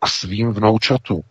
a 0.00 0.06
svým 0.06 0.52
vnoučatům. 0.52 1.22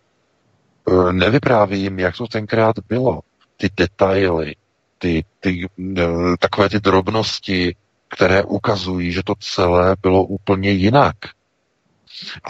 Eh, 0.88 1.12
nevypráví 1.12 1.82
jim, 1.82 1.98
jak 1.98 2.16
to 2.16 2.26
tenkrát 2.26 2.76
bylo. 2.88 3.20
Ty 3.56 3.70
detaily, 3.76 4.54
ty, 4.98 5.24
ty, 5.40 5.66
eh, 5.98 6.02
takové 6.38 6.68
ty 6.68 6.80
drobnosti, 6.80 7.76
které 8.14 8.42
ukazují, 8.44 9.12
že 9.12 9.22
to 9.22 9.34
celé 9.40 9.96
bylo 10.02 10.24
úplně 10.24 10.70
jinak. 10.70 11.16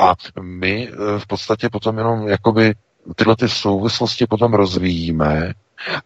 A 0.01 0.15
my 0.41 0.89
eh, 0.89 1.19
v 1.19 1.27
podstatě 1.27 1.69
potom 1.69 1.99
jenom 1.99 2.29
jakoby 2.29 2.75
tyhle 3.17 3.37
ty 3.37 3.49
souvislosti 3.49 4.27
potom 4.27 4.55
rozvíjíme 4.55 5.53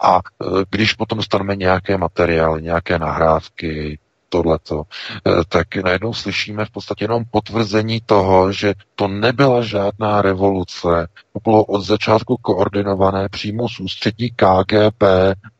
a 0.00 0.18
eh, 0.18 0.46
když 0.70 0.92
potom 0.92 1.18
dostaneme 1.18 1.56
nějaké 1.56 1.98
materiály, 1.98 2.62
nějaké 2.62 2.98
nahrávky, 2.98 3.98
tohleto, 4.28 4.82
eh, 5.26 5.30
tak 5.48 5.76
najednou 5.76 6.14
slyšíme 6.14 6.64
v 6.64 6.70
podstatě 6.70 7.04
jenom 7.04 7.24
potvrzení 7.30 8.00
toho, 8.06 8.52
že 8.52 8.74
to 8.94 9.08
nebyla 9.08 9.62
žádná 9.62 10.22
revoluce, 10.22 11.08
to 11.32 11.40
bylo 11.44 11.64
od 11.64 11.80
začátku 11.80 12.36
koordinované 12.36 13.28
přímo 13.28 13.68
z 13.68 13.80
ústřední 13.80 14.30
KGB 14.30 15.02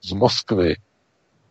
z 0.02 0.12
Moskvy 0.12 0.74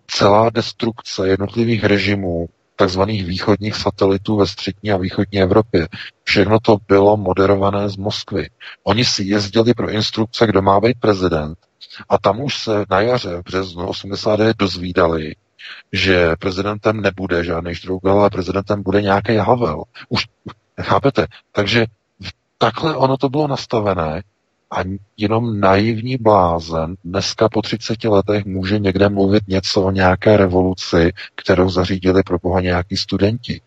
celá 0.07 0.49
destrukce 0.49 1.27
jednotlivých 1.27 1.84
režimů, 1.84 2.47
takzvaných 2.75 3.25
východních 3.25 3.75
satelitů 3.75 4.35
ve 4.38 4.47
střední 4.47 4.91
a 4.91 4.97
východní 4.97 5.41
Evropě. 5.41 5.88
Všechno 6.23 6.59
to 6.59 6.77
bylo 6.88 7.17
moderované 7.17 7.89
z 7.89 7.97
Moskvy. 7.97 8.49
Oni 8.84 9.05
si 9.05 9.23
jezdili 9.23 9.73
pro 9.73 9.89
instrukce, 9.89 10.47
kdo 10.47 10.61
má 10.61 10.79
být 10.79 10.99
prezident. 10.99 11.57
A 12.09 12.17
tam 12.17 12.41
už 12.41 12.57
se 12.63 12.85
na 12.89 13.01
jaře 13.01 13.38
v 13.38 13.43
březnu 13.43 13.88
89 13.88 14.57
dozvídali, 14.57 15.35
že 15.93 16.35
prezidentem 16.39 17.01
nebude 17.01 17.43
žádný 17.43 17.75
Štrougel, 17.75 18.19
ale 18.19 18.29
prezidentem 18.29 18.84
bude 18.84 19.01
nějaký 19.01 19.35
Havel. 19.35 19.84
Už 20.09 20.25
chápete? 20.81 21.27
Takže 21.51 21.85
takhle 22.57 22.95
ono 22.95 23.17
to 23.17 23.29
bylo 23.29 23.47
nastavené 23.47 24.23
a 24.72 24.84
jenom 25.18 25.60
naivní 25.60 26.18
blázen 26.18 26.95
dneska 27.03 27.49
po 27.49 27.61
30 27.61 28.03
letech 28.03 28.45
může 28.45 28.80
někde 28.80 29.10
mluvit 29.10 29.44
něco 29.48 29.81
o 29.81 29.91
nějaké 29.91 30.38
revoluci, 30.38 31.14
kterou 31.35 31.69
zařídili 31.69 32.23
pro 32.23 32.39
boha 32.39 32.61
nějaký 32.61 32.98
studenti. 32.98 33.61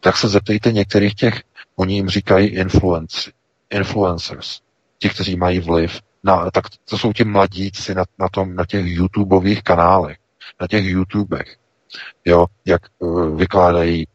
Tak 0.00 0.16
se 0.16 0.28
zeptejte 0.28 0.72
některých 0.72 1.14
těch, 1.14 1.42
oni 1.76 1.94
jim 1.94 2.08
říkají 2.08 2.48
influenci, 2.48 3.32
influencers, 3.70 4.60
ti, 4.98 5.08
kteří 5.08 5.36
mají 5.36 5.60
vliv, 5.60 6.00
na, 6.24 6.50
tak 6.50 6.64
to 6.90 6.98
jsou 6.98 7.12
ti 7.12 7.24
mladíci 7.24 7.94
na, 7.94 8.04
na, 8.18 8.28
tom, 8.28 8.54
na 8.54 8.64
těch 8.64 8.86
YouTubeových 8.86 9.62
kanálech, 9.62 10.16
na 10.60 10.66
těch 10.66 10.84
YouTubech, 10.84 11.56
jo, 12.24 12.46
jak 12.64 12.82
uh, 12.98 13.36
vykládají 13.36 14.06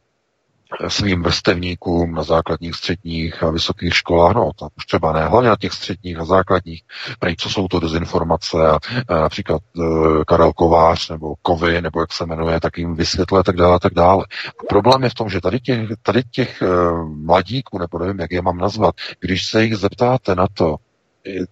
svým 0.87 1.23
vrstevníkům 1.23 2.11
na 2.11 2.23
základních, 2.23 2.75
středních 2.75 3.43
a 3.43 3.49
vysokých 3.51 3.95
školách, 3.95 4.35
no 4.35 4.51
tam 4.59 4.69
už 4.77 4.85
třeba 4.85 5.13
ne, 5.13 5.25
hlavně 5.25 5.49
na 5.49 5.55
těch 5.55 5.73
středních 5.73 6.17
a 6.19 6.25
základních, 6.25 6.83
prej, 7.19 7.35
co 7.35 7.49
jsou 7.49 7.67
to 7.67 7.79
dezinformace 7.79 8.57
a, 8.67 8.79
a 9.07 9.21
například 9.21 9.61
e, 9.61 9.81
Karel 10.27 10.53
Kovář 10.53 11.09
nebo 11.09 11.35
Kovy, 11.41 11.81
nebo 11.81 11.99
jak 11.99 12.13
se 12.13 12.25
jmenuje, 12.25 12.59
tak 12.59 12.77
jim 12.77 12.95
vysvětluje 12.95 13.43
tak 13.43 13.55
dále, 13.55 13.79
tak 13.79 13.93
dále. 13.93 14.25
Problém 14.69 15.03
je 15.03 15.09
v 15.09 15.13
tom, 15.13 15.29
že 15.29 15.41
tady 15.41 15.59
těch, 15.59 15.89
tady 16.01 16.23
těch 16.23 16.61
e, 16.61 16.67
mladíků, 17.03 17.79
nebo 17.79 17.99
nevím, 17.99 18.19
jak 18.19 18.31
je 18.31 18.41
mám 18.41 18.57
nazvat, 18.57 18.95
když 19.19 19.47
se 19.47 19.63
jich 19.63 19.75
zeptáte 19.75 20.35
na 20.35 20.47
to, 20.53 20.75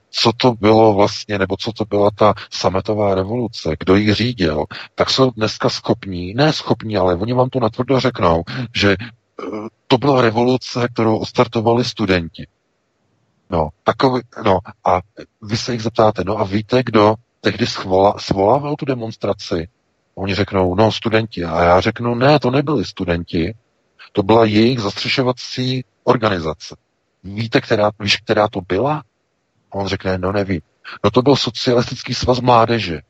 co 0.10 0.32
to 0.34 0.52
bylo 0.54 0.94
vlastně, 0.94 1.40
nebo 1.40 1.58
co 1.58 1.72
to 1.72 1.86
byla 1.86 2.10
ta 2.16 2.34
sametová 2.52 3.16
revoluce, 3.16 3.76
kdo 3.80 3.96
ji 3.96 4.14
řídil, 4.14 4.66
tak 4.96 5.10
jsou 5.10 5.32
dneska 5.32 5.70
schopní, 5.70 6.34
ne 6.34 6.54
schopní, 6.54 6.98
ale 6.98 7.16
oni 7.16 7.34
vám 7.34 7.50
to 7.50 7.60
natvrdo 7.60 8.00
řeknou, 8.00 8.44
že 8.76 8.92
eh, 8.92 9.46
to 9.88 9.98
byla 9.98 10.22
revoluce, 10.22 10.88
kterou 10.94 11.18
odstartovali 11.18 11.86
studenti. 11.86 12.48
No, 13.50 13.70
takový, 13.84 14.22
no, 14.46 14.60
a 14.86 15.02
vy 15.42 15.58
se 15.58 15.74
jich 15.74 15.82
zeptáte, 15.82 16.24
no 16.26 16.38
a 16.38 16.44
víte, 16.44 16.84
kdo 16.86 17.16
tehdy 17.42 17.68
schvola, 17.68 18.16
svolával 18.20 18.76
tu 18.76 18.86
demonstraci? 18.86 19.68
Oni 20.16 20.36
řeknou, 20.36 20.76
no, 20.76 20.92
studenti. 20.92 21.46
A 21.46 21.64
já 21.64 21.82
řeknu, 21.82 22.16
ne, 22.16 22.40
to 22.40 22.52
nebyli 22.52 22.86
studenti, 22.86 23.56
to 24.12 24.24
byla 24.24 24.46
jejich 24.46 24.80
zastřešovací 24.80 25.84
organizace. 26.04 26.76
Víte, 27.24 27.62
která, 27.62 27.92
víš, 28.00 28.18
která 28.18 28.48
to 28.48 28.62
byla? 28.62 29.04
A 29.72 29.76
on 29.76 29.88
řekne, 29.88 30.18
no 30.18 30.32
nevím. 30.32 30.62
No 31.04 31.12
to 31.12 31.22
byl 31.22 31.36
socialistický 31.36 32.14
svaz 32.14 32.40
mládeže. 32.40 33.02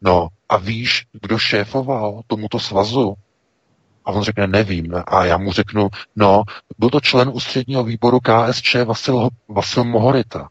No 0.00 0.28
a 0.48 0.56
víš, 0.56 1.06
kdo 1.12 1.38
šéfoval 1.38 2.20
tomuto 2.26 2.58
svazu? 2.58 3.14
A 4.04 4.12
on 4.12 4.22
řekne, 4.22 4.46
nevím. 4.46 4.94
A 5.06 5.24
já 5.24 5.38
mu 5.38 5.52
řeknu, 5.52 5.88
no, 6.16 6.42
byl 6.78 6.90
to 6.90 7.00
člen 7.00 7.28
ústředního 7.28 7.84
výboru 7.84 8.20
KSČ 8.20 8.76
Vasil, 8.84 9.28
Vasil 9.48 9.84
Mohorita. 9.84 10.48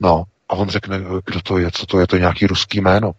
No, 0.00 0.24
a 0.48 0.54
on 0.54 0.68
řekne, 0.68 1.00
kdo 1.24 1.40
to 1.42 1.58
je, 1.58 1.70
co 1.70 1.86
to 1.86 2.00
je, 2.00 2.06
to 2.06 2.16
je 2.16 2.20
nějaký 2.20 2.46
ruský 2.46 2.80
jméno. 2.80 3.12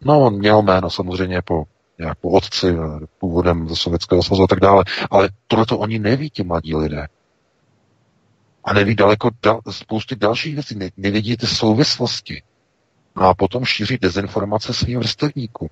No, 0.00 0.20
on 0.20 0.38
měl 0.38 0.62
jméno 0.62 0.90
samozřejmě 0.90 1.42
po, 1.42 1.64
nějak 1.98 2.18
po 2.18 2.30
otci, 2.30 2.76
původem 3.18 3.68
ze 3.68 3.76
Sovětského 3.76 4.22
svazu 4.22 4.42
a 4.42 4.46
tak 4.46 4.60
dále, 4.60 4.84
ale 5.10 5.28
tohle 5.46 5.66
to 5.66 5.78
oni 5.78 5.98
neví, 5.98 6.30
ti 6.30 6.42
mladí 6.42 6.76
lidé. 6.76 7.06
A 8.64 8.72
neví 8.72 8.94
daleko 8.94 9.30
dal, 9.42 9.60
spousty 9.70 10.16
dalších 10.16 10.54
věcí, 10.54 10.74
ne, 10.74 10.90
nevidí 10.96 11.36
ty 11.36 11.46
souvislosti. 11.46 12.42
No 13.16 13.22
a 13.22 13.34
potom 13.34 13.64
šíří 13.64 13.98
dezinformace 13.98 14.74
svým 14.74 14.98
vrstevníkům 14.98 15.68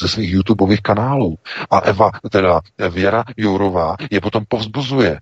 ze 0.00 0.08
svých 0.08 0.30
YouTubeových 0.30 0.80
kanálů. 0.80 1.38
A 1.70 1.78
Eva, 1.78 2.10
teda 2.30 2.60
Věra 2.90 3.24
Jourová 3.36 3.96
je 4.10 4.20
potom 4.20 4.44
povzbuzuje. 4.48 5.20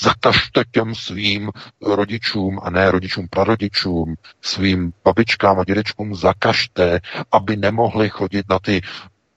Zakažte 0.00 0.62
těm 0.70 0.94
svým 0.94 1.50
rodičům, 1.82 2.60
a 2.62 2.70
ne 2.70 2.90
rodičům, 2.90 3.26
prarodičům, 3.30 4.14
svým 4.40 4.92
babičkám 5.04 5.60
a 5.60 5.64
dědečkům, 5.64 6.14
zakažte, 6.14 7.00
aby 7.32 7.56
nemohli 7.56 8.08
chodit 8.08 8.46
na 8.50 8.58
ty 8.58 8.80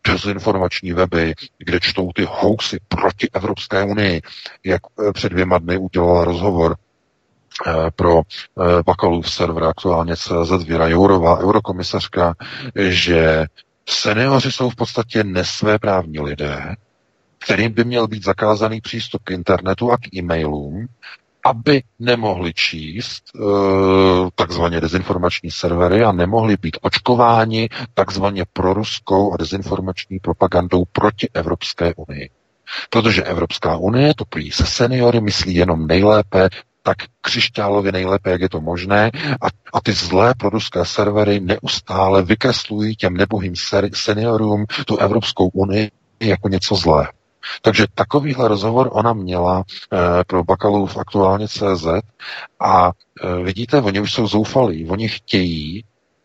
dezinformační 0.07 0.93
weby, 0.93 1.33
kde 1.57 1.79
čtou 1.79 2.11
ty 2.15 2.27
housy 2.29 2.79
proti 2.87 3.29
Evropské 3.33 3.83
unii, 3.83 4.21
jak 4.65 4.81
eh, 5.09 5.13
před 5.13 5.31
dvěma 5.31 5.57
dny 5.57 5.77
udělala 5.77 6.25
rozhovor 6.25 6.77
pro 7.95 8.21
eh, 8.21 8.83
Bakalův 8.85 9.31
server 9.31 9.63
aktuálně 9.63 10.15
CZ 10.15 10.63
Věra 10.67 10.87
Jourová, 10.87 11.39
eurokomisařka, 11.39 12.33
že 12.75 13.45
seniori 13.89 14.51
jsou 14.51 14.69
v 14.69 14.75
podstatě 14.75 15.23
nesvéprávní 15.23 16.19
lidé, 16.19 16.75
kterým 17.39 17.71
by 17.73 17.83
měl 17.83 18.07
být 18.07 18.23
zakázaný 18.23 18.81
přístup 18.81 19.21
k 19.23 19.31
internetu 19.31 19.91
a 19.91 19.97
k 19.97 20.13
e-mailům, 20.15 20.87
aby 21.45 21.83
nemohli 21.99 22.53
číst 22.53 23.23
e, 23.35 23.39
takzvaně 24.35 24.81
dezinformační 24.81 25.51
servery 25.51 26.03
a 26.03 26.11
nemohli 26.11 26.57
být 26.61 26.77
očkováni 26.81 27.69
takzvaně 27.93 28.45
proruskou 28.53 29.33
a 29.33 29.37
dezinformační 29.37 30.19
propagandou 30.19 30.83
proti 30.91 31.29
Evropské 31.33 31.93
unii. 31.95 32.29
Protože 32.89 33.23
Evropská 33.23 33.77
unie 33.77 34.13
to 34.13 34.25
prý 34.25 34.51
se 34.51 34.65
seniory 34.65 35.21
myslí 35.21 35.55
jenom 35.55 35.87
nejlépe 35.87 36.49
tak 36.83 36.97
křišťálově 37.21 37.91
nejlépe, 37.91 38.31
jak 38.31 38.41
je 38.41 38.49
to 38.49 38.61
možné, 38.61 39.11
a, 39.41 39.47
a 39.73 39.81
ty 39.83 39.91
zlé 39.93 40.33
proruské 40.37 40.85
servery 40.85 41.39
neustále 41.39 42.21
vykreslují 42.21 42.95
těm 42.95 43.13
nebohým 43.13 43.53
seniorům 43.93 44.65
tu 44.85 44.97
Evropskou 44.97 45.47
unii 45.47 45.91
jako 46.19 46.49
něco 46.49 46.75
zlé. 46.75 47.07
Takže 47.61 47.85
takovýhle 47.95 48.47
rozhovor 48.47 48.89
ona 48.91 49.13
měla 49.13 49.63
e, 49.63 50.23
pro 50.23 50.43
Bakalův 50.43 50.97
aktuálně 50.97 51.47
CZ 51.47 51.87
a 52.59 52.91
e, 53.23 53.43
vidíte, 53.43 53.81
oni 53.81 53.99
už 53.99 54.13
jsou 54.13 54.27
zoufalí, 54.27 54.89
oni 54.89 55.09
chtějí, 55.09 55.83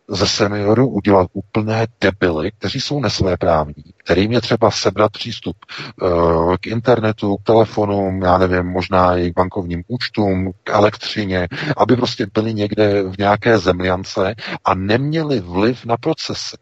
ze 0.08 0.26
seniorů 0.26 0.88
udělat 0.88 1.28
úplné 1.32 1.86
debily, 2.00 2.50
kteří 2.52 2.80
jsou 2.80 3.00
nesvéprávní, 3.00 3.84
kterým 4.04 4.32
je 4.32 4.40
třeba 4.40 4.70
sebrat 4.70 5.12
přístup 5.12 5.56
uh, 6.02 6.56
k 6.56 6.66
internetu, 6.66 7.36
k 7.36 7.42
telefonům, 7.42 8.22
já 8.22 8.38
nevím, 8.38 8.66
možná 8.66 9.16
i 9.16 9.30
k 9.30 9.34
bankovním 9.34 9.82
účtům, 9.88 10.52
k 10.64 10.70
elektřině, 10.70 11.48
aby 11.76 11.96
prostě 11.96 12.26
byli 12.34 12.54
někde 12.54 13.02
v 13.02 13.18
nějaké 13.18 13.58
zemljance 13.58 14.34
a 14.64 14.74
neměli 14.74 15.40
vliv 15.40 15.84
na 15.84 15.96
procesy. 15.96 16.56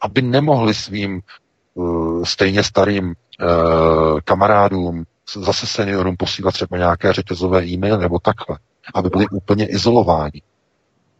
aby 0.00 0.22
nemohli 0.22 0.74
svým 0.74 1.20
uh, 1.74 2.24
stejně 2.24 2.62
starým 2.62 3.04
uh, 3.06 4.20
kamarádům, 4.24 5.04
zase 5.36 5.66
seniorům 5.66 6.16
posílat 6.16 6.54
třeba 6.54 6.78
nějaké 6.78 7.12
řetězové 7.12 7.64
e-maily 7.64 7.98
nebo 7.98 8.18
takhle, 8.18 8.58
aby 8.94 9.08
byli 9.08 9.26
úplně 9.28 9.66
izolováni. 9.66 10.42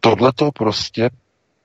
Tohle 0.00 0.32
to 0.34 0.50
prostě 0.52 1.10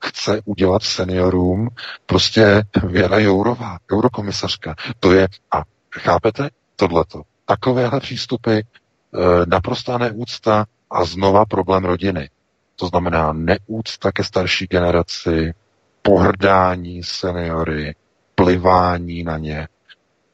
chce 0.06 0.40
udělat 0.44 0.82
seniorům 0.82 1.68
prostě 2.06 2.62
Věra 2.84 3.18
Jourová, 3.18 3.78
eurokomisařka. 3.92 4.74
To 5.00 5.12
je, 5.12 5.28
a 5.50 5.62
chápete, 5.98 6.50
tohleto. 6.76 7.22
Takovéhle 7.46 8.00
přístupy, 8.00 8.58
e, 8.58 8.62
naprostá 9.46 9.98
neúcta 9.98 10.64
a 10.90 11.04
znova 11.04 11.44
problém 11.44 11.84
rodiny. 11.84 12.30
To 12.76 12.86
znamená 12.86 13.32
neúcta 13.32 14.12
ke 14.12 14.24
starší 14.24 14.66
generaci, 14.66 15.54
pohrdání 16.02 17.02
seniory, 17.02 17.94
plivání 18.34 19.22
na 19.22 19.38
ně. 19.38 19.68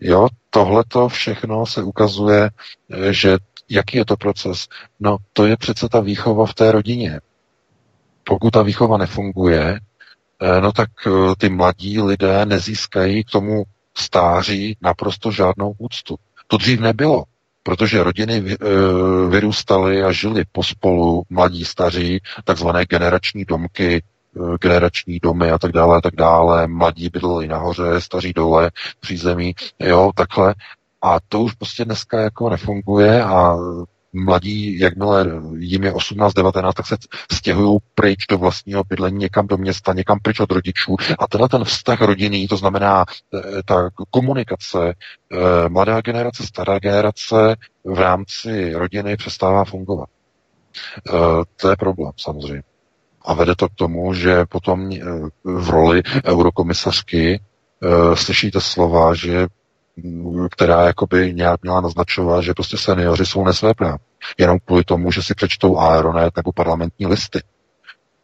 Jo, 0.01 0.29
tohleto 0.51 1.09
všechno 1.09 1.67
se 1.67 1.83
ukazuje, 1.83 2.51
e, 2.91 3.13
že 3.13 3.37
jaký 3.69 3.97
je 3.97 4.05
to 4.05 4.17
proces? 4.17 4.69
No, 5.01 5.17
to 5.33 5.47
je 5.47 5.57
přece 5.57 5.89
ta 5.89 6.01
výchova 6.01 6.47
v 6.47 6.55
té 6.55 6.73
rodině. 6.73 7.21
Pokud 8.31 8.51
ta 8.51 8.63
výchova 8.63 8.97
nefunguje, 8.99 9.81
eh, 10.41 10.61
no 10.61 10.73
tak 10.73 10.89
eh, 11.07 11.11
ty 11.39 11.49
mladí 11.49 12.01
lidé 12.01 12.47
nezískají 12.47 13.25
k 13.25 13.31
tomu 13.31 13.63
stáří 13.95 14.77
naprosto 14.81 15.31
žádnou 15.31 15.75
úctu. 15.79 16.17
To 16.47 16.57
dřív 16.57 16.81
nebylo, 16.81 17.25
protože 17.63 18.03
rodiny 18.03 18.45
eh, 18.47 18.57
vyrůstaly 19.29 20.03
a 20.03 20.13
žili 20.13 20.45
pospolu, 20.53 21.23
mladí, 21.31 21.65
staří, 21.65 22.21
takzvané 22.45 22.85
generační 22.85 23.45
domky, 23.45 24.03
generační 24.61 25.19
domy 25.19 25.51
a 25.51 25.59
tak 25.59 25.73
dále 25.73 25.97
a 25.97 26.01
tak 26.01 26.15
dále, 26.15 26.67
mladí 26.67 27.09
bydleli 27.09 27.49
nahoře, 27.49 28.01
staří 28.01 28.33
dole, 28.33 28.71
přízemí, 29.01 29.55
jo, 29.79 30.11
takhle. 30.15 30.55
A 31.03 31.19
to 31.29 31.41
už 31.41 31.55
prostě 31.55 31.85
dneska 31.85 32.21
jako 32.21 32.51
nefunguje 32.51 33.25
a 33.25 33.57
mladí, 34.13 34.79
jakmile 34.79 35.27
jim 35.59 35.85
je 35.85 35.93
18, 35.93 36.35
19, 36.35 36.75
tak 36.75 36.87
se 36.87 36.97
stěhují 37.33 37.79
pryč 37.95 38.27
do 38.31 38.39
vlastního 38.39 38.85
bydlení, 38.85 39.19
někam 39.19 39.47
do 39.47 39.57
města, 39.57 39.93
někam 39.93 40.19
pryč 40.23 40.41
od 40.41 40.53
rodičů. 40.53 40.97
A 41.19 41.27
tenhle 41.27 41.49
ten 41.49 41.65
vztah 41.65 42.01
rodinný, 42.01 42.49
to 42.49 42.57
znamená 42.57 43.05
eh, 43.35 43.63
ta 43.65 43.91
komunikace, 44.11 44.95
eh, 45.33 45.69
mladá 45.69 46.01
generace, 46.01 46.47
stará 46.47 46.79
generace 46.79 47.57
v 47.85 47.99
rámci 47.99 48.73
rodiny 48.75 49.17
přestává 49.17 49.65
fungovat. 49.65 50.09
Eh, 51.09 51.13
to 51.57 51.71
je 51.71 51.77
problém, 51.77 52.13
samozřejmě. 52.17 52.63
A 53.23 53.35
vede 53.35 53.55
to 53.55 53.69
k 53.69 53.75
tomu, 53.75 54.15
že 54.15 54.47
potom 54.47 54.91
v 55.45 55.71
roli 55.71 56.03
eurokomisařky 56.25 57.41
slyšíte 58.15 58.61
slova, 58.61 59.15
že 59.15 59.47
která 60.51 60.87
jakoby 60.87 61.35
nějak 61.35 61.63
měla 61.63 61.81
naznačovat, 61.81 62.45
že 62.45 62.55
prostě 62.55 62.77
seniori 62.77 63.27
jsou 63.27 63.45
nesvéprávní. 63.45 64.05
Jenom 64.39 64.59
kvůli 64.65 64.85
tomu, 64.85 65.13
že 65.13 65.23
si 65.23 65.35
přečtou 65.35 65.79
Aeronet 65.79 66.37
nebo 66.37 66.53
parlamentní 66.53 67.07
listy. 67.07 67.43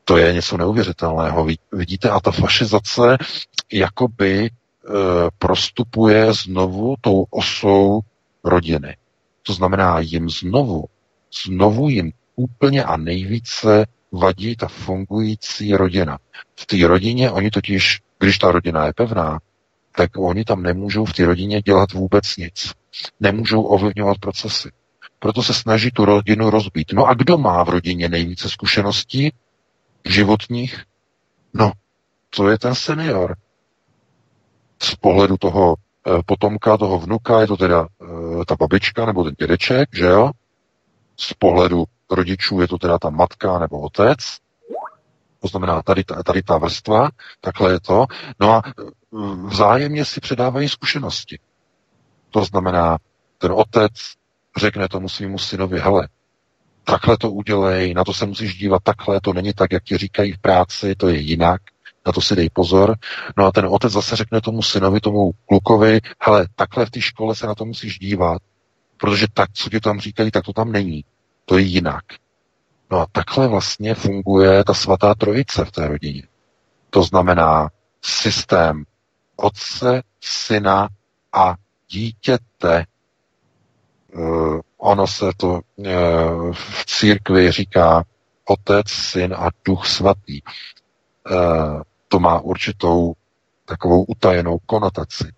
To 0.05 0.17
je 0.17 0.33
něco 0.33 0.57
neuvěřitelného. 0.57 1.47
Vidíte, 1.73 2.11
a 2.11 2.21
ta 2.21 2.31
fašizace 2.31 3.17
jakoby 3.73 4.47
e, 4.47 4.51
prostupuje 5.39 6.33
znovu 6.33 6.95
tou 7.01 7.27
osou 7.31 8.01
rodiny. 8.45 8.97
To 9.43 9.53
znamená, 9.53 10.01
jim 10.01 10.31
znovu, 10.31 10.85
znovu 11.47 11.89
jim 11.89 12.13
úplně 12.37 12.85
a 12.85 12.97
nejvíce 12.97 13.87
vadí 14.13 14.57
ta 14.57 14.69
fungující 14.69 15.75
rodina. 15.75 16.19
V 16.55 16.67
té 16.67 16.87
rodině 16.87 17.31
oni 17.31 17.51
totiž, 17.51 18.01
když 18.19 18.39
ta 18.39 18.51
rodina 18.51 18.87
je 18.87 18.93
pevná, 18.93 19.39
tak 19.97 20.11
oni 20.19 20.45
tam 20.45 20.63
nemůžou 20.63 21.05
v 21.05 21.13
té 21.13 21.27
rodině 21.27 21.63
dělat 21.63 21.93
vůbec 21.93 22.37
nic. 22.37 22.73
Nemůžou 23.21 23.63
ovlivňovat 23.63 24.19
procesy. 24.19 24.71
Proto 25.19 25.43
se 25.43 25.55
snaží 25.55 25.91
tu 25.91 26.05
rodinu 26.05 26.51
rozbít. 26.51 26.93
No 26.93 27.07
a 27.07 27.15
kdo 27.15 27.39
má 27.39 27.65
v 27.65 27.69
rodině 27.69 28.09
nejvíce 28.09 28.49
zkušeností 28.49 29.33
životních? 30.05 30.85
No, 31.55 31.73
to 32.31 32.49
je 32.51 32.59
ten 32.59 32.75
senior. 32.75 33.37
Z 34.83 34.95
pohledu 34.95 35.37
toho 35.37 35.75
eh, 36.07 36.23
potomka, 36.27 36.77
toho 36.77 36.99
vnuka, 36.99 37.41
je 37.41 37.47
to 37.47 37.57
teda 37.57 37.87
eh, 38.03 38.45
ta 38.45 38.57
babička 38.57 39.07
nebo 39.07 39.25
ten 39.25 39.35
dědeček, 39.39 39.89
že 39.93 40.05
jo? 40.05 40.31
Z 41.17 41.33
pohledu 41.33 41.85
rodičů 42.11 42.61
je 42.61 42.69
to 42.69 42.79
teda 42.79 42.99
ta 42.99 43.11
matka 43.11 43.59
nebo 43.59 43.81
otec. 43.81 44.19
To 45.41 45.49
znamená 45.49 45.83
tady, 45.83 46.05
tady 46.05 46.43
ta 46.43 46.59
vrstva, 46.59 47.09
takhle 47.41 47.73
je 47.73 47.81
to. 47.81 48.07
No 48.41 48.53
a 48.53 48.63
vzájemně 49.47 50.05
si 50.05 50.21
předávají 50.21 50.69
zkušenosti. 50.69 51.39
To 52.31 52.45
znamená, 52.45 52.99
ten 53.39 53.53
otec 53.53 53.93
řekne 54.57 54.89
tomu 54.89 55.09
svýmu 55.09 55.39
synovi, 55.39 55.81
hele, 55.81 56.09
takhle 56.85 57.19
to 57.19 57.31
udělej, 57.31 57.95
na 57.95 58.05
to 58.05 58.13
se 58.13 58.27
musíš 58.27 58.55
dívat 58.55 58.83
takhle, 58.83 59.21
to 59.21 59.33
není 59.33 59.53
tak, 59.53 59.73
jak 59.73 59.85
ti 59.85 59.97
říkají 59.97 60.33
v 60.33 60.39
práci, 60.39 60.95
to 60.95 61.09
je 61.09 61.19
jinak, 61.19 61.61
na 62.07 62.13
to 62.13 62.21
si 62.21 62.37
dej 62.37 62.51
pozor. 62.51 62.97
No 63.37 63.47
a 63.47 63.53
ten 63.53 63.67
otec 63.67 63.93
zase 63.93 64.17
řekne 64.17 64.41
tomu 64.41 64.63
synovi, 64.63 65.01
tomu 65.01 65.31
klukovi, 65.47 66.01
hele, 66.21 66.49
takhle 66.55 66.87
v 66.87 66.91
té 66.91 67.01
škole 67.01 67.35
se 67.35 67.47
na 67.47 67.55
to 67.55 67.65
musíš 67.65 67.99
dívat, 67.99 68.43
protože 68.97 69.27
tak, 69.35 69.53
co 69.53 69.71
ti 69.71 69.81
tam 69.81 70.01
říkají, 70.01 70.31
tak 70.31 70.45
to 70.45 70.53
tam 70.53 70.73
není. 70.73 71.05
To 71.45 71.59
je 71.59 71.65
jinak. 71.65 72.05
No 72.91 73.01
a 73.01 73.07
takhle 73.13 73.49
vlastně 73.49 73.95
funguje 73.95 74.65
ta 74.65 74.75
svatá 74.75 75.15
trojice 75.15 75.65
v 75.65 75.71
té 75.71 75.89
rodině. 75.89 76.23
To 76.91 77.03
znamená 77.03 77.69
systém 78.03 78.85
otce, 79.37 80.03
syna 80.21 80.89
a 81.33 81.55
dítěte. 81.89 82.85
Uh, 84.15 84.61
ono 84.77 85.07
se 85.07 85.25
to 85.37 85.61
uh, 85.77 86.53
v 86.53 86.85
církvi 86.87 87.53
říká 87.53 88.05
otec, 88.45 88.91
syn 88.91 89.35
a 89.35 89.49
duch 89.65 89.87
svatý. 89.87 90.41
Uh, 90.43 91.83
to 92.09 92.19
má 92.19 92.41
určitou 92.41 93.13
takovou 93.65 94.05
utajenou 94.05 94.59
konotaci. 94.67 95.33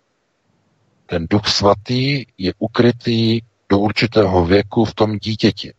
Ten 1.06 1.26
duch 1.30 1.46
svatý 1.48 2.24
je 2.38 2.52
ukrytý 2.58 3.40
do 3.68 3.78
určitého 3.78 4.44
věku 4.44 4.84
v 4.84 4.94
tom 4.94 5.18
dítěti. 5.18 5.74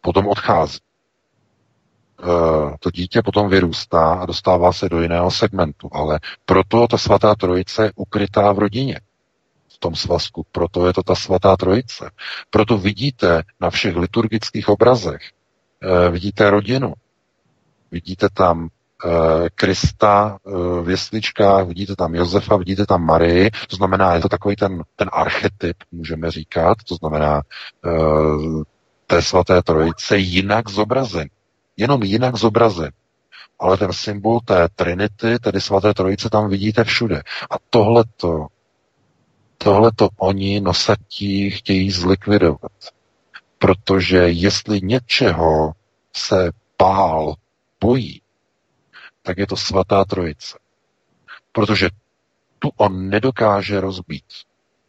Potom 0.00 0.26
odchází. 0.26 0.78
Eh, 2.22 2.76
to 2.80 2.90
dítě 2.90 3.22
potom 3.22 3.48
vyrůstá 3.48 4.14
a 4.14 4.26
dostává 4.26 4.72
se 4.72 4.88
do 4.88 5.02
jiného 5.02 5.30
segmentu. 5.30 5.88
Ale 5.92 6.20
proto 6.44 6.86
ta 6.86 6.98
svatá 6.98 7.34
trojice 7.34 7.84
je 7.84 7.92
ukrytá 7.96 8.52
v 8.52 8.58
rodině, 8.58 9.00
v 9.74 9.78
tom 9.78 9.94
svazku. 9.94 10.46
Proto 10.52 10.86
je 10.86 10.92
to 10.92 11.02
ta 11.02 11.14
svatá 11.14 11.56
trojice. 11.56 12.10
Proto 12.50 12.78
vidíte 12.78 13.42
na 13.60 13.70
všech 13.70 13.96
liturgických 13.96 14.68
obrazech, 14.68 15.20
eh, 15.82 16.10
vidíte 16.10 16.50
rodinu, 16.50 16.94
vidíte 17.90 18.28
tam 18.32 18.68
eh, 19.04 19.48
Krista 19.54 20.38
v 20.82 20.90
jesličkách, 20.90 21.66
vidíte 21.66 21.96
tam 21.96 22.14
Josefa, 22.14 22.56
vidíte 22.56 22.86
tam 22.86 23.04
Marii, 23.04 23.50
to 23.68 23.76
znamená, 23.76 24.14
je 24.14 24.20
to 24.20 24.28
takový 24.28 24.56
ten, 24.56 24.82
ten 24.96 25.10
archetyp, 25.12 25.76
můžeme 25.92 26.30
říkat, 26.30 26.78
to 26.88 26.94
znamená 26.94 27.42
té 29.06 29.22
svaté 29.22 29.62
trojice 29.62 30.18
jinak 30.18 30.68
zobrazen 30.70 31.28
jenom 31.76 32.02
jinak 32.02 32.36
zobrazen. 32.36 32.92
Ale 33.58 33.76
ten 33.76 33.92
symbol 33.92 34.40
té 34.40 34.68
Trinity, 34.74 35.38
tedy 35.38 35.60
svaté 35.60 35.94
trojice, 35.94 36.30
tam 36.30 36.48
vidíte 36.50 36.84
všude. 36.84 37.22
A 37.50 37.54
tohleto, 37.70 38.46
tohleto 39.58 40.08
oni 40.16 40.60
nosatí 40.60 41.50
chtějí 41.50 41.90
zlikvidovat. 41.90 42.72
Protože 43.58 44.16
jestli 44.16 44.80
něčeho 44.82 45.72
se 46.12 46.50
pál 46.76 47.34
bojí, 47.80 48.22
tak 49.22 49.38
je 49.38 49.46
to 49.46 49.56
svatá 49.56 50.04
trojice. 50.04 50.58
Protože 51.52 51.88
tu 52.58 52.70
on 52.76 53.08
nedokáže 53.08 53.80
rozbít. 53.80 54.24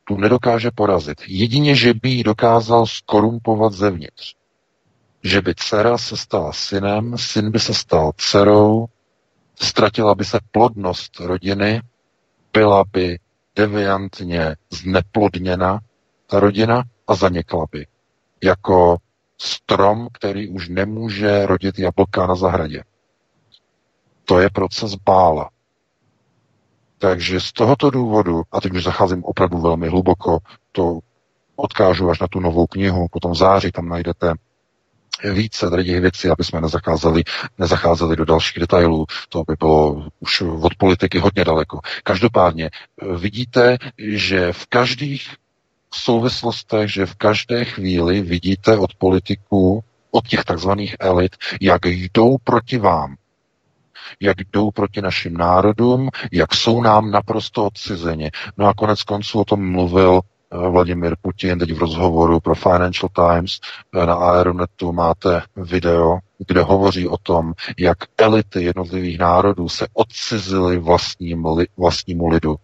Tu 0.04 0.18
nedokáže 0.18 0.72
porazit. 0.72 1.22
Jedině, 1.28 1.76
že 1.76 1.94
by 1.94 2.10
ji 2.10 2.24
dokázal 2.24 2.86
skorumpovat 2.86 3.74
zevnitř 3.74 4.36
že 5.28 5.42
by 5.42 5.56
dcera 5.56 5.98
se 5.98 6.18
stala 6.18 6.54
synem, 6.54 7.18
syn 7.18 7.52
by 7.52 7.60
se 7.60 7.74
stal 7.74 8.12
dcerou, 8.18 8.86
ztratila 9.56 10.16
by 10.16 10.26
se 10.26 10.40
plodnost 10.52 11.20
rodiny, 11.20 11.82
byla 12.54 12.84
by 12.94 13.20
deviantně 13.56 14.56
zneplodněna 14.70 15.80
ta 16.28 16.40
rodina 16.40 16.84
a 17.08 17.16
zanikla 17.16 17.66
by. 17.72 17.88
Jako 18.44 18.98
strom, 19.38 20.08
který 20.14 20.50
už 20.50 20.70
nemůže 20.70 21.46
rodit 21.46 21.80
jablka 21.80 22.28
na 22.28 22.36
zahradě. 22.36 22.84
To 24.26 24.40
je 24.40 24.50
proces 24.50 24.96
bála. 24.96 25.50
Takže 26.98 27.40
z 27.40 27.52
tohoto 27.52 27.90
důvodu, 27.90 28.42
a 28.52 28.62
teď 28.62 28.72
už 28.74 28.84
zacházím 28.84 29.24
opravdu 29.24 29.58
velmi 29.58 29.88
hluboko, 29.88 30.38
to 30.72 31.00
odkážu 31.56 32.10
až 32.10 32.20
na 32.20 32.28
tu 32.28 32.40
novou 32.40 32.68
knihu, 32.68 33.08
potom 33.12 33.32
v 33.32 33.38
září 33.38 33.72
tam 33.72 33.90
najdete 33.90 34.34
více 35.24 35.70
tady 35.70 35.86
těch 35.86 36.02
věcí, 36.02 36.30
aby 36.30 36.44
jsme 36.44 36.62
nezacházeli, 36.62 37.24
nezacházeli 37.58 38.16
do 38.16 38.26
dalších 38.26 38.60
detailů. 38.60 39.06
To 39.30 39.44
by 39.48 39.56
bylo 39.60 40.08
už 40.20 40.42
od 40.42 40.76
politiky 40.76 41.20
hodně 41.20 41.46
daleko. 41.46 41.80
Každopádně 42.04 42.70
vidíte, 43.18 43.78
že 43.98 44.54
v 44.54 44.66
každých 44.66 45.36
souvislostech, 45.94 46.94
že 46.94 47.06
v 47.06 47.16
každé 47.16 47.66
chvíli 47.66 48.22
vidíte 48.22 48.78
od 48.78 48.96
politiků, 48.96 49.84
od 50.12 50.28
těch 50.28 50.44
takzvaných 50.44 50.96
elit, 51.00 51.36
jak 51.62 51.86
jdou 51.86 52.38
proti 52.44 52.78
vám 52.78 53.16
jak 54.20 54.38
jdou 54.52 54.72
proti 54.72 55.02
našim 55.02 55.38
národům, 55.38 56.10
jak 56.32 56.56
jsou 56.56 56.82
nám 56.82 57.12
naprosto 57.12 57.66
odcizeně. 57.66 58.32
No 58.58 58.68
a 58.68 58.74
konec 58.74 59.04
konců 59.04 59.40
o 59.40 59.46
tom 59.46 59.72
mluvil 59.72 60.22
eh, 60.24 60.37
Vladimir 60.52 61.16
Putin 61.22 61.60
teď 61.60 61.74
v 61.74 61.78
rozhovoru 61.80 62.40
pro 62.40 62.56
Financial 62.56 63.10
Times. 63.16 63.60
Eh, 63.96 64.06
na 64.06 64.14
Aeronetu 64.14 64.92
máte 64.92 65.42
video, 65.56 66.20
kde 66.48 66.62
hovoří 66.62 67.08
o 67.08 67.18
tom, 67.18 67.54
jak 67.78 67.98
elity 68.18 68.64
jednotlivých 68.64 69.20
národů 69.20 69.70
se 69.70 69.88
odcizily 69.94 70.78
vlastním, 70.78 71.46
vlastnímu 71.78 72.28
lidu. 72.28 72.56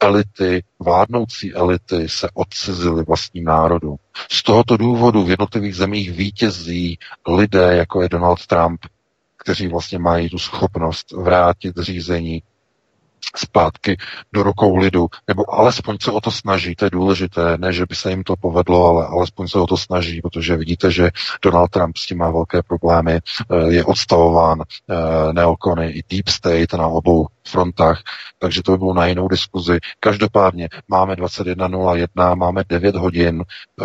Elity, 0.00 0.64
vládnoucí 0.78 1.54
elity 1.54 2.08
se 2.08 2.28
odcizily 2.34 3.04
vlastním 3.04 3.44
národu. 3.44 3.96
Z 4.30 4.42
tohoto 4.42 4.76
důvodu 4.76 5.24
v 5.24 5.30
jednotlivých 5.30 5.76
zemích 5.76 6.12
vítězí 6.12 6.98
lidé, 7.28 7.76
jako 7.76 8.02
je 8.02 8.08
Donald 8.08 8.46
Trump, 8.46 8.80
kteří 9.36 9.68
vlastně 9.68 9.98
mají 9.98 10.28
tu 10.28 10.38
schopnost 10.38 11.12
vrátit 11.12 11.76
řízení 11.78 12.42
zpátky 13.36 13.96
do 14.32 14.42
rukou 14.42 14.76
lidu, 14.76 15.06
nebo 15.28 15.54
alespoň 15.54 15.96
se 16.00 16.10
o 16.10 16.20
to 16.20 16.30
snaží, 16.30 16.74
to 16.74 16.84
je 16.84 16.90
důležité, 16.90 17.58
ne, 17.58 17.72
že 17.72 17.86
by 17.88 17.94
se 17.94 18.10
jim 18.10 18.24
to 18.24 18.36
povedlo, 18.36 18.86
ale 18.86 19.06
alespoň 19.06 19.48
se 19.48 19.58
o 19.58 19.66
to 19.66 19.76
snaží, 19.76 20.20
protože 20.20 20.56
vidíte, 20.56 20.90
že 20.90 21.10
Donald 21.42 21.68
Trump 21.68 21.96
s 21.96 22.06
tím 22.06 22.18
má 22.18 22.30
velké 22.30 22.62
problémy, 22.62 23.12
eh, 23.12 23.72
je 23.72 23.84
odstavován 23.84 24.62
eh, 24.62 25.32
neokony 25.32 25.90
i 25.90 26.02
deep 26.10 26.28
state 26.28 26.72
na 26.72 26.86
obou 26.86 27.26
frontách, 27.48 28.02
takže 28.38 28.62
to 28.62 28.72
by 28.72 28.78
bylo 28.78 28.94
na 28.94 29.06
jinou 29.06 29.28
diskuzi. 29.28 29.78
Každopádně 30.00 30.68
máme 30.88 31.14
21.01, 31.14 32.36
máme 32.36 32.64
9 32.68 32.96
hodin, 32.96 33.42
eh, 33.42 33.84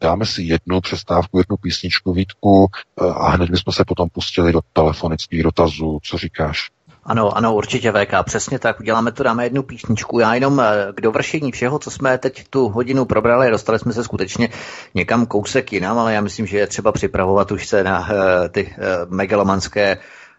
dáme 0.00 0.26
si 0.26 0.42
jednu 0.42 0.80
přestávku, 0.80 1.38
jednu 1.38 1.56
písničku 1.56 2.12
Vítku 2.12 2.66
a 3.14 3.30
hned 3.30 3.50
bychom 3.50 3.72
se 3.72 3.84
potom 3.84 4.08
pustili 4.08 4.52
do 4.52 4.60
telefonických 4.72 5.42
dotazů. 5.42 5.98
Co 6.02 6.18
říkáš? 6.18 6.70
Ano, 7.08 7.36
ano, 7.36 7.54
určitě 7.54 7.92
VK, 7.92 8.12
přesně 8.24 8.58
tak. 8.58 8.80
Uděláme 8.80 9.12
to, 9.12 9.22
dáme 9.22 9.44
jednu 9.44 9.62
písničku. 9.62 10.18
Já 10.18 10.34
jenom 10.34 10.60
eh, 10.60 10.92
k 10.94 11.00
dovršení 11.00 11.52
všeho, 11.52 11.78
co 11.78 11.90
jsme 11.90 12.18
teď 12.18 12.44
tu 12.50 12.68
hodinu 12.68 13.04
probrali, 13.04 13.50
dostali 13.50 13.78
jsme 13.78 13.92
se 13.92 14.04
skutečně 14.04 14.48
někam 14.94 15.26
kousek 15.26 15.72
jinam, 15.72 15.98
ale 15.98 16.14
já 16.14 16.20
myslím, 16.20 16.46
že 16.46 16.58
je 16.58 16.66
třeba 16.66 16.92
připravovat 16.92 17.52
už 17.52 17.66
se 17.66 17.84
na 17.84 18.00
uh, 18.00 18.06
ty 18.50 18.66
uh, 18.66 19.14
megalomanské 19.14 19.98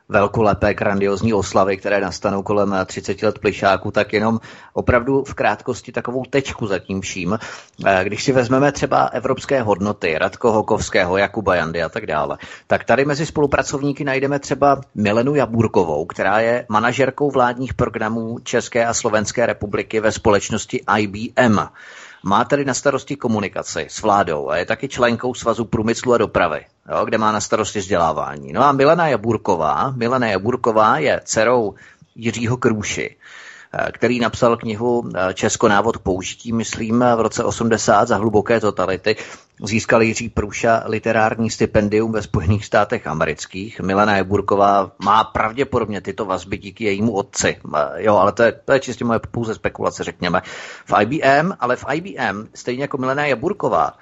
velkolepé, 0.10 0.74
grandiozní 0.74 1.34
oslavy, 1.34 1.78
které 1.78 2.02
nastanou 2.02 2.44
kolem 2.44 2.76
30 2.86 3.24
let 3.24 3.40
plišáku, 3.40 3.92
tak 3.92 4.14
jenom 4.14 4.40
opravdu 4.74 5.24
v 5.24 5.34
krátkosti 5.34 5.92
takovou 5.92 6.24
tečku 6.30 6.68
za 6.68 6.80
tím 6.80 7.02
vším. 7.02 7.40
Eh, 7.86 8.04
když 8.04 8.24
si 8.24 8.32
vezmeme 8.32 8.72
třeba 8.72 9.06
evropské 9.06 9.62
hodnoty, 9.62 10.18
Radko 10.18 10.52
Hokovského, 10.52 11.18
Jakuba 11.18 11.56
Jandy 11.56 11.84
a 11.84 11.90
tak 11.90 12.06
dále, 12.06 12.38
tak 12.68 12.84
tady 12.84 13.06
mezi 13.06 13.26
spolupracovníky 13.26 14.04
najdeme 14.04 14.40
třeba 14.40 14.82
Milenu 14.96 15.36
Jaburkovou, 15.36 16.06
která 16.06 16.40
je 16.40 16.66
manažerkou 16.70 17.32
vládních 17.32 17.74
programů 17.74 18.40
České 18.44 18.86
a 18.86 18.94
Slovenské 18.94 19.46
republiky 19.46 20.00
ve 20.00 20.12
společnosti 20.12 20.82
IBM. 20.98 21.60
Má 22.24 22.46
tedy 22.46 22.66
na 22.66 22.74
starosti 22.74 23.16
komunikaci 23.16 23.88
s 23.90 24.02
vládou 24.02 24.50
a 24.50 24.58
je 24.58 24.66
taky 24.66 24.88
členkou 24.88 25.34
Svazu 25.34 25.66
průmyslu 25.66 26.14
a 26.14 26.18
dopravy, 26.18 26.66
jo, 26.92 27.06
kde 27.06 27.18
má 27.18 27.32
na 27.32 27.42
starosti 27.42 27.80
vzdělávání. 27.80 28.54
No 28.54 28.64
a 28.64 28.72
Milena 28.72 29.08
Jaburková, 29.08 29.94
Milena 29.96 30.28
Jaburková 30.28 30.98
je 30.98 31.22
dcerou 31.24 31.74
Jiřího 32.16 32.58
Krůši, 32.58 33.16
který 33.92 34.20
napsal 34.20 34.58
knihu 34.58 35.10
eh, 35.16 35.34
Česko 35.34 35.68
návod 35.68 35.98
k 35.98 36.02
použití, 36.02 36.54
myslím, 36.54 37.00
v 37.00 37.22
roce 37.22 37.44
80 37.44 38.08
za 38.08 38.18
hluboké 38.18 38.60
totality. 38.60 39.16
Získal 39.64 40.02
Jiří 40.02 40.30
Průša 40.30 40.84
literární 40.86 41.50
stipendium 41.50 42.12
ve 42.12 42.22
Spojených 42.22 42.66
státech 42.66 43.08
amerických. 43.08 43.80
Milena 43.80 44.18
Jeburková 44.18 44.92
má 45.04 45.24
pravděpodobně 45.24 46.02
tyto 46.02 46.26
vazby 46.26 46.58
díky 46.58 46.84
jejímu 46.84 47.12
otci. 47.12 47.58
Eh, 47.76 48.04
jo, 48.04 48.16
ale 48.16 48.32
to 48.32 48.44
je, 48.44 48.52
to 48.52 48.74
je 48.74 48.80
čistě 48.80 49.06
moje 49.06 49.20
pouze 49.32 49.56
spekulace, 49.56 50.04
řekněme. 50.04 50.42
V 50.86 51.02
IBM, 51.02 51.52
ale 51.60 51.76
v 51.76 51.86
IBM, 51.94 52.48
stejně 52.54 52.82
jako 52.82 52.98
Milena 52.98 53.26
Jeburková, 53.26 53.94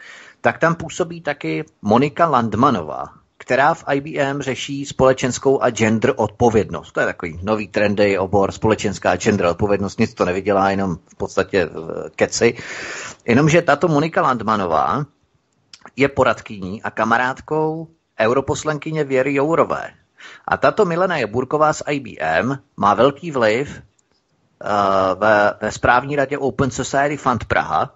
tak 0.42 0.58
tam 0.58 0.76
působí 0.76 1.22
taky 1.22 1.66
Monika 1.82 2.26
Landmanová, 2.28 3.06
která 3.38 3.74
v 3.74 3.84
IBM 3.94 4.42
řeší 4.42 4.86
společenskou 4.86 5.62
a 5.62 5.70
gender 5.70 6.14
odpovědnost. 6.16 6.92
To 6.92 7.00
je 7.00 7.06
takový 7.06 7.40
nový 7.44 7.68
trendy 7.68 8.18
obor, 8.18 8.52
společenská 8.52 9.16
gender 9.16 9.46
odpovědnost, 9.46 10.00
nic 10.00 10.14
to 10.14 10.26
nevydělá, 10.26 10.70
jenom 10.70 10.96
v 10.96 11.16
podstatě 11.16 11.70
eh, 11.70 12.10
keci. 12.16 12.58
Jenomže 13.26 13.62
tato 13.62 13.88
Monika 13.88 14.22
Landmanová 14.22 15.06
je 15.96 16.08
poradkyní 16.08 16.84
a 16.84 16.92
kamarádkou 16.92 17.88
europoslankyně 18.20 19.04
Věry 19.04 19.34
Jourové. 19.34 19.90
A 20.48 20.58
tato 20.58 20.86
Milena 20.86 21.18
Jeburková 21.18 21.74
z 21.74 21.84
IBM 21.90 22.54
má 22.78 22.94
velký 22.94 23.32
vliv 23.32 23.70
uh, 23.70 25.20
ve, 25.20 25.54
ve 25.62 25.72
správní 25.72 26.16
radě 26.16 26.38
Open 26.38 26.72
Society 26.72 27.18
Fund 27.18 27.46
Praha, 27.46 27.96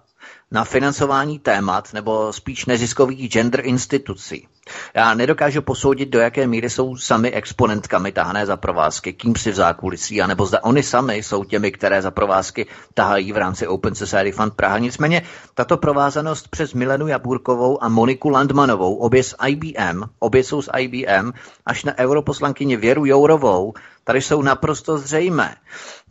na 0.50 0.64
financování 0.64 1.38
témat 1.38 1.92
nebo 1.92 2.32
spíš 2.32 2.66
neziskových 2.66 3.30
gender 3.32 3.66
institucí. 3.66 4.48
Já 4.94 5.14
nedokážu 5.14 5.62
posoudit, 5.62 6.08
do 6.08 6.18
jaké 6.18 6.46
míry 6.46 6.70
jsou 6.70 6.96
sami 6.96 7.32
exponentkami 7.32 8.12
tahané 8.12 8.46
za 8.46 8.56
provázky, 8.56 9.12
kým 9.12 9.36
si 9.36 9.50
v 9.50 9.54
zákulisí, 9.54 10.22
anebo 10.22 10.46
zda 10.46 10.64
oni 10.64 10.82
sami 10.82 11.16
jsou 11.16 11.44
těmi, 11.44 11.72
které 11.72 12.02
za 12.02 12.10
provázky 12.10 12.66
tahají 12.94 13.32
v 13.32 13.36
rámci 13.36 13.66
Open 13.66 13.94
Society 13.94 14.32
Fund 14.32 14.54
Praha. 14.54 14.78
Nicméně 14.78 15.22
tato 15.54 15.76
provázanost 15.76 16.48
přes 16.48 16.74
Milenu 16.74 17.06
Jabůrkovou 17.08 17.82
a 17.82 17.88
Moniku 17.88 18.28
Landmanovou, 18.28 18.94
obě 18.94 19.22
z 19.22 19.34
IBM, 19.48 20.02
obě 20.18 20.44
jsou 20.44 20.62
z 20.62 20.68
IBM, 20.78 21.32
až 21.66 21.84
na 21.84 21.98
europoslankyni 21.98 22.76
Věru 22.76 23.06
Jourovou, 23.06 23.74
tady 24.04 24.22
jsou 24.22 24.42
naprosto 24.42 24.98
zřejmé. 24.98 25.56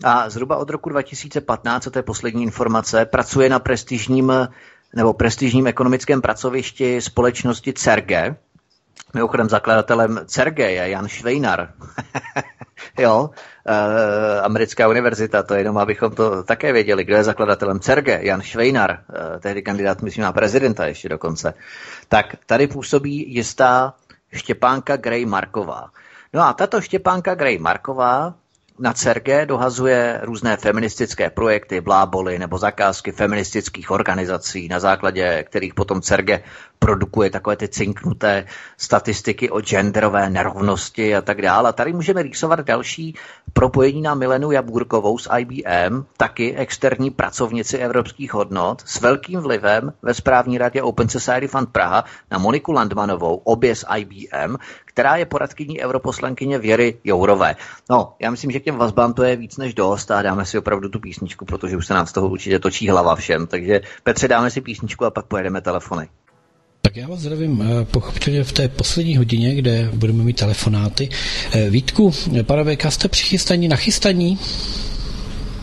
A 0.04 0.30
zhruba 0.30 0.58
od 0.58 0.70
roku 0.70 0.90
2015, 0.90 1.88
to 1.92 2.00
je 2.00 2.04
poslední 2.04 2.44
informace, 2.44 3.06
pracuje 3.06 3.50
na 3.50 3.60
prestižním 3.60 4.32
nebo 4.94 5.14
prestižním 5.14 5.68
ekonomickém 5.68 6.22
pracovišti 6.22 7.02
společnosti 7.02 7.74
CERGE. 7.74 8.36
Mimochodem 9.14 9.50
zakladatelem 9.50 10.20
CERGE 10.26 10.72
je 10.72 10.90
Jan 10.90 11.08
Švejnar. 11.08 11.74
jo, 13.00 13.30
e, 13.68 14.42
americká 14.42 14.88
univerzita, 14.88 15.44
to 15.44 15.54
jenom 15.54 15.78
abychom 15.78 16.12
to 16.12 16.44
také 16.44 16.74
věděli, 16.74 17.04
kdo 17.04 17.16
je 17.16 17.24
zakladatelem 17.24 17.80
CERGE, 17.80 18.20
Jan 18.22 18.42
Švejnar, 18.42 18.92
e, 19.36 19.40
tehdy 19.40 19.62
kandidát, 19.62 20.02
myslím, 20.02 20.24
na 20.24 20.32
prezidenta 20.32 20.86
ještě 20.86 21.10
dokonce. 21.10 21.54
Tak 22.08 22.26
tady 22.46 22.68
působí 22.68 23.34
jistá 23.34 23.94
Štěpánka 24.34 24.98
Gray 24.98 25.26
Marková. 25.26 25.90
No 26.34 26.42
a 26.42 26.54
tato 26.54 26.82
Štěpánka 26.82 27.36
Gray 27.36 27.58
Marková 27.58 28.34
na 28.80 28.94
CERGE 28.94 29.46
dohazuje 29.46 30.20
různé 30.24 30.58
feministické 30.58 31.30
projekty, 31.30 31.82
bláboly 31.82 32.40
nebo 32.40 32.58
zakázky 32.58 33.12
feministických 33.12 33.92
organizací, 33.92 34.68
na 34.68 34.80
základě 34.80 35.44
kterých 35.44 35.74
potom 35.74 36.02
CERGE 36.02 36.44
produkuje 36.80 37.30
takové 37.30 37.56
ty 37.56 37.68
cinknuté 37.68 38.46
statistiky 38.78 39.50
o 39.50 39.62
genderové 39.62 40.30
nerovnosti 40.30 41.16
a 41.16 41.22
tak 41.22 41.42
dále. 41.42 41.70
A 41.70 41.74
tady 41.74 41.94
můžeme 41.94 42.24
rýsovat 42.24 42.60
další 42.60 43.16
propojení 43.54 44.02
na 44.02 44.16
Milenu 44.16 44.52
Jabůrkovou 44.52 45.18
z 45.18 45.28
IBM, 45.40 46.04
taky 46.18 46.56
externí 46.56 47.10
pracovnici 47.12 47.78
evropských 47.78 48.34
hodnot 48.34 48.82
s 48.86 49.02
velkým 49.02 49.40
vlivem 49.40 49.94
ve 50.02 50.14
správní 50.14 50.58
radě 50.58 50.82
Open 50.82 51.10
Society 51.10 51.48
Fund 51.48 51.70
Praha 51.70 52.04
na 52.32 52.38
Moniku 52.38 52.72
Landmanovou, 52.72 53.36
obě 53.36 53.76
z 53.76 53.86
IBM, 53.98 54.56
která 54.94 55.16
je 55.16 55.26
poradkyní 55.26 55.82
europoslankyně 55.82 56.60
Věry 56.60 56.98
Jourové. 57.04 57.56
No, 57.90 58.14
já 58.20 58.32
myslím, 58.32 58.52
že 58.52 58.60
k 58.60 58.64
těm 58.64 58.76
vazbám 58.76 59.14
to 59.14 59.24
je 59.24 59.36
víc 59.36 59.58
než 59.58 59.74
dost 59.74 60.12
a 60.12 60.22
dáme 60.22 60.46
si 60.46 60.58
opravdu 60.58 60.90
tu 60.90 61.00
písničku, 61.00 61.46
protože 61.46 61.78
už 61.78 61.88
se 61.88 61.94
nám 61.94 62.08
z 62.08 62.12
toho 62.12 62.30
určitě 62.30 62.60
točí 62.60 62.90
hlava 62.90 63.16
všem. 63.16 63.48
Takže 63.48 63.82
Petře, 64.04 64.28
dáme 64.28 64.50
si 64.50 64.62
písničku 64.62 65.06
a 65.06 65.12
pak 65.12 65.26
pojedeme 65.26 65.62
telefony. 65.62 66.08
Tak 66.82 66.98
já 66.98 67.08
vás 67.08 67.20
zdravím 67.20 67.62
eh, 67.62 67.86
pochopitelně 67.86 68.44
v 68.44 68.52
té 68.52 68.68
poslední 68.68 69.18
hodině, 69.18 69.56
kde 69.56 69.90
budeme 69.94 70.24
mít 70.24 70.40
telefonáty. 70.40 71.10
Eh, 71.52 71.70
Vítku, 71.70 72.12
pane 72.44 72.76
VK, 72.76 72.92
jste 72.92 73.08
přichystaní, 73.08 73.68
nachystaní? 73.68 74.40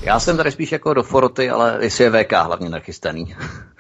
Já 0.03 0.21
jsem 0.21 0.37
tady 0.37 0.53
spíš 0.53 0.73
jako 0.73 0.95
do 0.95 1.03
foroty, 1.03 1.51
ale 1.51 1.79
jestli 1.81 2.05
je 2.05 2.11
VK 2.11 2.33
hlavně 2.33 2.69
nachystaný. 2.69 3.35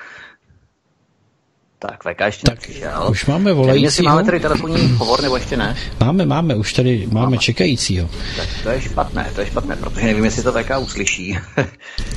Tak, 1.80 2.02
VK 2.04 2.20
ještě 2.20 2.46
tak 2.46 2.54
nepřišel. 2.54 3.06
Už 3.10 3.26
máme 3.26 3.52
volajícího. 3.52 3.86
Jestli 3.86 4.02
máme 4.04 4.24
tady 4.24 4.40
telefonní 4.40 4.88
hovor, 4.96 5.22
nebo 5.22 5.36
ještě 5.36 5.56
ne? 5.56 5.76
Máme, 6.00 6.26
máme, 6.26 6.54
už 6.54 6.72
tady 6.72 7.06
máme, 7.12 7.24
máme. 7.26 7.38
čekajícího. 7.38 8.08
Tak 8.36 8.46
to 8.62 8.68
je 8.70 8.80
špatné, 8.80 9.30
to 9.34 9.40
je 9.40 9.46
špatné, 9.46 9.76
protože 9.76 10.06
nevím, 10.06 10.24
jestli 10.24 10.42
to 10.42 10.52
VK 10.52 10.70
uslyší. 10.80 11.38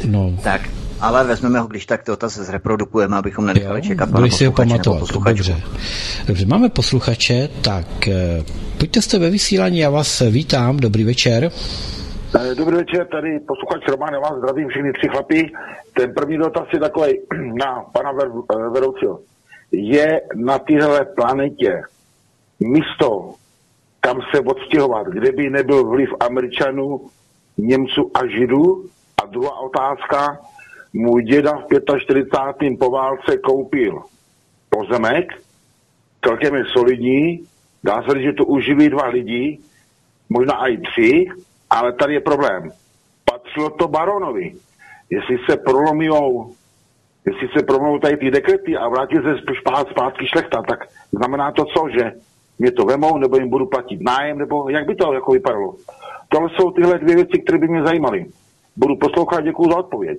no. 0.06 0.34
Tak, 0.44 0.62
Ale 1.00 1.24
vezmeme 1.24 1.60
ho, 1.60 1.68
když 1.68 1.86
tak 1.86 2.04
ty 2.04 2.12
otaz 2.12 2.34
zreprodukujeme, 2.38 3.18
abychom 3.18 3.46
nenechali 3.46 3.80
Jo, 3.80 3.86
čekat 3.88 4.10
Budeš 4.10 4.36
si 4.36 4.46
ho 4.46 4.52
pamatovat, 4.52 5.04
dobře. 5.26 5.62
Dobře, 6.28 6.46
máme 6.46 6.70
posluchače, 6.70 7.50
tak 7.62 8.08
eh, 8.08 8.44
pojďte 8.78 9.02
jste 9.02 9.20
ve 9.20 9.30
vysílání, 9.30 9.80
já 9.80 9.90
vás 9.90 10.20
vítám, 10.30 10.78
dobrý 10.78 11.04
večer. 11.04 11.52
Eh, 12.40 12.56
Dobrý 12.56 12.76
večer, 12.76 13.08
tady 13.12 13.40
posluchač 13.48 13.88
Roman, 13.90 14.14
já 14.14 14.20
vás 14.20 14.34
zdravím 14.38 14.68
všechny 14.70 14.92
tři 14.94 15.08
chlapy. 15.12 15.52
Ten 15.94 16.14
první 16.14 16.38
dotaz 16.38 16.64
je 16.74 16.80
takový 16.80 17.08
na 17.60 17.84
pana 17.94 18.12
ver, 18.12 18.28
eh, 18.28 18.70
vedoucího. 18.74 19.20
Je 19.72 20.22
na 20.35 20.60
téhle 20.60 21.06
planetě 21.06 21.81
místo, 22.60 23.34
kam 23.99 24.19
se 24.35 24.41
odstěhovat, 24.41 25.07
kde 25.07 25.31
by 25.31 25.49
nebyl 25.49 25.89
vliv 25.89 26.10
Američanů, 26.19 27.02
Němců 27.57 28.11
a 28.14 28.27
Židů? 28.27 28.85
A 29.23 29.26
druhá 29.26 29.60
otázka, 29.60 30.39
můj 30.93 31.23
děda 31.23 31.52
v 31.52 31.99
45. 31.99 32.80
po 32.80 32.89
válce 32.89 33.38
koupil 33.38 34.03
pozemek, 34.69 35.26
celkem 36.26 36.56
je 36.56 36.64
solidní, 36.65 37.39
dá 37.84 38.03
se 38.03 38.14
říct, 38.14 38.23
že 38.23 38.34
to 38.34 38.45
uživí 38.45 38.89
dva 38.89 39.07
lidi, 39.07 39.60
možná 40.30 40.68
i 40.68 40.77
tři, 40.77 41.26
ale 41.69 41.93
tady 41.93 42.14
je 42.14 42.22
problém. 42.22 42.72
Patřilo 43.31 43.69
to 43.69 43.88
baronovi. 43.88 44.53
Jestli 45.10 45.38
se 45.49 45.57
prolomijou, 45.57 46.53
jestli 47.26 47.48
se 47.57 47.65
prolomijou 47.65 47.99
tady 47.99 48.18
ty 48.18 48.31
dekrety 48.31 48.77
a 48.77 48.89
vrátí 48.89 49.15
se 49.15 49.53
zpát, 49.61 49.88
zpátky 49.89 50.27
šlechta, 50.27 50.61
tak 50.69 50.80
znamená 51.11 51.52
to 51.52 51.65
co, 51.65 51.85
že 51.98 52.11
mě 52.60 52.72
to 52.72 52.85
vemou, 52.85 53.18
nebo 53.18 53.38
jim 53.38 53.49
budu 53.49 53.65
platit 53.65 54.02
nájem, 54.02 54.38
nebo 54.38 54.69
jak 54.69 54.88
by 54.88 54.95
to 54.95 55.14
jako 55.14 55.31
vypadalo. 55.31 55.76
Tohle 56.30 56.49
jsou 56.49 56.72
tyhle 56.72 56.99
dvě 56.99 57.15
věci, 57.15 57.41
které 57.43 57.57
by 57.57 57.68
mě 57.68 57.84
zajímaly. 57.84 58.26
Budu 58.76 58.95
poslouchat, 58.95 59.41
děkuji 59.41 59.69
za 59.69 59.77
odpověď. 59.77 60.18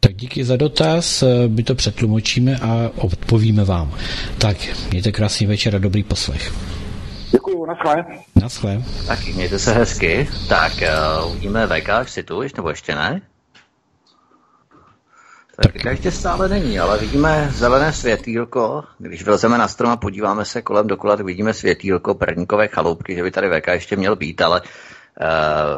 Tak 0.00 0.14
díky 0.14 0.44
za 0.44 0.56
dotaz, 0.56 1.22
eh, 1.22 1.48
my 1.48 1.62
to 1.62 1.74
přetlumočíme 1.74 2.56
a 2.56 2.90
odpovíme 2.98 3.64
vám. 3.64 3.94
Tak, 4.38 4.56
mějte 4.90 5.12
krásný 5.12 5.46
večer 5.46 5.76
a 5.76 5.78
dobrý 5.78 6.02
poslech. 6.02 6.52
Děkuji, 7.30 7.66
naschle. 7.66 8.04
Naschle. 8.42 8.82
Tak 9.06 9.18
mějte 9.34 9.58
se 9.58 9.72
hezky. 9.72 10.28
Tak 10.48 10.72
uh, 10.72 11.30
uvidíme 11.30 11.66
VK, 11.66 11.88
až 11.88 12.10
si 12.10 12.22
tu, 12.22 12.42
ještě 12.42 12.58
nebo 12.58 12.68
ještě 12.68 12.94
ne? 12.94 13.20
Tak, 15.56 15.84
ještě 15.84 16.10
stále 16.10 16.48
není, 16.48 16.78
ale 16.78 16.98
vidíme 16.98 17.48
zelené 17.54 17.92
světýlko. 17.92 18.84
Když 18.98 19.24
vylezeme 19.24 19.58
na 19.58 19.68
strom 19.68 19.92
a 19.92 19.96
podíváme 19.96 20.44
se 20.44 20.62
kolem 20.62 20.86
dokola, 20.86 21.16
tak 21.16 21.26
vidíme 21.26 21.54
světýlko 21.54 22.14
perníkové 22.14 22.68
chaloupky, 22.68 23.14
že 23.14 23.22
by 23.22 23.30
tady 23.30 23.60
VK 23.60 23.66
ještě 23.66 23.96
měl 23.96 24.16
být, 24.16 24.40
ale 24.40 24.62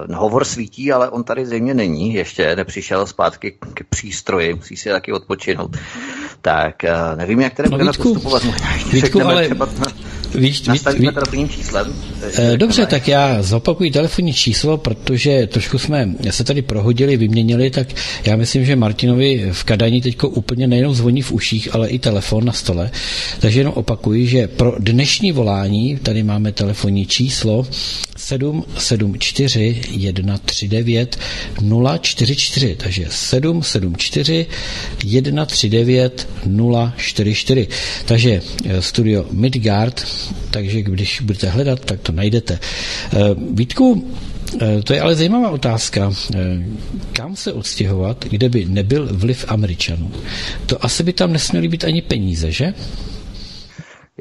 Uh, 0.08 0.16
hovor 0.16 0.44
svítí, 0.44 0.92
ale 0.92 1.10
on 1.10 1.24
tady 1.24 1.46
zřejmě 1.46 1.74
není, 1.74 2.14
ještě 2.14 2.56
nepřišel 2.56 3.06
zpátky 3.06 3.50
k, 3.50 3.66
k 3.74 3.84
přístroji, 3.88 4.54
musí 4.54 4.76
si 4.76 4.88
taky 4.88 5.12
odpočinout. 5.12 5.76
Tak 6.40 6.74
uh, 6.84 7.18
nevím, 7.18 7.40
jak 7.40 7.54
tady 7.54 7.68
No, 7.68 7.70
budeme 7.70 7.90
Vítku, 7.90 8.02
postupovat. 8.02 8.44
Možná 8.44 8.72
ještě 8.72 8.90
Vítku, 8.90 9.06
řekneme 9.06 9.32
ale 9.32 9.44
třeba 9.44 9.66
Víš, 10.34 10.62
nastavíme 10.62 11.06
víš, 11.06 11.14
telefonním 11.14 11.48
číslem. 11.48 11.94
Eh, 12.38 12.56
Dobře, 12.56 12.86
tak 12.86 13.08
já 13.08 13.42
zopakuji 13.42 13.90
telefonní 13.90 14.32
číslo, 14.32 14.76
protože 14.76 15.46
trošku 15.46 15.78
jsme 15.78 16.14
se 16.30 16.44
tady 16.44 16.62
prohodili, 16.62 17.16
vyměnili, 17.16 17.70
tak 17.70 17.88
já 18.24 18.36
myslím, 18.36 18.64
že 18.64 18.76
Martinovi 18.76 19.48
v 19.52 19.64
Kadani 19.64 20.00
teďko 20.00 20.28
úplně 20.28 20.66
nejenom 20.66 20.94
zvoní 20.94 21.22
v 21.22 21.32
uších, 21.32 21.74
ale 21.74 21.88
i 21.88 21.98
telefon 21.98 22.44
na 22.44 22.52
stole. 22.52 22.90
Takže 23.40 23.60
jenom 23.60 23.72
opakuji, 23.76 24.26
že 24.26 24.48
pro 24.48 24.76
dnešní 24.78 25.32
volání 25.32 25.96
tady 26.02 26.22
máme 26.22 26.52
telefonní 26.52 27.06
číslo 27.06 27.66
774 28.24 29.82
139 29.92 31.18
044, 32.00 32.76
takže 32.76 33.06
774 33.10 34.46
139 35.04 36.28
044. 36.96 37.68
Takže 38.04 38.40
eh, 38.64 38.82
studio 38.82 39.26
Midgard, 39.30 40.06
takže 40.50 40.82
když 40.82 41.20
budete 41.20 41.48
hledat, 41.48 41.84
tak 41.84 42.00
to 42.00 42.12
najdete. 42.12 42.58
Eh, 42.58 43.18
Vítku, 43.52 44.12
eh, 44.60 44.82
to 44.82 44.94
je 44.94 45.00
ale 45.00 45.14
zajímavá 45.14 45.50
otázka. 45.50 46.12
Kam 47.12 47.36
se 47.36 47.52
odstěhovat, 47.52 48.24
kde 48.24 48.48
by 48.48 48.64
nebyl 48.64 49.08
vliv 49.12 49.44
Američanů? 49.48 50.10
To 50.66 50.84
asi 50.84 51.02
by 51.02 51.12
tam 51.12 51.32
nesměly 51.32 51.68
být 51.68 51.84
ani 51.84 52.02
peníze, 52.02 52.52
že? 52.52 52.74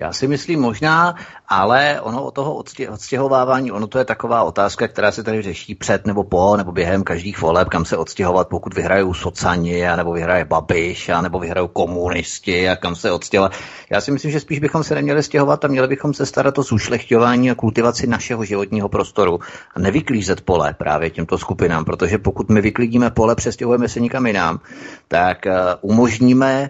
Já 0.04 0.14
si 0.14 0.28
myslím 0.28 0.62
možná, 0.62 1.16
ale 1.48 2.02
ono 2.02 2.24
o 2.24 2.32
toho 2.32 2.56
odstěh, 2.56 2.92
odstěhovávání, 2.92 3.72
ono 3.72 3.88
to 3.88 4.00
je 4.00 4.06
taková 4.06 4.44
otázka, 4.44 4.88
která 4.88 5.12
se 5.12 5.24
tady 5.24 5.42
řeší 5.42 5.76
před 5.76 6.08
nebo 6.08 6.24
po, 6.24 6.58
nebo 6.58 6.72
během 6.72 7.04
každých 7.04 7.42
voleb, 7.42 7.70
kam 7.70 7.86
se 7.86 7.98
odstěhovat, 7.98 8.48
pokud 8.48 8.74
vyhrajou 8.74 9.14
socani, 9.14 9.84
nebo 9.96 10.14
vyhraje 10.14 10.46
Babiš, 10.46 11.10
a 11.10 11.22
nebo 11.22 11.40
vyhrajou 11.40 11.68
komunisti, 11.68 12.70
a 12.70 12.76
kam 12.76 12.96
se 12.96 13.12
odstěhovat. 13.12 13.54
Já 13.90 14.02
si 14.02 14.12
myslím, 14.12 14.32
že 14.32 14.40
spíš 14.40 14.60
bychom 14.60 14.84
se 14.84 14.96
neměli 14.96 15.24
stěhovat 15.24 15.66
a 15.66 15.68
měli 15.68 15.88
bychom 15.88 16.14
se 16.14 16.26
starat 16.26 16.58
o 16.58 16.64
zušlechťování 16.64 17.52
a 17.52 17.56
kultivaci 17.56 18.08
našeho 18.08 18.46
životního 18.46 18.90
prostoru 18.90 19.40
a 19.76 19.80
nevyklízet 19.80 20.42
pole 20.42 20.74
právě 20.74 21.10
těmto 21.10 21.38
skupinám, 21.38 21.86
protože 21.86 22.18
pokud 22.18 22.50
my 22.50 22.62
vyklidíme 22.62 23.10
pole, 23.10 23.36
přestěhujeme 23.36 23.90
se 23.90 24.00
nikam 24.00 24.28
jinam, 24.28 24.60
tak 25.08 25.38
uh, 25.46 25.92
umožníme 25.92 26.70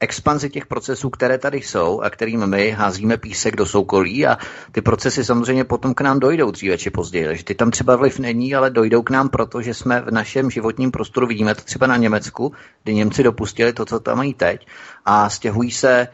expanzi 0.00 0.50
těch 0.50 0.66
procesů, 0.66 1.10
které 1.10 1.38
tady 1.38 1.58
jsou 1.58 2.00
a 2.00 2.10
kterým 2.10 2.46
my 2.46 2.70
házíme 2.70 3.16
písek 3.16 3.56
do 3.56 3.66
soukolí 3.66 4.26
a 4.26 4.38
ty 4.72 4.80
procesy 4.80 5.24
samozřejmě 5.24 5.64
potom 5.64 5.94
k 5.94 6.00
nám 6.00 6.20
dojdou 6.20 6.50
dříve 6.50 6.78
či 6.78 6.90
později. 6.90 7.26
Takže 7.26 7.44
ty 7.44 7.54
tam 7.54 7.70
třeba 7.70 7.96
vliv 7.96 8.18
není, 8.18 8.54
ale 8.54 8.70
dojdou 8.70 9.02
k 9.02 9.10
nám, 9.10 9.28
protože 9.28 9.74
jsme 9.74 10.00
v 10.00 10.10
našem 10.10 10.50
životním 10.50 10.90
prostoru, 10.90 11.26
vidíme 11.26 11.54
to 11.54 11.62
třeba 11.62 11.86
na 11.86 11.96
Německu, 11.96 12.52
kdy 12.84 12.94
Němci 12.94 13.22
dopustili 13.22 13.72
to, 13.72 13.84
co 13.84 14.00
tam 14.00 14.16
mají 14.16 14.34
teď 14.34 14.66
a 15.04 15.30
stěhují 15.30 15.70
se 15.70 16.08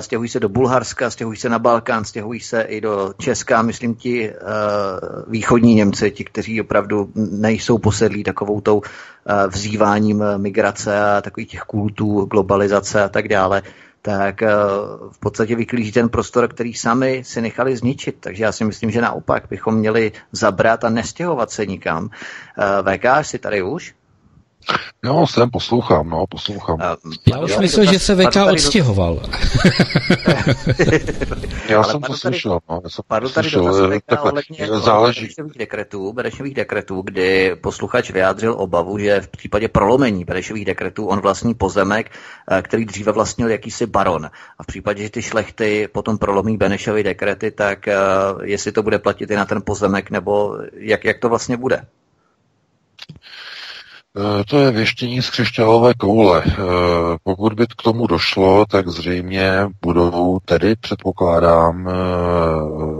stěhují 0.00 0.28
se 0.28 0.40
do 0.40 0.48
Bulharska, 0.48 1.10
stěhují 1.10 1.38
se 1.38 1.48
na 1.48 1.58
Balkán, 1.58 2.04
stěhují 2.04 2.40
se 2.40 2.62
i 2.62 2.80
do 2.80 3.14
Česka, 3.18 3.62
myslím 3.62 3.94
ti 3.94 4.30
uh, 4.30 4.36
východní 5.26 5.74
Němci, 5.74 6.10
ti, 6.10 6.24
kteří 6.24 6.60
opravdu 6.60 7.12
nejsou 7.14 7.78
posedlí 7.78 8.24
takovou 8.24 8.60
tou 8.60 8.76
uh, 8.76 8.82
vzýváním 9.48 10.24
migrace 10.36 11.00
a 11.00 11.20
takových 11.20 11.48
těch 11.48 11.60
kultů, 11.60 12.24
globalizace 12.24 13.02
a 13.02 13.08
tak 13.08 13.28
dále, 13.28 13.62
tak 14.02 14.40
v 15.10 15.18
podstatě 15.20 15.56
vyklíží 15.56 15.92
ten 15.92 16.08
prostor, 16.08 16.48
který 16.48 16.74
sami 16.74 17.22
si 17.24 17.40
nechali 17.40 17.76
zničit. 17.76 18.16
Takže 18.20 18.44
já 18.44 18.52
si 18.52 18.64
myslím, 18.64 18.90
že 18.90 19.00
naopak 19.00 19.44
bychom 19.50 19.74
měli 19.74 20.12
zabrat 20.32 20.84
a 20.84 20.90
nestěhovat 20.90 21.50
se 21.50 21.66
nikam. 21.66 22.10
VK, 22.82 23.04
jsi 23.22 23.38
tady 23.38 23.62
už? 23.62 23.94
Jo, 25.04 25.26
jsem, 25.26 25.50
poslouchám, 25.50 26.10
no, 26.10 26.24
poslouchám. 26.28 26.78
Já 27.26 27.38
už 27.38 27.58
myslel, 27.58 27.92
že 27.92 27.98
se 27.98 28.16
VK 28.16 28.36
odstěhoval. 28.52 29.22
Já 31.68 31.82
ale 31.82 31.92
jsem 31.92 32.00
to 32.00 32.14
slyšel, 32.14 32.58
no, 32.70 32.80
já 32.84 32.90
jsem 32.90 33.02
Padl 33.06 33.28
to 33.28 33.34
tady 33.34 33.50
slyšel. 33.50 33.64
dotaz 33.64 33.92
eh, 33.92 33.98
VK 33.98 34.04
takhle, 34.06 34.30
ohledně 34.30 34.80
záleží, 34.80 35.20
Benešových 35.20 35.58
dekretů, 35.58 36.12
Benešových 36.12 36.54
dekretů, 36.54 37.02
kdy 37.02 37.56
posluchač 37.60 38.10
vyjádřil 38.10 38.54
obavu, 38.58 38.98
že 38.98 39.20
v 39.20 39.28
případě 39.28 39.68
prolomení 39.68 40.24
Benešových 40.24 40.64
dekretů 40.64 41.06
on 41.06 41.20
vlastní 41.20 41.54
pozemek, 41.54 42.10
eh, 42.50 42.62
který 42.62 42.84
dříve 42.84 43.12
vlastnil 43.12 43.50
jakýsi 43.50 43.86
baron. 43.86 44.30
A 44.58 44.62
v 44.62 44.66
případě, 44.66 45.02
že 45.02 45.10
ty 45.10 45.22
šlechty 45.22 45.88
potom 45.92 46.18
prolomí 46.18 46.56
Benešovy 46.56 47.02
dekrety, 47.02 47.50
tak 47.50 47.88
eh, 47.88 47.96
jestli 48.42 48.72
to 48.72 48.82
bude 48.82 48.98
platit 48.98 49.30
i 49.30 49.36
na 49.36 49.44
ten 49.44 49.62
pozemek, 49.66 50.10
nebo 50.10 50.58
jak, 50.72 51.04
jak 51.04 51.18
to 51.18 51.28
vlastně 51.28 51.56
bude? 51.56 51.86
Eh, 54.16 54.44
To 54.44 54.58
je 54.58 54.70
věštění 54.70 55.22
z 55.22 55.30
křišťálové 55.30 55.94
koule. 55.94 56.42
Eh, 56.46 56.54
Pokud 57.22 57.52
by 57.52 57.66
k 57.66 57.82
tomu 57.82 58.06
došlo, 58.06 58.66
tak 58.66 58.88
zřejmě 58.88 59.52
budou 59.82 60.38
tedy, 60.44 60.76
předpokládám, 60.76 61.88
eh, 61.88 61.92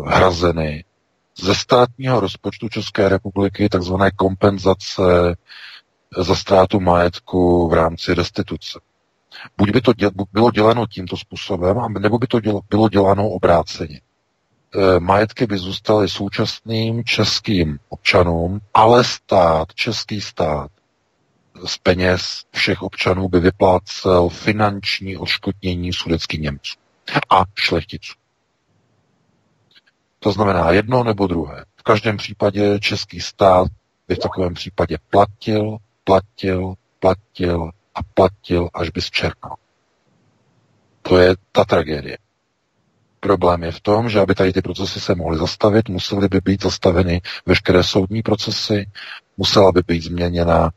hrazeny 0.06 0.84
ze 1.38 1.54
státního 1.54 2.20
rozpočtu 2.20 2.68
České 2.68 3.08
republiky 3.08 3.68
takzvané 3.68 4.10
kompenzace 4.10 5.36
za 6.18 6.34
ztrátu 6.34 6.80
majetku 6.80 7.68
v 7.68 7.72
rámci 7.72 8.14
restituce. 8.14 8.80
Buď 9.58 9.70
by 9.70 9.80
to 9.80 9.92
bylo 10.32 10.50
děláno 10.50 10.86
tímto 10.86 11.16
způsobem, 11.16 11.76
nebo 11.98 12.18
by 12.18 12.26
to 12.26 12.40
bylo 12.70 12.88
děláno 12.88 13.28
obráceně. 13.28 14.00
Majetky 14.98 15.46
by 15.46 15.58
zůstaly 15.58 16.08
současným 16.08 17.04
českým 17.04 17.78
občanům, 17.88 18.60
ale 18.74 19.04
stát, 19.04 19.74
český 19.74 20.20
stát, 20.20 20.70
z 21.66 21.78
peněz 21.78 22.44
všech 22.52 22.82
občanů 22.82 23.28
by 23.28 23.40
vyplácel 23.40 24.28
finanční 24.28 25.16
odškodnění 25.16 25.92
sudeckým 25.92 26.42
Němců 26.42 26.78
a 27.30 27.42
šlechticů. 27.54 28.14
To 30.18 30.32
znamená 30.32 30.70
jedno 30.70 31.04
nebo 31.04 31.26
druhé. 31.26 31.64
V 31.76 31.82
každém 31.82 32.16
případě 32.16 32.78
český 32.80 33.20
stát 33.20 33.68
by 34.08 34.14
v 34.14 34.18
takovém 34.18 34.54
případě 34.54 34.98
platil, 35.10 35.76
platil, 36.04 36.74
platil 36.98 37.70
a 37.94 38.00
platil, 38.14 38.68
až 38.74 38.90
by 38.90 39.00
zčernal. 39.02 39.56
To 41.02 41.16
je 41.18 41.34
ta 41.52 41.64
tragédie. 41.64 42.18
Problém 43.20 43.62
je 43.62 43.72
v 43.72 43.80
tom, 43.80 44.08
že 44.10 44.20
aby 44.20 44.34
tady 44.34 44.52
ty 44.52 44.62
procesy 44.62 45.00
se 45.00 45.14
mohly 45.14 45.38
zastavit, 45.38 45.88
musely 45.88 46.28
by 46.28 46.40
být 46.40 46.62
zastaveny 46.62 47.20
veškeré 47.46 47.82
soudní 47.84 48.22
procesy, 48.22 48.86
musela 49.36 49.72
by 49.72 49.82
být 49.86 50.02
změněna 50.02 50.70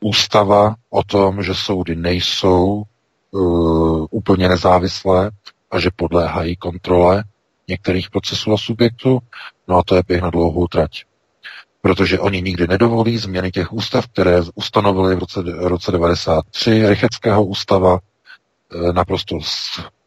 ústava 0.00 0.74
o 0.90 1.02
tom, 1.02 1.42
že 1.42 1.54
soudy 1.54 1.96
nejsou 1.96 2.82
uh, 3.30 4.06
úplně 4.10 4.48
nezávislé 4.48 5.30
a 5.70 5.80
že 5.80 5.90
podléhají 5.96 6.56
kontrole 6.56 7.24
některých 7.68 8.10
procesů 8.10 8.52
a 8.52 8.58
subjektů, 8.58 9.18
no 9.68 9.78
a 9.78 9.82
to 9.82 9.96
je 9.96 10.02
běh 10.06 10.22
na 10.22 10.30
dlouhou 10.30 10.66
trať. 10.66 11.04
Protože 11.80 12.20
oni 12.20 12.42
nikdy 12.42 12.66
nedovolí 12.66 13.18
změny 13.18 13.50
těch 13.50 13.72
ústav, 13.72 14.06
které 14.06 14.40
ustanovili 14.54 15.16
v 15.16 15.18
roce, 15.18 15.42
roce 15.56 15.92
93 15.92 16.86
Rycheckého 16.86 17.44
ústava, 17.44 17.98
eh, 18.74 18.92
naprosto 18.92 19.38
Eh, 19.38 20.01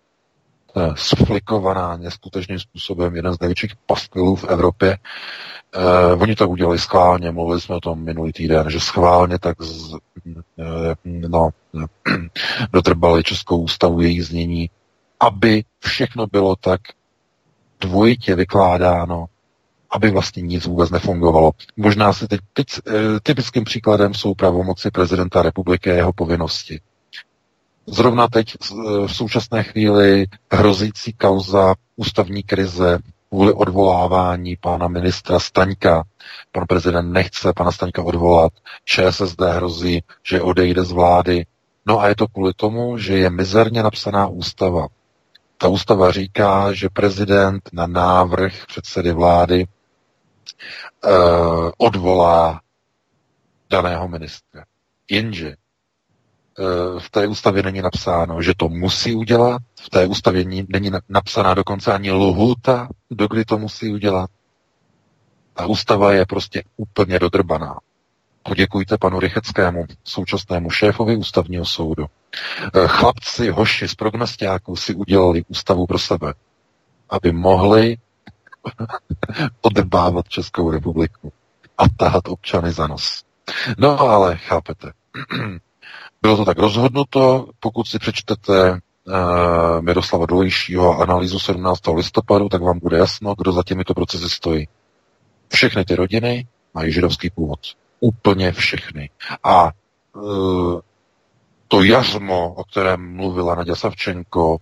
sflikovaná 0.96 1.98
neskutečným 1.98 2.60
způsobem, 2.60 3.16
jeden 3.16 3.34
z 3.34 3.40
největších 3.40 3.76
paskvilů 3.86 4.36
v 4.36 4.44
Evropě. 4.44 4.98
Eh, 5.76 6.14
oni 6.14 6.36
to 6.36 6.50
udělali 6.50 6.80
schválně, 6.80 7.32
mluvili 7.32 7.62
jsme 7.62 7.76
o 7.76 7.80
tom 7.80 8.04
minulý 8.04 8.34
týden, 8.34 8.70
že 8.70 8.80
schválně 8.80 9.40
tak 9.40 9.62
z, 9.62 9.94
eh, 10.60 10.96
no, 11.06 11.50
dotrbali 12.74 13.24
Českou 13.24 13.58
ústavu 13.62 14.02
její 14.02 14.22
znění, 14.22 14.70
aby 15.20 15.64
všechno 15.80 16.28
bylo 16.28 16.56
tak 16.56 16.82
dvojitě 17.80 18.36
vykládáno, 18.36 19.26
aby 19.92 20.12
vlastně 20.12 20.42
nic 20.42 20.66
vůbec 20.66 20.90
nefungovalo. 20.90 21.52
Možná 21.78 22.14
si 22.14 22.28
teď, 22.28 22.40
teď 22.54 22.68
eh, 22.88 22.92
typickým 23.24 23.64
příkladem 23.64 24.14
jsou 24.14 24.34
pravomoci 24.34 24.92
prezidenta 24.92 25.42
republiky 25.42 25.92
a 25.92 25.96
jeho 25.96 26.14
povinnosti. 26.14 26.82
Zrovna 27.88 28.28
teď 28.28 28.56
v 29.08 29.14
současné 29.14 29.64
chvíli 29.64 30.26
hrozící 30.52 31.14
kauza 31.14 31.76
ústavní 31.96 32.44
krize 32.44 33.00
kvůli 33.30 33.54
odvolávání 33.54 34.56
pana 34.56 34.88
ministra 34.88 35.40
Staňka. 35.40 36.04
Pan 36.52 36.66
prezident 36.68 37.12
nechce 37.14 37.54
pana 37.54 37.72
Staňka 37.72 38.04
odvolat. 38.04 38.54
ČSSD 38.86 39.42
hrozí, 39.42 40.04
že 40.24 40.42
odejde 40.42 40.84
z 40.84 40.92
vlády. 40.92 41.46
No 41.86 42.00
a 42.00 42.08
je 42.08 42.16
to 42.16 42.28
kvůli 42.28 42.54
tomu, 42.54 42.98
že 42.98 43.18
je 43.18 43.30
mizerně 43.30 43.84
napsaná 43.84 44.28
ústava. 44.28 44.88
Ta 45.58 45.68
ústava 45.68 46.12
říká, 46.12 46.74
že 46.74 46.90
prezident 46.90 47.70
na 47.74 47.88
návrh 47.88 48.66
předsedy 48.68 49.12
vlády 49.12 49.66
eh, 51.06 51.10
odvolá 51.78 52.62
daného 53.70 54.08
ministra. 54.08 54.64
Jenže 55.12 55.56
Eh, 55.56 55.65
v 57.00 57.10
té 57.10 57.28
ústavě 57.28 57.64
není 57.64 57.82
napsáno, 57.82 58.42
že 58.42 58.54
to 58.58 58.70
musí 58.70 59.16
udělat, 59.16 59.62
v 59.82 59.90
té 59.90 60.06
ústavě 60.08 60.46
není 60.46 60.92
napsána 61.10 61.54
dokonce 61.54 61.94
ani 61.94 62.12
lhuta, 62.12 62.90
dokdy 63.12 63.46
to 63.46 63.58
musí 63.58 63.94
udělat. 63.94 64.30
Ta 65.54 65.66
ústava 65.66 66.14
je 66.14 66.26
prostě 66.26 66.64
úplně 66.78 67.20
dodrbaná. 67.20 67.80
Poděkujte 68.44 68.98
panu 68.98 69.20
Rycheckému, 69.20 69.86
současnému 70.04 70.70
šéfovi 70.70 71.16
ústavního 71.16 71.66
soudu. 71.66 72.06
Eh, 72.74 72.88
chlapci, 72.88 73.50
hoši 73.50 73.88
z 73.88 73.96
prognostiáků 73.96 74.76
si 74.76 74.96
udělali 74.96 75.44
ústavu 75.48 75.86
pro 75.86 76.00
sebe, 76.00 76.34
aby 77.10 77.32
mohli 77.32 77.98
odebávat 79.62 80.28
Českou 80.28 80.72
republiku 80.72 81.34
a 81.78 81.84
tahat 81.98 82.28
občany 82.28 82.72
za 82.72 82.88
nos. 82.88 83.24
No 83.78 84.00
ale 84.00 84.38
chápete, 84.38 84.92
Bylo 86.26 86.38
to 86.38 86.46
tak 86.46 86.58
rozhodnuto, 86.58 87.48
pokud 87.60 87.88
si 87.88 88.00
přečtete 88.00 88.72
uh, 88.72 89.82
Miroslava 89.82 90.26
Dolejšího 90.26 91.00
analýzu 91.00 91.40
17. 91.40 91.82
listopadu, 91.96 92.50
tak 92.50 92.62
vám 92.62 92.80
bude 92.80 92.98
jasno, 92.98 93.36
kdo 93.38 93.52
za 93.52 93.64
těmito 93.64 93.94
procesy 93.94 94.30
stojí. 94.30 94.68
Všechny 95.54 95.86
ty 95.86 95.96
rodiny 95.96 96.48
mají 96.74 96.92
židovský 96.92 97.30
původ. 97.30 97.60
Úplně 98.00 98.52
všechny. 98.52 99.10
A 99.44 99.72
uh, 100.16 100.80
to 101.68 101.84
jařmo, 101.84 102.54
o 102.54 102.64
kterém 102.64 103.16
mluvila 103.16 103.56
Nadia 103.56 103.76
Savčenko 103.76 104.58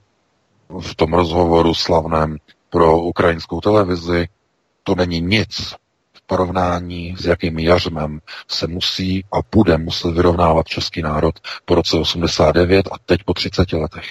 v 0.82 0.96
tom 0.96 1.14
rozhovoru 1.14 1.74
slavném 1.74 2.38
pro 2.70 3.00
ukrajinskou 3.00 3.62
televizi, 3.62 4.28
to 4.84 4.96
není 4.96 5.22
nic 5.22 5.76
porovnání 6.26 7.16
s 7.20 7.26
jakým 7.26 7.60
jařmem 7.60 8.20
se 8.48 8.68
musí 8.68 9.24
a 9.32 9.38
bude 9.52 9.78
muset 9.78 10.14
vyrovnávat 10.14 10.68
český 10.68 11.02
národ 11.02 11.36
po 11.66 11.76
roce 11.76 11.98
89 11.98 12.88
a 12.92 12.96
teď 13.06 13.24
po 13.24 13.34
30 13.34 13.74
letech. 13.74 14.06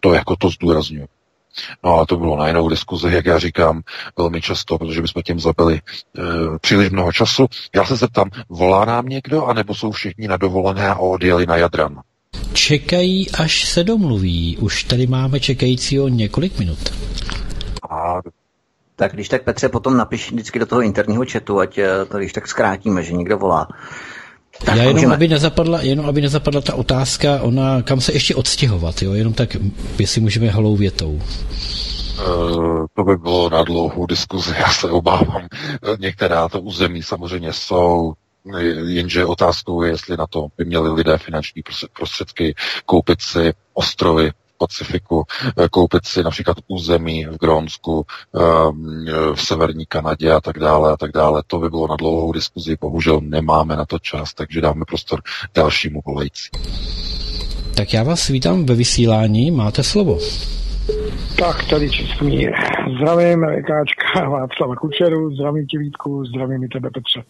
To 0.00 0.14
jako 0.14 0.36
to 0.36 0.50
zdůrazňuji. 0.50 1.06
No 1.84 2.00
a 2.00 2.06
to 2.06 2.16
bylo 2.16 2.36
na 2.36 2.48
jinou 2.48 2.68
diskuzi, 2.68 3.14
jak 3.14 3.26
já 3.26 3.38
říkám, 3.38 3.82
velmi 4.18 4.42
často, 4.42 4.78
protože 4.78 5.02
bychom 5.02 5.22
tím 5.22 5.40
zabili 5.40 5.74
e, 5.74 5.80
příliš 6.60 6.90
mnoho 6.90 7.12
času. 7.12 7.46
Já 7.74 7.84
se 7.84 7.96
zeptám, 7.96 8.30
volá 8.48 8.84
nám 8.84 9.06
někdo, 9.06 9.46
anebo 9.46 9.74
jsou 9.74 9.90
všichni 9.90 10.28
na 10.28 10.36
dovolené 10.36 10.88
a 10.88 10.96
odjeli 10.96 11.46
na 11.46 11.56
Jadran? 11.56 12.00
Čekají, 12.52 13.30
až 13.30 13.64
se 13.64 13.84
domluví. 13.84 14.56
Už 14.56 14.84
tady 14.84 15.06
máme 15.06 15.40
čekajícího 15.40 16.08
několik 16.08 16.58
minut. 16.58 16.78
A 17.90 18.20
tak 18.96 19.12
když 19.12 19.28
tak 19.28 19.42
Petře 19.42 19.68
potom 19.68 19.96
napiš 19.96 20.32
vždycky 20.32 20.58
do 20.58 20.66
toho 20.66 20.80
interního 20.80 21.24
chatu, 21.32 21.60
ať 21.60 21.78
eh, 21.78 22.04
to 22.08 22.18
když 22.18 22.32
tak 22.32 22.48
zkrátíme, 22.48 23.02
že 23.02 23.12
někdo 23.12 23.38
volá. 23.38 23.68
Tak 24.64 24.76
Já 24.76 24.82
jenom 24.82 24.94
můžeme. 24.94 25.14
aby, 25.14 25.28
nezapadla, 25.28 25.80
jenom, 25.80 26.06
aby 26.06 26.20
nezapadla 26.20 26.60
ta 26.60 26.74
otázka, 26.74 27.42
ona, 27.42 27.82
kam 27.82 28.00
se 28.00 28.12
ještě 28.12 28.34
odstěhovat, 28.34 29.02
jo? 29.02 29.12
jenom 29.12 29.32
tak, 29.32 29.56
jestli 29.98 30.20
můžeme 30.20 30.48
halou 30.48 30.76
větou. 30.76 31.20
Uh, 32.26 32.86
to 32.94 33.04
by 33.04 33.16
bylo 33.16 33.50
na 33.50 33.62
dlouhou 33.62 34.06
diskuzi, 34.06 34.54
já 34.58 34.68
se 34.68 34.90
obávám. 34.90 35.46
Některá 35.98 36.48
to 36.48 36.60
území 36.60 37.02
samozřejmě 37.02 37.52
jsou, 37.52 38.12
jenže 38.86 39.24
otázkou 39.24 39.82
je, 39.82 39.90
jestli 39.90 40.16
na 40.16 40.26
to 40.26 40.46
by 40.58 40.64
měli 40.64 40.92
lidé 40.92 41.18
finanční 41.18 41.62
prostředky 41.98 42.54
koupit 42.86 43.20
si 43.20 43.52
ostrovy 43.72 44.30
Pacifiku, 44.58 45.24
eh, 45.58 45.68
koupit 45.68 46.06
si 46.06 46.22
například 46.22 46.56
území 46.68 47.26
v 47.26 47.38
Grónsku, 47.38 48.06
ehm, 48.34 49.06
v 49.34 49.42
severní 49.42 49.86
Kanadě 49.86 50.32
a 50.32 50.40
tak 50.40 50.58
dále 50.58 50.92
a 50.92 50.96
tak 50.96 51.12
dále. 51.12 51.42
To 51.46 51.58
by 51.58 51.70
bylo 51.70 51.88
na 51.88 51.96
dlouhou 51.96 52.32
diskuzi, 52.32 52.76
bohužel 52.80 53.20
nemáme 53.20 53.76
na 53.76 53.84
to 53.84 53.98
čas, 53.98 54.34
takže 54.34 54.60
dáme 54.60 54.84
prostor 54.84 55.20
dalšímu 55.54 56.00
volající. 56.06 56.50
Tak 57.76 57.94
já 57.94 58.02
vás 58.02 58.28
vítám 58.28 58.66
ve 58.66 58.74
vysílání, 58.74 59.50
máte 59.50 59.82
slovo. 59.82 60.18
Tak, 61.38 61.64
tady 61.70 61.90
Čestmír. 61.90 62.52
Zdravím 62.96 63.40
VKčka 63.40 64.28
Václava 64.28 64.76
Kučeru, 64.76 65.34
zdravím 65.34 65.66
tě 65.66 65.78
Vítku, 65.78 66.24
zdravím 66.24 66.64
i 66.64 66.68
tebe 66.68 66.90
Petře. 66.90 67.22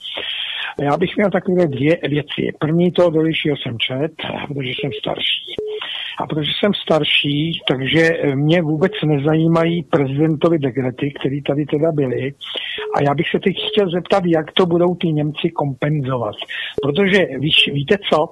Já 0.82 0.96
bych 0.96 1.16
měl 1.16 1.30
takové 1.30 1.66
dvě 1.66 1.98
věci. 2.08 2.52
První 2.60 2.92
to 2.92 3.10
do 3.10 3.20
jsem 3.26 3.78
čet, 3.78 4.12
protože 4.48 4.68
jsem 4.68 4.90
starší. 5.00 5.63
A 6.18 6.26
protože 6.26 6.50
jsem 6.60 6.74
starší, 6.74 7.60
takže 7.68 8.10
mě 8.34 8.62
vůbec 8.62 8.92
nezajímají 9.04 9.82
prezidentovi 9.82 10.58
dekrety, 10.58 11.12
které 11.20 11.38
tady 11.46 11.66
teda 11.66 11.92
byly. 11.92 12.32
A 12.94 13.02
já 13.02 13.14
bych 13.14 13.28
se 13.28 13.38
teď 13.38 13.54
chtěl 13.70 13.90
zeptat, 13.90 14.24
jak 14.26 14.52
to 14.52 14.66
budou 14.66 14.94
ty 14.94 15.08
Němci 15.08 15.50
kompenzovat. 15.50 16.34
Protože 16.82 17.26
víš, 17.38 17.56
víte 17.72 17.96
co, 18.10 18.28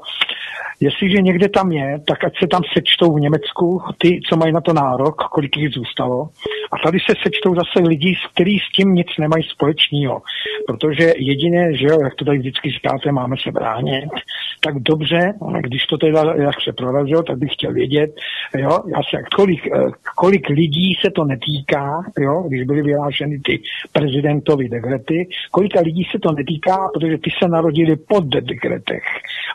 Jestliže 0.83 1.23
někde 1.23 1.49
tam 1.49 1.73
je, 1.73 2.01
tak 2.09 2.25
ať 2.25 2.33
se 2.39 2.47
tam 2.47 2.61
sečtou 2.73 3.15
v 3.15 3.21
Německu 3.21 3.83
ty, 3.99 4.21
co 4.29 4.37
mají 4.37 4.53
na 4.53 4.61
to 4.61 4.73
nárok, 4.73 5.17
kolik 5.17 5.57
jich 5.57 5.71
zůstalo. 5.71 6.29
A 6.73 6.77
tady 6.85 6.99
se 7.01 7.15
sečtou 7.23 7.55
zase 7.55 7.89
lidi, 7.89 8.15
kteří 8.35 8.59
s 8.59 8.73
tím 8.77 8.95
nic 8.95 9.07
nemají 9.21 9.45
společného. 9.45 10.23
Protože 10.67 11.13
jediné, 11.17 11.77
že 11.77 11.87
jo, 11.87 11.99
jak 12.03 12.15
to 12.15 12.25
tady 12.25 12.39
vždycky 12.39 12.71
říkáte, 12.71 13.13
máme 13.13 13.37
se 13.43 13.51
bránit, 13.53 14.11
tak 14.65 14.79
dobře, 14.79 15.35
když 15.61 15.87
to 15.87 15.99
teda, 15.99 16.35
jak 16.35 16.55
se 16.65 16.73
prorazil, 16.73 17.23
tak 17.23 17.39
bych 17.39 17.53
chtěl 17.53 17.73
vědět, 17.73 18.11
jo, 18.59 18.71
se, 19.11 19.23
kolik, 19.37 19.67
eh, 19.67 19.91
kolik 20.17 20.49
lidí 20.49 20.95
se 21.05 21.11
to 21.11 21.25
netýká, 21.25 22.03
jo, 22.19 22.45
když 22.49 22.63
byly 22.63 22.83
vyhlášeny 22.83 23.39
ty 23.39 23.63
prezidentovy 23.93 24.69
dekrety, 24.69 25.29
kolika 25.51 25.81
lidí 25.81 26.05
se 26.13 26.19
to 26.19 26.33
netýká, 26.33 26.89
protože 26.95 27.19
ty 27.19 27.31
se 27.43 27.49
narodili 27.49 27.97
pod 27.97 28.25
dekretech. 28.25 29.03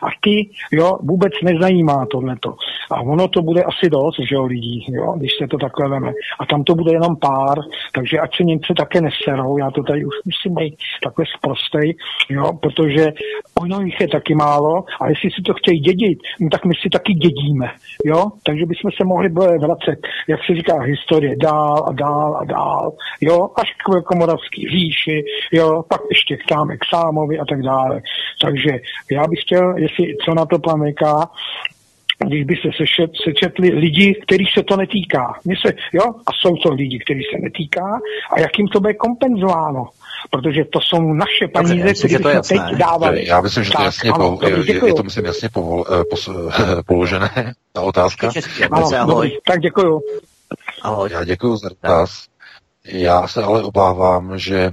A 0.02 0.06
ty, 0.20 0.50
jo, 0.72 0.98
vůbec 1.02 1.32
nezajímá 1.44 2.06
tohleto. 2.06 2.54
A 2.90 3.00
ono 3.00 3.28
to 3.28 3.42
bude 3.42 3.62
asi 3.62 3.90
dost, 3.90 4.16
že 4.28 4.34
jo, 4.34 4.44
lidí, 4.44 4.86
jo, 4.88 5.14
když 5.16 5.30
se 5.38 5.46
to 5.48 5.58
takhle 5.58 5.88
veme. 5.88 6.12
A 6.40 6.46
tam 6.46 6.64
to 6.64 6.74
bude 6.74 6.92
jenom 6.92 7.16
pár, 7.16 7.58
takže 7.92 8.18
ať 8.18 8.36
se 8.36 8.44
Němci 8.44 8.74
také 8.76 9.00
neserou, 9.00 9.58
já 9.58 9.70
to 9.70 9.82
tady 9.82 10.04
už 10.04 10.14
musím 10.24 10.54
být 10.54 10.76
takhle 11.02 11.24
zprostej, 11.36 11.96
jo, 12.30 12.52
protože 12.62 13.12
ono 13.54 13.80
jich 13.80 14.00
je 14.00 14.08
taky 14.08 14.34
málo 14.34 14.84
a 15.00 15.08
jestli 15.08 15.30
si 15.30 15.42
to 15.42 15.54
chtějí 15.54 15.80
dědit, 15.80 16.18
no, 16.40 16.48
tak 16.50 16.64
my 16.64 16.74
si 16.82 16.90
taky 16.90 17.12
dědíme, 17.14 17.66
jo, 18.04 18.24
takže 18.46 18.66
bychom 18.66 18.90
se 18.90 19.04
mohli 19.04 19.28
vracet, 19.58 19.98
jak 20.28 20.40
se 20.46 20.54
říká, 20.54 20.80
historie 20.80 21.36
dál 21.36 21.84
a 21.88 21.92
dál 21.92 22.36
a 22.40 22.44
dál, 22.44 22.92
jo, 23.20 23.48
až 23.56 23.68
k 23.72 24.02
Komoravský 24.04 24.68
říši, 24.68 25.24
jo, 25.52 25.82
pak 25.88 26.00
ještě 26.10 26.36
k 26.36 26.46
tam 26.48 26.68
k 26.68 26.84
Sámovi 26.94 27.38
a 27.38 27.44
tak 27.44 27.62
dále. 27.62 28.02
Takže 28.40 28.70
já 29.10 29.26
bych 29.26 29.40
chtěl, 29.40 29.76
jestli 29.76 30.16
co 30.24 30.34
na 30.34 30.46
to 30.46 30.58
pan 30.58 30.86
říká, 30.86 31.30
když 32.26 32.44
by 32.44 32.56
se 32.56 32.84
sečetli 33.24 33.70
lidi, 33.70 34.14
kterých 34.22 34.52
se 34.54 34.62
to 34.62 34.76
netýká. 34.76 35.34
se, 35.66 35.74
jo? 35.92 36.04
A 36.26 36.30
jsou 36.32 36.56
to 36.56 36.74
lidi, 36.74 36.98
kterých 36.98 37.26
se 37.34 37.42
netýká 37.42 38.00
a 38.32 38.40
jak 38.40 38.58
jim 38.58 38.68
to 38.68 38.80
bude 38.80 38.94
kompenzováno. 38.94 39.88
Protože 40.30 40.64
to 40.72 40.80
jsou 40.80 41.12
naše 41.12 41.48
peníze, 41.54 41.94
které 41.94 42.18
to 42.18 42.28
je 42.28 42.34
jsme 42.34 42.42
teď 42.42 42.58
jasné. 42.58 42.78
dávali. 42.78 43.26
Já 43.26 43.40
myslím, 43.40 43.64
že 43.64 43.70
to 43.70 43.82
je 43.82 43.84
Tak, 43.84 43.94
jasně, 43.94 44.10
ano, 44.10 44.36
po, 44.36 44.46
je, 44.46 44.86
je 44.86 44.94
to 44.94 45.02
myslím 45.02 45.24
jasně 45.24 45.48
povol, 45.48 45.84
eh, 46.00 46.04
pos, 46.10 46.28
položené, 46.86 47.52
ta 47.72 47.80
otázka. 47.80 48.30
Ano, 48.70 48.86
ahoj. 48.96 49.06
dobrý, 49.06 49.38
tak 49.46 49.60
děkuju. 49.60 50.00
Ahoj. 50.82 51.10
Já 51.12 51.24
děkuji 51.24 51.56
za 51.56 51.68
dotaz. 51.68 52.26
Já 52.84 53.28
se 53.28 53.42
ale 53.42 53.62
obávám, 53.62 54.38
že 54.38 54.58
e, 54.58 54.72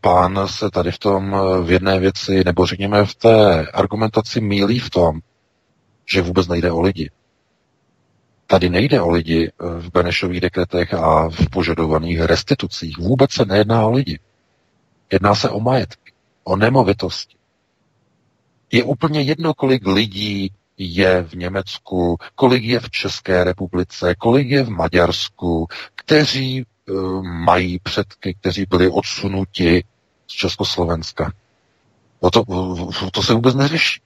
pán 0.00 0.40
se 0.46 0.70
tady 0.70 0.92
v 0.92 0.98
tom 0.98 1.34
eh, 1.34 1.62
v 1.62 1.70
jedné 1.70 2.00
věci, 2.00 2.42
nebo 2.44 2.66
řekněme 2.66 3.04
v 3.04 3.14
té 3.14 3.66
argumentaci 3.66 4.40
mílí 4.40 4.78
v 4.78 4.90
tom, 4.90 5.20
že 6.12 6.22
vůbec 6.22 6.48
nejde 6.48 6.72
o 6.72 6.80
lidi. 6.80 7.10
Tady 8.50 8.68
nejde 8.68 9.00
o 9.00 9.10
lidi 9.10 9.48
eh, 9.48 9.64
v 9.80 9.90
Benešových 9.90 10.40
dekretech 10.40 10.94
a 10.94 11.28
v 11.28 11.50
požadovaných 11.50 12.20
restitucích. 12.20 12.98
Vůbec 12.98 13.32
se 13.32 13.44
nejedná 13.44 13.86
o 13.86 13.90
lidi. 13.90 14.18
Jedná 15.12 15.34
se 15.34 15.50
o 15.50 15.60
majetky, 15.60 16.12
o 16.44 16.56
nemovitosti. 16.56 17.36
Je 18.72 18.84
úplně 18.84 19.20
jedno, 19.20 19.54
kolik 19.54 19.86
lidí 19.86 20.52
je 20.78 21.22
v 21.22 21.34
Německu, 21.34 22.18
kolik 22.34 22.64
je 22.64 22.80
v 22.80 22.90
České 22.90 23.44
republice, 23.44 24.14
kolik 24.14 24.48
je 24.48 24.62
v 24.62 24.70
Maďarsku, 24.70 25.68
kteří 25.94 26.64
uh, 26.64 27.22
mají 27.22 27.78
předky, 27.78 28.34
kteří 28.40 28.66
byli 28.70 28.88
odsunuti 28.88 29.84
z 30.26 30.32
Československa. 30.32 31.32
No 32.22 32.30
to, 32.30 32.44
to 33.12 33.22
se 33.22 33.34
vůbec 33.34 33.54
neřeší. 33.54 34.00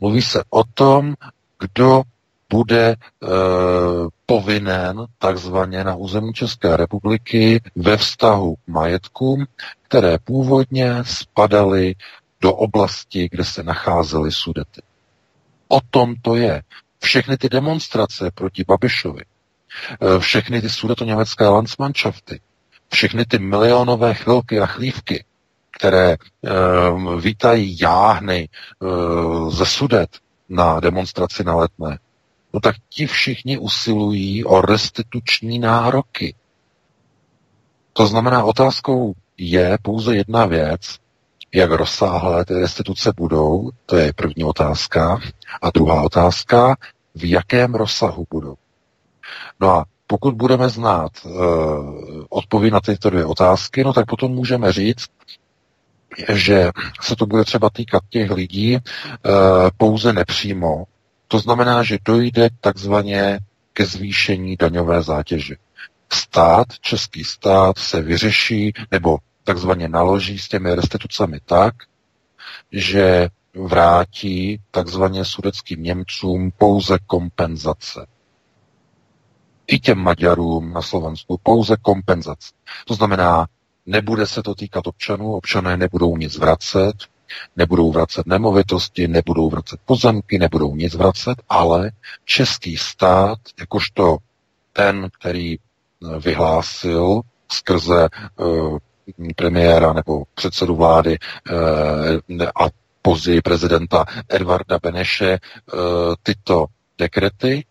Mluví 0.00 0.22
se 0.22 0.44
o 0.50 0.64
tom, 0.64 1.14
kdo 1.58 2.02
bude 2.52 2.86
e, 2.88 2.96
povinen 4.26 5.06
takzvaně 5.18 5.84
na 5.84 5.94
území 5.94 6.32
České 6.32 6.76
republiky 6.76 7.60
ve 7.76 7.96
vztahu 7.96 8.54
k 8.54 8.68
majetkům, 8.68 9.46
které 9.82 10.18
původně 10.18 10.94
spadaly 11.02 11.94
do 12.40 12.54
oblasti, 12.54 13.28
kde 13.30 13.44
se 13.44 13.62
nacházely 13.62 14.32
sudety. 14.32 14.82
O 15.68 15.78
tom 15.90 16.14
to 16.22 16.36
je. 16.36 16.62
Všechny 17.02 17.36
ty 17.36 17.48
demonstrace 17.48 18.30
proti 18.34 18.64
Babišovi, 18.68 19.22
e, 19.24 20.18
všechny 20.18 20.60
ty 20.60 20.70
sudetoněmecké 20.70 21.48
Landsmannschafty, 21.48 22.40
všechny 22.92 23.24
ty 23.24 23.38
milionové 23.38 24.14
chvilky 24.14 24.60
a 24.60 24.66
chlívky, 24.66 25.24
které 25.70 26.10
e, 26.12 26.16
vítají 27.20 27.78
jáhny 27.80 28.48
e, 28.48 28.48
ze 29.50 29.66
sudet 29.66 30.10
na 30.48 30.80
demonstraci 30.80 31.44
na 31.44 31.54
letné, 31.56 31.98
no 32.52 32.60
tak 32.60 32.76
ti 32.88 33.06
všichni 33.06 33.58
usilují 33.58 34.44
o 34.44 34.60
restituční 34.60 35.58
nároky. 35.58 36.34
To 37.92 38.06
znamená, 38.06 38.44
otázkou 38.44 39.14
je 39.38 39.78
pouze 39.82 40.16
jedna 40.16 40.46
věc, 40.46 40.98
jak 41.54 41.70
rozsáhlé 41.70 42.44
ty 42.44 42.54
restituce 42.54 43.12
budou, 43.16 43.70
to 43.86 43.96
je 43.96 44.12
první 44.12 44.44
otázka. 44.44 45.20
A 45.62 45.70
druhá 45.70 46.02
otázka, 46.02 46.76
v 47.14 47.30
jakém 47.30 47.74
rozsahu 47.74 48.26
budou. 48.30 48.54
No 49.60 49.70
a 49.70 49.84
pokud 50.06 50.34
budeme 50.34 50.68
znát 50.68 51.12
uh, 51.24 51.32
odpověď 52.28 52.72
na 52.72 52.80
tyto 52.80 53.10
dvě 53.10 53.24
otázky, 53.24 53.84
no 53.84 53.92
tak 53.92 54.06
potom 54.06 54.32
můžeme 54.32 54.72
říct, 54.72 55.08
že 56.32 56.70
se 57.00 57.16
to 57.16 57.26
bude 57.26 57.44
třeba 57.44 57.70
týkat 57.70 58.02
těch 58.08 58.30
lidí 58.30 58.76
uh, 58.76 58.80
pouze 59.76 60.12
nepřímo. 60.12 60.84
To 61.32 61.38
znamená, 61.38 61.82
že 61.82 61.98
dojde 62.04 62.48
takzvaně 62.60 63.38
ke 63.72 63.86
zvýšení 63.86 64.56
daňové 64.56 65.02
zátěže. 65.02 65.54
Stát, 66.12 66.66
český 66.80 67.24
stát 67.24 67.78
se 67.78 68.02
vyřeší 68.02 68.72
nebo 68.90 69.18
takzvaně 69.44 69.88
naloží 69.88 70.38
s 70.38 70.48
těmi 70.48 70.74
restitucemi 70.74 71.40
tak, 71.44 71.74
že 72.72 73.28
vrátí 73.54 74.60
takzvaně 74.70 75.24
sudeckým 75.24 75.82
Němcům 75.82 76.50
pouze 76.58 76.98
kompenzace. 77.06 78.06
I 79.66 79.78
těm 79.78 79.98
Maďarům 79.98 80.72
na 80.72 80.82
Slovensku 80.82 81.40
pouze 81.42 81.76
kompenzace. 81.82 82.52
To 82.86 82.94
znamená, 82.94 83.46
nebude 83.86 84.26
se 84.26 84.42
to 84.42 84.54
týkat 84.54 84.86
občanů, 84.86 85.32
občané 85.32 85.76
nebudou 85.76 86.16
nic 86.16 86.36
vracet, 86.36 86.94
nebudou 87.56 87.92
vracet 87.92 88.26
nemovitosti, 88.26 89.08
nebudou 89.08 89.50
vracet 89.50 89.80
pozemky, 89.84 90.38
nebudou 90.38 90.76
nic 90.76 90.94
vracet, 90.94 91.42
ale 91.48 91.90
český 92.24 92.76
stát, 92.76 93.38
jakožto 93.60 94.16
ten, 94.72 95.08
který 95.18 95.56
vyhlásil 96.18 97.20
skrze 97.52 98.08
uh, 98.36 98.78
premiéra 99.36 99.92
nebo 99.92 100.24
předsedu 100.34 100.76
vlády 100.76 101.18
uh, 102.38 102.42
a 102.42 102.68
později 103.02 103.40
prezidenta 103.42 104.04
Edvarda 104.28 104.78
Beneše 104.82 105.38
tyto 106.22 106.66
dekrety, 106.98 107.64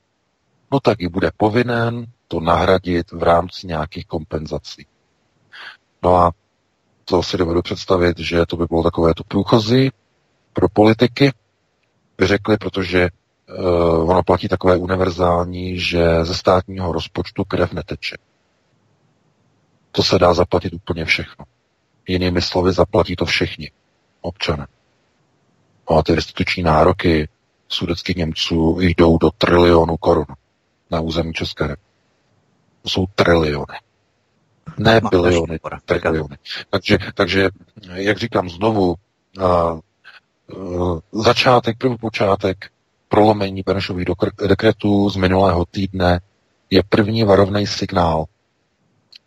no 0.72 0.80
tak 0.80 1.02
i 1.02 1.08
bude 1.08 1.32
povinen 1.38 2.06
to 2.28 2.40
nahradit 2.40 3.12
v 3.12 3.24
rámci 3.24 3.68
nějakých 3.68 4.06
kompenzací. 4.06 4.86
No 6.04 6.16
a 6.16 6.32
to 7.12 7.24
si 7.24 7.38
dovedu 7.38 7.62
představit, 7.62 8.20
že 8.20 8.46
to 8.46 8.58
by 8.58 8.66
bylo 8.66 8.84
takové 8.84 9.14
to 9.14 9.24
průchozí 9.24 9.92
pro 10.54 10.70
politiky, 10.70 11.34
by 12.18 12.28
řekli, 12.28 12.58
protože 12.58 13.10
uh, 13.10 14.10
ono 14.10 14.24
platí 14.24 14.48
takové 14.48 14.78
univerzální, 14.78 15.80
že 15.80 16.26
ze 16.26 16.36
státního 16.36 16.92
rozpočtu 16.92 17.44
krev 17.44 17.74
neteče. 17.74 18.18
To 19.92 20.04
se 20.04 20.20
dá 20.20 20.34
zaplatit 20.34 20.74
úplně 20.74 21.06
všechno. 21.06 21.46
Jinými 22.08 22.42
slovy, 22.42 22.74
zaplatí 22.74 23.16
to 23.16 23.26
všichni 23.26 23.72
občané. 24.22 24.68
A 25.88 26.04
ty 26.04 26.16
restituční 26.16 26.64
nároky 26.64 27.30
sudeckých 27.68 28.16
Němců 28.16 28.78
jdou 28.80 29.18
do 29.18 29.30
trilionu 29.32 29.98
korun 29.98 30.26
na 30.92 31.00
území 31.00 31.34
České 31.34 31.64
republiky. 31.64 31.92
To 32.82 32.90
jsou 32.90 33.06
triliony. 33.16 33.90
Ne 34.78 35.02
biliony, 35.10 35.60
triliony. 35.86 36.38
Takže, 36.70 36.98
takže, 37.16 37.50
jak 37.94 38.18
říkám 38.18 38.50
znovu, 38.50 38.96
uh, 39.38 39.80
uh, 40.58 41.00
začátek, 41.12 41.78
první 41.78 41.98
počátek 41.98 42.72
prolomení 43.10 43.64
Benešových 43.66 44.06
dekretů 44.48 45.10
z 45.10 45.16
minulého 45.16 45.66
týdne 45.66 46.22
je 46.70 46.84
první 46.90 47.24
varovný 47.24 47.68
signál, 47.68 48.26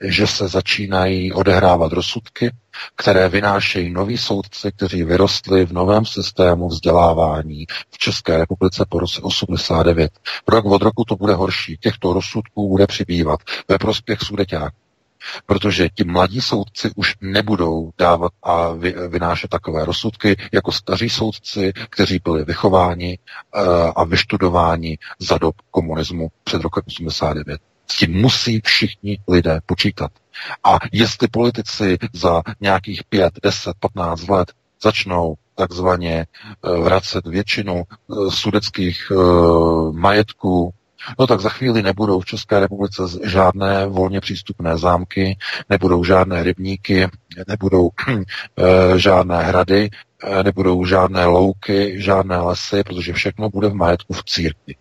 že 0.01 0.27
se 0.27 0.49
začínají 0.49 1.33
odehrávat 1.33 1.93
rozsudky, 1.93 2.51
které 2.97 3.29
vynášejí 3.29 3.91
noví 3.91 4.19
soudci, 4.19 4.73
kteří 4.73 5.05
vyrostli 5.05 5.67
v 5.67 5.73
novém 5.73 6.07
systému 6.07 6.69
vzdělávání 6.69 7.67
v 7.91 7.99
České 7.99 8.37
republice 8.37 8.85
po 8.89 8.99
roce 8.99 9.21
89. 9.21 10.13
Rok 10.49 10.65
od 10.65 10.83
roku 10.83 11.05
to 11.05 11.17
bude 11.17 11.35
horší. 11.35 11.77
Těchto 11.81 12.13
rozsudků 12.13 12.69
bude 12.69 12.87
přibývat 12.87 13.41
ve 13.69 13.79
prospěch 13.79 14.21
sudeťáků. 14.21 14.84
Protože 15.47 15.89
ti 15.89 16.05
mladí 16.05 16.41
soudci 16.41 16.91
už 16.97 17.15
nebudou 17.21 17.91
dávat 17.99 18.33
a 18.43 18.73
vy, 18.73 18.95
vynášet 19.09 19.49
takové 19.51 19.85
rozsudky 19.85 20.37
jako 20.53 20.73
staří 20.73 21.11
soudci, 21.11 21.73
kteří 21.91 22.21
byli 22.25 22.45
vychováni 22.45 23.19
uh, 23.19 23.63
a 23.97 24.05
vyštudováni 24.05 24.99
za 25.19 25.39
dob 25.39 25.55
komunismu 25.71 26.29
před 26.45 26.63
rokem 26.63 26.83
89. 26.87 27.61
S 27.87 27.97
tím 27.97 28.13
musí 28.21 28.61
všichni 28.65 29.19
lidé 29.29 29.61
počítat. 29.67 30.11
A 30.65 30.79
jestli 30.93 31.29
politici 31.29 31.99
za 32.13 32.43
nějakých 32.61 33.05
5, 33.05 33.33
10, 33.43 33.73
15 33.81 34.29
let 34.29 34.53
začnou 34.83 35.35
takzvaně 35.55 36.27
vracet 36.83 37.27
většinu 37.27 37.83
sudeckých 38.29 39.13
majetků, 39.93 40.75
no 41.19 41.27
tak 41.27 41.41
za 41.41 41.49
chvíli 41.49 41.83
nebudou 41.83 42.21
v 42.21 42.27
České 42.27 42.61
republice 42.61 43.03
žádné 43.25 43.87
volně 43.87 44.21
přístupné 44.21 44.79
zámky, 44.79 45.39
nebudou 45.71 46.05
žádné 46.05 46.43
rybníky, 46.43 47.09
nebudou 47.49 47.91
žádné 48.97 49.43
hrady, 49.43 49.91
nebudou 50.43 50.85
žádné 50.85 51.27
louky, 51.27 52.03
žádné 52.03 52.39
lesy, 52.39 52.83
protože 52.85 53.13
všechno 53.13 53.51
bude 53.51 53.69
v 53.69 53.75
majetku 53.75 54.13
v 54.13 54.25
církvi. 54.25 54.75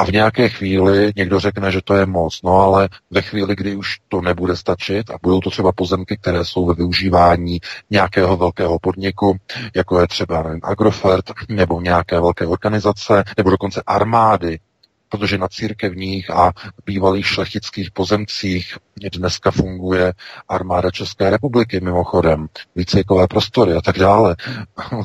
A 0.00 0.04
v 0.04 0.12
nějaké 0.12 0.48
chvíli 0.48 1.12
někdo 1.16 1.40
řekne, 1.40 1.72
že 1.72 1.80
to 1.84 1.94
je 1.94 2.06
moc, 2.06 2.42
no 2.42 2.60
ale 2.60 2.88
ve 3.10 3.22
chvíli, 3.22 3.56
kdy 3.56 3.76
už 3.76 3.98
to 4.08 4.20
nebude 4.20 4.56
stačit 4.56 5.10
a 5.10 5.14
budou 5.22 5.40
to 5.40 5.50
třeba 5.50 5.72
pozemky, 5.72 6.16
které 6.16 6.44
jsou 6.44 6.66
ve 6.66 6.74
využívání 6.74 7.60
nějakého 7.90 8.36
velkého 8.36 8.78
podniku, 8.78 9.36
jako 9.74 10.00
je 10.00 10.06
třeba 10.06 10.42
nevím, 10.42 10.60
Agrofert 10.62 11.24
nebo 11.48 11.80
nějaké 11.80 12.20
velké 12.20 12.46
organizace, 12.46 13.24
nebo 13.36 13.50
dokonce 13.50 13.82
armády, 13.86 14.58
protože 15.10 15.38
na 15.38 15.48
církevních 15.48 16.30
a 16.30 16.52
bývalých 16.86 17.26
šlechtických 17.26 17.90
pozemcích 17.90 18.76
dneska 19.12 19.50
funguje 19.50 20.12
armáda 20.48 20.90
České 20.90 21.30
republiky 21.30 21.80
mimochodem, 21.80 22.46
výcvikové 22.76 23.26
prostory 23.26 23.74
a 23.74 23.80
tak 23.80 23.98
dále, 23.98 24.36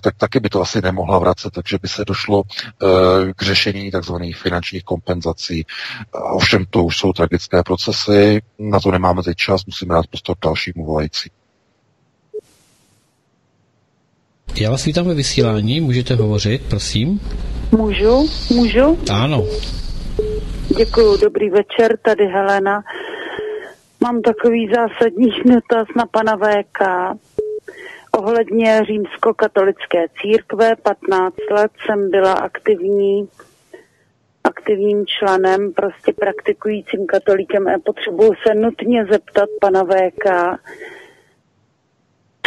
tak 0.01 0.15
taky 0.17 0.39
by 0.39 0.49
to 0.49 0.61
asi 0.61 0.81
nemohla 0.81 1.19
vracet, 1.19 1.53
takže 1.53 1.77
by 1.81 1.87
se 1.87 2.05
došlo 2.05 2.43
e, 2.43 3.33
k 3.33 3.41
řešení 3.41 3.91
tzv. 3.91 4.13
finančních 4.35 4.83
kompenzací. 4.83 5.65
Ovšem 6.11 6.65
to 6.69 6.83
už 6.83 6.97
jsou 6.97 7.13
tragické 7.13 7.63
procesy, 7.63 8.41
na 8.59 8.79
to 8.79 8.91
nemáme 8.91 9.23
teď 9.23 9.37
čas, 9.37 9.65
musíme 9.65 9.95
dát 9.95 10.07
prostor 10.07 10.35
dalšímu 10.43 10.85
volající. 10.85 11.29
Já 14.55 14.71
vás 14.71 14.85
vítám 14.85 15.05
ve 15.05 15.13
vysílání, 15.13 15.81
můžete 15.81 16.15
hovořit, 16.15 16.61
prosím. 16.61 17.19
Můžu? 17.71 18.29
Můžu? 18.49 18.97
Ano. 19.11 19.43
Děkuji, 20.69 21.17
dobrý 21.17 21.49
večer, 21.49 21.97
tady 21.97 22.25
Helena. 22.25 22.83
Mám 24.01 24.21
takový 24.21 24.71
zásadní 24.75 25.29
dotaz 25.45 25.87
na 25.95 26.05
pana 26.05 26.37
VK. 26.37 26.79
Ohledně 28.11 28.81
římskokatolické 28.87 30.05
církve, 30.21 30.75
15 30.75 31.35
let 31.51 31.71
jsem 31.85 32.09
byla 32.09 32.33
aktivní 32.33 33.29
aktivním 34.43 35.05
členem, 35.05 35.73
prostě 35.73 36.13
praktikujícím 36.13 37.05
katolíkem 37.05 37.67
a 37.67 37.79
potřebuji 37.85 38.33
se 38.47 38.55
nutně 38.55 39.05
zeptat 39.05 39.49
pana 39.61 39.83
VK, 39.83 40.25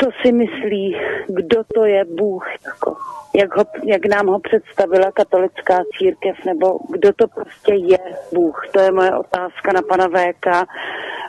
co 0.01 0.11
si 0.23 0.33
myslí, 0.33 0.97
kdo 1.29 1.65
to 1.75 1.85
je 1.85 2.05
Bůh, 2.05 2.47
jako, 2.67 2.97
jak, 3.39 3.57
ho, 3.57 3.65
jak 3.85 4.07
nám 4.07 4.27
ho 4.27 4.41
představila 4.41 5.13
katolická 5.13 5.85
církev, 5.99 6.37
nebo 6.47 6.79
kdo 6.91 7.13
to 7.13 7.29
prostě 7.29 7.75
je 7.75 7.99
Bůh. 8.35 8.69
To 8.73 8.81
je 8.81 8.93
moje 8.93 9.17
otázka 9.17 9.73
na 9.73 9.83
pana 9.83 10.09
VK 10.09 10.47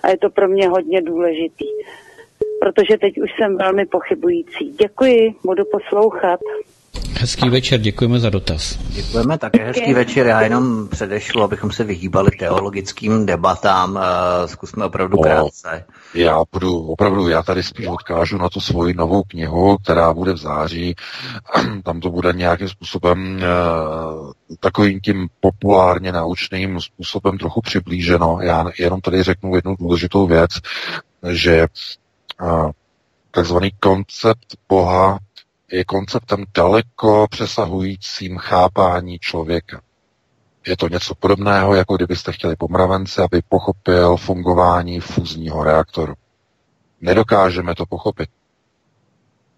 a 0.04 0.10
je 0.10 0.18
to 0.18 0.30
pro 0.30 0.48
mě 0.48 0.70
hodně 0.70 1.02
důležitý. 1.02 1.66
Protože 2.62 2.98
teď 2.98 3.22
už 3.22 3.30
jsem 3.38 3.58
velmi 3.58 3.86
pochybující. 3.86 4.72
Děkuji, 4.72 5.36
budu 5.46 5.64
poslouchat. 5.66 6.40
Hezký 7.22 7.50
večer, 7.50 7.80
děkujeme 7.80 8.20
za 8.20 8.30
dotaz. 8.30 8.78
Děkujeme 8.90 9.38
také 9.38 9.66
hezký 9.66 9.94
večer. 9.94 10.28
Já 10.28 10.42
jenom 10.42 10.88
předešlu, 10.88 11.44
abychom 11.44 11.72
se 11.72 11.84
vyhýbali 11.84 12.32
teologickým 12.32 13.26
debatám. 13.26 14.00
Eh, 14.02 14.48
zkusme 14.48 14.86
opravdu 14.86 15.18
no, 15.18 15.24
krátce. 15.24 15.86
Já 16.14 16.44
budu 16.52 16.78
opravdu, 16.78 17.30
já 17.30 17.44
tady 17.44 17.64
spíš 17.64 17.88
odkážu 17.88 18.38
na 18.38 18.50
tu 18.50 18.60
svoji 18.62 18.94
novou 18.94 19.24
knihu, 19.24 19.78
která 19.78 20.14
bude 20.14 20.34
v 20.34 20.38
září. 20.38 20.96
Tam 21.84 22.00
to 22.00 22.10
bude 22.10 22.34
nějakým 22.34 22.70
způsobem 22.70 23.40
eh, 23.44 23.48
takovým 24.60 25.00
tím 25.00 25.28
populárně 25.40 26.12
naučným 26.12 26.82
způsobem 26.82 27.38
trochu 27.38 27.62
přiblíženo. 27.62 28.38
Já 28.42 28.66
jenom 28.80 29.02
tady 29.02 29.24
řeknu 29.24 29.56
jednu 29.56 29.76
důležitou 29.80 30.28
věc, 30.28 30.52
že 31.32 31.56
eh, 31.62 32.72
takzvaný 33.32 33.72
koncept 33.80 34.56
Boha 34.70 35.20
je 35.72 35.86
konceptem 35.86 36.44
daleko 36.56 37.28
přesahujícím 37.30 38.38
chápání 38.38 39.20
člověka. 39.20 39.82
Je 40.68 40.78
to 40.78 40.88
něco 40.88 41.16
podobného, 41.16 41.76
jako 41.76 41.96
kdybyste 41.96 42.32
chtěli 42.32 42.56
pomravence, 42.56 43.24
aby 43.24 43.42
pochopil 43.50 44.18
fungování 44.18 45.00
fúzního 45.00 45.64
reaktoru. 45.64 46.14
Nedokážeme 47.02 47.76
to 47.76 47.86
pochopit. 47.86 48.30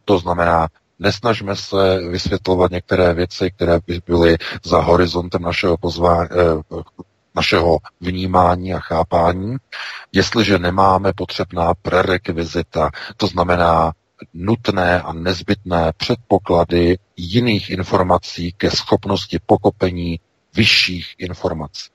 To 0.06 0.20
znamená, 0.20 0.68
nesnažme 1.00 1.56
se 1.56 2.00
vysvětlovat 2.10 2.72
některé 2.72 3.14
věci, 3.14 3.52
které 3.52 3.80
by 3.88 4.02
byly 4.06 4.38
za 4.66 4.82
horizontem 4.82 5.42
našeho, 5.42 5.78
pozvá, 5.78 6.24
eh, 6.26 6.28
našeho 7.36 7.78
vnímání 8.02 8.74
a 8.74 8.80
chápání, 8.80 9.56
jestliže 10.12 10.60
nemáme 10.60 11.14
potřebná 11.14 11.74
prerekvizita, 11.82 12.90
to 13.18 13.28
znamená 13.28 13.92
nutné 14.34 15.02
a 15.02 15.14
nezbytné 15.14 15.92
předpoklady 15.98 16.98
jiných 17.18 17.70
informací 17.70 18.54
ke 18.58 18.72
schopnosti 18.72 19.40
pokopení 19.46 20.20
vyšších 20.56 21.16
informací. 21.18 21.90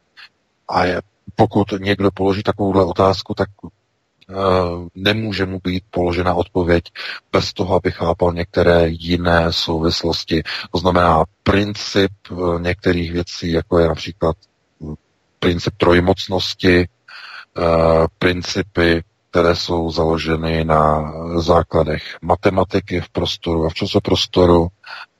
A 0.69 0.85
je, 0.85 1.03
pokud 1.35 1.73
někdo 1.81 2.11
položí 2.11 2.43
takovouhle 2.43 2.85
otázku, 2.85 3.35
tak 3.35 3.49
uh, 3.63 4.89
nemůže 4.95 5.47
mu 5.47 5.61
být 5.65 5.85
položena 5.91 6.35
odpověď 6.35 6.85
bez 7.33 7.53
toho, 7.53 7.75
aby 7.77 7.91
chápal 7.93 8.33
některé 8.33 8.89
jiné 8.89 9.53
souvislosti. 9.53 10.43
To 10.73 10.79
znamená 10.79 11.25
princip 11.43 12.13
uh, 12.31 12.61
některých 12.61 13.13
věcí, 13.13 13.53
jako 13.53 13.79
je 13.79 13.89
například 13.89 14.37
hm, 14.81 14.95
princip 15.39 15.75
trojmocnosti, 15.77 16.89
uh, 17.59 18.07
principy 18.19 19.03
které 19.31 19.57
jsou 19.57 19.91
založeny 19.91 20.65
na 20.65 21.13
základech 21.41 22.03
matematiky 22.23 23.01
v 23.01 23.09
prostoru 23.09 23.67
a 23.67 23.69
v 23.69 23.75
časoprostoru, 23.75 24.69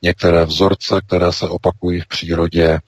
některé 0.03 0.45
vzorce, 0.45 1.01
které 1.07 1.33
se 1.33 1.49
opakují 1.49 2.01
v 2.01 2.07
přírodě, 2.09 2.79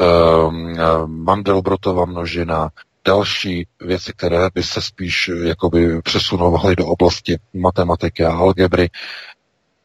ehm, 0.00 0.76
Mandelbrotova 1.24 2.04
množina, 2.04 2.70
další 3.06 3.66
věci, 3.80 4.12
které 4.16 4.48
by 4.54 4.62
se 4.62 4.82
spíš 4.82 5.30
jakoby 5.42 6.02
přesunovaly 6.02 6.76
do 6.76 6.86
oblasti 6.86 7.38
matematiky 7.54 8.24
a 8.24 8.32
algebry. 8.36 8.90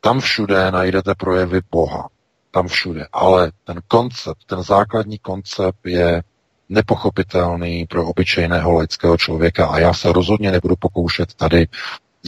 Tam 0.01 0.19
všude 0.19 0.71
najdete 0.71 1.15
projevy 1.15 1.61
Boha. 1.71 2.07
Tam 2.51 2.67
všude. 2.67 3.07
Ale 3.11 3.51
ten 3.63 3.81
koncept, 3.87 4.37
ten 4.45 4.63
základní 4.63 5.17
koncept 5.19 5.79
je 5.85 6.23
nepochopitelný 6.71 7.85
pro 7.85 8.07
obyčejného 8.07 8.71
laického 8.71 9.17
člověka 9.17 9.67
a 9.67 9.79
já 9.79 9.93
se 9.93 10.13
rozhodně 10.13 10.51
nebudu 10.51 10.75
pokoušet 10.75 11.33
tady 11.33 11.67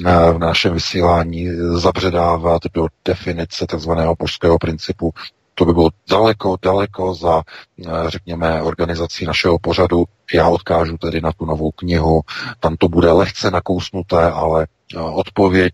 eh, 0.06 0.34
v 0.34 0.38
našem 0.38 0.74
vysílání 0.74 1.48
zabředávat 1.80 2.62
do 2.74 2.88
definice 3.06 3.66
tzv. 3.68 3.92
božského 4.20 4.58
principu. 4.58 5.14
To 5.56 5.66
by 5.66 5.74
bylo 5.74 5.90
daleko, 6.10 6.58
daleko 6.62 7.14
za, 7.14 7.42
eh, 7.88 7.92
řekněme, 8.08 8.62
organizací 8.62 9.26
našeho 9.26 9.60
pořadu. 9.60 10.06
Já 10.34 10.50
odkážu 10.50 10.98
tedy 10.98 11.22
na 11.22 11.32
tu 11.32 11.46
novou 11.46 11.72
knihu. 11.72 12.22
Tam 12.60 12.76
to 12.78 12.88
bude 12.88 13.12
lehce 13.12 13.52
nakousnuté, 13.52 14.32
ale 14.32 14.68
eh, 14.96 15.00
odpověď 15.00 15.74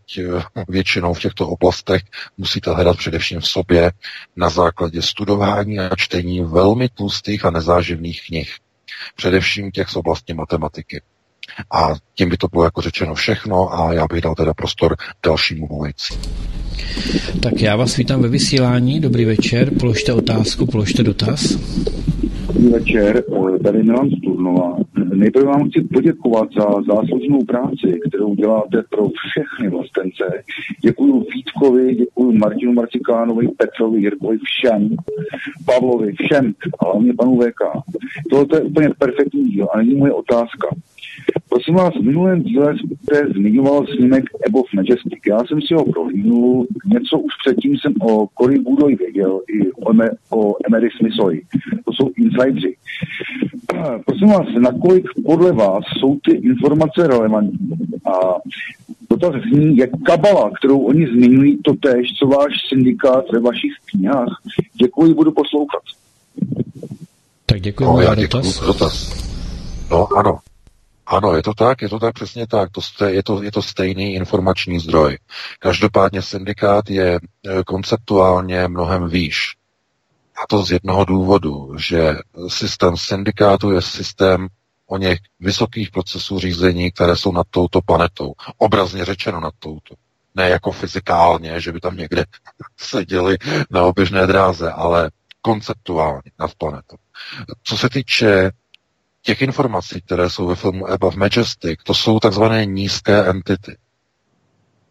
většinou 0.68 1.14
v 1.14 1.20
těchto 1.20 1.48
oblastech 1.48 2.02
musíte 2.38 2.72
hledat 2.72 2.98
především 2.98 3.40
v 3.40 3.48
sobě 3.48 3.92
na 4.36 4.50
základě 4.50 5.02
studování 5.02 5.80
a 5.80 5.96
čtení 5.96 6.42
velmi 6.44 6.90
tlustých 6.90 7.46
a 7.46 7.52
nezáživných 7.52 8.22
knih. 8.28 8.56
Především 9.16 9.72
těch 9.72 9.90
z 9.90 9.96
oblasti 9.96 10.34
matematiky. 10.34 11.02
A 11.72 11.94
tím 12.16 12.30
by 12.30 12.38
to 12.38 12.48
bylo 12.48 12.64
jako 12.64 12.82
řečeno 12.82 13.16
všechno 13.16 13.80
a 13.80 13.94
já 13.94 14.06
bych 14.14 14.22
dal 14.22 14.36
teda 14.36 14.54
prostor 14.54 14.96
dalšímu 15.26 15.68
volající. 15.68 16.14
Tak 17.44 17.62
já 17.62 17.76
vás 17.76 17.98
vítám 17.98 18.22
ve 18.22 18.28
vysílání, 18.28 19.00
dobrý 19.00 19.26
večer, 19.26 19.72
položte 19.80 20.14
otázku, 20.14 20.66
položte 20.66 21.04
dotaz. 21.04 21.56
Dobrý 22.48 22.68
večer, 22.68 23.24
tady 23.64 23.84
Milan 23.84 24.10
Sturnova. 24.10 24.78
Nejprve 25.14 25.46
vám 25.46 25.70
chci 25.70 25.82
poděkovat 25.94 26.50
za 26.58 26.66
záslužnou 26.94 27.46
práci, 27.46 28.00
kterou 28.08 28.36
děláte 28.36 28.84
pro 28.90 29.08
všechny 29.30 29.70
vlastence. 29.70 30.44
Děkuji 30.82 31.26
Vítkovi, 31.36 31.96
děkuji 31.96 32.32
Martinu 32.32 32.74
Marcikánovi, 32.74 33.48
Petrovi, 33.48 34.02
Jirkovi, 34.02 34.38
všem, 34.44 34.96
Pavlovi, 35.66 36.14
všem, 36.22 36.54
a 36.80 36.86
hlavně 36.86 37.14
panu 37.14 37.40
VK. 37.40 37.62
Tohle 38.30 38.46
je 38.54 38.62
úplně 38.62 38.90
perfektní 39.00 39.44
díl 39.50 39.68
a 39.74 39.78
není 39.78 39.96
moje 39.96 40.14
otázka. 40.14 40.68
Prosím 41.50 41.76
vás, 41.76 41.94
v 41.94 42.06
minulém 42.06 42.42
díle 42.44 42.76
jste 42.78 43.28
zmiňoval 43.36 43.86
snímek 43.88 44.24
Ebov 44.48 44.66
Majestic. 44.74 45.20
Já 45.30 45.40
jsem 45.46 45.62
si 45.62 45.74
ho 45.74 45.86
prohlídnul, 45.86 46.68
něco 46.86 47.20
už 47.20 47.32
předtím 47.46 47.78
jsem 47.78 47.94
o 48.02 48.28
Cory 48.42 48.60
Budoy 48.60 48.96
věděl, 48.96 49.42
i 49.50 49.72
o, 49.72 49.94
Me- 49.94 50.16
o 50.30 50.56
Emery 50.68 50.90
Smithovi. 50.98 51.42
To 51.86 51.94
jsou 51.94 52.10
insidři. 52.18 52.76
Prosím 54.06 54.28
vás, 54.28 54.48
nakolik 54.60 55.06
podle 55.26 55.52
vás 55.52 55.84
jsou 56.00 56.18
ty 56.26 56.32
informace 56.32 57.08
relevantní? 57.08 57.70
A 58.06 58.36
dotaz 59.10 59.36
zní, 59.52 59.78
jak 59.78 59.90
kabala, 60.06 60.52
kterou 60.60 60.80
oni 60.80 61.08
zmiňují, 61.08 61.58
to 61.58 61.74
tež, 61.74 62.08
co 62.20 62.28
váš 62.28 62.54
syndikát 62.70 63.26
ve 63.34 63.40
vašich 63.40 63.72
knihách. 63.86 64.42
Děkuji, 64.82 65.14
budu 65.14 65.32
poslouchat. 65.32 65.82
Tak 67.46 67.62
děkuji 67.62 67.84
no, 67.84 68.04
za 68.04 68.16
dotaz. 68.16 68.66
dotaz. 68.66 69.26
No 69.92 70.08
ano, 70.18 70.40
ano, 71.10 71.36
je 71.36 71.44
to 71.44 71.54
tak, 71.54 71.82
je 71.82 71.90
to 71.90 72.00
tak 72.00 72.14
přesně 72.14 72.48
tak. 72.48 72.70
To 72.98 73.06
je, 73.06 73.24
to, 73.24 73.44
je 73.44 73.52
to 73.52 73.62
stejný 73.62 74.14
informační 74.14 74.80
zdroj. 74.80 75.18
Každopádně 75.60 76.22
syndikát 76.22 76.90
je 76.90 77.16
e, 77.16 77.20
konceptuálně 77.66 78.68
mnohem 78.68 79.10
výš. 79.10 79.56
A 80.44 80.48
to 80.50 80.64
z 80.64 80.72
jednoho 80.72 81.06
důvodu, 81.06 81.78
že 81.78 82.16
systém 82.48 82.98
syndikátu 82.98 83.72
je 83.72 83.82
systém 83.82 84.48
o 84.88 84.98
něch 84.98 85.20
vysokých 85.40 85.92
procesů 85.92 86.40
řízení, 86.40 86.92
které 86.92 87.16
jsou 87.16 87.32
nad 87.32 87.48
touto 87.50 87.82
planetou. 87.82 88.34
Obrazně 88.58 89.06
řečeno 89.06 89.40
nad 89.40 89.54
touto. 89.60 89.96
Ne 90.36 90.50
jako 90.50 90.72
fyzikálně, 90.72 91.62
že 91.62 91.72
by 91.72 91.80
tam 91.80 91.98
někde 91.98 92.26
seděli 92.78 93.38
na 93.72 93.84
oběžné 93.84 94.28
dráze, 94.28 94.72
ale 94.72 95.12
konceptuálně 95.42 96.32
nad 96.40 96.56
planetou. 96.58 96.98
Co 97.64 97.78
se 97.78 97.90
týče 97.90 98.52
těch 99.22 99.42
informací, 99.42 100.02
které 100.02 100.30
jsou 100.30 100.48
ve 100.48 100.56
filmu 100.56 100.90
Above 100.90 101.18
Majestic, 101.18 101.80
to 101.84 101.94
jsou 101.94 102.20
takzvané 102.20 102.66
nízké 102.66 103.26
entity. 103.26 103.78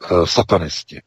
E, 0.04 0.26
satanisti. 0.26 1.02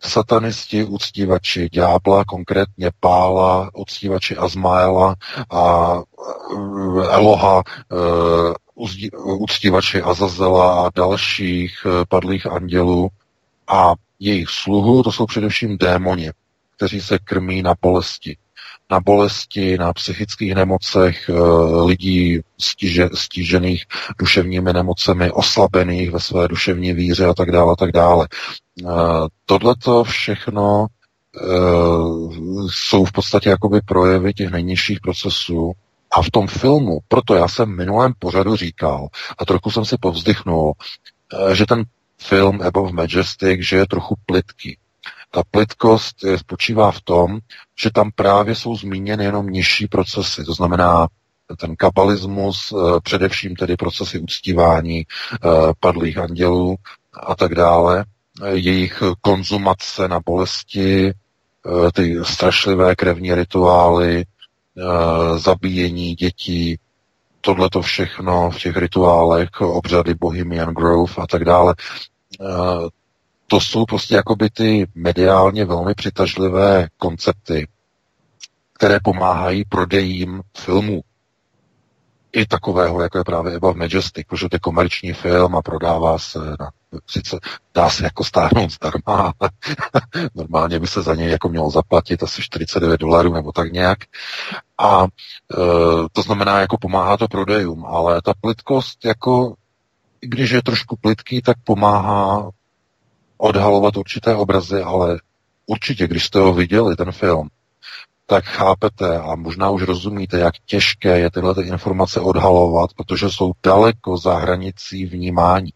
Satanisti, 0.00 0.84
uctívači 0.84 1.68
ďábla, 1.72 2.24
konkrétně 2.24 2.90
Pála, 3.00 3.70
uctívači 3.74 4.36
Azmaela 4.36 5.14
a 5.50 5.94
e, 5.94 6.02
Eloha, 7.10 7.62
e, 7.62 7.96
uctívači 9.16 10.02
Azazela 10.02 10.86
a 10.86 10.90
dalších 10.94 11.86
padlých 12.08 12.46
andělů 12.46 13.08
a 13.68 13.92
jejich 14.18 14.48
sluhu, 14.50 15.02
to 15.02 15.12
jsou 15.12 15.26
především 15.26 15.78
démoni, 15.78 16.30
kteří 16.76 17.00
se 17.00 17.18
krmí 17.18 17.62
na 17.62 17.74
bolesti 17.82 18.36
na 18.90 19.00
bolesti, 19.00 19.78
na 19.78 19.92
psychických 19.92 20.54
nemocech 20.54 21.28
eh, 21.28 21.32
lidí 21.84 22.40
stíže, 22.58 23.08
stížených 23.14 23.84
duševními 24.18 24.72
nemocemi, 24.72 25.30
oslabených 25.30 26.10
ve 26.10 26.20
své 26.20 26.48
duševní 26.48 26.92
víře 26.92 27.26
a 27.26 27.34
tak 27.34 27.50
dále, 27.50 27.72
a 27.72 27.76
tak 27.76 27.92
dále. 27.92 28.28
Eh, 28.80 28.86
Tohle 29.46 29.74
to 29.76 30.04
všechno 30.04 30.86
eh, 30.86 31.46
jsou 32.70 33.04
v 33.04 33.12
podstatě 33.12 33.48
jakoby 33.48 33.80
projevy 33.80 34.34
těch 34.34 34.50
nejnižších 34.50 35.00
procesů 35.00 35.72
a 36.10 36.22
v 36.22 36.30
tom 36.30 36.46
filmu, 36.46 36.98
proto 37.08 37.34
já 37.34 37.48
jsem 37.48 37.76
minulém 37.76 38.12
pořadu 38.18 38.56
říkal 38.56 39.08
a 39.38 39.44
trochu 39.44 39.70
jsem 39.70 39.84
si 39.84 39.96
povzdychnul, 40.00 40.72
že 41.52 41.66
ten 41.66 41.84
film 42.18 42.62
Above 42.62 42.92
Majestic, 42.92 43.60
že 43.60 43.76
je 43.76 43.86
trochu 43.86 44.14
plitký. 44.26 44.78
Ta 45.36 45.42
plitkost 45.50 46.16
spočívá 46.36 46.90
v 46.90 47.00
tom, 47.00 47.38
že 47.80 47.90
tam 47.90 48.10
právě 48.14 48.54
jsou 48.54 48.76
zmíněny 48.76 49.24
jenom 49.24 49.46
nižší 49.46 49.86
procesy, 49.86 50.44
to 50.44 50.52
znamená 50.54 51.08
ten 51.56 51.76
kabalismus, 51.76 52.72
eh, 52.72 53.00
především 53.02 53.56
tedy 53.56 53.76
procesy 53.76 54.18
uctívání 54.18 55.00
eh, 55.00 55.48
padlých 55.80 56.18
andělů 56.18 56.76
a 57.12 57.34
tak 57.34 57.54
dále, 57.54 58.04
jejich 58.52 59.02
konzumace 59.20 60.08
na 60.08 60.20
bolesti, 60.26 61.08
eh, 61.08 61.92
ty 61.92 62.16
strašlivé 62.22 62.96
krevní 62.96 63.34
rituály, 63.34 64.24
zabíjení 65.36 66.14
dětí, 66.14 66.78
tohle 67.40 67.70
to 67.70 67.82
všechno 67.82 68.50
v 68.50 68.58
těch 68.58 68.76
rituálech, 68.76 69.60
obřady 69.60 70.14
Bohemian 70.14 70.74
Grove 70.74 71.12
a 71.18 71.26
tak 71.26 71.44
dále 71.44 71.74
to 73.46 73.60
jsou 73.60 73.84
prostě 73.84 74.14
jakoby 74.14 74.50
ty 74.50 74.86
mediálně 74.94 75.64
velmi 75.64 75.94
přitažlivé 75.94 76.88
koncepty, 76.96 77.68
které 78.72 78.98
pomáhají 79.02 79.64
prodejím 79.64 80.42
filmů. 80.58 81.00
I 82.32 82.46
takového, 82.46 83.02
jako 83.02 83.18
je 83.18 83.24
právě 83.24 83.52
Eva 83.52 83.72
Majestic, 83.72 84.26
protože 84.28 84.48
to 84.48 84.56
je 84.56 84.60
komerční 84.60 85.12
film 85.12 85.56
a 85.56 85.62
prodává 85.62 86.18
se 86.18 86.38
na, 86.38 86.70
sice 87.06 87.38
dá 87.74 87.90
se 87.90 88.04
jako 88.04 88.24
stáhnout 88.24 88.70
zdarma, 88.70 89.32
ale 89.40 89.50
normálně 90.34 90.80
by 90.80 90.86
se 90.86 91.02
za 91.02 91.14
něj 91.14 91.30
jako 91.30 91.48
mělo 91.48 91.70
zaplatit 91.70 92.22
asi 92.22 92.42
49 92.42 93.00
dolarů 93.00 93.32
nebo 93.32 93.52
tak 93.52 93.72
nějak. 93.72 93.98
A 94.78 95.04
e, 95.04 95.06
to 96.12 96.22
znamená, 96.22 96.60
jako 96.60 96.78
pomáhá 96.78 97.16
to 97.16 97.28
prodejům, 97.28 97.86
ale 97.86 98.22
ta 98.22 98.34
plitkost 98.40 99.04
jako 99.04 99.54
když 100.20 100.50
je 100.50 100.62
trošku 100.62 100.96
plitký, 100.96 101.42
tak 101.42 101.56
pomáhá 101.64 102.50
odhalovat 103.36 103.96
určité 103.96 104.34
obrazy, 104.34 104.82
ale 104.82 105.20
určitě, 105.66 106.08
když 106.08 106.24
jste 106.24 106.38
ho 106.38 106.54
viděli, 106.54 106.96
ten 106.96 107.12
film, 107.12 107.48
tak 108.26 108.44
chápete 108.44 109.18
a 109.18 109.34
možná 109.34 109.70
už 109.70 109.82
rozumíte, 109.82 110.38
jak 110.38 110.54
těžké 110.66 111.18
je 111.18 111.30
tyhle 111.30 111.54
ty 111.54 111.60
informace 111.60 112.20
odhalovat, 112.20 112.90
protože 112.96 113.30
jsou 113.30 113.52
daleko 113.62 114.18
za 114.18 114.34
hranicí 114.34 115.06
vnímání. 115.06 115.72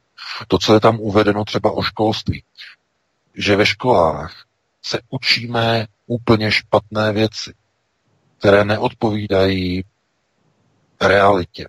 To, 0.48 0.58
co 0.58 0.74
je 0.74 0.80
tam 0.80 1.00
uvedeno 1.00 1.44
třeba 1.44 1.70
o 1.70 1.82
školství, 1.82 2.42
že 3.34 3.56
ve 3.56 3.66
školách 3.66 4.44
se 4.82 4.98
učíme 5.10 5.86
úplně 6.06 6.52
špatné 6.52 7.12
věci, 7.12 7.54
které 8.38 8.64
neodpovídají 8.64 9.84
realitě. 11.00 11.68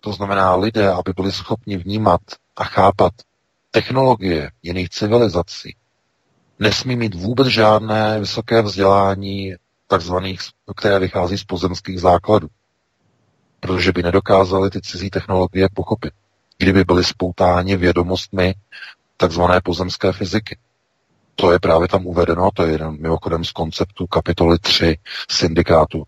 To 0.00 0.12
znamená, 0.12 0.54
lidé, 0.54 0.92
aby 0.92 1.12
byli 1.16 1.32
schopni 1.32 1.76
vnímat 1.76 2.20
a 2.56 2.64
chápat 2.64 3.12
technologie 3.72 4.50
jiných 4.62 4.90
civilizací 4.90 5.76
nesmí 6.58 6.96
mít 6.96 7.14
vůbec 7.14 7.48
žádné 7.48 8.20
vysoké 8.20 8.62
vzdělání, 8.62 9.54
takzvaných, 9.86 10.40
které 10.76 10.98
vychází 10.98 11.38
z 11.38 11.44
pozemských 11.44 12.00
základů. 12.00 12.48
Protože 13.60 13.92
by 13.92 14.02
nedokázali 14.02 14.70
ty 14.70 14.80
cizí 14.80 15.10
technologie 15.10 15.68
pochopit. 15.74 16.12
Kdyby 16.58 16.84
byly 16.84 17.04
spoutáni 17.04 17.76
vědomostmi 17.76 18.54
takzvané 19.16 19.60
pozemské 19.60 20.12
fyziky. 20.12 20.58
To 21.34 21.52
je 21.52 21.58
právě 21.58 21.88
tam 21.88 22.06
uvedeno, 22.06 22.50
to 22.54 22.62
je 22.62 22.72
jenom 22.72 22.96
mimochodem 23.00 23.44
z 23.44 23.52
konceptu 23.52 24.06
kapitoly 24.06 24.58
3 24.58 24.98
syndikátu. 25.30 26.02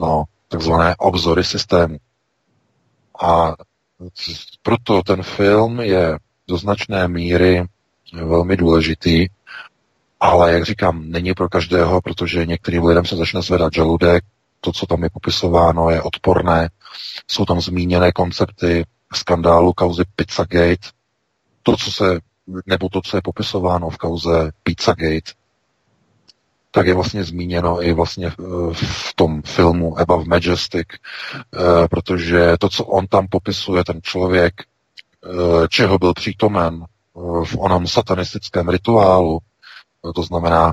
No, 0.00 0.24
takzvané 0.48 0.94
obzory 0.98 1.44
systému. 1.44 1.96
A 3.22 3.54
proto 4.62 5.02
ten 5.02 5.22
film 5.22 5.80
je 5.80 6.18
do 6.48 6.56
značné 6.56 7.08
míry 7.08 7.64
velmi 8.12 8.56
důležitý, 8.56 9.26
ale 10.20 10.52
jak 10.52 10.64
říkám, 10.64 11.10
není 11.10 11.34
pro 11.34 11.48
každého, 11.48 12.00
protože 12.00 12.46
některým 12.46 12.84
lidem 12.84 13.04
se 13.04 13.16
začne 13.16 13.42
zvedat 13.42 13.72
žaludek, 13.72 14.24
to, 14.60 14.72
co 14.72 14.86
tam 14.86 15.02
je 15.02 15.10
popisováno, 15.10 15.90
je 15.90 16.02
odporné. 16.02 16.70
Jsou 17.28 17.44
tam 17.44 17.60
zmíněné 17.60 18.12
koncepty 18.12 18.84
skandálu 19.14 19.72
kauzy 19.72 20.02
Pizzagate, 20.16 20.88
to, 21.62 21.76
co 21.76 21.92
se, 21.92 22.18
nebo 22.66 22.88
to, 22.88 23.00
co 23.00 23.16
je 23.16 23.22
popisováno 23.22 23.90
v 23.90 23.96
kauze 23.96 24.50
Pizzagate, 24.62 25.32
tak 26.70 26.86
je 26.86 26.94
vlastně 26.94 27.24
zmíněno 27.24 27.82
i 27.82 27.92
vlastně 27.92 28.30
v 28.72 29.14
tom 29.14 29.42
filmu 29.42 29.98
Above 29.98 30.24
Majestic, 30.24 30.86
eh, 30.94 31.88
protože 31.88 32.56
to, 32.60 32.68
co 32.68 32.84
on 32.84 33.06
tam 33.06 33.26
popisuje, 33.28 33.84
ten 33.84 34.00
člověk, 34.02 34.54
Eh, 34.62 34.73
čeho 35.68 35.98
byl 35.98 36.14
přítomen 36.14 36.84
eh, 36.84 37.20
v 37.44 37.56
onom 37.58 37.86
satanistickém 37.86 38.68
rituálu, 38.68 39.38
eh, 40.08 40.12
to 40.12 40.22
znamená 40.22 40.72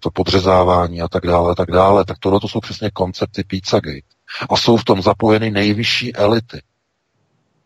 to 0.00 0.10
podřezávání 0.10 1.02
a 1.02 1.08
tak 1.08 1.26
dále, 1.26 1.52
a 1.52 1.54
tak 1.54 1.70
dále, 1.70 2.04
tak 2.04 2.18
tohle 2.18 2.40
to 2.40 2.48
jsou 2.48 2.60
přesně 2.60 2.90
koncepty 2.90 3.44
Pizzagate. 3.44 4.00
A 4.50 4.56
jsou 4.56 4.76
v 4.76 4.84
tom 4.84 5.02
zapojeny 5.02 5.50
nejvyšší 5.50 6.14
elity. 6.14 6.62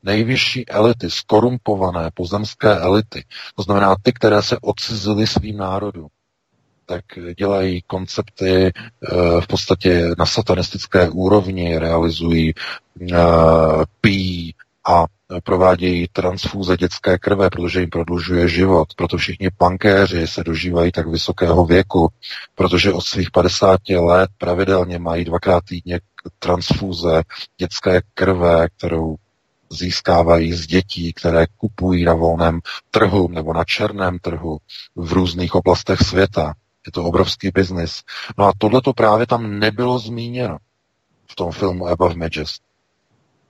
Nejvyšší 0.02 0.68
elity, 0.68 1.10
skorumpované 1.10 2.10
pozemské 2.14 2.76
elity. 2.76 3.24
To 3.56 3.62
znamená 3.62 3.96
ty, 4.02 4.12
které 4.12 4.42
se 4.42 4.58
odcizily 4.60 5.26
svým 5.26 5.56
národům 5.56 6.08
tak 6.86 7.04
dělají 7.38 7.82
koncepty 7.82 8.72
v 9.40 9.46
podstatě 9.46 10.10
na 10.18 10.26
satanistické 10.26 11.10
úrovni, 11.10 11.78
realizují 11.78 12.54
pí 14.00 14.54
a 14.86 15.04
provádějí 15.44 16.08
transfúze 16.12 16.76
dětské 16.76 17.18
krve, 17.18 17.50
protože 17.50 17.80
jim 17.80 17.90
prodlužuje 17.90 18.48
život. 18.48 18.88
Proto 18.96 19.16
všichni 19.16 19.50
pankéři 19.56 20.26
se 20.26 20.44
dožívají 20.44 20.92
tak 20.92 21.06
vysokého 21.06 21.64
věku, 21.64 22.08
protože 22.54 22.92
od 22.92 23.00
svých 23.00 23.30
50 23.30 23.80
let 23.88 24.30
pravidelně 24.38 24.98
mají 24.98 25.24
dvakrát 25.24 25.64
týdně 25.64 26.00
transfúze 26.38 27.22
dětské 27.58 28.00
krve, 28.14 28.68
kterou 28.76 29.16
získávají 29.70 30.52
z 30.52 30.66
dětí, 30.66 31.12
které 31.12 31.46
kupují 31.56 32.04
na 32.04 32.14
volném 32.14 32.60
trhu 32.90 33.28
nebo 33.28 33.52
na 33.52 33.64
černém 33.64 34.18
trhu 34.18 34.58
v 34.96 35.12
různých 35.12 35.54
oblastech 35.54 36.00
světa. 36.00 36.54
Je 36.86 36.92
to 36.92 37.04
obrovský 37.04 37.50
biznis. 37.54 38.02
No 38.38 38.44
a 38.44 38.52
tohle 38.58 38.82
to 38.82 38.92
právě 38.92 39.26
tam 39.26 39.58
nebylo 39.58 39.98
zmíněno 39.98 40.56
v 41.26 41.34
tom 41.34 41.52
filmu 41.52 41.86
Above 41.86 42.14
Majesty. 42.14 42.64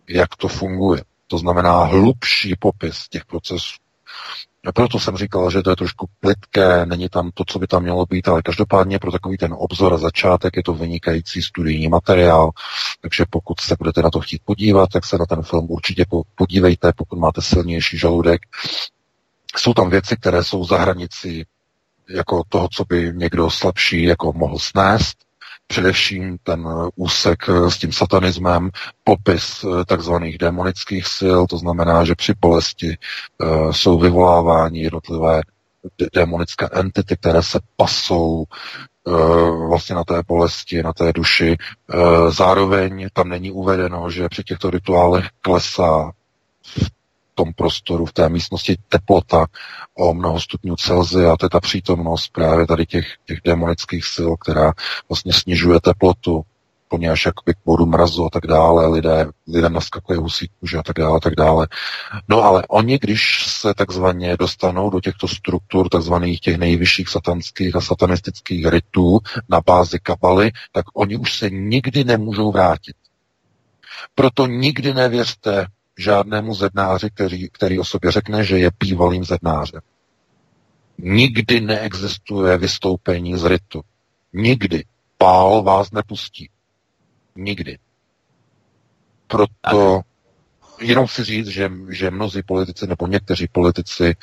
Jak 0.09 0.37
to 0.37 0.49
funguje. 0.49 1.03
To 1.33 1.39
znamená 1.39 1.85
hlubší 1.85 2.57
popis 2.59 3.09
těch 3.09 3.25
procesů. 3.25 3.77
A 4.67 4.73
proto 4.73 5.01
jsem 5.01 5.17
říkal, 5.17 5.51
že 5.51 5.63
to 5.63 5.71
je 5.71 5.77
trošku 5.77 6.09
plitké, 6.21 6.87
není 6.87 7.09
tam 7.09 7.31
to, 7.35 7.45
co 7.47 7.59
by 7.59 7.67
tam 7.67 7.83
mělo 7.83 8.07
být, 8.07 8.29
ale 8.29 8.43
každopádně 8.43 8.99
pro 8.99 9.13
takový 9.13 9.37
ten 9.37 9.55
obzor 9.59 9.95
a 9.95 9.99
začátek 9.99 10.57
je 10.57 10.63
to 10.63 10.75
vynikající 10.75 11.43
studijní 11.43 11.89
materiál, 11.89 12.51
takže 13.01 13.25
pokud 13.31 13.61
se 13.61 13.77
budete 13.79 14.03
na 14.03 14.11
to 14.11 14.21
chtít 14.21 14.43
podívat, 14.45 14.89
tak 14.93 15.07
se 15.07 15.19
na 15.19 15.27
ten 15.27 15.43
film 15.43 15.67
určitě 15.71 16.05
podívejte, 16.35 16.93
pokud 16.97 17.19
máte 17.19 17.43
silnější 17.43 17.99
žaludek. 17.99 18.41
Jsou 19.57 19.75
tam 19.75 19.91
věci, 19.91 20.17
které 20.17 20.45
jsou 20.45 20.65
za 20.65 20.79
hranici 20.79 21.47
jako 22.09 22.43
toho, 22.49 22.69
co 22.73 22.85
by 22.85 23.13
někdo 23.15 23.51
slabší 23.51 24.03
jako 24.03 24.33
mohl 24.33 24.59
snést, 24.59 25.17
především 25.73 26.39
ten 26.43 26.69
úsek 26.97 27.49
s 27.69 27.79
tím 27.79 27.93
satanismem, 27.93 28.71
popis 29.05 29.65
eh, 29.65 29.85
takzvaných 29.85 30.39
demonických 30.39 31.07
sil, 31.19 31.41
to 31.47 31.59
znamená, 31.59 32.05
že 32.05 32.15
při 32.15 32.33
bolesti 32.41 32.97
jsou 33.71 33.99
vyvoláváni 33.99 34.83
jednotlivé 34.83 35.41
demonické 36.15 36.69
entity, 36.73 37.17
které 37.17 37.43
se 37.43 37.61
pasou 37.77 38.45
vlastně 39.69 39.95
na 39.95 40.05
té 40.05 40.23
bolesti, 40.27 40.83
na 40.83 40.93
té 40.93 41.13
duši. 41.13 41.57
Zároveň 42.29 43.09
tam 43.13 43.29
není 43.29 43.51
uvedeno, 43.53 44.11
že 44.11 44.29
při 44.29 44.45
těchto 44.45 44.71
rituálech 44.71 45.25
klesá 45.41 46.13
v 46.63 46.91
tom 47.45 47.53
prostoru, 47.53 48.07
v 48.07 48.13
té 48.13 48.29
místnosti 48.29 48.77
teplota 48.89 49.47
o 49.95 50.15
mnoho 50.15 50.41
stupňů 50.41 50.77
Celsia, 50.77 51.37
to 51.37 51.47
je 51.47 51.51
ta 51.51 51.61
přítomnost 51.61 52.29
právě 52.33 52.67
tady 52.67 52.87
těch, 52.87 53.07
těch 53.27 53.39
demonických 53.45 54.05
sil, 54.15 54.31
která 54.37 54.73
vlastně 55.09 55.33
snižuje 55.33 55.81
teplotu 55.81 56.45
úplně 56.87 57.11
až 57.11 57.27
jakoby 57.27 57.55
k 57.55 57.59
bodu 57.65 57.87
mrazu 57.87 58.25
a 58.25 58.31
tak 58.31 58.47
dále, 58.47 58.87
lidé, 58.87 59.27
lidé 59.49 59.69
naskakuje 59.69 60.19
husí 60.19 60.51
kůže 60.61 60.79
a 60.79 60.83
tak 60.83 60.97
dále, 60.99 61.17
a 61.17 61.21
tak 61.21 61.35
dále. 61.35 61.69
No 62.29 62.43
ale 62.43 62.63
oni, 62.69 62.99
když 62.99 63.47
se 63.47 63.75
takzvaně 63.75 64.37
dostanou 64.37 64.91
do 64.91 65.01
těchto 65.01 65.29
struktur, 65.29 65.89
takzvaných 65.89 66.41
těch 66.41 66.59
nejvyšších 66.59 67.09
satanských 67.09 67.77
a 67.77 67.81
satanistických 67.81 68.67
rytů 68.67 69.19
na 69.49 69.61
bázi 69.67 69.99
kabaly, 69.99 70.51
tak 70.73 70.85
oni 70.95 71.17
už 71.17 71.39
se 71.39 71.51
nikdy 71.51 72.05
nemůžou 72.05 72.53
vrátit. 72.53 72.97
Proto 74.15 74.47
nikdy 74.47 74.95
nevěřte 74.95 75.67
žádnému 75.99 76.55
zednáři, 76.55 77.11
který, 77.11 77.49
který 77.49 77.79
o 77.79 77.85
sobě 77.85 78.11
řekne, 78.13 78.45
že 78.45 78.59
je 78.59 78.71
bývalým 78.81 79.25
zednářem. 79.25 79.81
Nikdy 80.99 81.61
neexistuje 81.61 82.59
vystoupení 82.59 83.39
z 83.39 83.45
rytu. 83.45 83.83
Nikdy. 84.33 84.85
Pál 85.19 85.63
vás 85.63 85.91
nepustí. 85.93 86.51
Nikdy. 87.37 87.79
Proto 89.27 90.01
jenom 90.81 91.09
si 91.09 91.25
říct, 91.25 91.47
že, 91.47 91.71
že 91.89 92.11
mnozí 92.11 92.43
politici 92.43 92.87
nebo 92.87 93.07
někteří 93.07 93.49
politici 93.49 94.17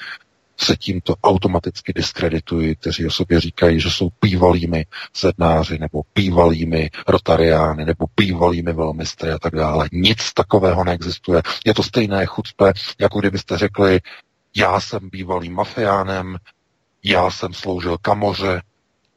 se 0.61 0.75
tímto 0.75 1.15
automaticky 1.23 1.93
diskreditují, 1.93 2.75
kteří 2.75 3.05
o 3.05 3.11
sobě 3.11 3.39
říkají, 3.39 3.79
že 3.79 3.89
jsou 3.89 4.09
bývalými 4.21 4.85
sednáři 5.13 5.77
nebo 5.79 6.01
bývalými 6.15 6.89
rotariány 7.07 7.85
nebo 7.85 8.05
bývalými 8.17 8.73
velmistry 8.73 9.31
a 9.31 9.39
tak 9.39 9.55
dále. 9.55 9.89
Nic 9.91 10.33
takového 10.33 10.83
neexistuje. 10.83 11.41
Je 11.65 11.73
to 11.73 11.83
stejné 11.83 12.25
chucpe, 12.25 12.73
jako 12.99 13.19
kdybyste 13.19 13.57
řekli, 13.57 13.99
já 14.55 14.79
jsem 14.79 15.09
bývalým 15.09 15.53
mafiánem, 15.53 16.37
já 17.03 17.31
jsem 17.31 17.53
sloužil 17.53 17.97
kamoře 17.97 18.61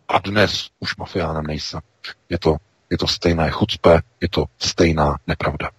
a 0.09 0.19
dnes 0.19 0.69
už 0.81 0.97
mafiánem 0.97 1.47
nejsem. 1.47 1.81
Je 2.28 2.39
to, 2.39 2.56
je 2.90 2.98
to 2.98 3.06
stejné 3.06 3.51
chucpe, 3.51 4.01
je 4.20 4.28
to 4.28 4.44
stejná 4.59 5.16
nepravda. 5.27 5.70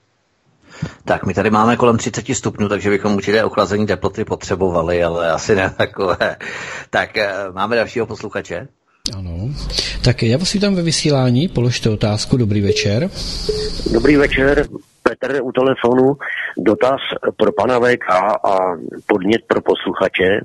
Tak, 1.05 1.26
my 1.26 1.34
tady 1.34 1.49
máme 1.49 1.77
kolem 1.77 1.97
30 1.97 2.26
stupňů, 2.34 2.69
takže 2.69 2.89
bychom 2.89 3.15
určitě 3.15 3.43
ochlazení 3.43 3.88
teploty 3.88 4.26
potřebovali, 4.26 5.03
ale 5.03 5.31
asi 5.31 5.55
ne 5.55 5.73
takové. 5.77 6.35
Tak, 6.89 7.18
eh, 7.18 7.34
máme 7.51 7.76
dalšího 7.76 8.05
posluchače. 8.05 8.68
Ano. 9.18 9.49
Tak 10.03 10.23
já 10.23 10.38
vás 10.38 10.53
vítám 10.53 10.76
ve 10.76 10.81
vysílání, 10.81 11.47
položte 11.47 11.89
otázku, 11.89 12.38
dobrý 12.38 12.61
večer. 12.61 13.10
Dobrý 13.93 14.15
večer, 14.15 14.68
Petr 15.03 15.39
u 15.43 15.51
telefonu. 15.51 16.18
Dotaz 16.57 16.99
pro 17.38 17.51
pana 17.51 17.80
VK 17.80 18.10
a 18.43 18.57
podnět 19.07 19.41
pro 19.47 19.61
posluchače. 19.61 20.39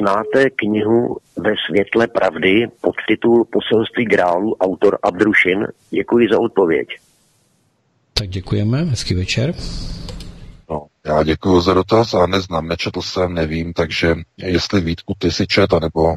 Znáte 0.00 0.50
knihu 0.50 1.16
Ve 1.36 1.54
světle 1.66 2.06
pravdy 2.06 2.66
pod 2.80 2.94
titul 3.08 3.44
Poselství 3.44 4.04
grálu, 4.04 4.56
autor 4.60 4.98
Abdrušin? 5.02 5.66
Děkuji 5.90 6.28
za 6.32 6.40
odpověď. 6.40 6.88
Tak 8.18 8.28
děkujeme, 8.28 8.84
hezký 8.84 9.14
večer. 9.14 9.54
No, 10.70 10.86
já 11.04 11.22
děkuji 11.22 11.60
za 11.60 11.74
dotaz 11.74 12.14
a 12.14 12.26
neznám, 12.26 12.68
nečetl 12.68 13.02
jsem, 13.02 13.34
nevím, 13.34 13.72
takže 13.72 14.14
jestli 14.36 14.80
Vítku 14.80 15.14
ty 15.18 15.30
si 15.30 15.46
čet, 15.46 15.70
nebo 15.80 16.16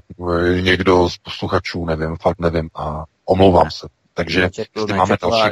někdo 0.61 1.09
z 1.09 1.17
posluchačů, 1.17 1.85
nevím, 1.85 2.15
fakt 2.21 2.39
nevím 2.39 2.69
a 2.75 3.03
omlouvám 3.25 3.71
se. 3.71 3.87
Takže 4.13 4.41
nečetl, 4.41 4.81
nečetl, 4.81 4.95
máme 4.95 5.17
další... 5.21 5.51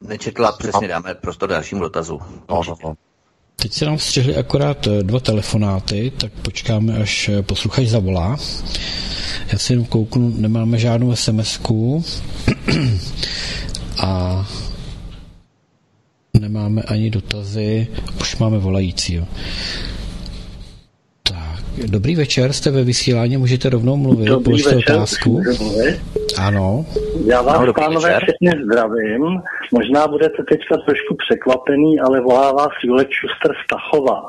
Nečetla, 0.00 0.52
přesně 0.52 0.88
dáme 0.88 1.14
prostor 1.14 1.48
dalšímu 1.48 1.80
dotazu. 1.80 2.20
No, 2.48 2.62
no, 2.68 2.76
no. 2.84 2.94
Teď 3.56 3.72
se 3.72 3.86
nám 3.86 3.96
vstřihli 3.96 4.36
akorát 4.36 4.86
eh, 4.86 5.02
dva 5.02 5.20
telefonáty, 5.20 6.12
tak 6.20 6.32
počkáme, 6.32 6.98
až 6.98 7.28
eh, 7.28 7.42
posluchač 7.42 7.86
zavolá. 7.86 8.36
Já 9.52 9.58
si 9.58 9.72
jenom 9.72 9.86
kouknu, 9.86 10.34
nemáme 10.36 10.78
žádnou 10.78 11.16
sms 11.16 11.58
a 14.02 14.46
nemáme 16.38 16.82
ani 16.82 17.10
dotazy, 17.10 17.86
už 18.20 18.36
máme 18.36 18.58
volajícího. 18.58 19.26
Tak, 21.22 21.90
dobrý 21.90 22.16
večer, 22.16 22.52
jste 22.52 22.70
ve 22.70 22.84
vysílání, 22.84 23.36
můžete 23.36 23.70
rovnou 23.70 23.96
mluvit, 23.96 24.26
dobrý 24.26 24.44
položte 24.44 24.74
večer, 24.74 24.94
otázku. 24.96 25.42
Ano. 26.38 26.86
Já 27.26 27.42
vás, 27.42 27.66
no, 27.66 27.72
pánové, 27.72 28.18
všechny 28.22 28.64
zdravím. 28.64 29.22
Možná 29.72 30.08
budete 30.08 30.42
teďka 30.42 30.76
trošku 30.76 31.16
překvapený, 31.26 32.00
ale 32.00 32.20
volá 32.20 32.52
vás 32.52 32.72
Julek 32.84 33.08
Šuster 33.10 33.52
Stachová. 33.64 34.28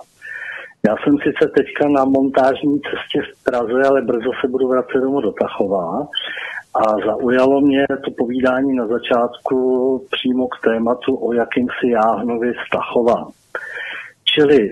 Já 0.87 0.95
jsem 1.03 1.15
sice 1.17 1.51
teďka 1.57 1.87
na 1.89 2.05
montážní 2.05 2.79
cestě 2.79 3.21
v 3.21 3.43
Praze, 3.43 3.83
ale 3.89 4.01
brzo 4.01 4.31
se 4.41 4.47
budu 4.47 4.67
vracet 4.67 4.99
domů 5.01 5.21
do 5.21 5.31
Tachová 5.31 6.07
a 6.73 6.81
zaujalo 7.07 7.61
mě 7.61 7.85
to 8.05 8.11
povídání 8.17 8.75
na 8.75 8.87
začátku 8.87 9.57
přímo 10.11 10.47
k 10.47 10.63
tématu 10.63 11.15
o 11.15 11.33
jakýmsi 11.33 11.89
Jáhnovi 11.89 12.53
Stachova. 12.67 13.27
Čili 14.33 14.69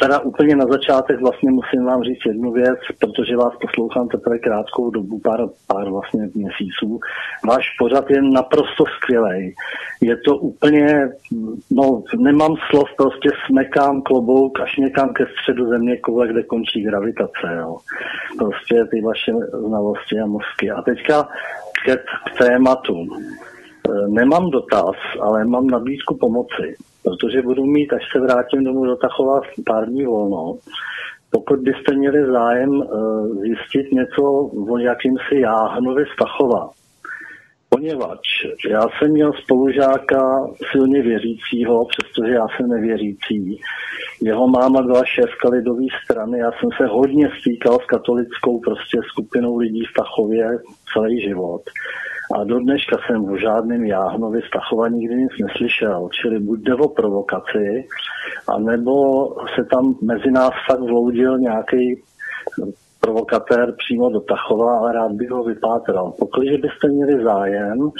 teda 0.00 0.18
úplně 0.20 0.56
na 0.56 0.66
začátek 0.66 1.20
vlastně 1.20 1.50
musím 1.50 1.84
vám 1.84 2.02
říct 2.02 2.26
jednu 2.26 2.52
věc, 2.52 2.78
protože 3.00 3.36
vás 3.36 3.52
poslouchám 3.60 4.08
teprve 4.08 4.38
krátkou 4.38 4.90
dobu, 4.90 5.18
pár, 5.18 5.40
pár 5.66 5.90
vlastně 5.90 6.28
měsíců. 6.34 7.00
Váš 7.48 7.64
pořad 7.78 8.10
je 8.10 8.22
naprosto 8.22 8.84
skvělý. 8.96 9.54
Je 10.00 10.16
to 10.16 10.36
úplně, 10.36 11.08
no 11.70 12.02
nemám 12.18 12.54
slov, 12.70 12.88
prostě 12.96 13.30
smekám 13.46 14.02
klobouk 14.02 14.60
až 14.60 14.76
někam 14.76 15.12
ke 15.12 15.24
středu 15.26 15.68
země 15.68 15.96
koule, 15.96 16.28
kde 16.28 16.42
končí 16.42 16.82
gravitace. 16.82 17.46
Jo. 17.58 17.76
Prostě 18.38 18.84
ty 18.90 19.00
vaše 19.00 19.32
znalosti 19.66 20.20
a 20.20 20.26
mozky. 20.26 20.70
A 20.70 20.82
teďka 20.82 21.28
k, 21.84 21.96
k 21.96 22.38
tématu. 22.38 23.06
E, 23.88 24.08
nemám 24.08 24.50
dotaz, 24.50 24.96
ale 25.20 25.44
mám 25.44 25.66
nabídku 25.66 26.16
pomoci 26.16 26.76
protože 27.08 27.42
budu 27.42 27.64
mít, 27.64 27.92
až 27.92 28.02
se 28.12 28.20
vrátím 28.20 28.64
domů 28.64 28.84
do 28.84 28.96
Tachova, 28.96 29.40
pár 29.66 29.86
dní 29.88 30.04
volno. 30.04 30.58
Pokud 31.30 31.60
byste 31.60 31.94
měli 31.94 32.26
zájem 32.26 32.70
uh, 32.70 33.40
zjistit 33.40 33.92
něco 33.92 34.22
o 34.70 34.78
jakýmsi 34.78 35.40
Jáhnovi 35.40 36.04
z 36.04 36.16
Tachova, 36.18 36.70
poněvadž 37.68 38.46
já 38.70 38.88
jsem 38.88 39.10
měl 39.10 39.32
spolužáka 39.32 40.46
silně 40.70 41.02
věřícího, 41.02 41.86
přestože 41.86 42.32
já 42.32 42.46
jsem 42.48 42.68
nevěřící. 42.68 43.60
Jeho 44.22 44.48
máma 44.48 44.82
byla 44.82 45.04
šéfka 45.04 45.48
lidové 45.48 45.84
strany, 46.04 46.38
já 46.38 46.52
jsem 46.52 46.70
se 46.76 46.86
hodně 46.86 47.30
stýkal 47.40 47.78
s 47.78 47.86
katolickou 47.86 48.60
prostě 48.60 48.98
skupinou 49.08 49.56
lidí 49.56 49.84
v 49.84 49.94
Tachově 49.96 50.58
celý 50.92 51.20
život. 51.20 51.62
A 52.34 52.44
do 52.44 52.60
dneška 52.60 52.96
jsem 53.06 53.24
o 53.24 53.36
žádném 53.36 53.84
Jáhnovi 53.84 54.40
Stachova 54.48 54.88
nikdy 54.88 55.14
nic 55.14 55.32
neslyšel. 55.40 56.08
Čili 56.12 56.38
buď 56.40 56.60
jde 56.60 56.74
o 56.74 56.88
provokaci, 56.88 57.88
anebo 58.48 59.24
se 59.54 59.64
tam 59.64 59.94
mezi 60.02 60.30
nás 60.30 60.50
fakt 60.70 60.80
vloudil 60.80 61.38
nějaký 61.38 62.02
provokatér 63.00 63.74
přímo 63.78 64.10
do 64.10 64.20
Tachova 64.20 64.78
a 64.78 64.92
rád 64.92 65.12
bych 65.12 65.30
ho 65.30 65.44
vypátral. 65.44 66.12
Pokud 66.18 66.42
byste 66.44 66.88
měli 66.88 67.24
zájem 67.24 67.90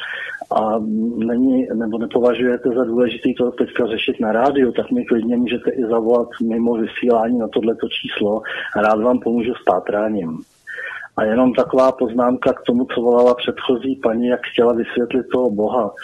a 0.51 0.79
není, 1.17 1.67
nebo 1.75 1.99
nepovažujete 1.99 2.69
za 2.69 2.85
důležité 2.85 3.29
to 3.39 3.51
teďka 3.51 3.87
řešit 3.87 4.21
na 4.21 4.33
rádiu, 4.33 4.73
tak 4.73 4.91
mi 4.91 5.05
klidně 5.05 5.37
můžete 5.37 5.71
i 5.71 5.83
zavolat 5.83 6.29
mimo 6.49 6.75
vysílání 6.75 7.39
na 7.39 7.49
tohleto 7.49 7.87
číslo 7.89 8.41
a 8.77 8.81
rád 8.81 9.01
vám 9.01 9.19
pomůžu 9.19 9.55
s 9.55 9.65
pátráním. 9.65 10.39
A 11.19 11.25
jenom 11.25 11.53
taková 11.53 11.93
poznámka 11.93 12.53
k 12.53 12.63
tomu, 12.63 12.87
co 12.95 13.01
volala 13.01 13.35
předchozí 13.35 13.97
paní, 13.97 14.27
jak 14.27 14.41
chtěla 14.53 14.73
vysvětlit 14.73 15.27
toho 15.33 15.51
Boha. 15.51 15.95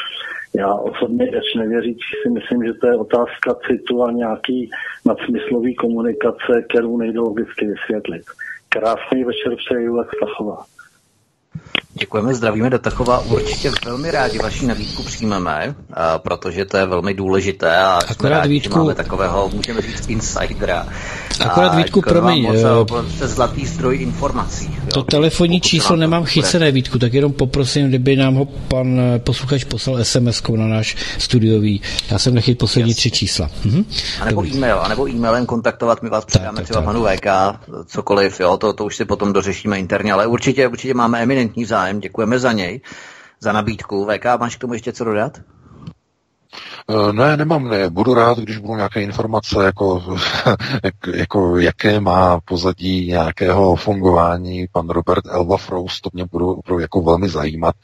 Já 0.55 0.75
osobně, 0.75 1.25
ještě 1.25 1.59
nevěřící, 1.59 2.01
si 2.23 2.31
myslím, 2.31 2.65
že 2.65 2.73
to 2.73 2.87
je 2.87 2.97
otázka 2.97 3.55
citu 3.67 4.03
a 4.03 4.13
nějaký 4.13 4.71
nadsmyslový 5.07 5.75
komunikace, 5.75 6.63
kterou 6.69 6.97
nejde 6.97 7.21
logicky 7.21 7.67
vysvětlit. 7.67 8.23
Krásný 8.69 9.25
večer 9.25 9.57
přeji 9.57 9.89
jak 9.89 10.07
Stachova. 10.17 10.65
Děkujeme, 11.97 12.35
zdravíme 12.35 12.71
do 12.71 12.79
Tachova. 12.79 13.19
Určitě 13.19 13.73
velmi 13.85 14.11
rádi 14.11 14.39
vaši 14.39 14.67
nabídku 14.67 15.03
přijmeme, 15.03 15.75
protože 16.17 16.65
to 16.65 16.77
je 16.77 16.87
velmi 16.87 17.15
důležité 17.15 17.77
a 17.77 17.99
Akorát 18.09 18.39
rádi, 18.39 18.49
Vítku... 18.49 18.79
máme 18.79 18.95
takového, 18.95 19.51
můžeme 19.55 19.83
říct, 19.83 20.09
insidera. 20.09 20.87
Akorát 21.41 21.75
Vítku, 21.75 22.01
promiň. 22.01 22.49
Jste 23.09 23.29
zlatý 23.29 23.67
zdroj 23.67 23.97
informací. 23.97 24.77
To 24.93 25.01
jo, 25.01 25.05
telefonní 25.05 25.61
číslo 25.61 25.97
nemám 25.97 26.25
chycené, 26.25 26.73
Vítku, 26.73 26.99
tak 26.99 27.15
jenom 27.15 27.33
poprosím, 27.33 27.89
kdyby 27.89 28.17
nám 28.17 28.35
ho 28.35 28.45
pan 28.45 29.01
eh, 29.01 29.19
posluchač 29.19 29.65
poslal 29.65 30.05
sms 30.05 30.43
na 30.57 30.67
náš 30.67 30.97
studiový. 31.19 31.81
Já 32.11 32.19
jsem 32.19 32.35
nechyt 32.35 32.59
poslední 32.59 32.91
Jasně. 32.91 33.01
tři 33.01 33.11
čísla. 33.11 33.51
Mhm. 33.65 33.85
A 34.21 34.25
nebo 34.25 34.47
e-mail, 34.47 34.81
a 34.81 34.89
nebo 34.89 35.09
e-mailem 35.09 35.47
kontaktovat, 35.47 36.03
my 36.03 36.09
vás 36.09 36.25
předáme 36.25 36.57
tak, 36.57 36.65
třeba 36.65 36.81
tak, 36.81 36.85
panu 36.85 37.05
VK, 37.05 37.27
cokoliv, 37.87 38.41
jo, 38.41 38.57
to, 38.57 38.73
to 38.73 38.85
už 38.85 38.97
si 38.97 39.05
potom 39.05 39.33
dořešíme 39.33 39.79
interně, 39.79 40.13
ale 40.13 40.27
určitě, 40.27 40.69
určitě 40.69 40.95
máme 40.95 41.23
eminentní 41.23 41.65
zájem 41.65 41.84
fajn, 41.85 42.01
děkujeme 42.01 42.39
za 42.39 42.53
něj, 42.53 42.81
za 43.41 43.53
nabídku. 43.53 44.07
VK, 44.07 44.25
máš 44.39 44.57
k 44.57 44.61
tomu 44.61 44.73
ještě 44.73 44.93
co 44.93 45.05
dodat? 45.05 45.41
Eh, 46.91 47.13
ne, 47.13 47.37
nemám, 47.37 47.69
ne. 47.69 47.91
Budu 47.91 48.15
rád, 48.15 48.39
když 48.39 48.59
budou 48.59 48.77
nějaké 48.77 49.03
informace, 49.03 49.65
jako, 49.65 50.17
jako 51.15 51.59
jaké 51.59 52.01
má 52.01 52.41
pozadí 52.41 53.07
nějakého 53.07 53.77
fungování 53.77 54.67
pan 54.73 54.89
Robert 54.89 55.27
Elva 55.27 55.57
Frost, 55.57 56.01
to 56.01 56.11
mě 56.13 56.25
budou 56.33 56.55
opravdu 56.55 56.81
jako 56.81 57.03
velmi 57.03 57.29
zajímat. 57.29 57.75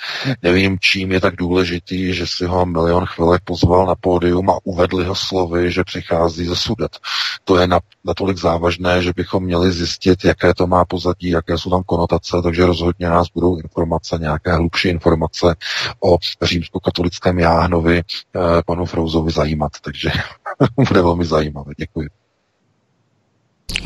Nevím, 0.42 0.78
čím 0.80 1.12
je 1.12 1.20
tak 1.20 1.36
důležitý, 1.36 2.14
že 2.14 2.26
si 2.26 2.44
ho 2.46 2.66
milion 2.66 3.06
chvilek 3.06 3.42
pozval 3.44 3.86
na 3.86 3.94
pódium 3.94 4.50
a 4.50 4.58
uvedl 4.64 5.04
ho 5.04 5.14
slovy, 5.14 5.72
že 5.72 5.84
přichází 5.84 6.46
ze 6.46 6.56
Sudet. 6.56 6.98
To 7.44 7.58
je 7.58 7.68
natolik 8.04 8.38
závažné, 8.38 9.02
že 9.02 9.12
bychom 9.16 9.44
měli 9.44 9.72
zjistit, 9.72 10.24
jaké 10.24 10.54
to 10.54 10.66
má 10.66 10.84
pozadí, 10.84 11.28
jaké 11.28 11.58
jsou 11.58 11.70
tam 11.70 11.82
konotace, 11.82 12.36
takže 12.42 12.66
rozhodně 12.66 13.08
nás 13.08 13.26
budou 13.34 13.56
informace, 13.56 14.18
nějaké 14.20 14.52
hlubší 14.52 14.88
informace 14.88 15.54
o 16.00 16.16
římskokatolickém 16.42 17.38
Jáhnovi, 17.38 17.98
eh, 17.98 18.59
panu 18.62 18.84
Frouzovi 18.84 19.32
zajímat, 19.32 19.72
takže 19.84 20.10
bude 20.88 21.02
velmi 21.02 21.24
zajímavé. 21.24 21.72
Děkuji. 21.78 22.08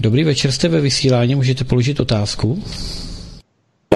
Dobrý 0.01 0.25
večer, 0.25 0.53
jste 0.53 0.69
ve 0.69 0.81
vysílání, 0.81 1.35
můžete 1.35 1.65
položit 1.65 2.01
otázku. 2.01 2.63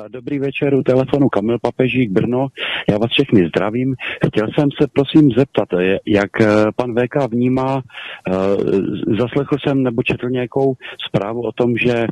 Dobrý 0.09 0.38
večer, 0.38 0.74
u 0.74 0.82
telefonu 0.82 1.28
Kamil 1.28 1.59
Papežík 1.62 2.10
Brno. 2.10 2.48
Já 2.88 2.98
vás 2.98 3.10
všechny 3.10 3.48
zdravím. 3.48 3.94
Chtěl 4.26 4.48
jsem 4.55 4.68
se 4.80 4.88
prosím 4.92 5.30
zeptat, 5.30 5.68
jak 6.06 6.40
eh, 6.40 6.46
pan 6.76 6.94
VK 6.94 7.30
vnímá, 7.30 7.82
eh, 7.82 8.32
zaslechl 9.18 9.56
jsem 9.66 9.82
nebo 9.82 10.02
četl 10.02 10.30
nějakou 10.30 10.74
zprávu 11.09 11.42
o 11.42 11.52
tom, 11.52 11.76
že 11.76 11.94
eh, 11.94 12.06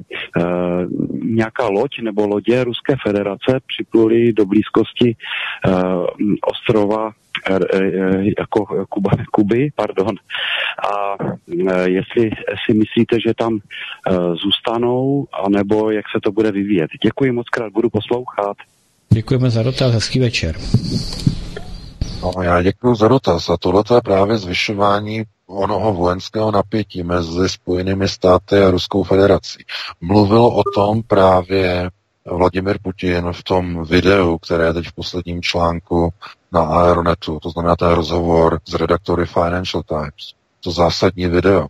nějaká 1.25 1.69
loď 1.69 1.91
nebo 2.03 2.27
lodě 2.27 2.65
Ruské 2.65 2.95
federace 3.07 3.61
připluly 3.67 4.33
do 4.33 4.47
blízkosti 4.47 5.17
ostrova 6.47 7.13
jako 8.39 8.87
Kuba, 8.89 9.11
Kuby, 9.33 9.71
pardon. 9.75 10.17
A 10.93 11.17
jestli 11.85 12.31
si 12.67 12.75
myslíte, 12.75 13.17
že 13.27 13.35
tam 13.35 13.59
zůstanou, 14.45 15.27
anebo 15.45 15.91
jak 15.91 16.05
se 16.15 16.21
to 16.23 16.33
bude 16.33 16.53
vyvíjet. 16.53 16.91
Děkuji 17.03 17.33
moc 17.33 17.49
krát, 17.49 17.73
budu 17.73 17.91
poslouchat. 17.91 18.57
Děkujeme 19.13 19.51
za 19.51 19.63
dotaz, 19.63 19.93
hezký 19.93 20.21
večer. 20.21 20.57
No, 22.23 22.43
já 22.43 22.63
děkuji 22.63 22.95
za 22.95 23.09
dotaz. 23.09 23.49
A 23.49 23.57
tohle 23.57 23.83
je 23.95 24.01
právě 24.05 24.37
zvyšování 24.37 25.23
onoho 25.47 25.93
vojenského 25.93 26.51
napětí 26.51 27.03
mezi 27.03 27.49
Spojenými 27.49 28.09
státy 28.09 28.59
a 28.59 28.71
Ruskou 28.71 29.03
federací. 29.03 29.59
Mluvil 30.01 30.45
o 30.45 30.63
tom 30.75 31.03
právě 31.03 31.91
Vladimir 32.27 32.79
Putin 32.83 33.33
v 33.33 33.43
tom 33.43 33.85
videu, 33.85 34.39
které 34.39 34.65
je 34.65 34.73
teď 34.73 34.87
v 34.87 34.93
posledním 34.93 35.43
článku 35.43 36.13
na 36.53 36.61
Aeronetu, 36.61 37.39
to 37.43 37.51
znamená 37.51 37.77
ten 37.77 37.89
rozhovor 37.89 38.61
s 38.65 38.75
redaktory 38.75 39.27
Financial 39.27 39.83
Times. 39.83 40.35
To 40.61 40.71
zásadní 40.71 41.27
video. 41.27 41.67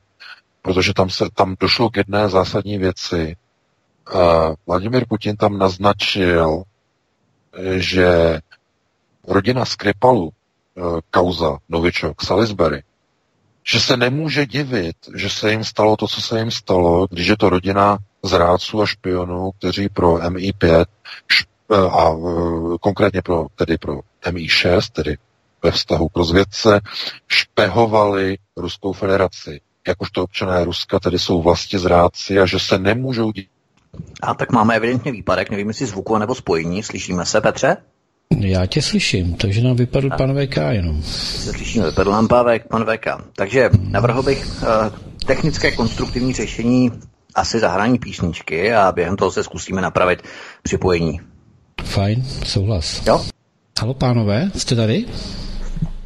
Protože 0.63 0.95
tam, 0.95 1.11
se, 1.11 1.25
tam 1.35 1.57
došlo 1.61 1.91
k 1.91 1.97
jedné 1.97 2.29
zásadní 2.29 2.79
věci. 2.79 3.37
Vladimir 4.67 5.07
Putin 5.09 5.37
tam 5.37 5.59
naznačil, 5.59 6.63
že 7.77 8.41
rodina 9.29 9.65
Skripalu, 9.65 10.25
uh, 10.25 10.99
kauza 11.11 11.59
Novičok, 11.69 12.23
Salisbury, 12.23 12.83
že 13.65 13.81
se 13.81 13.97
nemůže 13.97 14.47
divit, 14.47 14.97
že 15.15 15.31
se 15.31 15.51
jim 15.51 15.65
stalo 15.65 15.97
to, 15.97 16.09
co 16.09 16.23
se 16.23 16.39
jim 16.39 16.51
stalo, 16.51 17.07
když 17.11 17.27
je 17.27 17.37
to 17.37 17.49
rodina 17.49 17.99
zrádců 18.29 18.83
a 18.83 18.87
špionů, 18.87 19.51
kteří 19.59 19.89
pro 19.89 20.15
MI5 20.17 20.85
a 21.91 22.11
konkrétně 22.81 23.23
pro, 23.23 23.47
tedy 23.55 23.79
pro 23.79 24.01
MI6, 24.27 24.81
tedy 24.93 25.17
ve 25.63 25.71
vztahu 25.71 26.09
k 26.09 26.17
rozvědce, 26.17 26.81
špehovali 27.29 28.39
Ruskou 28.57 28.93
federaci. 28.93 29.61
Jakožto 29.89 30.23
občané 30.23 30.65
Ruska 30.65 31.01
tedy 31.01 31.19
jsou 31.19 31.43
vlastně 31.43 31.79
zrádci 31.79 32.39
a 32.41 32.47
že 32.47 32.59
se 32.59 32.79
nemůžou 32.79 33.33
dít. 33.33 33.49
A 34.23 34.35
tak 34.35 34.53
máme 34.53 34.77
evidentně 34.77 35.13
výpadek, 35.13 35.51
nevím, 35.51 35.69
jestli 35.69 35.87
zvuku 35.87 36.19
nebo 36.19 36.35
spojení. 36.35 36.83
Slyšíme 36.83 37.27
se, 37.27 37.41
Petře? 37.41 37.77
Já 38.31 38.67
tě 38.67 38.83
slyším, 38.83 39.35
takže 39.35 39.63
nám 39.63 39.77
vypadl 39.77 40.09
a. 40.13 40.17
pan 40.17 40.47
VK 40.47 40.57
jenom. 40.71 41.03
Se 41.03 41.53
slyšíme, 41.53 41.87
vypadl 41.87 42.11
nám 42.11 42.29
pan 42.69 42.85
VK. 42.85 43.07
Takže 43.37 43.71
navrhl 43.91 44.23
bych 44.23 44.63
uh, 44.63 44.69
technické 45.27 45.73
konstruktivní 45.73 46.33
řešení 46.33 46.93
asi 47.37 47.61
zahrání 47.61 47.99
písničky 47.99 48.75
a 48.75 48.93
během 48.93 49.17
toho 49.17 49.31
se 49.31 49.45
zkusíme 49.45 49.83
napravit 49.83 50.23
připojení. 50.63 51.21
Fajn, 51.85 52.25
souhlas. 52.45 53.07
Jo? 53.07 53.25
Halo 53.81 53.95
pánové, 53.95 54.51
jste 54.57 54.75
tady? 54.75 55.05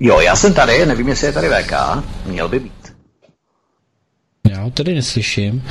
Jo, 0.01 0.21
já 0.21 0.37
jsem 0.37 0.55
tady, 0.55 0.87
nevím, 0.87 1.09
jestli 1.09 1.27
je 1.27 1.33
tady 1.33 1.49
VK, 1.49 1.73
měl 2.27 2.49
by 2.49 2.61
být. 2.61 2.93
Já 4.51 4.63
ho 4.63 4.71
tady 4.71 4.95
neslyším. 4.95 5.63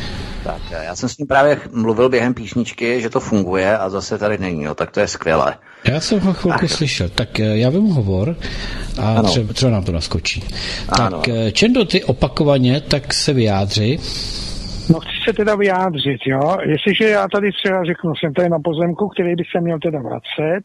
Tak, 0.43 0.61
já 0.83 0.95
jsem 0.95 1.09
s 1.09 1.17
ním 1.17 1.27
právě 1.27 1.59
mluvil 1.71 2.09
během 2.09 2.33
písničky, 2.33 3.01
že 3.01 3.09
to 3.09 3.19
funguje 3.19 3.77
a 3.77 3.89
zase 3.89 4.17
tady 4.17 4.37
není, 4.37 4.63
jo, 4.63 4.75
tak 4.75 4.91
to 4.91 4.99
je 4.99 5.07
skvělé. 5.07 5.55
Já 5.83 5.99
jsem 5.99 6.19
ho 6.19 6.33
chvilku 6.33 6.63
Ach. 6.63 6.71
slyšel, 6.71 7.09
tak 7.09 7.39
eh, 7.39 7.57
já 7.57 7.69
vím 7.69 7.85
hovor 7.85 8.35
a 9.01 9.21
třeba, 9.21 9.53
třeba 9.53 9.71
nám 9.71 9.83
to 9.83 9.91
naskočí. 9.91 10.43
Ano. 10.89 11.17
Tak 11.17 11.29
eh, 11.29 11.51
Čendo, 11.51 11.85
ty 11.85 12.03
opakovaně 12.03 12.81
tak 12.81 13.13
se 13.13 13.33
vyjádři. 13.33 13.99
No 14.89 14.99
chci 14.99 15.11
se 15.23 15.33
teda 15.33 15.55
vyjádřit, 15.55 16.21
jo. 16.25 16.57
Jestliže 16.63 17.09
já 17.09 17.27
tady 17.27 17.51
třeba 17.51 17.83
řeknu, 17.83 18.15
jsem 18.15 18.33
tady 18.33 18.49
na 18.49 18.59
pozemku, 18.59 19.07
který 19.07 19.35
by 19.35 19.43
se 19.51 19.61
měl 19.61 19.79
teda 19.79 19.99
vracet, 19.99 20.63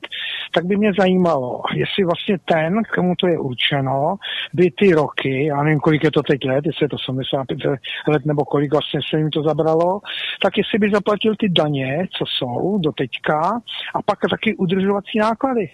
tak 0.54 0.64
by 0.64 0.76
mě 0.76 0.92
zajímalo, 0.98 1.62
jestli 1.74 2.04
vlastně 2.04 2.38
ten, 2.44 2.82
komu 2.94 3.14
to 3.20 3.26
je 3.26 3.38
určeno, 3.38 4.16
by 4.54 4.70
ty 4.70 4.94
roky, 4.94 5.44
já 5.44 5.62
nevím, 5.62 5.80
kolik 5.80 6.04
je 6.04 6.10
to 6.10 6.22
teď 6.22 6.44
let, 6.44 6.66
jestli 6.66 6.84
je 6.84 6.88
to 6.88 6.98
75 6.98 7.58
let 8.08 8.26
nebo 8.26 8.44
kolik 8.44 8.72
vlastně 8.72 9.00
se 9.10 9.18
jim 9.18 9.30
to 9.30 9.42
zabralo, 9.42 10.00
tak 10.42 10.58
jestli 10.58 10.78
by 10.78 10.90
zaplatil 10.90 11.34
ty 11.36 11.48
daně, 11.48 12.06
co 12.18 12.24
jsou 12.26 12.78
do 12.78 12.92
teďka, 12.92 13.60
a 13.94 14.02
pak 14.02 14.18
taky 14.30 14.56
udržovací 14.56 15.18
náklady 15.18 15.70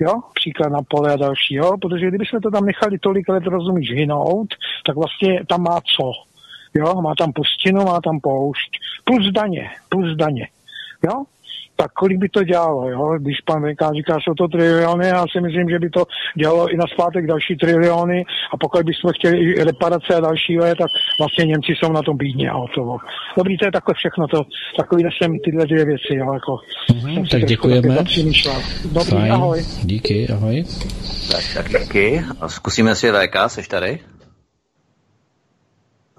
jo, 0.00 0.12
příklad 0.34 0.72
na 0.72 0.82
pole 0.88 1.12
a 1.12 1.16
další, 1.16 1.54
jo, 1.54 1.76
protože 1.80 2.08
kdybychom 2.08 2.40
to 2.40 2.50
tam 2.50 2.64
nechali 2.64 2.98
tolik 2.98 3.28
let, 3.28 3.44
rozumíš, 3.46 3.90
hynout, 3.90 4.48
tak 4.86 4.96
vlastně 4.96 5.44
tam 5.48 5.62
má 5.62 5.80
co, 5.80 6.12
jo, 6.74 6.94
má 7.02 7.12
tam 7.18 7.32
pustinu, 7.32 7.84
má 7.84 8.00
tam 8.00 8.20
poušť, 8.20 8.70
plus 9.04 9.32
daně, 9.32 9.70
plus 9.88 10.16
daně, 10.16 10.48
jo, 11.04 11.24
tak 11.76 11.92
kolik 11.92 12.18
by 12.18 12.28
to 12.28 12.44
dělalo, 12.44 12.90
jo? 12.90 13.18
Když 13.18 13.40
pan 13.40 13.62
VK 13.62 13.82
říká, 13.96 14.18
jsou 14.20 14.34
to 14.34 14.48
triliony, 14.48 15.06
já 15.06 15.24
si 15.32 15.40
myslím, 15.40 15.68
že 15.68 15.78
by 15.78 15.90
to 15.90 16.04
dělalo 16.36 16.68
i 16.68 16.76
na 16.76 16.84
zpátek 16.94 17.26
další 17.26 17.56
triliony 17.56 18.24
a 18.52 18.56
pokud 18.56 18.82
bychom 18.82 19.12
chtěli 19.12 19.38
i 19.38 19.64
reparace 19.64 20.14
a 20.14 20.20
další, 20.20 20.58
tak 20.58 20.90
vlastně 21.20 21.44
Němci 21.44 21.72
jsou 21.72 21.92
na 21.92 22.02
tom 22.02 22.16
bídně 22.16 22.50
a 22.50 22.56
hotovo. 22.56 22.98
Dobrý, 23.36 23.58
to 23.58 23.64
je 23.64 23.72
takhle 23.72 23.94
všechno, 23.94 24.28
to, 24.28 24.42
takový 24.76 25.02
jsem 25.02 25.38
tyhle 25.38 25.66
dvě 25.66 25.84
věci, 25.84 26.14
jo, 26.14 26.32
jako. 26.32 26.56
Mm-hmm, 26.90 27.28
tak 27.30 27.44
děkujeme. 27.44 27.96
Dobrý, 28.92 29.10
Fajn. 29.10 29.32
ahoj. 29.32 29.64
Díky, 29.82 30.28
ahoj. 30.28 30.64
Tak, 31.32 31.44
tak 31.54 31.82
díky. 31.82 32.22
A 32.40 32.48
zkusíme 32.48 32.94
si 32.94 33.12
VK, 33.12 33.36
seš 33.46 33.68
tady? 33.68 33.98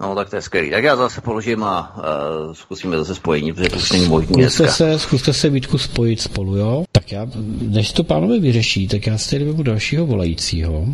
No, 0.04 0.14
tak 0.14 0.30
to 0.30 0.36
je 0.36 0.42
skvělý. 0.42 0.70
Tak 0.70 0.84
já 0.84 0.96
zase 0.96 1.20
položím 1.20 1.64
a 1.64 1.96
uh, 1.96 2.52
zkusíme 2.52 2.96
zase 2.96 3.14
spojení, 3.14 3.52
protože 3.52 3.68
to 3.70 3.76
už 3.76 3.92
není 3.92 4.08
možné 4.08 4.50
zkuste 4.50 4.68
se, 4.68 4.98
zkuste 4.98 5.32
se 5.32 5.50
Vítku 5.50 5.78
spojit 5.78 6.20
spolu, 6.20 6.56
jo? 6.56 6.84
Tak 6.92 7.12
já, 7.12 7.26
než 7.60 7.92
to 7.92 8.04
pánové 8.04 8.38
vyřeší, 8.40 8.88
tak 8.88 9.06
já 9.06 9.18
si 9.18 9.30
tady 9.30 9.44
vezmu 9.44 9.62
dalšího 9.62 10.06
volajícího. 10.06 10.86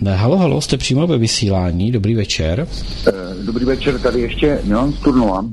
Ne, 0.00 0.16
halo, 0.16 0.36
halo, 0.36 0.60
jste 0.60 0.76
přímo 0.76 1.06
ve 1.06 1.18
vysílání, 1.18 1.92
dobrý 1.92 2.14
večer. 2.14 2.68
Eh, 3.08 3.12
dobrý 3.44 3.64
večer, 3.64 3.98
tady 3.98 4.20
ještě 4.20 4.60
Milan 4.64 4.92
Sturnova. 4.92 5.44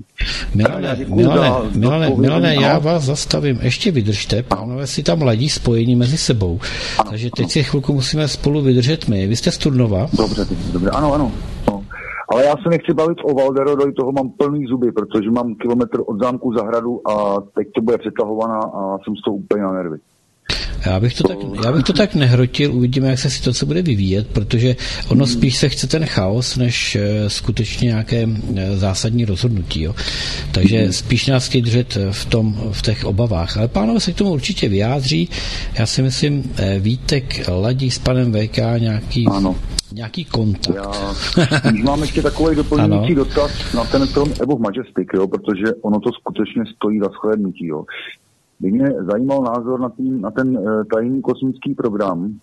Milane, 0.55 0.97
Milane, 1.07 1.69
Milane, 1.73 2.09
Milane, 2.17 2.55
já 2.55 2.79
vás 2.79 3.03
zastavím, 3.03 3.59
ještě 3.61 3.91
vydržte, 3.91 4.43
pánové 4.43 4.87
si 4.87 5.03
tam 5.03 5.21
ladí 5.21 5.49
spojení 5.49 5.95
mezi 5.95 6.17
sebou, 6.17 6.59
ano, 6.97 7.09
takže 7.09 7.29
teď 7.35 7.43
ano. 7.43 7.49
si 7.49 7.63
chvilku 7.63 7.93
musíme 7.93 8.27
spolu 8.27 8.61
vydržet 8.61 9.07
my. 9.07 9.27
Vy 9.27 9.35
jste 9.35 9.51
z 9.51 9.57
Turnova? 9.57 10.09
Dobře, 10.13 10.47
dobře, 10.71 10.89
ano, 10.89 11.13
ano. 11.13 11.31
Ale 12.29 12.45
já 12.45 12.55
se 12.63 12.69
nechci 12.69 12.93
bavit 12.93 13.17
o 13.23 13.33
Valderodovi, 13.33 13.93
toho 13.93 14.11
mám 14.11 14.29
plný 14.29 14.65
zuby, 14.65 14.91
protože 14.91 15.31
mám 15.31 15.55
kilometr 15.55 15.99
od 16.05 16.23
zámku 16.23 16.53
zahradu 16.53 17.07
a 17.09 17.41
teď 17.55 17.67
to 17.75 17.81
bude 17.81 17.97
přetahovaná 17.97 18.59
a 18.59 18.97
jsem 19.03 19.15
z 19.15 19.21
toho 19.21 19.35
úplně 19.35 19.63
na 19.63 19.71
nervy. 19.71 19.97
Já 20.85 20.99
bych, 20.99 21.13
to 21.13 21.27
tak, 21.27 21.37
já 21.65 21.71
bych 21.71 21.83
to 21.83 21.93
tak 21.93 22.15
nehrotil, 22.15 22.75
uvidíme, 22.75 23.09
jak 23.09 23.19
se 23.19 23.29
situace 23.29 23.65
bude 23.65 23.81
vyvíjet, 23.81 24.27
protože 24.27 24.75
ono 25.09 25.25
hmm. 25.25 25.33
spíš 25.33 25.57
se 25.57 25.69
chce 25.69 25.87
ten 25.87 26.05
chaos, 26.05 26.57
než 26.57 26.95
uh, 26.95 27.27
skutečně 27.27 27.85
nějaké 27.85 28.25
uh, 28.25 28.59
zásadní 28.75 29.25
rozhodnutí. 29.25 29.81
Jo. 29.81 29.95
Takže 30.51 30.81
hmm. 30.83 30.93
spíš 30.93 31.27
nás 31.27 31.47
chtějí 31.47 31.61
držet 31.61 31.97
v, 32.11 32.25
tom, 32.25 32.71
v 32.71 32.81
těch 32.81 33.05
obavách. 33.05 33.57
Ale 33.57 33.67
pánové 33.67 33.99
se 33.99 34.13
k 34.13 34.15
tomu 34.15 34.31
určitě 34.31 34.69
vyjádří. 34.69 35.29
Já 35.79 35.85
si 35.85 36.01
myslím, 36.01 36.39
uh, 36.39 36.43
Vítek 36.79 37.49
ladí 37.61 37.91
s 37.91 37.99
panem 37.99 38.33
VK 38.33 38.57
nějaký, 38.77 39.25
ano. 39.27 39.55
nějaký 39.91 40.25
kontakt. 40.25 40.75
Já, 40.75 41.15
mám 41.83 42.01
ještě 42.01 42.21
takový 42.21 42.55
doplňující 42.61 43.15
dotaz 43.15 43.73
na 43.73 43.83
ten 43.83 44.07
film 44.07 44.33
Evo 44.41 44.57
Majestic, 44.57 45.07
jo, 45.13 45.27
protože 45.27 45.73
ono 45.81 45.99
to 45.99 46.09
skutečně 46.11 46.63
stojí 46.75 46.99
za 46.99 47.09
shlédnutí. 47.21 47.67
Jo. 47.67 47.83
By 48.59 48.71
mě 48.71 48.85
zajímal 49.11 49.41
názor 49.41 49.79
na, 49.79 49.89
tým, 49.89 50.21
na 50.21 50.31
ten 50.31 50.57
uh, 50.57 50.83
tajný 50.93 51.21
kosmický 51.21 51.75
program 51.75 52.39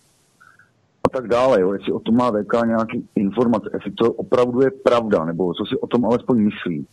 a 1.05 1.09
tak 1.09 1.29
dále, 1.29 1.61
jo, 1.61 1.73
jestli 1.73 1.93
o 1.93 2.01
tom 2.01 2.17
má 2.17 2.31
VK 2.31 2.53
nějaký 2.67 3.09
informace, 3.17 3.71
jestli 3.75 3.91
to 3.91 4.13
opravdu 4.13 4.61
je 4.61 4.71
pravda, 4.71 5.25
nebo 5.25 5.55
co 5.55 5.65
si 5.67 5.81
o 5.81 5.87
tom 5.87 6.05
alespoň 6.05 6.39
myslí. 6.39 6.87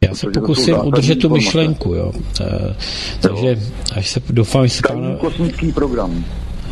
Já 0.00 0.14
se 0.14 0.30
pokusím 0.30 0.76
udržet 0.84 1.14
tu 1.14 1.28
myšlenku, 1.28 1.94
jo. 1.94 2.12
takže 3.22 3.56
až 3.96 4.10
se 4.10 4.20
doufám, 4.30 4.66
že 4.66 4.74
se 4.74 4.82
pánové... 4.88 5.16
kosmický 5.16 5.72
program. 5.72 6.24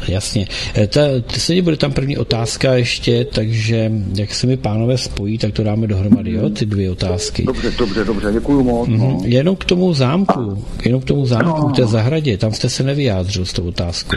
Jasně. 0.09 0.47
E, 0.77 0.87
ta, 0.87 1.01
se 1.29 1.63
bude 1.63 1.77
tam 1.77 1.93
první 1.93 2.19
otázka 2.19 2.75
ještě, 2.75 3.25
takže 3.25 3.93
jak 4.15 4.35
se 4.35 4.47
mi 4.47 4.57
pánové 4.57 4.99
spojí, 4.99 5.39
tak 5.39 5.53
to 5.53 5.63
dáme 5.63 5.87
dohromady, 5.87 6.33
jo, 6.33 6.51
ty 6.51 6.67
dvě 6.67 6.91
otázky. 6.91 7.43
Dobře, 7.43 7.73
dobře, 7.79 8.05
dobře, 8.05 8.33
děkuji 8.33 8.65
moc. 8.65 8.89
Mm-hmm. 8.89 8.99
No. 8.99 9.21
Jenom 9.25 9.57
k 9.57 9.65
tomu 9.65 9.95
zámku, 9.95 10.65
jenom 10.85 11.01
k 11.01 11.05
tomu 11.05 11.27
zámku, 11.27 11.69
no. 11.69 11.75
té 11.75 11.87
zahradě, 11.87 12.39
tam 12.39 12.53
jste 12.53 12.69
se 12.69 12.83
nevyjádřil 12.83 13.47
s 13.47 13.53
tou 13.53 13.69
otázkou. 13.69 14.17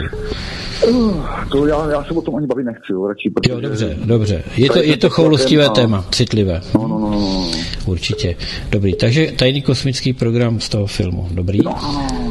Uh, 0.88 1.14
to 1.50 1.66
já, 1.66 1.90
já 1.90 2.04
se 2.04 2.10
o 2.10 2.22
tom 2.22 2.36
ani 2.36 2.46
bavit 2.46 2.64
nechci, 2.64 2.92
jo, 2.92 3.06
radši, 3.06 3.30
protože... 3.30 3.52
Jo, 3.52 3.60
dobře, 3.60 3.96
dobře. 4.04 4.42
Je 4.56 4.68
to, 4.68 4.82
je 4.82 4.96
to 4.96 5.10
choulostivé 5.10 5.68
téma, 5.68 6.04
citlivé. 6.10 6.60
No, 6.74 6.88
no, 6.88 6.98
no, 6.98 7.10
no, 7.10 7.20
no. 7.20 7.50
Určitě. 7.86 8.36
Dobrý, 8.70 8.94
takže 8.94 9.32
tajný 9.36 9.62
kosmický 9.62 10.12
program 10.12 10.60
z 10.60 10.68
toho 10.68 10.86
filmu, 10.86 11.28
dobrý? 11.30 11.58
No, 11.64 11.74
no, 11.82 11.92
no, 11.92 12.08
no. 12.12 12.25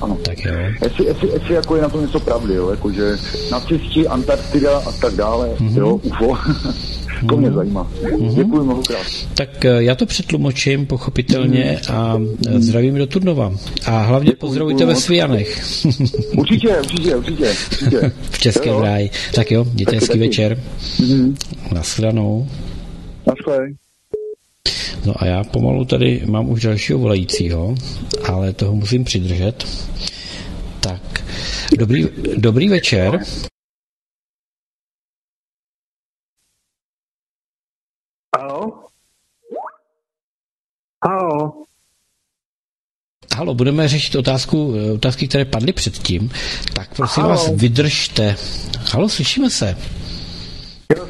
Ano. 0.00 0.18
Tak 0.22 0.44
jo. 0.44 0.54
Jestli, 0.82 1.06
jestli, 1.06 1.28
jestli 1.28 1.54
jako 1.54 1.76
je 1.76 1.82
na 1.82 1.88
tom 1.88 2.00
něco 2.00 2.20
pravdy, 2.20 2.54
jo, 2.54 2.70
jako 2.70 2.92
že 2.92 3.16
nacisti, 3.50 4.08
Antarktida 4.08 4.78
a 4.78 4.92
tak 4.92 5.14
dále, 5.14 5.48
mm-hmm. 5.48 5.78
jo, 5.78 5.94
UFO. 5.94 6.38
to 7.28 7.36
mě 7.36 7.46
mhm. 7.46 7.56
zajímá. 7.56 7.90
Mm-hmm. 8.02 8.34
Děkuji 8.34 8.64
mnohokrát. 8.64 9.06
Tak 9.34 9.64
eh, 9.64 9.82
já 9.82 9.94
to 9.94 10.06
přetlumočím 10.06 10.86
pochopitelně 10.86 11.80
mm. 11.88 11.96
a 11.96 12.20
eh, 12.48 12.60
zdravím 12.60 12.94
do 12.94 13.06
Turnova. 13.06 13.52
A 13.86 14.02
hlavně 14.02 14.30
Děkuji, 14.30 14.40
pozdravujte 14.40 14.86
ve 14.86 14.94
Svianech. 14.94 15.60
určitě, 16.36 16.76
určitě, 16.78 17.16
určitě. 17.16 17.54
určitě. 17.70 18.12
v 18.30 18.38
Českém 18.38 18.78
ráji. 18.78 19.10
Tak 19.34 19.50
jo, 19.50 19.64
mějte 19.74 19.96
hezký 19.96 20.18
večer. 20.18 20.58
Mm-hmm. 20.98 21.36
Naschledanou. 21.72 22.48
Naschledanou. 23.26 23.87
No 25.06 25.14
a 25.16 25.26
já 25.26 25.44
pomalu 25.44 25.84
tady 25.84 26.22
mám 26.26 26.50
už 26.50 26.62
dalšího 26.62 26.98
volajícího, 26.98 27.74
ale 28.32 28.52
toho 28.52 28.74
musím 28.74 29.04
přidržet. 29.04 29.64
Tak, 30.80 31.24
dobrý, 31.78 32.06
dobrý 32.36 32.68
večer. 32.68 33.20
Halo? 38.36 38.84
Halo? 41.04 41.52
Halo, 43.36 43.54
budeme 43.54 43.88
řešit 43.88 44.14
otázku, 44.14 44.74
otázky, 44.94 45.28
které 45.28 45.44
padly 45.44 45.72
předtím. 45.72 46.30
Tak 46.74 46.94
prosím 46.96 47.22
Halo. 47.22 47.34
vás, 47.34 47.50
vydržte. 47.50 48.36
Halo, 48.92 49.08
slyšíme 49.08 49.50
se. 49.50 49.76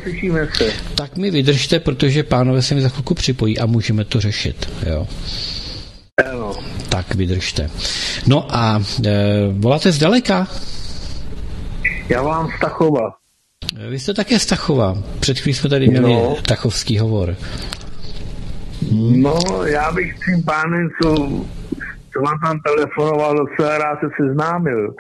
Slyšíme 0.03 0.49
se. 0.55 0.73
Tak 0.95 1.17
mi 1.17 1.31
vydržte, 1.31 1.81
protože 1.81 2.23
pánové 2.23 2.63
se 2.63 2.75
mi 2.75 2.81
za 2.81 2.89
chvilku 2.89 3.15
připojí 3.15 3.59
a 3.59 3.67
můžeme 3.67 4.05
to 4.05 4.21
řešit. 4.21 4.71
Jo. 4.87 5.07
Ano. 6.31 6.53
Tak 6.89 7.15
vydržte. 7.15 7.71
No 8.27 8.47
a 8.57 8.83
e, 9.07 9.13
voláte 9.53 9.93
zdaleka? 9.93 10.47
Já 12.09 12.23
vám 12.23 12.49
Stachova. 12.57 13.15
Vy 13.89 13.99
jste 13.99 14.15
také 14.15 14.39
Stachova. 14.39 14.99
Před 15.21 15.39
chvílí 15.39 15.55
jsme 15.55 15.71
tady 15.71 15.89
měli 15.89 16.13
no. 16.13 16.37
tachovský 16.49 16.99
hovor. 16.99 17.37
Hmm. 18.91 19.23
No, 19.23 19.39
já 19.65 19.93
bych 19.93 20.17
s 20.17 20.25
tím 20.25 20.45
pánem, 20.45 20.89
co, 21.03 21.15
co 22.13 22.21
vám 22.21 22.39
tam 22.45 22.61
telefonoval, 22.61 23.37
docela 23.37 23.79
rád 23.79 23.99
se 24.01 24.07
seznámil 24.17 24.95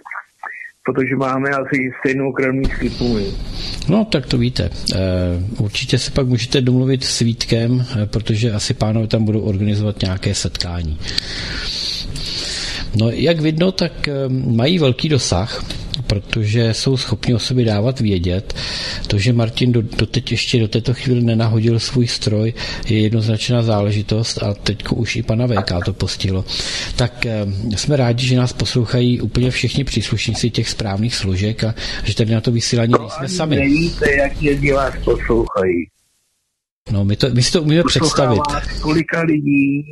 protože 0.92 1.16
máme 1.16 1.50
asi 1.50 1.90
stejnou 2.00 2.32
krevní 2.32 2.64
skipu. 2.64 3.18
No, 3.88 4.04
tak 4.04 4.26
to 4.26 4.38
víte. 4.38 4.70
E, 4.94 4.98
určitě 5.58 5.98
se 5.98 6.10
pak 6.10 6.26
můžete 6.26 6.60
domluvit 6.60 7.04
s 7.04 7.18
Vítkem, 7.20 7.84
e, 8.02 8.06
protože 8.06 8.52
asi 8.52 8.74
pánové 8.74 9.06
tam 9.06 9.24
budou 9.24 9.40
organizovat 9.40 10.02
nějaké 10.02 10.34
setkání. 10.34 10.98
No, 12.96 13.10
jak 13.10 13.40
vidno, 13.40 13.72
tak 13.72 14.08
e, 14.08 14.12
mají 14.28 14.78
velký 14.78 15.08
dosah 15.08 15.64
protože 16.08 16.74
jsou 16.74 16.96
schopni 16.96 17.34
o 17.34 17.38
sobě 17.38 17.64
dávat 17.64 18.00
vědět. 18.00 18.54
To, 19.06 19.18
že 19.18 19.32
Martin 19.32 19.72
do, 19.72 19.82
doteď 19.82 20.30
ještě 20.30 20.60
do 20.60 20.68
této 20.68 20.94
chvíli 20.94 21.20
nenahodil 21.22 21.78
svůj 21.78 22.06
stroj, 22.06 22.54
je 22.88 23.00
jednoznačná 23.00 23.62
záležitost 23.62 24.42
a 24.42 24.54
teď 24.54 24.88
už 24.88 25.16
i 25.16 25.22
pana 25.22 25.46
VK 25.46 25.84
to 25.84 25.92
postihlo. 25.92 26.44
Tak 26.96 27.26
eh, 27.26 27.46
jsme 27.76 27.96
rádi, 27.96 28.26
že 28.26 28.36
nás 28.36 28.52
poslouchají 28.52 29.20
úplně 29.20 29.50
všichni 29.50 29.84
příslušníci 29.84 30.50
těch 30.50 30.68
správných 30.68 31.14
složek 31.14 31.64
a 31.64 31.74
že 32.04 32.14
tady 32.14 32.34
na 32.34 32.40
to 32.40 32.52
vysílání 32.52 32.92
to 32.92 32.98
nejsme 32.98 33.28
sami. 33.28 33.56
Nevíte, 33.56 34.12
jak 34.16 34.42
je 34.42 34.74
vás 34.74 34.94
poslouchají. 35.04 35.88
No, 36.90 37.04
my, 37.04 37.16
to, 37.16 37.30
my 37.30 37.42
si 37.42 37.52
to 37.52 37.62
umíme 37.62 37.82
představit. 37.84 38.40
kolika 38.80 39.22
lidí 39.22 39.84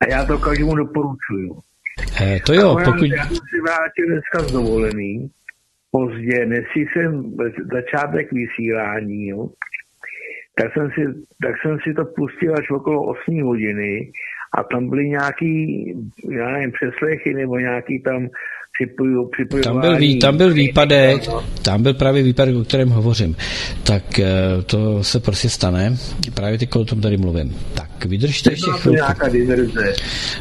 a 0.00 0.10
já 0.10 0.24
to 0.24 0.38
každému 0.38 0.74
doporučuju. 0.74 1.60
Eh, 2.20 2.38
to 2.46 2.52
jo, 2.52 2.76
pokud... 2.84 3.04
Já 3.04 3.24
jsem 3.24 3.36
si 3.36 3.60
vrátil 3.60 4.06
dneska 4.06 4.38
z 4.38 4.52
dovolený, 4.52 5.30
pozdě, 5.90 6.46
než 6.46 6.64
jsem 6.76 7.36
začátek 7.72 8.32
vysílání, 8.32 9.28
jo, 9.28 9.48
tak 10.54 10.72
jsem, 10.72 10.90
si, 10.90 11.04
tak 11.42 11.54
jsem 11.62 11.78
si 11.84 11.94
to 11.94 12.04
pustil 12.04 12.54
až 12.58 12.70
okolo 12.70 13.04
8 13.04 13.42
hodiny 13.42 14.12
a 14.58 14.62
tam 14.62 14.90
byly 14.90 15.08
nějaký, 15.08 15.94
já 16.30 16.50
nevím, 16.50 16.72
přeslechy 16.72 17.34
nebo 17.34 17.58
nějaký 17.58 18.02
tam 18.02 18.28
připoju, 18.78 19.62
tam 19.62 19.80
byl, 19.80 19.96
vý, 19.96 20.18
tam 20.18 20.36
byl 20.36 20.54
výpadek, 20.54 21.28
tam 21.62 21.82
byl 21.82 21.94
právě 21.94 22.22
výpadek, 22.22 22.56
o 22.56 22.64
kterém 22.64 22.88
hovořím. 22.88 23.36
Tak 23.82 24.18
eh, 24.18 24.28
to 24.66 25.04
se 25.04 25.20
prostě 25.20 25.48
stane, 25.48 25.96
právě 26.34 26.58
teď 26.58 26.76
o 26.76 26.84
tom 26.84 27.00
tady 27.00 27.16
mluvím. 27.16 27.56
Tak 27.74 28.04
vydržte 28.04 28.52
ještě 28.52 28.70
chvilku. 28.70 29.00
To 29.20 29.28
diverze. 29.28 29.92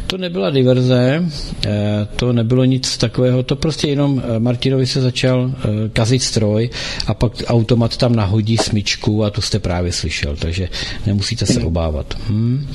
To 0.07 0.17
nebyla 0.17 0.49
diverze, 0.49 1.25
eh, 1.65 2.07
to 2.15 2.33
nebylo 2.33 2.65
nic 2.65 2.97
takového, 2.97 3.43
to 3.43 3.55
prostě 3.55 3.87
jenom 3.87 4.23
eh, 4.25 4.39
Martinovi 4.39 4.87
se 4.87 5.01
začal 5.01 5.51
kazit 5.93 6.23
stroj 6.23 6.69
a 7.07 7.13
pak 7.13 7.31
automat 7.47 7.97
tam 7.97 8.15
nahodí 8.15 8.57
smyčku 8.57 9.23
a 9.23 9.29
to 9.29 9.41
jste 9.41 9.59
právě 9.59 9.91
slyšel, 9.91 10.35
takže 10.35 10.69
nemusíte 11.05 11.45
se 11.45 11.63
obávat. 11.63 12.13
Hm? 12.29 12.67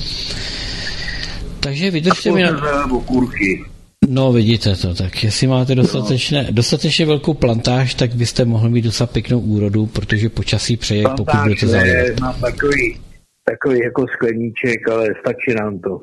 Takže 1.59 1.91
vydržte 1.91 2.31
mi 2.31 2.43
na... 2.43 2.51
No 4.09 4.31
vidíte 4.31 4.75
to, 4.75 4.93
tak 4.93 5.23
jestli 5.23 5.47
máte 5.47 5.75
dostatečně, 5.75 6.47
dostatečně 6.51 7.05
velkou 7.05 7.33
plantáž, 7.33 7.93
tak 7.93 8.15
byste 8.15 8.45
mohli 8.45 8.69
mít 8.69 8.81
docela 8.81 9.07
pěknou 9.07 9.39
úrodu, 9.39 9.85
protože 9.85 10.29
počasí 10.29 10.77
přeje, 10.77 11.03
plantáž 11.03 11.17
pokud 11.17 11.39
budete 11.43 11.67
zalívat. 11.67 12.19
Mám 12.19 12.41
takový, 12.41 12.99
takový 13.43 13.79
jako 13.79 14.05
skleníček, 14.15 14.87
ale 14.91 15.07
stačí 15.19 15.57
nám 15.59 15.79
to. 15.79 16.01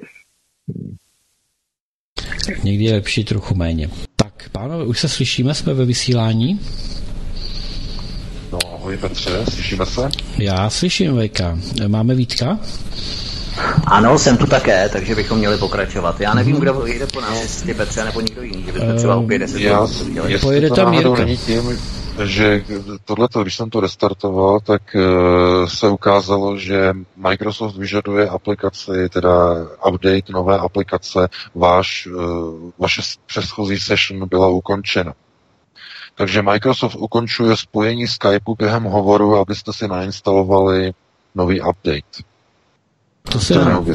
Někdy 2.64 2.84
je 2.84 2.92
lepší 2.92 3.24
trochu 3.24 3.54
méně. 3.54 3.90
Tak, 4.16 4.48
pánové, 4.52 4.84
už 4.84 5.00
se 5.00 5.08
slyšíme, 5.08 5.54
jsme 5.54 5.74
ve 5.74 5.84
vysílání. 5.84 6.60
No, 8.52 8.58
ahoj 8.74 8.96
Petře, 8.96 9.46
slyšíme 9.50 9.86
se? 9.86 10.08
Já 10.38 10.70
slyším, 10.70 11.14
Vejka. 11.14 11.58
Máme 11.88 12.14
Vítka? 12.14 12.58
Ano, 13.86 14.18
jsem 14.18 14.36
tu 14.36 14.46
také, 14.46 14.88
takže 14.88 15.14
bychom 15.14 15.38
měli 15.38 15.58
pokračovat. 15.58 16.20
Já 16.20 16.34
nevím, 16.34 16.56
kdo 16.56 16.86
jde 16.86 17.06
po 17.06 17.20
nás, 17.20 17.42
jestli 17.42 17.74
Petře 17.74 18.04
nebo 18.04 18.20
někdo 18.20 18.42
jiný, 18.42 18.62
že 18.62 18.72
bychom 18.72 18.96
třeba 18.96 19.16
opět 19.16 19.38
deset 19.38 19.60
Já, 19.60 19.86
Pojede 20.40 20.70
tam 20.70 20.94
Jirka. 20.94 21.24
Tím, 21.46 21.78
že 22.24 22.64
tohleto, 23.04 23.42
když 23.42 23.56
jsem 23.56 23.70
to 23.70 23.80
restartoval, 23.80 24.60
tak 24.60 24.82
uh, 24.94 25.66
se 25.66 25.88
ukázalo, 25.88 26.58
že 26.58 26.92
Microsoft 27.16 27.76
vyžaduje 27.76 28.28
aplikaci, 28.28 29.08
teda 29.08 29.56
update 29.88 30.32
nové 30.32 30.58
aplikace, 30.58 31.28
váš, 31.54 32.06
uh, 32.06 32.70
vaše 32.78 33.02
předchozí 33.26 33.80
session 33.80 34.28
byla 34.28 34.48
ukončena. 34.48 35.12
Takže 36.14 36.42
Microsoft 36.42 36.94
ukončuje 36.94 37.56
spojení 37.56 38.06
Skypeu 38.06 38.54
během 38.58 38.82
hovoru, 38.82 39.36
abyste 39.36 39.72
si 39.72 39.88
nainstalovali 39.88 40.92
nový 41.34 41.60
update. 41.60 42.29
To 43.32 43.40
se, 43.40 43.54
nám, 43.54 43.86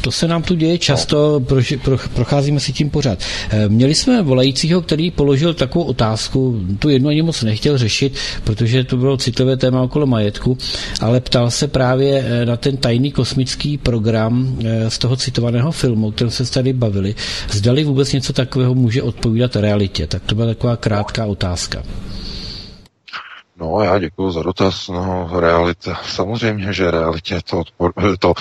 to 0.00 0.10
se 0.10 0.28
nám 0.28 0.42
tu 0.42 0.54
děje 0.54 0.78
často, 0.78 1.40
pro, 1.40 1.60
pro, 1.82 1.98
procházíme 2.14 2.60
si 2.60 2.72
tím 2.72 2.90
pořád. 2.90 3.18
Eh, 3.50 3.68
měli 3.68 3.94
jsme 3.94 4.22
volajícího, 4.22 4.82
který 4.82 5.10
položil 5.10 5.54
takovou 5.54 5.84
otázku, 5.84 6.60
tu 6.78 6.88
jednu 6.88 7.08
ani 7.08 7.22
moc 7.22 7.42
nechtěl 7.42 7.78
řešit, 7.78 8.14
protože 8.44 8.84
to 8.84 8.96
bylo 8.96 9.16
citlivé 9.16 9.56
téma 9.56 9.82
okolo 9.82 10.06
majetku, 10.06 10.58
ale 11.00 11.20
ptal 11.20 11.50
se 11.50 11.68
právě 11.68 12.24
eh, 12.26 12.46
na 12.46 12.56
ten 12.56 12.76
tajný 12.76 13.12
kosmický 13.12 13.78
program 13.78 14.58
eh, 14.64 14.90
z 14.90 14.98
toho 14.98 15.16
citovaného 15.16 15.72
filmu, 15.72 16.06
o 16.06 16.12
kterém 16.12 16.30
se 16.30 16.52
tady 16.52 16.72
bavili. 16.72 17.14
Zdali 17.50 17.84
vůbec 17.84 18.12
něco 18.12 18.32
takového 18.32 18.74
může 18.74 19.02
odpovídat 19.02 19.56
realitě. 19.56 20.06
Tak 20.06 20.22
to 20.22 20.34
byla 20.34 20.46
taková 20.46 20.76
krátká 20.76 21.26
otázka. 21.26 21.82
No, 23.56 23.82
já 23.82 23.98
děkuji 23.98 24.30
za 24.30 24.42
dotaz. 24.42 24.88
No, 24.88 25.30
realita, 25.40 25.94
samozřejmě, 25.94 26.72
že 26.72 26.90
realitě 26.90 27.40
to, 27.50 27.58
odpor, 27.58 27.92
to 28.18 28.34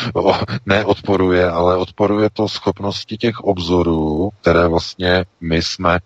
neodporuje, 0.65 1.49
ale 1.49 1.77
odporuje 1.77 2.29
to 2.29 2.49
schopnosti 2.49 3.17
těch 3.17 3.39
obzorů, 3.39 4.29
které 4.41 4.67
vlastně 4.67 5.25
my 5.41 5.61
jsme 5.61 5.99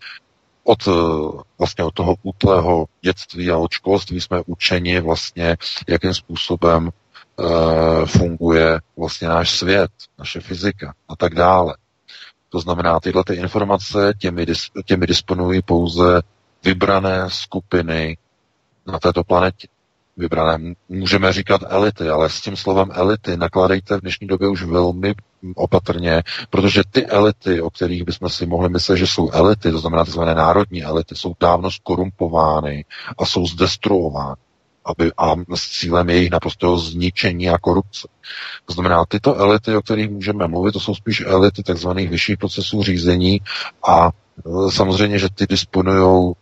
od, 0.63 0.87
vlastně 1.57 1.83
od 1.83 1.93
toho 1.93 2.15
útlého 2.23 2.85
dětství 3.01 3.51
a 3.51 3.57
od 3.57 3.71
školství 3.71 4.21
jsme 4.21 4.41
učeni 4.45 4.99
vlastně, 4.99 5.57
jakým 5.87 6.13
způsobem 6.13 6.89
uh, 7.35 8.05
funguje 8.05 8.79
vlastně 8.97 9.27
náš 9.27 9.49
svět, 9.49 9.91
naše 10.19 10.39
fyzika 10.39 10.93
a 11.07 11.15
tak 11.15 11.35
dále. 11.35 11.75
To 12.49 12.59
znamená, 12.59 12.99
tyhle 12.99 13.23
ty 13.23 13.33
informace 13.33 14.13
těmi, 14.17 14.45
těmi 14.85 15.07
disponují 15.07 15.61
pouze 15.61 16.21
vybrané 16.63 17.25
skupiny 17.27 18.17
na 18.91 18.99
této 18.99 19.23
planetě. 19.23 19.67
Vybrané, 20.17 20.73
můžeme 20.89 21.33
říkat 21.33 21.61
elity, 21.67 22.09
ale 22.09 22.29
s 22.29 22.41
tím 22.41 22.55
slovem 22.55 22.89
elity 22.93 23.37
nakladejte 23.37 23.97
v 23.97 24.01
dnešní 24.01 24.27
době 24.27 24.47
už 24.47 24.63
velmi 24.63 25.15
opatrně, 25.55 26.23
protože 26.49 26.81
ty 26.91 27.05
elity, 27.05 27.61
o 27.61 27.69
kterých 27.69 28.03
bychom 28.03 28.29
si 28.29 28.45
mohli 28.45 28.69
myslet, 28.69 28.97
že 28.97 29.07
jsou 29.07 29.31
elity, 29.31 29.71
to 29.71 29.79
znamená 29.79 30.05
tzv. 30.05 30.21
národní 30.21 30.83
elity, 30.83 31.15
jsou 31.15 31.33
dávno 31.39 31.71
skorumpovány 31.71 32.85
a 33.17 33.25
jsou 33.25 33.45
zdestruovány 33.45 34.35
aby, 34.87 35.11
a 35.17 35.35
s 35.55 35.69
cílem 35.79 36.09
jejich 36.09 36.31
naprostého 36.31 36.77
zničení 36.77 37.49
a 37.49 37.57
korupce. 37.57 38.07
To 38.65 38.73
znamená, 38.73 39.05
tyto 39.05 39.35
elity, 39.35 39.75
o 39.75 39.81
kterých 39.81 40.09
můžeme 40.09 40.47
mluvit, 40.47 40.71
to 40.71 40.79
jsou 40.79 40.95
spíš 40.95 41.23
elity 41.25 41.63
tzv. 41.63 41.89
vyšších 41.89 42.37
procesů 42.37 42.83
řízení 42.83 43.41
a 43.87 44.09
e, 44.09 44.71
samozřejmě, 44.71 45.19
že 45.19 45.29
ty 45.29 45.47
disponují 45.47 46.33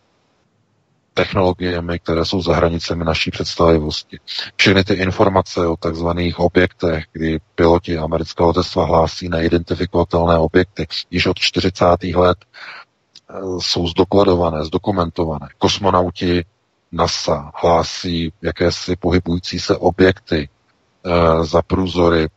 technologiemi, 1.15 1.99
které 1.99 2.25
jsou 2.25 2.41
za 2.41 2.55
hranicemi 2.55 3.03
naší 3.03 3.31
představivosti. 3.31 4.19
Všechny 4.55 4.83
ty 4.83 4.93
informace 4.93 5.67
o 5.67 5.77
takzvaných 5.77 6.39
objektech, 6.39 7.03
kdy 7.11 7.39
piloti 7.55 7.97
amerického 7.97 8.47
letectva 8.47 8.85
hlásí 8.85 9.29
neidentifikovatelné 9.29 10.37
objekty, 10.37 10.87
již 11.11 11.25
od 11.25 11.39
40. 11.39 11.85
let 12.15 12.37
e, 12.41 13.33
jsou 13.61 13.87
zdokladované, 13.87 14.65
zdokumentované. 14.65 15.47
Kosmonauti 15.57 16.45
NASA 16.91 17.51
hlásí 17.55 18.33
jakési 18.41 18.95
pohybující 18.95 19.59
se 19.59 19.77
objekty 19.77 20.49
e, 20.49 21.45
za 21.45 21.61
průzory 21.61 22.23
e, 22.23 22.29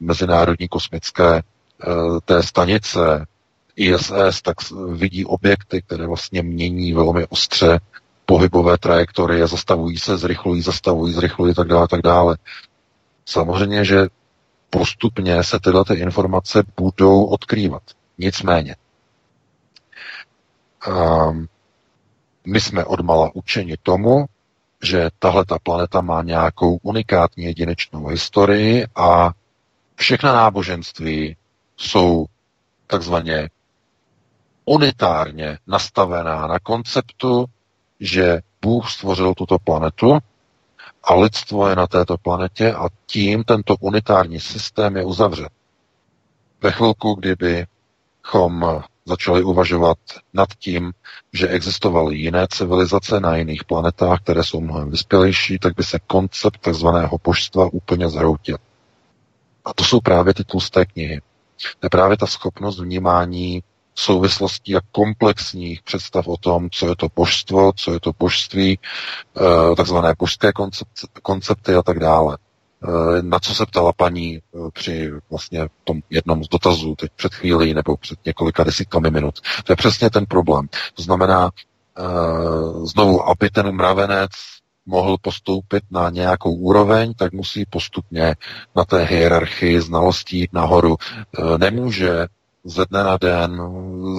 Mezinárodní 0.00 0.68
kosmické 0.68 1.36
e, 1.36 1.42
té 2.24 2.42
stanice 2.42 3.26
ISS, 3.76 4.42
tak 4.42 4.56
vidí 4.92 5.24
objekty, 5.24 5.82
které 5.82 6.06
vlastně 6.06 6.42
mění 6.42 6.92
velmi 6.92 7.26
ostře 7.26 7.80
pohybové 8.26 8.78
trajektorie, 8.78 9.46
zastavují 9.46 9.98
se, 9.98 10.16
zrychlují, 10.18 10.62
zastavují, 10.62 11.14
zrychlují, 11.14 11.54
tak 11.54 11.68
dále, 11.68 11.88
tak 11.88 12.02
dále. 12.02 12.36
Samozřejmě, 13.24 13.84
že 13.84 14.06
postupně 14.70 15.44
se 15.44 15.60
tyhle 15.60 15.84
ty 15.84 15.94
informace 15.94 16.62
budou 16.76 17.24
odkrývat. 17.24 17.82
Nicméně, 18.18 18.76
um, 20.88 21.48
my 22.46 22.60
jsme 22.60 22.84
odmala 22.84 23.30
učeni 23.34 23.76
tomu, 23.82 24.26
že 24.82 25.10
tahle 25.18 25.44
ta 25.44 25.58
planeta 25.58 26.00
má 26.00 26.22
nějakou 26.22 26.78
unikátní 26.82 27.44
jedinečnou 27.44 28.06
historii 28.06 28.86
a 28.96 29.30
všechna 29.96 30.32
náboženství 30.32 31.36
jsou 31.76 32.26
takzvaně 32.86 33.48
unitárně 34.64 35.58
nastavená 35.66 36.46
na 36.46 36.58
konceptu, 36.58 37.44
že 38.00 38.40
Bůh 38.62 38.90
stvořil 38.90 39.34
tuto 39.34 39.58
planetu 39.58 40.18
a 41.04 41.14
lidstvo 41.14 41.68
je 41.68 41.76
na 41.76 41.86
této 41.86 42.18
planetě 42.18 42.72
a 42.72 42.88
tím 43.06 43.44
tento 43.44 43.76
unitární 43.80 44.40
systém 44.40 44.96
je 44.96 45.04
uzavřen. 45.04 45.48
Ve 46.62 46.72
chvilku, 46.72 47.14
kdybychom 47.14 48.82
začali 49.04 49.42
uvažovat 49.42 49.98
nad 50.32 50.48
tím, 50.58 50.92
že 51.32 51.48
existovaly 51.48 52.16
jiné 52.16 52.46
civilizace 52.50 53.20
na 53.20 53.36
jiných 53.36 53.64
planetách, 53.64 54.20
které 54.20 54.44
jsou 54.44 54.60
mnohem 54.60 54.90
vyspělejší, 54.90 55.58
tak 55.58 55.74
by 55.76 55.84
se 55.84 55.98
koncept 55.98 56.60
tzv. 56.70 56.86
božstva 57.24 57.68
úplně 57.72 58.08
zhroutil. 58.08 58.56
A 59.64 59.74
to 59.74 59.84
jsou 59.84 60.00
právě 60.00 60.34
ty 60.34 60.44
tlusté 60.44 60.86
knihy. 60.86 61.20
To 61.80 61.86
je 61.86 61.90
právě 61.90 62.16
ta 62.16 62.26
schopnost 62.26 62.80
vnímání 62.80 63.62
souvislostí 63.94 64.76
a 64.76 64.80
komplexních 64.92 65.82
představ 65.82 66.28
o 66.28 66.36
tom, 66.36 66.70
co 66.70 66.88
je 66.88 66.96
to 66.96 67.08
božstvo, 67.16 67.72
co 67.76 67.92
je 67.92 68.00
to 68.00 68.12
božství, 68.18 68.78
eh, 69.36 69.76
takzvané 69.76 70.14
božské 70.18 70.52
koncepty 71.22 71.74
a 71.74 71.82
tak 71.82 71.98
dále. 71.98 72.38
Eh, 72.84 73.22
na 73.22 73.38
co 73.38 73.54
se 73.54 73.66
ptala 73.66 73.92
paní 73.92 74.36
eh, 74.36 74.58
při 74.72 75.10
vlastně 75.30 75.68
tom 75.84 76.00
jednom 76.10 76.44
z 76.44 76.48
dotazů 76.48 76.94
teď 76.94 77.10
před 77.16 77.34
chvílí 77.34 77.74
nebo 77.74 77.96
před 77.96 78.18
několika 78.26 78.64
desítkami 78.64 79.10
minut. 79.10 79.40
To 79.64 79.72
je 79.72 79.76
přesně 79.76 80.10
ten 80.10 80.26
problém. 80.26 80.68
To 80.94 81.02
znamená, 81.02 81.50
znovu, 82.84 83.28
aby 83.28 83.50
ten 83.50 83.72
mravenec 83.72 84.30
mohl 84.86 85.16
postoupit 85.18 85.82
na 85.90 86.10
nějakou 86.10 86.54
úroveň, 86.54 87.14
tak 87.14 87.32
musí 87.32 87.64
postupně 87.70 88.34
na 88.76 88.84
té 88.84 89.04
hierarchii 89.04 89.80
znalostí 89.80 90.48
nahoru. 90.52 90.96
Nemůže 91.58 92.26
ze 92.64 92.84
dne 92.84 93.04
na 93.04 93.16
den, 93.16 93.62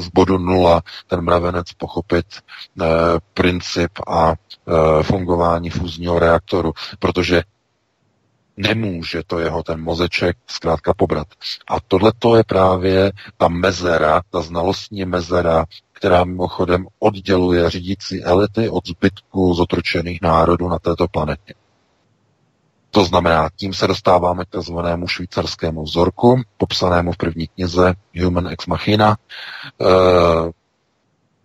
z 0.02 0.08
bodu 0.08 0.38
nula, 0.38 0.82
ten 1.08 1.22
mravenec 1.22 1.74
pochopit 1.74 2.26
e, 2.36 2.86
princip 3.34 3.92
a 4.08 4.32
e, 4.32 5.04
fungování 5.04 5.70
fúzního 5.70 6.20
reaktoru, 6.20 6.74
protože 7.00 7.44
nemůže 8.58 9.22
to 9.28 9.40
jeho 9.40 9.64
ten 9.64 9.82
mozeček 9.82 10.38
zkrátka 10.48 10.94
pobrat. 10.94 11.28
A 11.68 11.80
tohle 11.88 12.12
to 12.20 12.36
je 12.36 12.44
právě 12.44 13.12
ta 13.38 13.48
mezera, 13.48 14.22
ta 14.30 14.42
znalostní 14.42 15.06
mezera, 15.06 15.66
která 15.94 16.24
mimochodem 16.24 16.88
odděluje 17.00 17.70
řídící 17.70 18.24
elity 18.24 18.70
od 18.70 18.88
zbytku 18.88 19.54
zotročených 19.54 20.22
národů 20.22 20.68
na 20.68 20.80
této 20.80 21.08
planetě. 21.08 21.54
To 22.96 23.06
znamená, 23.06 23.50
tím 23.56 23.74
se 23.74 23.88
dostáváme 23.88 24.46
k 24.46 24.50
tzv. 24.50 24.78
švýcarskému 25.06 25.84
vzorku, 25.84 26.42
popsanému 26.58 27.12
v 27.12 27.18
první 27.18 27.48
knize 27.48 27.94
Human 28.24 28.48
Ex 28.48 28.66
Machina, 28.66 29.18
eh, 29.82 29.86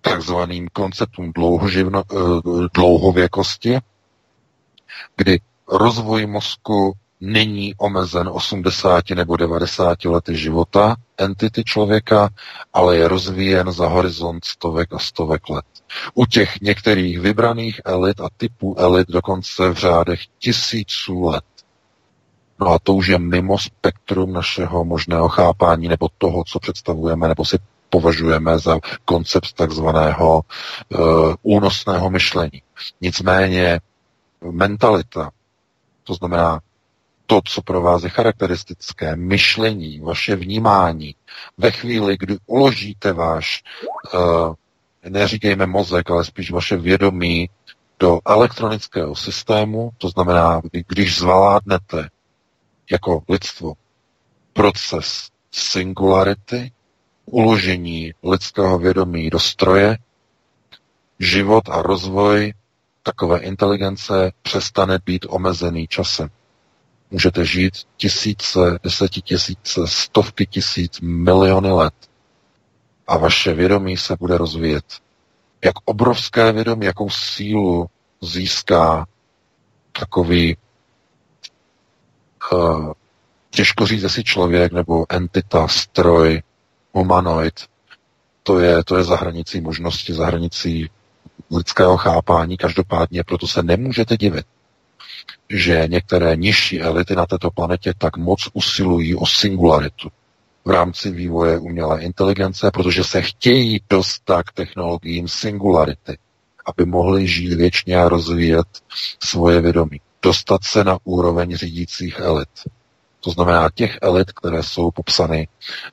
takzvaným 0.01 0.69
konceptům 0.73 1.33
dlouhoživno, 1.33 2.03
eh, 2.12 2.17
dlouhověkosti, 2.75 3.79
kdy 5.17 5.41
rozvoj 5.69 6.27
mozku 6.27 6.93
není 7.20 7.75
omezen 7.75 8.29
80 8.33 9.15
nebo 9.15 9.37
90 9.37 10.05
lety 10.05 10.37
života 10.37 10.97
entity 11.19 11.65
člověka, 11.65 12.29
ale 12.73 12.97
je 12.97 13.09
rozvíjen 13.09 13.73
za 13.73 13.89
horizont 13.89 14.45
stovek 14.45 14.93
a 14.93 14.99
stovek 14.99 15.49
let. 15.49 15.80
U 16.15 16.27
těch 16.27 16.60
některých 16.60 17.20
vybraných 17.20 17.81
elit 17.85 18.20
a 18.20 18.28
typů 18.36 18.78
elit 18.78 19.09
dokonce 19.09 19.70
v 19.70 19.75
řádech 19.75 20.20
tisíců 20.39 21.23
let. 21.23 21.44
No 22.60 22.67
a 22.67 22.78
to 22.78 22.94
už 22.94 23.07
je 23.07 23.19
mimo 23.19 23.59
spektrum 23.59 24.33
našeho 24.33 24.85
možného 24.85 25.28
chápání 25.28 25.89
nebo 25.89 26.09
toho, 26.19 26.44
co 26.44 26.59
představujeme 26.59 27.28
nebo 27.28 27.44
si 27.44 27.59
považujeme 27.91 28.59
za 28.59 28.78
koncept 29.05 29.52
takzvaného 29.52 30.41
uh, 30.89 31.35
únosného 31.43 32.10
myšlení. 32.10 32.62
Nicméně 33.01 33.81
mentalita, 34.51 35.31
to 36.05 36.15
znamená 36.15 36.60
to, 37.27 37.41
co 37.44 37.62
pro 37.62 37.81
vás 37.81 38.02
je 38.02 38.09
charakteristické, 38.09 39.17
myšlení, 39.17 40.01
vaše 40.01 40.36
vnímání, 40.36 41.15
ve 41.59 41.70
chvíli, 41.70 42.17
kdy 42.20 42.39
uložíte 42.47 43.12
váš, 43.12 43.62
uh, 44.15 44.55
neříkejme 45.09 45.67
mozek, 45.67 46.11
ale 46.11 46.25
spíš 46.25 46.51
vaše 46.51 46.77
vědomí 46.77 47.51
do 47.99 48.20
elektronického 48.27 49.17
systému, 49.17 49.91
to 49.99 50.09
znamená, 50.09 50.61
když 50.89 51.19
zvládnete 51.19 52.11
jako 52.91 53.23
lidstvo 53.29 53.73
proces 54.53 55.29
singularity, 55.51 56.73
uložení 57.27 58.15
lidského 58.23 58.79
vědomí 58.79 59.31
do 59.31 59.39
stroje, 59.39 59.99
život 61.19 61.69
a 61.69 61.83
rozvoj 61.83 62.53
takové 63.03 63.39
inteligence 63.39 64.33
přestane 64.43 64.99
být 65.07 65.27
omezený 65.29 65.87
časem. 65.87 66.29
Můžete 67.11 67.45
žít 67.45 67.75
tisíce, 67.97 68.79
desetitisíce, 68.83 69.81
stovky 69.85 70.47
tisíc, 70.47 71.01
miliony 71.01 71.70
let 71.70 71.95
a 73.07 73.17
vaše 73.17 73.55
vědomí 73.55 73.97
se 73.97 74.17
bude 74.17 74.39
rozvíjet. 74.39 74.85
Jak 75.65 75.75
obrovské 75.85 76.53
vědomí, 76.53 76.87
jakou 76.87 77.11
sílu 77.11 77.87
získá 78.20 79.07
takový 79.93 80.57
uh, 82.53 82.93
těžko 83.51 83.87
říct, 83.87 84.03
jestli 84.03 84.25
člověk 84.25 84.73
nebo 84.73 85.07
entita, 85.09 85.69
stroj, 85.69 86.43
humanoid, 86.93 87.55
to 88.43 88.61
je, 88.61 88.85
to 88.85 88.97
je 88.97 89.05
za 89.05 89.17
hranicí 89.17 89.61
možnosti, 89.61 90.15
za 90.15 90.27
hranicí 90.27 90.91
lidského 91.51 91.97
chápání. 91.97 92.57
Každopádně 92.57 93.25
proto 93.25 93.47
se 93.47 93.62
nemůžete 93.62 94.17
divit, 94.17 94.47
že 95.49 95.85
některé 95.89 96.37
nižší 96.37 96.81
elity 96.81 97.17
na 97.17 97.27
této 97.27 97.51
planetě 97.51 97.95
tak 97.99 98.17
moc 98.17 98.49
usilují 98.53 99.15
o 99.15 99.27
singularitu 99.27 100.09
v 100.65 100.71
rámci 100.71 101.11
vývoje 101.11 101.59
umělé 101.59 102.03
inteligence, 102.03 102.71
protože 102.71 103.05
se 103.05 103.23
chtějí 103.23 103.81
dostat 103.91 104.43
k 104.43 104.53
technologiím 104.53 105.29
singularity, 105.29 106.19
aby 106.67 106.85
mohli 106.85 107.27
žít 107.27 107.55
věčně 107.55 107.97
a 107.97 108.09
rozvíjet 108.09 108.67
svoje 109.25 109.61
vědomí. 109.61 110.01
Dostat 110.23 110.65
se 110.65 110.85
na 110.85 110.99
úroveň 111.05 111.57
řídících 111.57 112.21
elit. 112.21 112.49
To 113.21 113.31
znamená 113.31 113.69
těch 113.75 113.99
elit, 114.03 114.33
které 114.33 114.63
jsou 114.63 114.91
popsány 114.91 115.49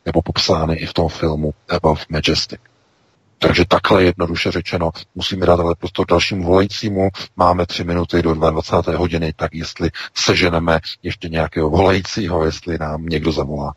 nebo 0.05 0.21
popsány 0.21 0.75
i 0.75 0.85
v 0.85 0.93
tom 0.93 1.09
filmu 1.09 1.53
Above 1.69 2.01
Majestic. 2.09 2.59
Takže 3.39 3.65
takhle 3.65 4.03
jednoduše 4.03 4.51
řečeno, 4.51 4.91
musíme 5.15 5.45
dát 5.45 5.59
ale 5.59 5.75
prostor 5.75 6.05
dalšímu 6.09 6.43
volajícímu. 6.43 7.09
Máme 7.35 7.65
tři 7.65 7.83
minuty 7.83 8.21
do 8.21 8.33
22. 8.33 8.99
hodiny, 8.99 9.33
tak 9.35 9.55
jestli 9.55 9.89
seženeme 10.13 10.79
ještě 11.03 11.29
nějakého 11.29 11.69
volajícího, 11.69 12.45
jestli 12.45 12.77
nám 12.77 13.05
někdo 13.05 13.31
zavolá. 13.31 13.73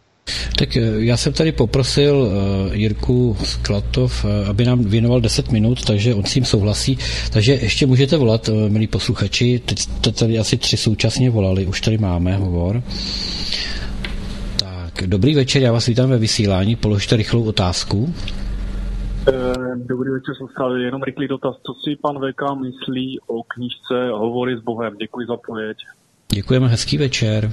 Tak 0.59 0.77
eh, 0.77 0.81
já 0.97 1.17
jsem 1.17 1.33
tady 1.33 1.53
poprosil 1.53 2.17
uh, 2.17 2.75
Jirku 2.75 3.37
Sklatov, 3.45 4.25
uh, 4.25 4.31
aby 4.49 4.65
nám 4.65 4.85
věnoval 4.85 5.21
10 5.21 5.53
minut, 5.53 5.85
takže 5.85 6.15
on 6.15 6.25
s 6.25 6.33
tím 6.33 6.45
souhlasí. 6.45 6.99
Takže 7.33 7.53
ještě 7.53 7.87
můžete 7.87 8.17
volat, 8.17 8.51
milí 8.69 8.87
posluchači. 8.87 9.63
Teď 9.65 9.79
tady 10.19 10.39
asi 10.39 10.57
tři 10.57 10.77
současně 10.77 11.31
volali, 11.31 11.67
už 11.67 11.81
tady 11.81 11.99
máme 11.99 12.37
hovor. 12.37 12.83
Tak, 14.57 15.07
dobrý 15.07 15.35
večer, 15.35 15.63
já 15.63 15.73
vás 15.73 15.87
vítám 15.87 16.11
ve 16.11 16.19
vysílání, 16.19 16.77
položte 16.77 17.17
rychlou 17.17 17.45
otázku. 17.45 18.15
Dobrý 19.77 20.11
večer, 20.11 20.35
jsem 20.35 20.77
jenom 20.77 21.03
rychlý 21.03 21.29
dotaz. 21.29 21.57
Co 21.67 21.75
si 21.75 21.97
pan 21.97 22.17
VK 22.17 22.61
myslí 22.63 23.21
o 23.27 23.43
knížce 23.43 24.11
Hovory 24.13 24.57
s 24.57 24.61
Bohem? 24.61 24.97
Děkuji 24.97 25.27
za 25.27 25.35
odpověď. 25.35 25.77
Děkujeme, 26.33 26.69
hezký 26.69 26.99
večer. 26.99 27.51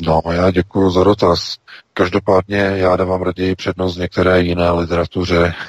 No, 0.00 0.22
já 0.32 0.50
děkuji 0.50 0.90
za 0.90 1.04
dotaz. 1.04 1.56
Každopádně 1.92 2.56
já 2.56 2.96
dávám 2.96 3.22
raději 3.22 3.56
přednost 3.56 3.96
některé 3.96 4.40
jiné 4.42 4.70
literatuře. 4.70 5.54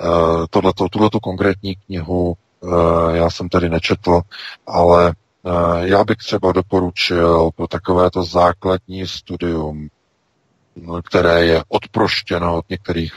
Eh, 0.00 0.46
tohleto, 0.50 0.88
tuhleto 0.88 1.20
konkrétní 1.20 1.74
knihu 1.74 2.36
eh, 2.64 3.16
já 3.16 3.30
jsem 3.30 3.48
tady 3.48 3.68
nečetl, 3.68 4.20
ale 4.66 5.12
eh, 5.12 5.50
já 5.88 6.04
bych 6.04 6.16
třeba 6.16 6.52
doporučil 6.52 7.50
pro 7.56 7.66
takovéto 7.66 8.24
základní 8.24 9.06
studium, 9.06 9.88
které 11.04 11.46
je 11.46 11.62
odproštěno 11.68 12.56
od 12.56 12.64
některých 12.70 13.12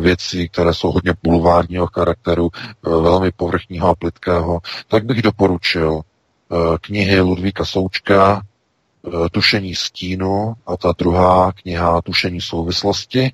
věcí, 0.00 0.48
které 0.48 0.74
jsou 0.74 0.92
hodně 0.92 1.14
bulvárního 1.22 1.86
charakteru, 1.86 2.50
velmi 2.82 3.32
povrchního 3.32 3.88
a 3.88 3.94
plitkého, 3.94 4.60
tak 4.88 5.04
bych 5.04 5.22
doporučil 5.22 6.00
knihy 6.80 7.20
Ludvíka 7.20 7.64
Součka, 7.64 8.42
tušení 9.32 9.74
stínu 9.74 10.54
a 10.66 10.76
ta 10.76 10.92
druhá 10.98 11.52
kniha 11.52 12.02
Tušení 12.02 12.40
souvislosti. 12.40 13.32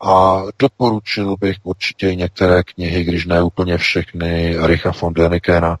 A 0.00 0.42
doporučil 0.58 1.36
bych 1.40 1.56
určitě 1.62 2.14
některé 2.14 2.62
knihy, 2.62 3.04
když 3.04 3.26
ne 3.26 3.42
úplně 3.42 3.78
všechny, 3.78 4.56
Ericha 4.56 4.92
von 5.00 5.14
Denikena, 5.14 5.78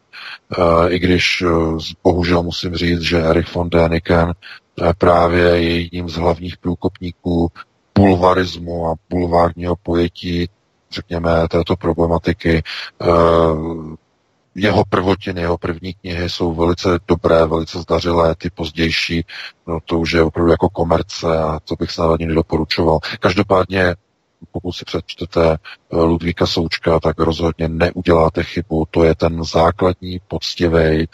eh, 0.58 0.90
i 0.90 0.98
když 0.98 1.42
eh, 1.42 1.48
bohužel 2.02 2.42
musím 2.42 2.74
říct, 2.74 3.00
že 3.00 3.22
Erich 3.22 3.54
von 3.54 3.70
Deniken 3.70 4.34
právě 4.98 5.42
je 5.42 5.80
jedním 5.80 6.08
z 6.08 6.14
hlavních 6.14 6.56
průkopníků 6.56 7.52
bulvarismu 7.94 8.88
a 8.88 8.94
bulvárního 9.10 9.76
pojetí, 9.82 10.48
řekněme, 10.90 11.30
této 11.50 11.76
problematiky 11.76 12.62
jeho 14.54 14.84
prvotiny, 14.88 15.40
jeho 15.40 15.58
první 15.58 15.94
knihy 15.94 16.30
jsou 16.30 16.54
velice 16.54 16.88
dobré, 17.08 17.46
velice 17.46 17.78
zdařilé, 17.78 18.34
ty 18.34 18.50
pozdější, 18.50 19.26
no 19.66 19.78
to 19.84 19.98
už 19.98 20.12
je 20.12 20.22
opravdu 20.22 20.50
jako 20.50 20.68
komerce 20.68 21.38
a 21.38 21.60
to 21.64 21.74
bych 21.76 21.90
snad 21.90 22.12
ani 22.12 22.26
nedoporučoval. 22.26 22.98
Každopádně 23.20 23.94
pokud 24.52 24.72
si 24.72 24.84
přečtete 24.84 25.52
eh, 25.52 25.96
Ludvíka 25.96 26.46
Součka, 26.46 27.00
tak 27.00 27.18
rozhodně 27.18 27.68
neuděláte 27.68 28.42
chybu. 28.42 28.86
To 28.90 29.04
je 29.04 29.14
ten 29.14 29.44
základní, 29.44 30.20
poctivý, 30.28 30.78
eh, 30.78 31.06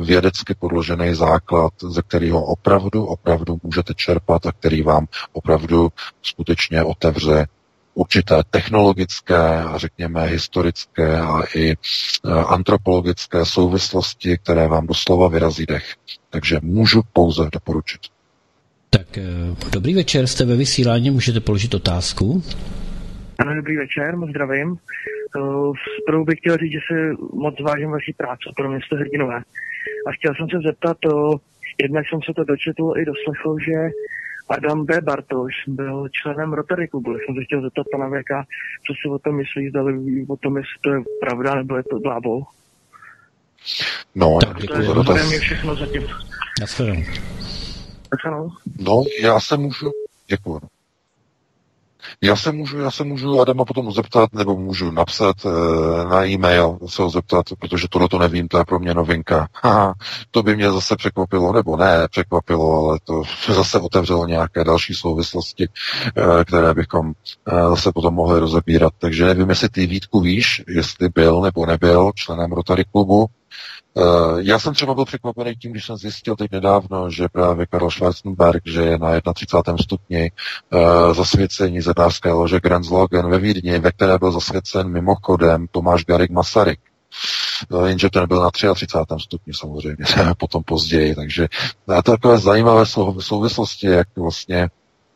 vědecky 0.00 0.54
podložený 0.54 1.14
základ, 1.14 1.72
ze 1.82 2.02
kterého 2.02 2.44
opravdu, 2.44 3.04
opravdu 3.06 3.58
můžete 3.62 3.94
čerpat 3.94 4.46
a 4.46 4.52
který 4.52 4.82
vám 4.82 5.06
opravdu 5.32 5.88
skutečně 6.22 6.84
otevře 6.84 7.46
určité 7.94 8.34
technologické 8.50 9.36
a 9.36 9.78
řekněme 9.78 10.26
historické 10.26 11.18
a 11.18 11.42
i 11.54 11.70
e, 11.70 11.74
antropologické 12.48 13.44
souvislosti, 13.44 14.38
které 14.38 14.68
vám 14.68 14.86
doslova 14.86 15.28
vyrazí 15.28 15.66
dech. 15.66 15.94
Takže 16.30 16.58
můžu 16.62 17.02
pouze 17.12 17.42
doporučit. 17.52 18.00
Tak 18.90 19.18
e, 19.18 19.22
dobrý 19.72 19.94
večer, 19.94 20.26
jste 20.26 20.44
ve 20.44 20.56
vysílání, 20.56 21.10
můžete 21.10 21.40
položit 21.40 21.74
otázku. 21.74 22.42
Ano, 23.38 23.54
dobrý 23.54 23.76
večer, 23.76 24.16
moc 24.16 24.30
zdravím. 24.30 24.76
Zprvu 26.02 26.24
bych 26.24 26.38
chtěl 26.38 26.56
říct, 26.56 26.72
že 26.72 26.78
se 26.88 27.10
moc 27.32 27.54
vážím 27.60 27.90
vaší 27.90 28.12
práce, 28.12 28.44
pro 28.56 28.70
mě 28.70 28.80
jste 28.86 28.96
hrdinové. 28.96 29.36
A 30.06 30.12
chtěl 30.12 30.34
jsem 30.34 30.48
se 30.48 30.58
zeptat, 30.68 30.96
jednak 31.82 32.04
jsem 32.08 32.20
se 32.26 32.32
to 32.36 32.44
dočetl 32.44 32.92
i 32.96 33.04
doslechl, 33.04 33.56
že 33.68 33.78
Adam 34.52 34.84
B. 34.84 35.00
Bartoš 35.00 35.54
byl 35.66 36.08
členem 36.22 36.52
Rotary 36.52 36.88
klubu. 36.88 37.10
Jsem 37.12 37.34
se 37.34 37.44
chtěl 37.44 37.62
zeptat 37.62 37.86
pana 37.92 38.08
Věka, 38.08 38.44
co 38.86 38.92
si 38.92 39.08
o 39.08 39.18
tom 39.18 39.36
myslí, 39.36 39.68
zda 39.68 39.82
o 40.28 40.36
tom, 40.36 40.56
jestli 40.56 40.78
to 40.80 40.90
je 40.90 41.00
pravda, 41.20 41.54
nebo 41.54 41.76
je 41.76 41.82
to 41.82 41.98
blábol. 41.98 42.42
No, 44.14 44.38
tak, 44.44 44.56
to 44.66 44.80
je 44.80 44.86
dotaz. 44.86 45.30
všechno 45.40 45.76
zatím. 45.76 46.02
No, 48.80 49.04
já 49.22 49.40
se 49.40 49.56
můžu... 49.56 49.90
Děkuji. 50.26 50.60
Já 52.22 52.36
se 52.36 52.52
můžu, 52.52 52.78
já 52.78 52.90
se 52.90 53.04
můžu 53.04 53.40
Adama 53.40 53.64
potom 53.64 53.92
zeptat, 53.92 54.32
nebo 54.32 54.56
můžu 54.56 54.90
napsat 54.90 55.36
e, 55.46 55.48
na 56.04 56.26
e-mail, 56.26 56.78
se 56.86 57.02
ho 57.02 57.10
zeptat, 57.10 57.46
protože 57.58 57.86
tohle 57.90 58.08
to 58.08 58.18
nevím, 58.18 58.48
to 58.48 58.58
je 58.58 58.64
pro 58.64 58.78
mě 58.78 58.94
novinka. 58.94 59.48
Haha, 59.62 59.94
to 60.30 60.42
by 60.42 60.56
mě 60.56 60.70
zase 60.70 60.96
překvapilo, 60.96 61.52
nebo 61.52 61.76
ne 61.76 62.08
překvapilo, 62.10 62.88
ale 62.88 62.98
to 63.04 63.22
zase 63.54 63.78
otevřelo 63.78 64.26
nějaké 64.26 64.64
další 64.64 64.94
souvislosti, 64.94 65.64
e, 65.64 66.44
které 66.44 66.74
bychom 66.74 67.12
e, 67.46 67.68
zase 67.68 67.92
potom 67.92 68.14
mohli 68.14 68.40
rozebírat. 68.40 68.92
Takže 68.98 69.26
nevím, 69.26 69.48
jestli 69.48 69.68
ty 69.68 69.86
Vítku 69.86 70.20
víš, 70.20 70.62
jestli 70.68 71.08
byl 71.08 71.40
nebo 71.40 71.66
nebyl 71.66 72.12
členem 72.14 72.52
Rotary 72.52 72.84
klubu, 72.92 73.26
já 74.38 74.58
jsem 74.58 74.74
třeba 74.74 74.94
byl 74.94 75.04
překvapený 75.04 75.56
tím, 75.56 75.72
když 75.72 75.86
jsem 75.86 75.96
zjistil 75.96 76.36
teď 76.36 76.50
nedávno, 76.52 77.10
že 77.10 77.28
právě 77.28 77.66
Karl 77.66 77.90
Schwarzenberg, 77.90 78.62
že 78.66 78.82
je 78.82 78.98
na 78.98 79.32
31. 79.34 79.76
stupni 79.82 80.30
uh, 80.72 81.14
zasvěcení 81.14 81.80
zednářské 81.80 82.32
lože 82.32 82.60
Grenzlogen 82.60 83.30
ve 83.30 83.38
Vídni, 83.38 83.78
ve 83.78 83.92
které 83.92 84.18
byl 84.18 84.32
zasvěcen 84.32 84.88
mimochodem 84.88 85.66
Tomáš 85.70 86.04
Garik 86.04 86.30
Masaryk. 86.30 86.80
Uh, 87.70 87.86
jenže 87.86 88.10
ten 88.10 88.28
byl 88.28 88.42
na 88.42 88.50
33. 88.50 88.98
stupni 89.18 89.52
samozřejmě, 89.54 90.04
potom 90.38 90.62
později, 90.62 91.14
takže 91.14 91.48
to 91.84 91.92
je 91.92 92.02
takové 92.02 92.38
zajímavé 92.38 92.84
souvislosti, 93.18 93.86
jak 93.86 94.08
vlastně 94.16 94.68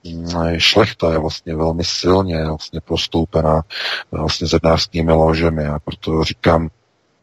mm, 0.05 0.29
šlechta 0.59 1.13
je 1.13 1.19
vlastně 1.19 1.57
velmi 1.57 1.85
silně 1.85 2.45
vlastně 2.45 2.81
prostoupená 2.81 3.63
vlastně 4.11 4.47
zednářskými 4.47 5.13
ložemi 5.13 5.67
a 5.67 5.79
proto 5.79 6.25
říkám, 6.25 6.69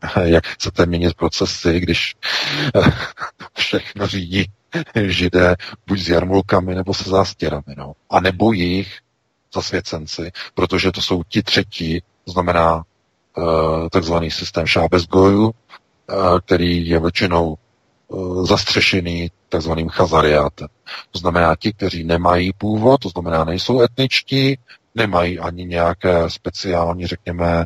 jak 0.24 0.48
chcete 0.48 0.86
měnit 0.86 1.14
procesy, 1.14 1.80
když 1.80 2.16
eh, 2.76 2.92
všechno 3.54 4.08
řídí 4.08 4.46
židé 5.08 5.56
buď 5.88 6.00
s 6.00 6.10
jarmulkami 6.10 6.76
nebo 6.76 6.94
se 6.94 7.10
zástěrami, 7.10 7.76
no. 7.78 7.94
A 8.10 8.20
nebo 8.20 8.54
jejich 8.54 9.00
zasvěcenci, 9.56 10.32
protože 10.54 10.92
to 10.92 11.02
jsou 11.02 11.24
ti 11.24 11.44
třetí, 11.44 12.02
znamená 12.26 12.76
uh, 13.38 13.90
takzvaný 13.90 14.32
systém 14.32 14.68
šábezgoju, 14.68 15.46
uh, 15.46 15.54
který 16.46 16.88
je 16.88 17.00
většinou 17.00 17.58
uh, 18.08 18.46
zastřešený 18.46 19.32
takzvaným 19.50 19.90
chazariátem. 19.90 20.68
To 21.12 21.20
znamená 21.20 21.56
ti, 21.56 21.74
kteří 21.74 22.04
nemají 22.04 22.54
původ, 22.54 23.02
to 23.02 23.10
znamená 23.10 23.44
nejsou 23.44 23.82
etničtí, 23.82 24.60
nemají 24.96 25.40
ani 25.40 25.66
nějaké 25.66 26.30
speciální, 26.30 27.08
řekněme, 27.08 27.66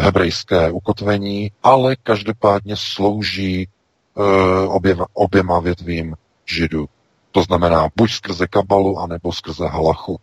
hebrejské 0.00 0.70
ukotvení, 0.70 1.50
ale 1.62 1.96
každopádně 1.96 2.76
slouží 2.76 3.68
eh, 3.68 4.66
oběma, 4.66 5.06
oběma 5.12 5.60
větvím 5.60 6.14
židů. 6.46 6.86
To 7.32 7.42
znamená 7.42 7.88
buď 7.96 8.10
skrze 8.10 8.46
kabalu, 8.46 8.98
anebo 8.98 9.32
skrze 9.32 9.66
halachu. 9.66 10.20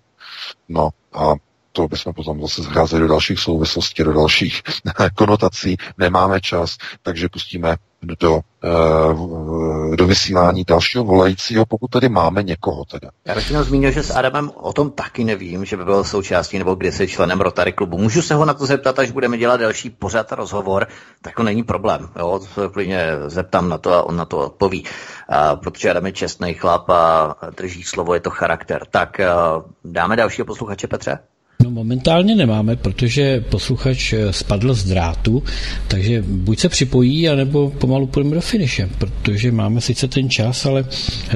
No 0.69 0.89
a 1.13 1.33
to 1.71 1.87
bychom 1.87 2.13
potom 2.13 2.41
zase 2.41 2.63
zacházeli 2.63 3.01
do 3.01 3.07
dalších 3.07 3.39
souvislostí, 3.39 4.03
do 4.03 4.13
dalších 4.13 4.61
konotací. 5.15 5.77
Nemáme 5.97 6.41
čas, 6.41 6.77
takže 7.01 7.29
pustíme 7.29 7.75
do, 8.03 8.39
uh, 8.63 9.95
do 9.95 10.07
vysílání 10.07 10.63
dalšího 10.63 11.03
volajícího, 11.03 11.65
pokud 11.65 11.88
tady 11.88 12.09
máme 12.09 12.43
někoho 12.43 12.85
teda. 12.85 13.09
Já 13.25 13.35
bych 13.35 13.49
jenom 13.49 13.63
zmínil, 13.63 13.91
že 13.91 14.03
s 14.03 14.11
Adamem 14.11 14.51
o 14.55 14.73
tom 14.73 14.91
taky 14.91 15.23
nevím, 15.23 15.65
že 15.65 15.77
by 15.77 15.85
byl 15.85 16.03
součástí 16.03 16.57
nebo 16.57 16.75
kdy 16.75 16.91
se 16.91 17.07
členem 17.07 17.41
Rotary 17.41 17.73
klubu. 17.73 17.97
Můžu 17.97 18.21
se 18.21 18.35
ho 18.35 18.45
na 18.45 18.53
to 18.53 18.65
zeptat, 18.65 18.99
až 18.99 19.11
budeme 19.11 19.38
dělat 19.38 19.59
další 19.59 19.89
pořad 19.89 20.33
a 20.33 20.35
rozhovor, 20.35 20.88
tak 21.21 21.35
to 21.35 21.43
není 21.43 21.63
problém. 21.63 22.09
Jo? 22.19 22.39
To 22.39 22.45
se 22.45 22.69
klidně 22.73 23.07
zeptám 23.27 23.69
na 23.69 23.77
to 23.77 23.93
a 23.93 24.03
on 24.03 24.15
na 24.15 24.25
to 24.25 24.38
odpoví. 24.38 24.85
A, 25.30 25.55
protože 25.55 25.89
Adam 25.89 26.05
je 26.05 26.11
čestný 26.11 26.53
chlap 26.53 26.89
a 26.89 27.35
drží 27.57 27.83
slovo, 27.83 28.13
je 28.13 28.19
to 28.19 28.30
charakter. 28.30 28.85
Tak 28.91 29.19
a, 29.19 29.63
dáme 29.85 30.15
dalšího 30.15 30.45
posluchače, 30.45 30.88
Petře? 30.88 31.19
No 31.64 31.72
momentálně 31.72 32.35
nemáme, 32.35 32.75
protože 32.75 33.41
posluchač 33.41 34.14
eh, 34.14 34.33
spadl 34.33 34.73
z 34.73 34.83
drátu, 34.83 35.43
takže 35.88 36.23
buď 36.27 36.59
se 36.59 36.69
připojí, 36.69 37.30
anebo 37.30 37.69
pomalu 37.69 38.07
půjdeme 38.07 38.35
do 38.35 38.41
finiše, 38.41 38.90
protože 38.98 39.51
máme 39.51 39.81
sice 39.81 40.07
ten 40.07 40.30
čas, 40.30 40.65
ale 40.65 40.85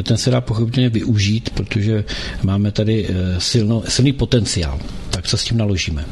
ten 0.04 0.18
se 0.18 0.32
dá 0.32 0.42
pochopitelně 0.42 0.90
využít, 0.90 1.50
protože 1.50 2.04
máme 2.44 2.72
tady 2.72 3.08
eh, 3.10 3.40
silno, 3.42 3.84
silný 3.88 4.14
potenciál. 4.14 4.80
Tak 5.10 5.28
co 5.28 5.38
s 5.38 5.44
tím 5.44 5.58
naložíme? 5.58 6.06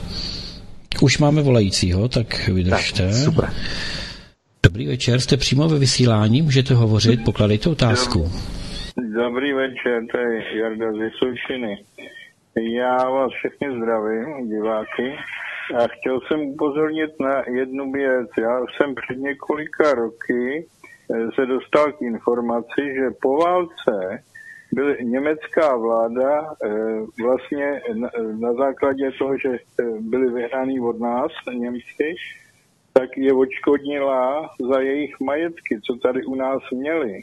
Už 1.01 1.17
máme 1.17 1.41
volajícího, 1.41 2.07
tak 2.07 2.47
vydržte. 2.47 3.03
Tak, 3.07 3.15
super. 3.15 3.49
Dobrý 4.63 4.87
večer, 4.87 5.19
jste 5.19 5.37
přímo 5.37 5.69
ve 5.69 5.79
vysílání, 5.79 6.41
můžete 6.41 6.73
hovořit, 6.73 7.23
pokladejte 7.23 7.69
otázku. 7.69 8.31
Dobrý 8.97 9.53
večer, 9.53 10.01
to 10.11 10.17
je 10.17 10.59
Jarda 10.59 10.91
z 10.91 10.97
Vysočiny. 10.97 11.77
Já 12.61 13.09
vás 13.09 13.31
všechny 13.31 13.77
zdravím, 13.77 14.49
diváky. 14.49 15.15
A 15.75 15.87
chtěl 15.87 16.19
jsem 16.21 16.39
upozornit 16.39 17.11
na 17.19 17.43
jednu 17.47 17.91
věc. 17.91 18.29
Já 18.39 18.59
jsem 18.59 18.95
před 18.95 19.17
několika 19.17 19.93
roky 19.93 20.67
eh, 21.11 21.31
se 21.35 21.45
dostal 21.45 21.91
k 21.91 22.01
informaci, 22.01 22.81
že 22.95 23.15
po 23.21 23.37
válce 23.37 24.23
byl 24.71 24.95
německá 25.01 25.77
vláda 25.77 26.41
eh, 26.41 26.69
vlastně 27.23 27.81
na 28.39 28.53
základě 28.53 29.11
toho, 29.11 29.37
že 29.37 29.49
eh, 29.49 29.83
byli 29.99 30.33
vyhraný 30.33 30.79
od 30.79 30.99
nás 30.99 31.31
Němci, 31.53 32.15
tak 32.93 33.17
je 33.17 33.33
odškodnila 33.33 34.49
za 34.73 34.79
jejich 34.79 35.19
majetky, 35.19 35.79
co 35.85 35.95
tady 35.95 36.25
u 36.25 36.35
nás 36.35 36.61
měli. 36.71 37.21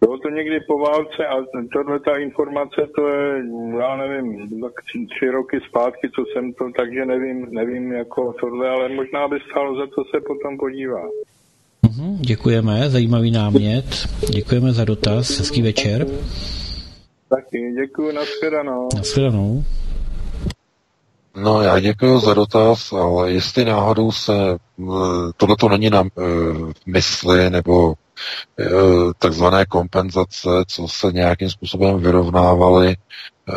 Bylo 0.00 0.18
to 0.18 0.28
někdy 0.28 0.60
po 0.60 0.78
válce 0.78 1.26
a 1.26 1.34
tohle 1.72 2.00
ta 2.00 2.16
informace, 2.16 2.76
to 2.96 3.08
je, 3.08 3.42
já 3.78 3.96
nevím, 3.96 4.60
tak 4.60 4.72
tři 5.16 5.30
roky 5.30 5.60
zpátky, 5.68 6.10
co 6.14 6.24
jsem 6.32 6.52
to, 6.52 6.64
takže 6.76 7.06
nevím, 7.06 7.46
nevím 7.50 7.92
jako 7.92 8.34
tohle, 8.40 8.68
ale 8.68 8.88
možná 8.88 9.28
by 9.28 9.36
stálo 9.50 9.76
za 9.76 9.86
to 9.86 10.04
se 10.04 10.20
potom 10.26 10.58
podívat. 10.58 11.10
Mhm, 11.82 12.16
děkujeme, 12.20 12.90
zajímavý 12.90 13.30
námět. 13.30 13.84
Děkujeme 14.30 14.72
za 14.72 14.84
dotaz, 14.84 15.38
hezký 15.38 15.62
večer. 15.62 16.06
Taky, 17.28 17.72
děkuji, 17.80 18.12
nashledanou. 18.12 18.88
Nashledanou. 18.96 19.64
No 21.36 21.62
já 21.62 21.80
děkuji 21.80 22.18
za 22.18 22.34
dotaz, 22.34 22.92
ale 22.92 23.32
jestli 23.32 23.64
náhodou 23.64 24.12
se, 24.12 24.32
tohle 25.36 25.56
to 25.56 25.68
není 25.68 25.90
na 25.90 26.04
mysli 26.86 27.50
nebo 27.50 27.94
Eh, 27.94 28.07
takzvané 29.18 29.64
kompenzace, 29.64 30.48
co 30.66 30.88
se 30.88 31.12
nějakým 31.12 31.50
způsobem 31.50 31.98
vyrovnávaly 32.00 32.96
eh, 32.96 33.52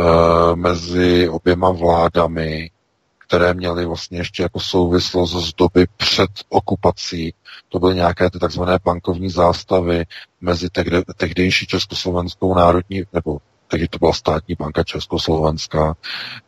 mezi 0.55 1.29
oběma 1.29 1.71
vládami, 1.71 2.71
které 3.17 3.53
měly 3.53 3.85
vlastně 3.85 4.17
ještě 4.17 4.43
jako 4.43 4.59
souvislost 4.59 5.31
z 5.31 5.53
doby 5.53 5.87
před 5.97 6.29
okupací. 6.49 7.33
To 7.69 7.79
byly 7.79 7.95
nějaké 7.95 8.29
ty 8.29 8.39
takzvané 8.39 8.79
bankovní 8.83 9.29
zástavy 9.29 10.05
mezi 10.41 10.69
tehde, 10.69 11.01
tehdejší 11.17 11.67
Československou 11.67 12.55
národní, 12.55 13.03
nebo 13.13 13.37
tehdy 13.67 13.87
to 13.87 13.97
byla 13.97 14.13
státní 14.13 14.55
banka 14.55 14.83
Československá 14.83 15.95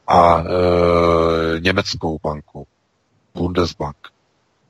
a 0.07 0.39
e, 0.39 0.43
německou 1.59 2.19
banku, 2.23 2.67
Bundesbank. 3.35 3.97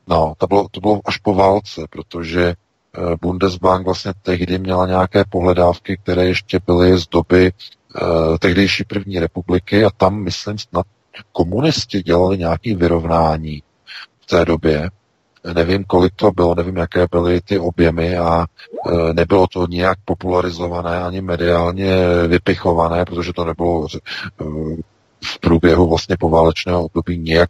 No, 0.08 0.34
to 0.38 0.48
bylo, 0.48 0.68
to 0.72 0.80
bylo 0.80 1.02
až 1.06 1.18
po 1.18 1.34
válce, 1.34 1.82
protože 1.90 2.54
Eh, 2.54 2.73
Bundesbank 3.22 3.86
vlastně 3.86 4.12
tehdy 4.22 4.60
měla 4.60 4.88
nějaké 4.88 5.24
pohledávky, 5.30 5.98
které 6.04 6.26
ještě 6.26 6.60
byly 6.66 6.98
z 6.98 7.08
doby 7.08 7.52
uh, 7.52 8.38
tehdejší 8.38 8.84
první 8.84 9.20
republiky 9.20 9.86
a 9.86 9.90
tam, 9.98 10.24
myslím, 10.24 10.58
snad 10.58 10.86
komunisti 11.32 12.04
dělali 12.04 12.38
nějaké 12.38 12.76
vyrovnání 12.76 13.64
v 14.22 14.26
té 14.26 14.46
době. 14.46 14.90
Nevím, 15.54 15.84
kolik 15.84 16.14
to 16.16 16.32
bylo, 16.32 16.56
nevím, 16.56 16.78
jaké 16.78 17.06
byly 17.12 17.42
ty 17.42 17.60
objemy 17.60 18.18
a 18.18 18.46
e, 18.46 19.14
nebylo 19.14 19.48
to 19.48 19.68
nijak 19.68 19.98
popularizované 20.06 21.04
ani 21.04 21.22
mediálně 21.22 21.96
vypichované, 22.28 23.06
protože 23.06 23.34
to 23.34 23.46
nebylo 23.46 23.88
e, 23.96 23.98
v 25.24 25.40
průběhu 25.40 25.90
vlastně 25.90 26.18
poválečného 26.20 26.84
období 26.86 27.18
nějak 27.18 27.50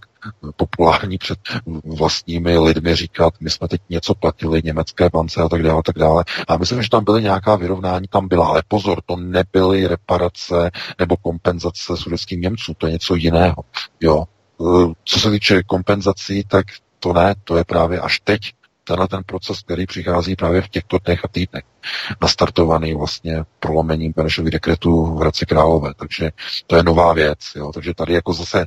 populární 0.56 1.18
před 1.18 1.40
vlastními 1.85 2.58
lidmi 2.58 2.95
říkat, 2.95 3.34
my 3.40 3.50
jsme 3.50 3.68
teď 3.68 3.82
něco 3.90 4.16
platili 4.16 4.61
německé 4.64 5.10
bance 5.10 5.42
a 5.42 5.50
tak 5.50 5.64
dále, 5.64 5.80
a 5.80 5.82
tak 5.82 5.98
dále. 5.98 6.24
A 6.48 6.58
myslím, 6.58 6.82
že 6.82 6.90
tam 6.90 7.03
byly 7.03 7.24
nějaká 7.24 7.56
vyrovnání, 7.56 8.08
tam 8.08 8.27
byla, 8.27 8.48
ale 8.48 8.64
pozor, 8.68 9.02
to 9.06 9.16
nebyly 9.16 9.88
reparace 9.88 10.72
nebo 11.00 11.18
kompenzace 11.18 11.98
sudeckým 11.98 12.42
Němcům, 12.42 12.76
to 12.77 12.88
je 12.88 12.93
něco 12.93 13.16
jiného. 13.16 13.56
Jo. 14.02 14.24
Co 15.06 15.19
se 15.19 15.32
týče 15.32 15.64
kompenzací, 15.64 16.43
tak 16.43 16.66
to 17.00 17.14
ne, 17.14 17.35
to 17.43 17.58
je 17.58 17.64
právě 17.64 18.00
až 18.00 18.19
teď 18.19 18.40
tenhle 18.84 19.08
ten 19.08 19.22
proces, 19.26 19.62
který 19.62 19.86
přichází 19.86 20.36
právě 20.36 20.62
v 20.62 20.70
těchto 20.70 20.98
dnech 21.06 21.26
a 21.26 21.28
týdnech, 21.28 21.64
nastartovaný 22.22 22.94
vlastně 22.94 23.44
prolomením 23.60 24.14
Benešových 24.16 24.52
dekretů 24.52 25.06
v 25.06 25.20
Hradci 25.20 25.45
Králové. 25.45 25.94
Takže 25.94 26.32
to 26.68 26.76
je 26.76 26.84
nová 26.84 27.14
věc. 27.14 27.40
Jo. 27.56 27.72
Takže 27.74 27.94
tady 27.94 28.14
jako 28.14 28.34
zase 28.34 28.66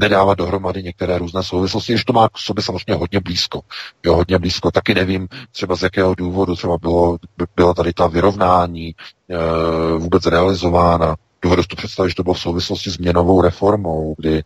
nedávat 0.00 0.38
dohromady 0.38 0.82
některé 0.82 1.18
různé 1.18 1.42
souvislosti, 1.42 1.98
že 1.98 2.04
to 2.06 2.12
má 2.12 2.28
k 2.28 2.38
sobě 2.38 2.62
samozřejmě 2.62 2.94
hodně 2.94 3.20
blízko. 3.20 3.60
Jo, 4.04 4.14
hodně 4.14 4.38
blízko. 4.38 4.70
Taky 4.70 4.94
nevím 4.94 5.28
třeba 5.52 5.76
z 5.76 5.82
jakého 5.82 6.14
důvodu 6.14 6.56
třeba 6.56 6.78
bylo, 6.78 7.18
byla 7.56 7.74
tady 7.74 7.92
ta 7.92 8.06
vyrovnání 8.06 8.88
e, 8.88 8.94
vůbec 9.98 10.26
realizována. 10.26 11.16
Dovedu 11.42 11.62
si 11.62 11.68
to 11.68 11.76
představit, 11.76 12.08
že 12.08 12.14
to 12.14 12.22
bylo 12.22 12.34
v 12.34 12.40
souvislosti 12.40 12.90
s 12.90 12.98
měnovou 12.98 13.40
reformou, 13.40 14.14
kdy 14.18 14.42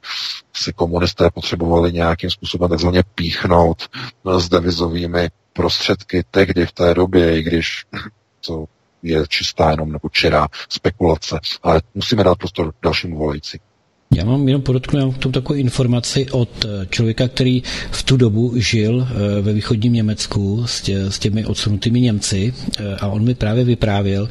si 0.53 0.73
komunisté 0.73 1.31
potřebovali 1.31 1.93
nějakým 1.93 2.31
způsobem 2.31 2.71
takzvaně 2.71 3.03
píchnout 3.15 3.89
s 4.39 4.49
devizovými 4.49 5.31
prostředky 5.53 6.25
tehdy 6.31 6.67
v 6.67 6.73
té 6.73 6.95
době, 6.95 7.39
i 7.39 7.43
když 7.43 7.87
to 8.47 8.65
je 9.03 9.25
čistá 9.29 9.71
jenom 9.71 9.93
nebo 9.93 10.09
čirá 10.09 10.49
spekulace. 10.69 11.41
Ale 11.63 11.83
musíme 11.95 12.25
dát 12.25 12.39
prostor 12.39 12.73
dalšímu 12.83 13.19
volající. 13.19 13.61
Já 14.15 14.25
mám 14.25 14.49
jenom 14.49 14.63
podotknout 14.63 15.15
k 15.15 15.19
tomu 15.19 15.33
takovou 15.33 15.59
informaci 15.59 16.27
od 16.31 16.65
eh, 16.65 16.87
člověka, 16.91 17.29
který 17.29 17.63
v 17.91 18.03
tu 18.03 18.17
dobu 18.17 18.53
žil 18.57 19.09
eh, 19.11 19.41
ve 19.41 19.53
východním 19.53 19.93
Německu 19.93 20.63
s, 20.67 20.81
tě, 20.81 20.99
s 20.99 21.19
těmi 21.19 21.47
odsunutými 21.47 22.01
Němci 22.01 22.55
eh, 22.79 22.97
a 22.97 23.07
on 23.07 23.25
mi 23.25 23.35
právě 23.35 23.65
vyprávěl, 23.65 24.29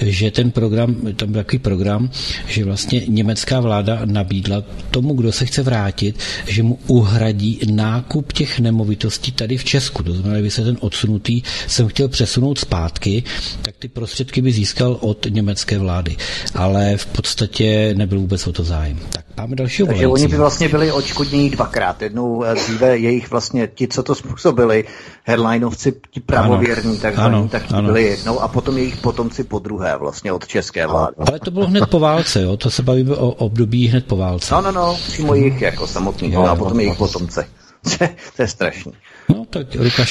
že 0.00 0.30
ten 0.30 0.50
program, 0.50 0.94
tam 1.16 1.32
byl 1.32 1.40
takový 1.40 1.58
program, 1.58 2.10
že 2.46 2.64
vlastně 2.64 3.02
německá 3.08 3.60
vláda 3.60 4.00
nabídla 4.04 4.64
tomu, 4.90 5.14
kdo 5.14 5.32
se 5.32 5.46
chce 5.46 5.62
vrátit, 5.62 6.18
že 6.46 6.62
mu 6.62 6.78
uhradí 6.86 7.60
nákup 7.70 8.32
těch 8.32 8.60
nemovitostí 8.60 9.32
tady 9.32 9.56
v 9.56 9.64
Česku. 9.64 10.02
To 10.02 10.12
znamená, 10.12 10.34
kdyby 10.34 10.50
se 10.50 10.64
ten 10.64 10.76
odsunutý 10.80 11.42
jsem 11.66 11.88
chtěl 11.88 12.08
přesunout 12.08 12.58
zpátky, 12.58 13.22
tak 13.62 13.74
ty 13.78 13.88
prostředky 13.88 14.42
by 14.42 14.52
získal 14.52 14.98
od 15.00 15.26
německé 15.30 15.78
vlády. 15.78 16.16
Ale 16.54 16.96
v 16.96 17.06
podstatě 17.06 17.94
nebyl 17.96 18.20
vůbec 18.20 18.46
o 18.46 18.52
to 18.52 18.64
zájem. 18.64 18.98
Tak 19.26 19.36
máme 19.36 19.56
dalšího 19.56 19.86
Takže 19.86 20.06
volající. 20.06 20.24
oni 20.24 20.30
by 20.30 20.38
vlastně 20.38 20.68
byli 20.68 20.92
očkodnění 20.92 21.50
dvakrát. 21.50 22.02
Jednou 22.02 22.44
eh, 22.44 22.54
dříve 22.54 22.98
jejich 22.98 23.30
vlastně 23.30 23.66
ti, 23.66 23.88
co 23.88 24.02
to 24.02 24.14
způsobili, 24.14 24.84
headlinovci, 25.24 25.94
ti 26.10 26.20
pravověrní, 26.20 26.98
tak, 26.98 27.18
ano, 27.18 27.48
tak 27.48 27.62
ano. 27.72 27.86
byli 27.88 28.02
jednou 28.02 28.40
a 28.40 28.48
potom 28.48 28.78
jejich 28.78 28.96
potomci 28.96 29.44
po 29.44 29.58
druhé 29.58 29.96
vlastně 29.96 30.32
od 30.32 30.46
české 30.46 30.86
vlády. 30.86 31.14
Ale 31.18 31.38
to 31.38 31.50
bylo 31.50 31.66
hned 31.66 31.90
po 31.90 31.98
válce, 32.00 32.42
jo? 32.42 32.56
To 32.56 32.70
se 32.70 32.82
bavíme 32.82 33.16
o 33.16 33.28
období 33.28 33.88
hned 33.88 34.06
po 34.06 34.16
válce. 34.16 34.54
No, 34.54 34.60
no, 34.60 34.72
no, 34.72 34.94
přímo 34.94 35.34
jich 35.34 35.62
jako 35.62 35.86
samotný, 35.86 36.30
no, 36.30 36.48
a 36.48 36.56
potom 36.56 36.76
no, 36.76 36.80
jejich 36.80 36.98
potomci. 36.98 37.40
to 38.36 38.42
je 38.42 38.48
strašný. 38.48 38.92
No, 39.28 39.44
tak 39.50 39.66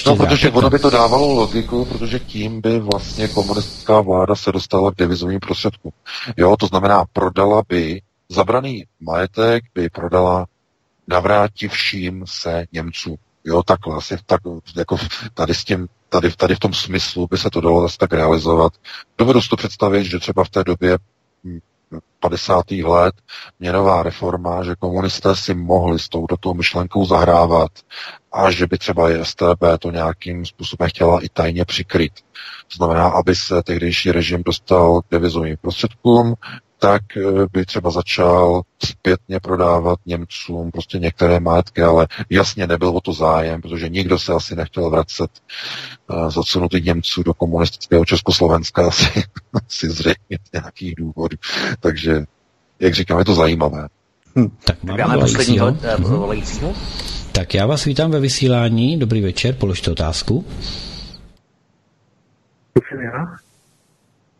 No, 0.05 0.15
protože 0.15 0.51
ono 0.51 0.69
by 0.69 0.79
to 0.79 0.89
dávalo 0.89 1.33
logiku, 1.33 1.85
protože 1.85 2.19
tím 2.19 2.61
by 2.61 2.79
vlastně 2.79 3.27
komunistická 3.27 4.01
vláda 4.01 4.35
se 4.35 4.51
dostala 4.51 4.91
k 4.91 4.95
devizovým 4.95 5.39
prostředkům. 5.39 5.91
Jo, 6.37 6.57
to 6.57 6.67
znamená, 6.67 7.05
prodala 7.13 7.63
by 7.69 8.01
zabraný 8.29 8.85
majetek 8.99 9.63
by 9.75 9.89
prodala 9.89 10.45
navrátivším 11.07 12.23
se 12.27 12.65
Němců. 12.71 13.15
Jo, 13.43 13.63
takhle, 13.63 13.95
asi 13.95 14.17
tak, 14.25 14.41
jako 14.75 14.97
tady, 15.33 15.55
s 15.55 15.63
tím, 15.63 15.87
tady, 16.09 16.31
tady 16.31 16.55
v 16.55 16.59
tom 16.59 16.73
smyslu 16.73 17.27
by 17.31 17.37
se 17.37 17.49
to 17.49 17.61
dalo 17.61 17.81
zase 17.81 17.97
tak 17.97 18.13
realizovat. 18.13 18.73
Dovedu 19.17 19.41
si 19.41 19.49
to 19.49 19.55
představit, 19.55 20.03
že 20.03 20.19
třeba 20.19 20.43
v 20.43 20.49
té 20.49 20.63
době 20.63 20.97
hm, 21.43 21.59
50. 22.19 22.71
let 22.71 23.15
měnová 23.59 24.03
reforma, 24.03 24.63
že 24.63 24.75
komunisté 24.79 25.35
si 25.35 25.53
mohli 25.53 25.99
s 25.99 26.09
touto 26.09 26.53
myšlenkou 26.53 27.05
zahrávat 27.05 27.71
a 28.31 28.51
že 28.51 28.67
by 28.67 28.77
třeba 28.77 29.09
STB 29.23 29.63
to 29.79 29.91
nějakým 29.91 30.45
způsobem 30.45 30.89
chtěla 30.89 31.19
i 31.23 31.29
tajně 31.29 31.65
přikryt. 31.65 32.13
To 32.67 32.75
znamená, 32.75 33.07
aby 33.07 33.35
se 33.35 33.63
tehdejší 33.63 34.11
režim 34.11 34.43
dostal 34.43 35.01
k 35.01 35.05
devizovým 35.11 35.57
prostředkům, 35.61 36.35
tak 36.79 37.01
eh, 37.17 37.21
by 37.51 37.65
třeba 37.65 37.91
začal 37.91 38.61
zpětně 38.83 39.39
prodávat 39.39 39.99
Němcům 40.05 40.71
prostě 40.71 40.99
některé 40.99 41.39
majetky, 41.39 41.81
ale 41.81 42.07
jasně 42.29 42.67
nebyl 42.67 42.89
o 42.89 43.01
to 43.01 43.13
zájem, 43.13 43.61
protože 43.61 43.89
nikdo 43.89 44.19
se 44.19 44.33
asi 44.33 44.55
nechtěl 44.55 44.89
vracet 44.89 45.31
uh, 46.09 46.29
zasunutý 46.29 46.81
Němců 46.81 47.23
do 47.23 47.33
komunistického 47.33 48.05
Československa 48.05 48.87
asi, 48.87 49.23
asi 49.53 49.89
zřejmě 49.89 50.37
z 50.49 50.51
nějakých 50.53 50.95
důvodů. 50.95 51.37
Takže, 51.79 52.25
jak 52.79 52.93
říkám, 52.93 53.19
je 53.19 53.25
to 53.25 53.35
zajímavé. 53.35 53.87
Hm, 54.35 54.49
tak 54.63 54.83
máme, 54.83 55.03
máme 55.03 55.17
posledního 55.17 55.77
volajícího. 55.99 56.73
Tak 57.31 57.53
já 57.53 57.65
vás 57.65 57.85
vítám 57.85 58.11
ve 58.11 58.19
vysílání. 58.19 58.99
Dobrý 58.99 59.21
večer, 59.21 59.55
položte 59.55 59.91
otázku. 59.91 60.45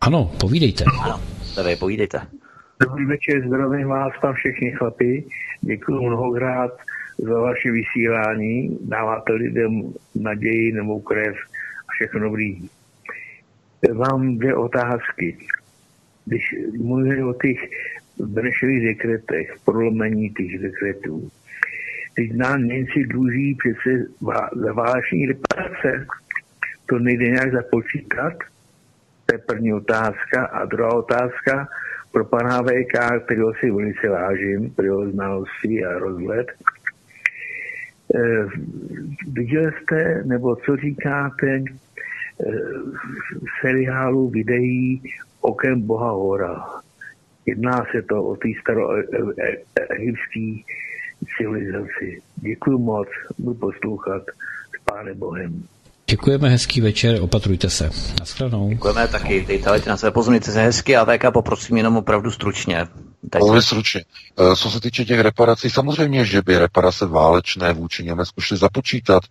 Ano, 0.01 0.31
povídejte. 0.37 0.83
Ano. 1.03 1.36
Tady 1.57 1.75
povídejte. 1.75 2.21
Dobrý 2.81 3.05
večer, 3.05 3.47
zdravím 3.47 3.87
vás 3.87 4.13
tam 4.21 4.33
všichni 4.33 4.71
chlapi. 4.71 5.23
Děkuji 5.61 6.01
mnohokrát 6.01 6.71
za 7.17 7.39
vaše 7.39 7.71
vysílání. 7.71 8.77
Dáváte 8.81 9.33
lidem 9.33 9.93
naději, 10.15 10.71
nebo 10.71 10.99
krev 10.99 11.35
a 11.89 11.91
všechno 11.95 12.19
dobrý. 12.19 12.69
Mám 13.93 14.37
dvě 14.37 14.55
otázky. 14.55 15.37
Když 16.25 16.55
mluvíme 16.77 17.25
o 17.25 17.33
těch 17.33 17.57
Benešových 18.19 18.85
dekretech, 18.85 19.55
prolomení 19.65 20.29
těch 20.29 20.59
dekretů, 20.59 21.29
teď 22.15 22.33
nám 22.33 22.63
Němci 22.63 23.03
dluží 23.09 23.57
přece 23.59 24.05
za 24.55 24.73
váleční 24.73 25.25
reparace. 25.25 26.07
To 26.85 26.99
nejde 26.99 27.25
nějak 27.25 27.51
započítat? 27.51 28.33
To 29.27 29.35
je 29.35 29.39
první 29.39 29.73
otázka. 29.73 30.45
A 30.45 30.65
druhá 30.65 30.93
otázka 30.93 31.67
pro 32.11 32.25
pana 32.25 32.63
VK, 32.63 33.23
kterého 33.25 33.53
si 33.53 33.71
velice 33.71 34.09
vážím, 34.09 34.71
pro 34.71 34.85
jeho 34.85 35.11
znalosti 35.11 35.85
a 35.85 35.99
rozhled. 35.99 36.47
Eh, 38.15 38.45
viděl 39.31 39.71
jste, 39.71 40.23
nebo 40.25 40.55
co 40.55 40.75
říkáte, 40.75 41.55
eh, 41.55 41.63
seriálu 43.61 44.29
videí 44.29 45.01
Okem 45.41 45.81
Boha 45.81 46.11
Hora. 46.11 46.65
Jedná 47.45 47.85
se 47.91 48.01
to 48.01 48.23
o 48.23 48.35
té 48.35 48.47
staroegyptské 48.61 50.39
civilizaci. 51.37 52.21
Děkuji 52.35 52.77
moc, 52.77 53.07
budu 53.37 53.59
poslouchat 53.59 54.23
s 54.79 54.83
Pánem 54.85 55.19
Bohem. 55.19 55.63
Děkujeme, 56.09 56.49
hezký 56.49 56.81
večer, 56.81 57.21
opatrujte 57.21 57.69
se. 57.69 57.89
Naschledanou. 58.19 58.69
Děkujeme 58.69 59.07
taky, 59.07 59.45
dejte 59.45 59.89
na 59.89 59.97
své 59.97 60.11
pozornice 60.11 60.51
se 60.51 60.61
hezky 60.61 60.95
a 60.95 61.05
VK 61.05 61.33
poprosím 61.33 61.77
jenom 61.77 61.97
opravdu 61.97 62.31
stručně. 62.31 62.87
Velmi 63.33 63.61
stručně. 63.61 64.05
Eh, 64.39 64.55
co 64.55 64.71
se 64.71 64.79
týče 64.79 65.05
těch 65.05 65.19
reparací, 65.19 65.69
samozřejmě, 65.69 66.25
že 66.25 66.41
by 66.41 66.57
reparace 66.57 67.05
válečné 67.05 67.73
vůči 67.73 68.03
Německu 68.03 68.41
šly 68.41 68.57
započítat, 68.57 69.23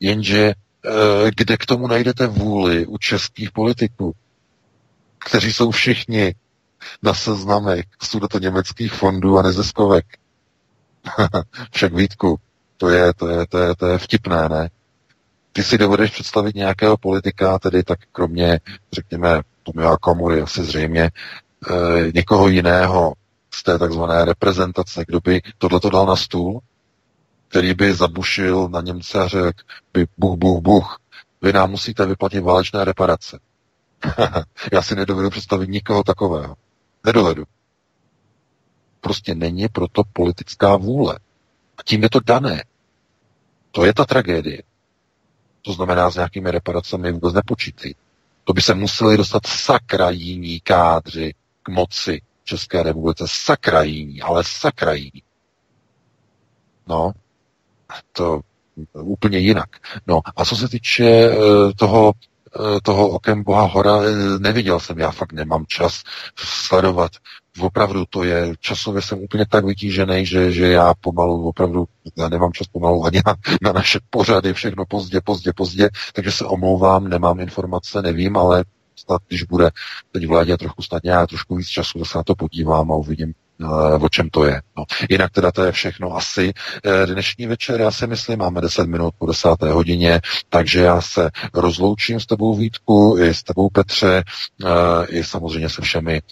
jenže 0.00 0.46
eh, 0.48 1.30
kde 1.36 1.56
k 1.56 1.66
tomu 1.66 1.86
najdete 1.86 2.26
vůli 2.26 2.86
u 2.86 2.98
českých 2.98 3.50
politiků, 3.50 4.12
kteří 5.18 5.52
jsou 5.52 5.70
všichni 5.70 6.34
na 7.02 7.14
seznamech 7.14 7.84
německých 8.40 8.92
fondů 8.92 9.38
a 9.38 9.42
neziskovek. 9.42 10.06
Však 11.72 11.94
Vítku, 11.94 12.36
to 12.76 12.88
je, 12.88 13.14
to 13.14 13.28
je, 13.28 13.46
to 13.46 13.58
je, 13.58 13.76
to 13.76 13.86
je 13.86 13.98
vtipné, 13.98 14.48
ne? 14.48 14.70
Ty 15.52 15.62
si 15.64 15.78
dovedeš 15.78 16.10
představit 16.10 16.54
nějakého 16.54 16.96
politika, 16.96 17.58
tedy 17.58 17.82
tak 17.82 17.98
kromě, 18.12 18.60
řekněme, 18.92 19.40
Tomia 19.62 19.96
Komury, 19.96 20.40
asi 20.40 20.64
zřejmě, 20.64 21.02
e, 21.02 21.10
někoho 22.14 22.48
jiného 22.48 23.14
z 23.54 23.62
té 23.62 23.78
takzvané 23.78 24.24
reprezentace, 24.24 25.04
kdo 25.06 25.20
by 25.20 25.40
tohleto 25.58 25.90
dal 25.90 26.06
na 26.06 26.16
stůl, 26.16 26.60
který 27.48 27.74
by 27.74 27.94
zabušil 27.94 28.68
na 28.68 28.80
Němce 28.80 29.20
a 29.20 29.28
řekl 29.28 29.62
by 29.92 30.06
buch, 30.18 30.38
buch, 30.38 30.60
buch, 30.60 30.98
vy 31.42 31.52
nám 31.52 31.70
musíte 31.70 32.06
vyplatit 32.06 32.40
válečné 32.40 32.84
reparace. 32.84 33.38
Já 34.72 34.82
si 34.82 34.94
nedovedu 34.96 35.30
představit 35.30 35.70
nikoho 35.70 36.02
takového. 36.02 36.56
Nedovedu. 37.04 37.44
Prostě 39.00 39.34
není 39.34 39.68
proto 39.68 40.02
politická 40.12 40.76
vůle. 40.76 41.18
A 41.78 41.82
tím 41.84 42.02
je 42.02 42.10
to 42.10 42.20
dané. 42.20 42.64
To 43.70 43.84
je 43.84 43.94
ta 43.94 44.04
tragédie. 44.04 44.62
To 45.62 45.72
znamená, 45.72 46.10
s 46.10 46.14
nějakými 46.14 46.50
reparacemi 46.50 47.12
vůbec 47.12 47.34
nepočítají. 47.34 47.94
To 48.44 48.52
by 48.52 48.62
se 48.62 48.74
museli 48.74 49.16
dostat 49.16 49.46
sakra 49.46 50.10
jiní 50.10 50.60
kádři 50.60 51.34
k 51.62 51.68
moci 51.68 52.22
České 52.44 52.82
republice. 52.82 53.24
Sakra 53.28 53.82
jiní, 53.82 54.22
ale 54.22 54.44
sakra 54.46 54.92
jiní. 54.92 55.22
No, 56.86 57.12
to 58.12 58.40
úplně 58.92 59.38
jinak. 59.38 59.68
No 60.06 60.20
a 60.36 60.44
co 60.44 60.56
se 60.56 60.68
týče 60.68 61.04
eh, 61.04 61.36
toho, 61.76 62.12
eh, 62.56 62.80
toho 62.82 63.08
okem 63.08 63.42
Boha 63.42 63.62
Hora, 63.62 64.02
eh, 64.02 64.38
neviděl 64.38 64.80
jsem, 64.80 64.98
já 64.98 65.10
fakt 65.10 65.32
nemám 65.32 65.66
čas 65.66 66.02
sledovat 66.36 67.12
opravdu 67.60 68.04
to 68.10 68.24
je, 68.24 68.54
časově 68.60 69.02
jsem 69.02 69.18
úplně 69.18 69.46
tak 69.46 69.64
vytížený, 69.64 70.26
že, 70.26 70.52
že 70.52 70.68
já 70.68 70.94
pomalu, 70.94 71.48
opravdu, 71.48 71.84
já 72.16 72.28
nemám 72.28 72.52
čas 72.52 72.66
pomalu 72.66 73.04
ani 73.04 73.20
na, 73.26 73.34
na 73.62 73.72
naše 73.72 73.98
pořady, 74.10 74.52
všechno 74.52 74.84
pozdě, 74.86 75.20
pozdě, 75.24 75.52
pozdě, 75.56 75.88
takže 76.12 76.32
se 76.32 76.44
omlouvám, 76.44 77.08
nemám 77.08 77.40
informace, 77.40 78.02
nevím, 78.02 78.36
ale 78.36 78.64
snad, 78.96 79.22
když 79.28 79.42
bude 79.42 79.70
teď 80.12 80.26
vládě 80.26 80.56
trochu 80.56 80.82
snad 80.82 81.04
nějak 81.04 81.28
trošku 81.28 81.56
víc 81.56 81.68
času, 81.68 82.04
se 82.04 82.18
na 82.18 82.24
to 82.24 82.34
podívám 82.34 82.92
a 82.92 82.96
uvidím, 82.96 83.34
o 84.00 84.08
čem 84.08 84.30
to 84.30 84.44
je. 84.44 84.62
No. 84.76 84.84
Jinak 85.10 85.30
teda 85.32 85.52
to 85.52 85.64
je 85.64 85.72
všechno 85.72 86.16
asi. 86.16 86.52
Eh, 86.84 87.06
dnešní 87.06 87.46
večer, 87.46 87.80
já 87.80 87.90
si 87.90 88.06
myslím, 88.06 88.38
máme 88.38 88.60
10 88.60 88.86
minut 88.86 89.14
po 89.18 89.26
10. 89.26 89.48
hodině, 89.72 90.20
takže 90.48 90.80
já 90.80 91.00
se 91.00 91.30
rozloučím 91.54 92.20
s 92.20 92.26
tebou 92.26 92.54
Vítku, 92.54 93.16
i 93.18 93.34
s 93.34 93.42
tebou 93.42 93.68
Petře, 93.70 94.22
eh, 94.64 95.06
i 95.08 95.24
samozřejmě 95.24 95.68
se 95.68 95.82
všemi 95.82 96.22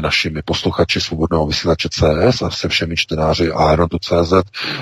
našimi 0.00 0.42
posluchači 0.42 1.00
Svobodného 1.00 1.46
vysílače 1.46 1.88
CS 1.88 2.42
a 2.42 2.50
se 2.50 2.68
všemi 2.68 2.96
čtenáři 2.96 3.52
Aerotu.cz. 3.52 4.32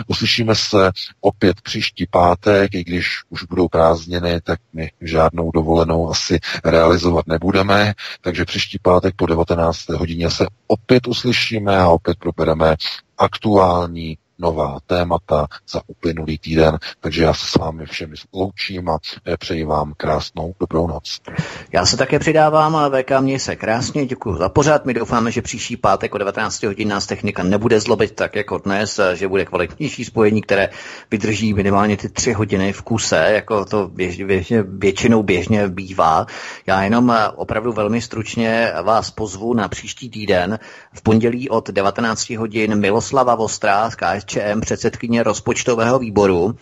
Uslyšíme 0.06 0.54
se 0.54 0.90
opět 1.20 1.60
příští 1.60 2.06
pátek, 2.10 2.74
i 2.74 2.84
když 2.84 3.08
už 3.30 3.42
budou 3.42 3.68
prázdniny, 3.68 4.40
tak 4.40 4.60
my 4.72 4.90
žádnou 5.00 5.50
dovolenou 5.50 6.10
asi 6.10 6.40
realizovat 6.64 7.26
nebudeme, 7.26 7.94
takže 8.20 8.44
příští 8.44 8.78
pátek 8.82 9.14
po 9.16 9.26
19. 9.26 9.88
hodině 9.88 10.30
se 10.30 10.46
opět 10.66 11.06
uslyšíme 11.06 11.81
a 11.82 11.88
opět 11.88 12.18
probereme 12.18 12.76
aktuální 13.18 14.18
nová 14.42 14.78
témata 14.86 15.46
za 15.68 15.80
uplynulý 15.86 16.38
týden. 16.38 16.78
Takže 17.00 17.22
já 17.22 17.34
se 17.34 17.46
s 17.46 17.56
vámi 17.56 17.86
všemi 17.86 18.14
loučím 18.32 18.88
a 18.88 18.98
přeji 19.38 19.64
vám 19.64 19.94
krásnou 19.96 20.54
dobrou 20.60 20.86
noc. 20.86 21.20
Já 21.72 21.86
se 21.86 21.96
také 21.96 22.18
přidávám, 22.18 22.76
ale 22.76 23.02
VK 23.02 23.10
mě 23.20 23.38
se 23.38 23.56
krásně, 23.56 24.06
děkuji 24.06 24.36
za 24.36 24.48
pořád. 24.48 24.86
My 24.86 24.94
doufáme, 24.94 25.30
že 25.30 25.42
příští 25.42 25.76
pátek 25.76 26.14
o 26.14 26.18
19 26.18 26.62
hodin 26.62 26.88
nás 26.88 27.06
technika 27.06 27.42
nebude 27.42 27.80
zlobit 27.80 28.12
tak 28.12 28.36
jako 28.36 28.58
dnes, 28.58 29.00
že 29.14 29.28
bude 29.28 29.44
kvalitnější 29.44 30.04
spojení, 30.04 30.42
které 30.42 30.68
vydrží 31.10 31.54
minimálně 31.54 31.96
ty 31.96 32.08
tři 32.08 32.32
hodiny 32.32 32.72
v 32.72 32.82
kuse, 32.82 33.28
jako 33.30 33.64
to 33.64 33.88
běž, 33.88 34.22
běž, 34.22 34.52
většinou 34.64 35.22
běžně 35.22 35.68
bývá. 35.68 36.26
Já 36.66 36.82
jenom 36.82 37.16
opravdu 37.36 37.72
velmi 37.72 38.00
stručně 38.00 38.72
vás 38.82 39.10
pozvu 39.10 39.54
na 39.54 39.68
příští 39.68 40.10
týden 40.10 40.58
v 40.92 41.02
pondělí 41.02 41.48
od 41.48 41.70
19 41.70 42.30
hodin 42.30 42.74
Miloslava 42.74 43.34
Vostrá 43.34 43.90
z 43.90 43.94
KSČ 43.94 44.31
KSČM 44.32 44.60
předsedkyně 44.60 45.22
rozpočtového 45.22 45.98
výboru, 45.98 46.54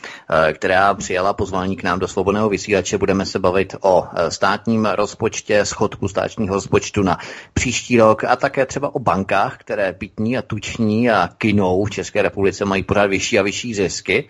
eh, 0.49 0.53
která 0.53 0.95
přijala 0.95 1.33
pozvání 1.33 1.77
k 1.77 1.83
nám 1.83 1.99
do 1.99 2.09
svobodného 2.09 2.49
vysílače. 2.49 2.99
Budeme 2.99 3.27
se 3.27 3.39
bavit 3.39 3.77
o 3.81 4.05
eh, 4.15 4.31
státním 4.31 4.87
rozpočtě, 4.87 5.65
schodku 5.65 6.09
státního 6.09 6.55
rozpočtu 6.55 7.03
na 7.03 7.19
příští 7.55 7.99
rok 7.99 8.25
a 8.25 8.37
také 8.37 8.67
třeba 8.67 8.95
o 8.95 8.99
bankách, 8.99 9.59
které 9.59 9.93
pitní 9.93 10.39
a 10.39 10.43
tuční 10.43 11.11
a 11.11 11.29
kinou 11.39 11.85
v 11.85 11.91
České 11.91 12.23
republice 12.23 12.65
mají 12.65 12.83
pořád 12.83 13.07
vyšší 13.07 13.39
a 13.39 13.43
vyšší 13.43 13.75
zisky. 13.75 14.29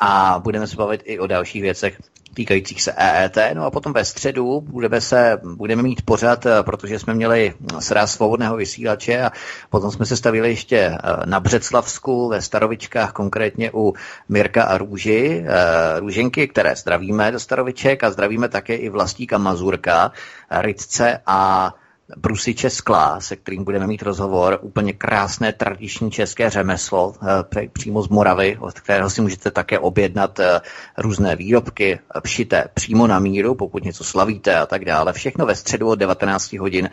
A 0.00 0.40
budeme 0.44 0.66
se 0.66 0.76
bavit 0.76 1.02
i 1.04 1.18
o 1.18 1.26
dalších 1.26 1.62
věcech, 1.62 1.98
týkajících 2.36 2.82
se 2.82 2.92
EET. 2.92 3.38
No 3.54 3.64
a 3.66 3.70
potom 3.70 3.92
ve 3.92 4.04
středu 4.04 4.60
budeme, 4.60 5.00
se, 5.00 5.40
budeme 5.42 5.82
mít 5.82 6.02
pořad, 6.04 6.46
eh, 6.46 6.62
protože 6.62 6.98
jsme 6.98 7.14
měli 7.14 7.54
sraz 7.78 8.12
svobodného 8.12 8.56
vysílače 8.56 9.22
a 9.22 9.32
potom 9.70 9.90
jsme 9.90 10.06
se 10.06 10.16
stavili 10.16 10.48
ještě 10.48 10.76
eh, 10.76 10.98
na 11.24 11.40
Břeclavsku 11.40 12.28
ve 12.28 12.42
Starovičkách, 12.42 13.12
konkrétně 13.12 13.70
u 13.74 13.94
Mirka 14.28 14.62
a 14.62 14.78
Růži, 14.78 15.44
eh, 15.46 16.00
Růženky, 16.00 16.48
které 16.48 16.76
zdravíme 16.76 17.32
do 17.32 17.40
Staroviček 17.40 18.04
a 18.04 18.10
zdravíme 18.10 18.48
také 18.48 18.74
i 18.76 18.88
vlastíka 18.88 19.38
Mazurka, 19.38 20.12
Rytce 20.50 21.20
a 21.26 21.74
brusiče 22.16 22.70
skla, 22.70 23.20
se 23.20 23.36
kterým 23.36 23.64
budeme 23.64 23.86
mít 23.86 24.02
rozhovor. 24.02 24.58
Úplně 24.62 24.92
krásné 24.92 25.52
tradiční 25.52 26.10
české 26.10 26.50
řemeslo 26.50 27.14
eh, 27.22 27.68
přímo 27.68 28.02
z 28.02 28.08
Moravy, 28.08 28.56
od 28.60 28.80
kterého 28.80 29.10
si 29.10 29.20
můžete 29.20 29.50
také 29.50 29.78
objednat 29.78 30.40
eh, 30.40 30.60
různé 30.98 31.36
výrobky 31.36 31.98
přité 32.22 32.64
přímo 32.74 33.06
na 33.06 33.18
míru, 33.18 33.54
pokud 33.54 33.84
něco 33.84 34.04
slavíte 34.04 34.56
a 34.56 34.66
tak 34.66 34.84
dále. 34.84 35.12
Všechno 35.12 35.46
ve 35.46 35.54
středu 35.54 35.88
od 35.88 35.94
19 35.94 36.52
hodin. 36.52 36.90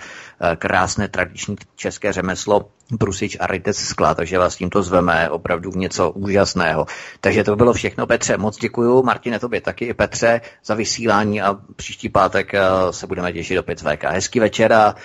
Krásné 0.58 1.08
tradiční 1.08 1.56
české 1.76 2.14
řemeslo 2.14 2.70
brusič 2.92 3.38
a 3.40 3.48
rytec 3.48 3.78
skla, 3.78 4.16
takže 4.16 4.40
vás 4.40 4.56
tímto 4.56 4.84
zveme 4.84 5.30
opravdu 5.30 5.72
něco 5.72 6.12
úžasného. 6.12 6.86
Takže 7.22 7.44
to 7.44 7.56
bylo 7.56 7.74
všechno, 7.74 8.08
Petře. 8.08 8.38
Moc 8.38 8.58
děkuju, 8.58 9.04
Martine, 9.04 9.40
tobě 9.40 9.62
taky 9.62 9.86
i 9.86 9.94
Petře 9.94 10.42
za 10.66 10.74
vysílání 10.76 11.42
a 11.42 11.58
příští 11.76 12.10
pátek 12.10 12.52
se 12.92 13.08
budeme 13.08 13.34
těšit 13.34 13.60
opět 13.60 13.80
z 13.80 13.84
VK. 13.84 14.04
Hezký 14.04 14.40
večer 14.40 14.74
a 14.74 14.96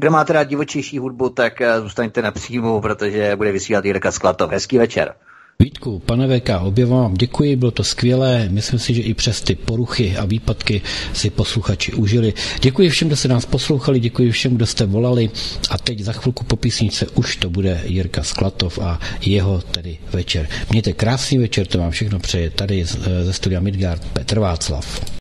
kdo 0.00 0.10
máte 0.10 0.32
rád 0.32 0.44
divočejší 0.44 0.98
hudbu, 0.98 1.28
tak 1.28 1.60
eh, 1.60 1.80
zůstaňte 1.80 2.22
na 2.22 2.30
příjmu, 2.30 2.80
protože 2.80 3.36
bude 3.36 3.52
vysílat 3.52 3.84
Jirka 3.84 4.12
Sklatov. 4.12 4.50
Hezký 4.50 4.78
večer. 4.78 5.14
Vítku, 5.60 5.98
pane 5.98 6.40
VK, 6.40 6.50
obě 6.60 6.86
vám 6.86 7.14
děkuji, 7.14 7.56
bylo 7.56 7.70
to 7.70 7.84
skvělé. 7.84 8.48
Myslím 8.50 8.78
si, 8.78 8.94
že 8.94 9.02
i 9.02 9.14
přes 9.14 9.40
ty 9.42 9.54
poruchy 9.54 10.16
a 10.16 10.24
výpadky 10.24 10.82
si 11.12 11.30
posluchači 11.30 11.92
užili. 11.92 12.34
Děkuji 12.62 12.88
všem, 12.88 13.08
kdo 13.08 13.16
se 13.16 13.28
nás 13.28 13.46
poslouchali, 13.46 14.00
děkuji 14.00 14.30
všem, 14.30 14.54
kdo 14.56 14.66
jste 14.66 14.86
volali. 14.86 15.30
A 15.70 15.78
teď 15.78 16.00
za 16.00 16.12
chvilku 16.12 16.44
po 16.44 16.56
písničce 16.56 17.06
už 17.14 17.36
to 17.36 17.50
bude 17.50 17.80
Jirka 17.84 18.22
Sklatov 18.22 18.78
a 18.78 19.00
jeho 19.20 19.60
tedy 19.60 19.98
večer. 20.12 20.48
Mějte 20.70 20.92
krásný 20.92 21.38
večer, 21.38 21.66
to 21.66 21.78
vám 21.78 21.90
všechno 21.90 22.18
přeje 22.18 22.50
tady 22.50 22.84
ze 23.22 23.32
studia 23.32 23.60
Midgard 23.60 24.04
Petr 24.12 24.38
Václav. 24.38 25.19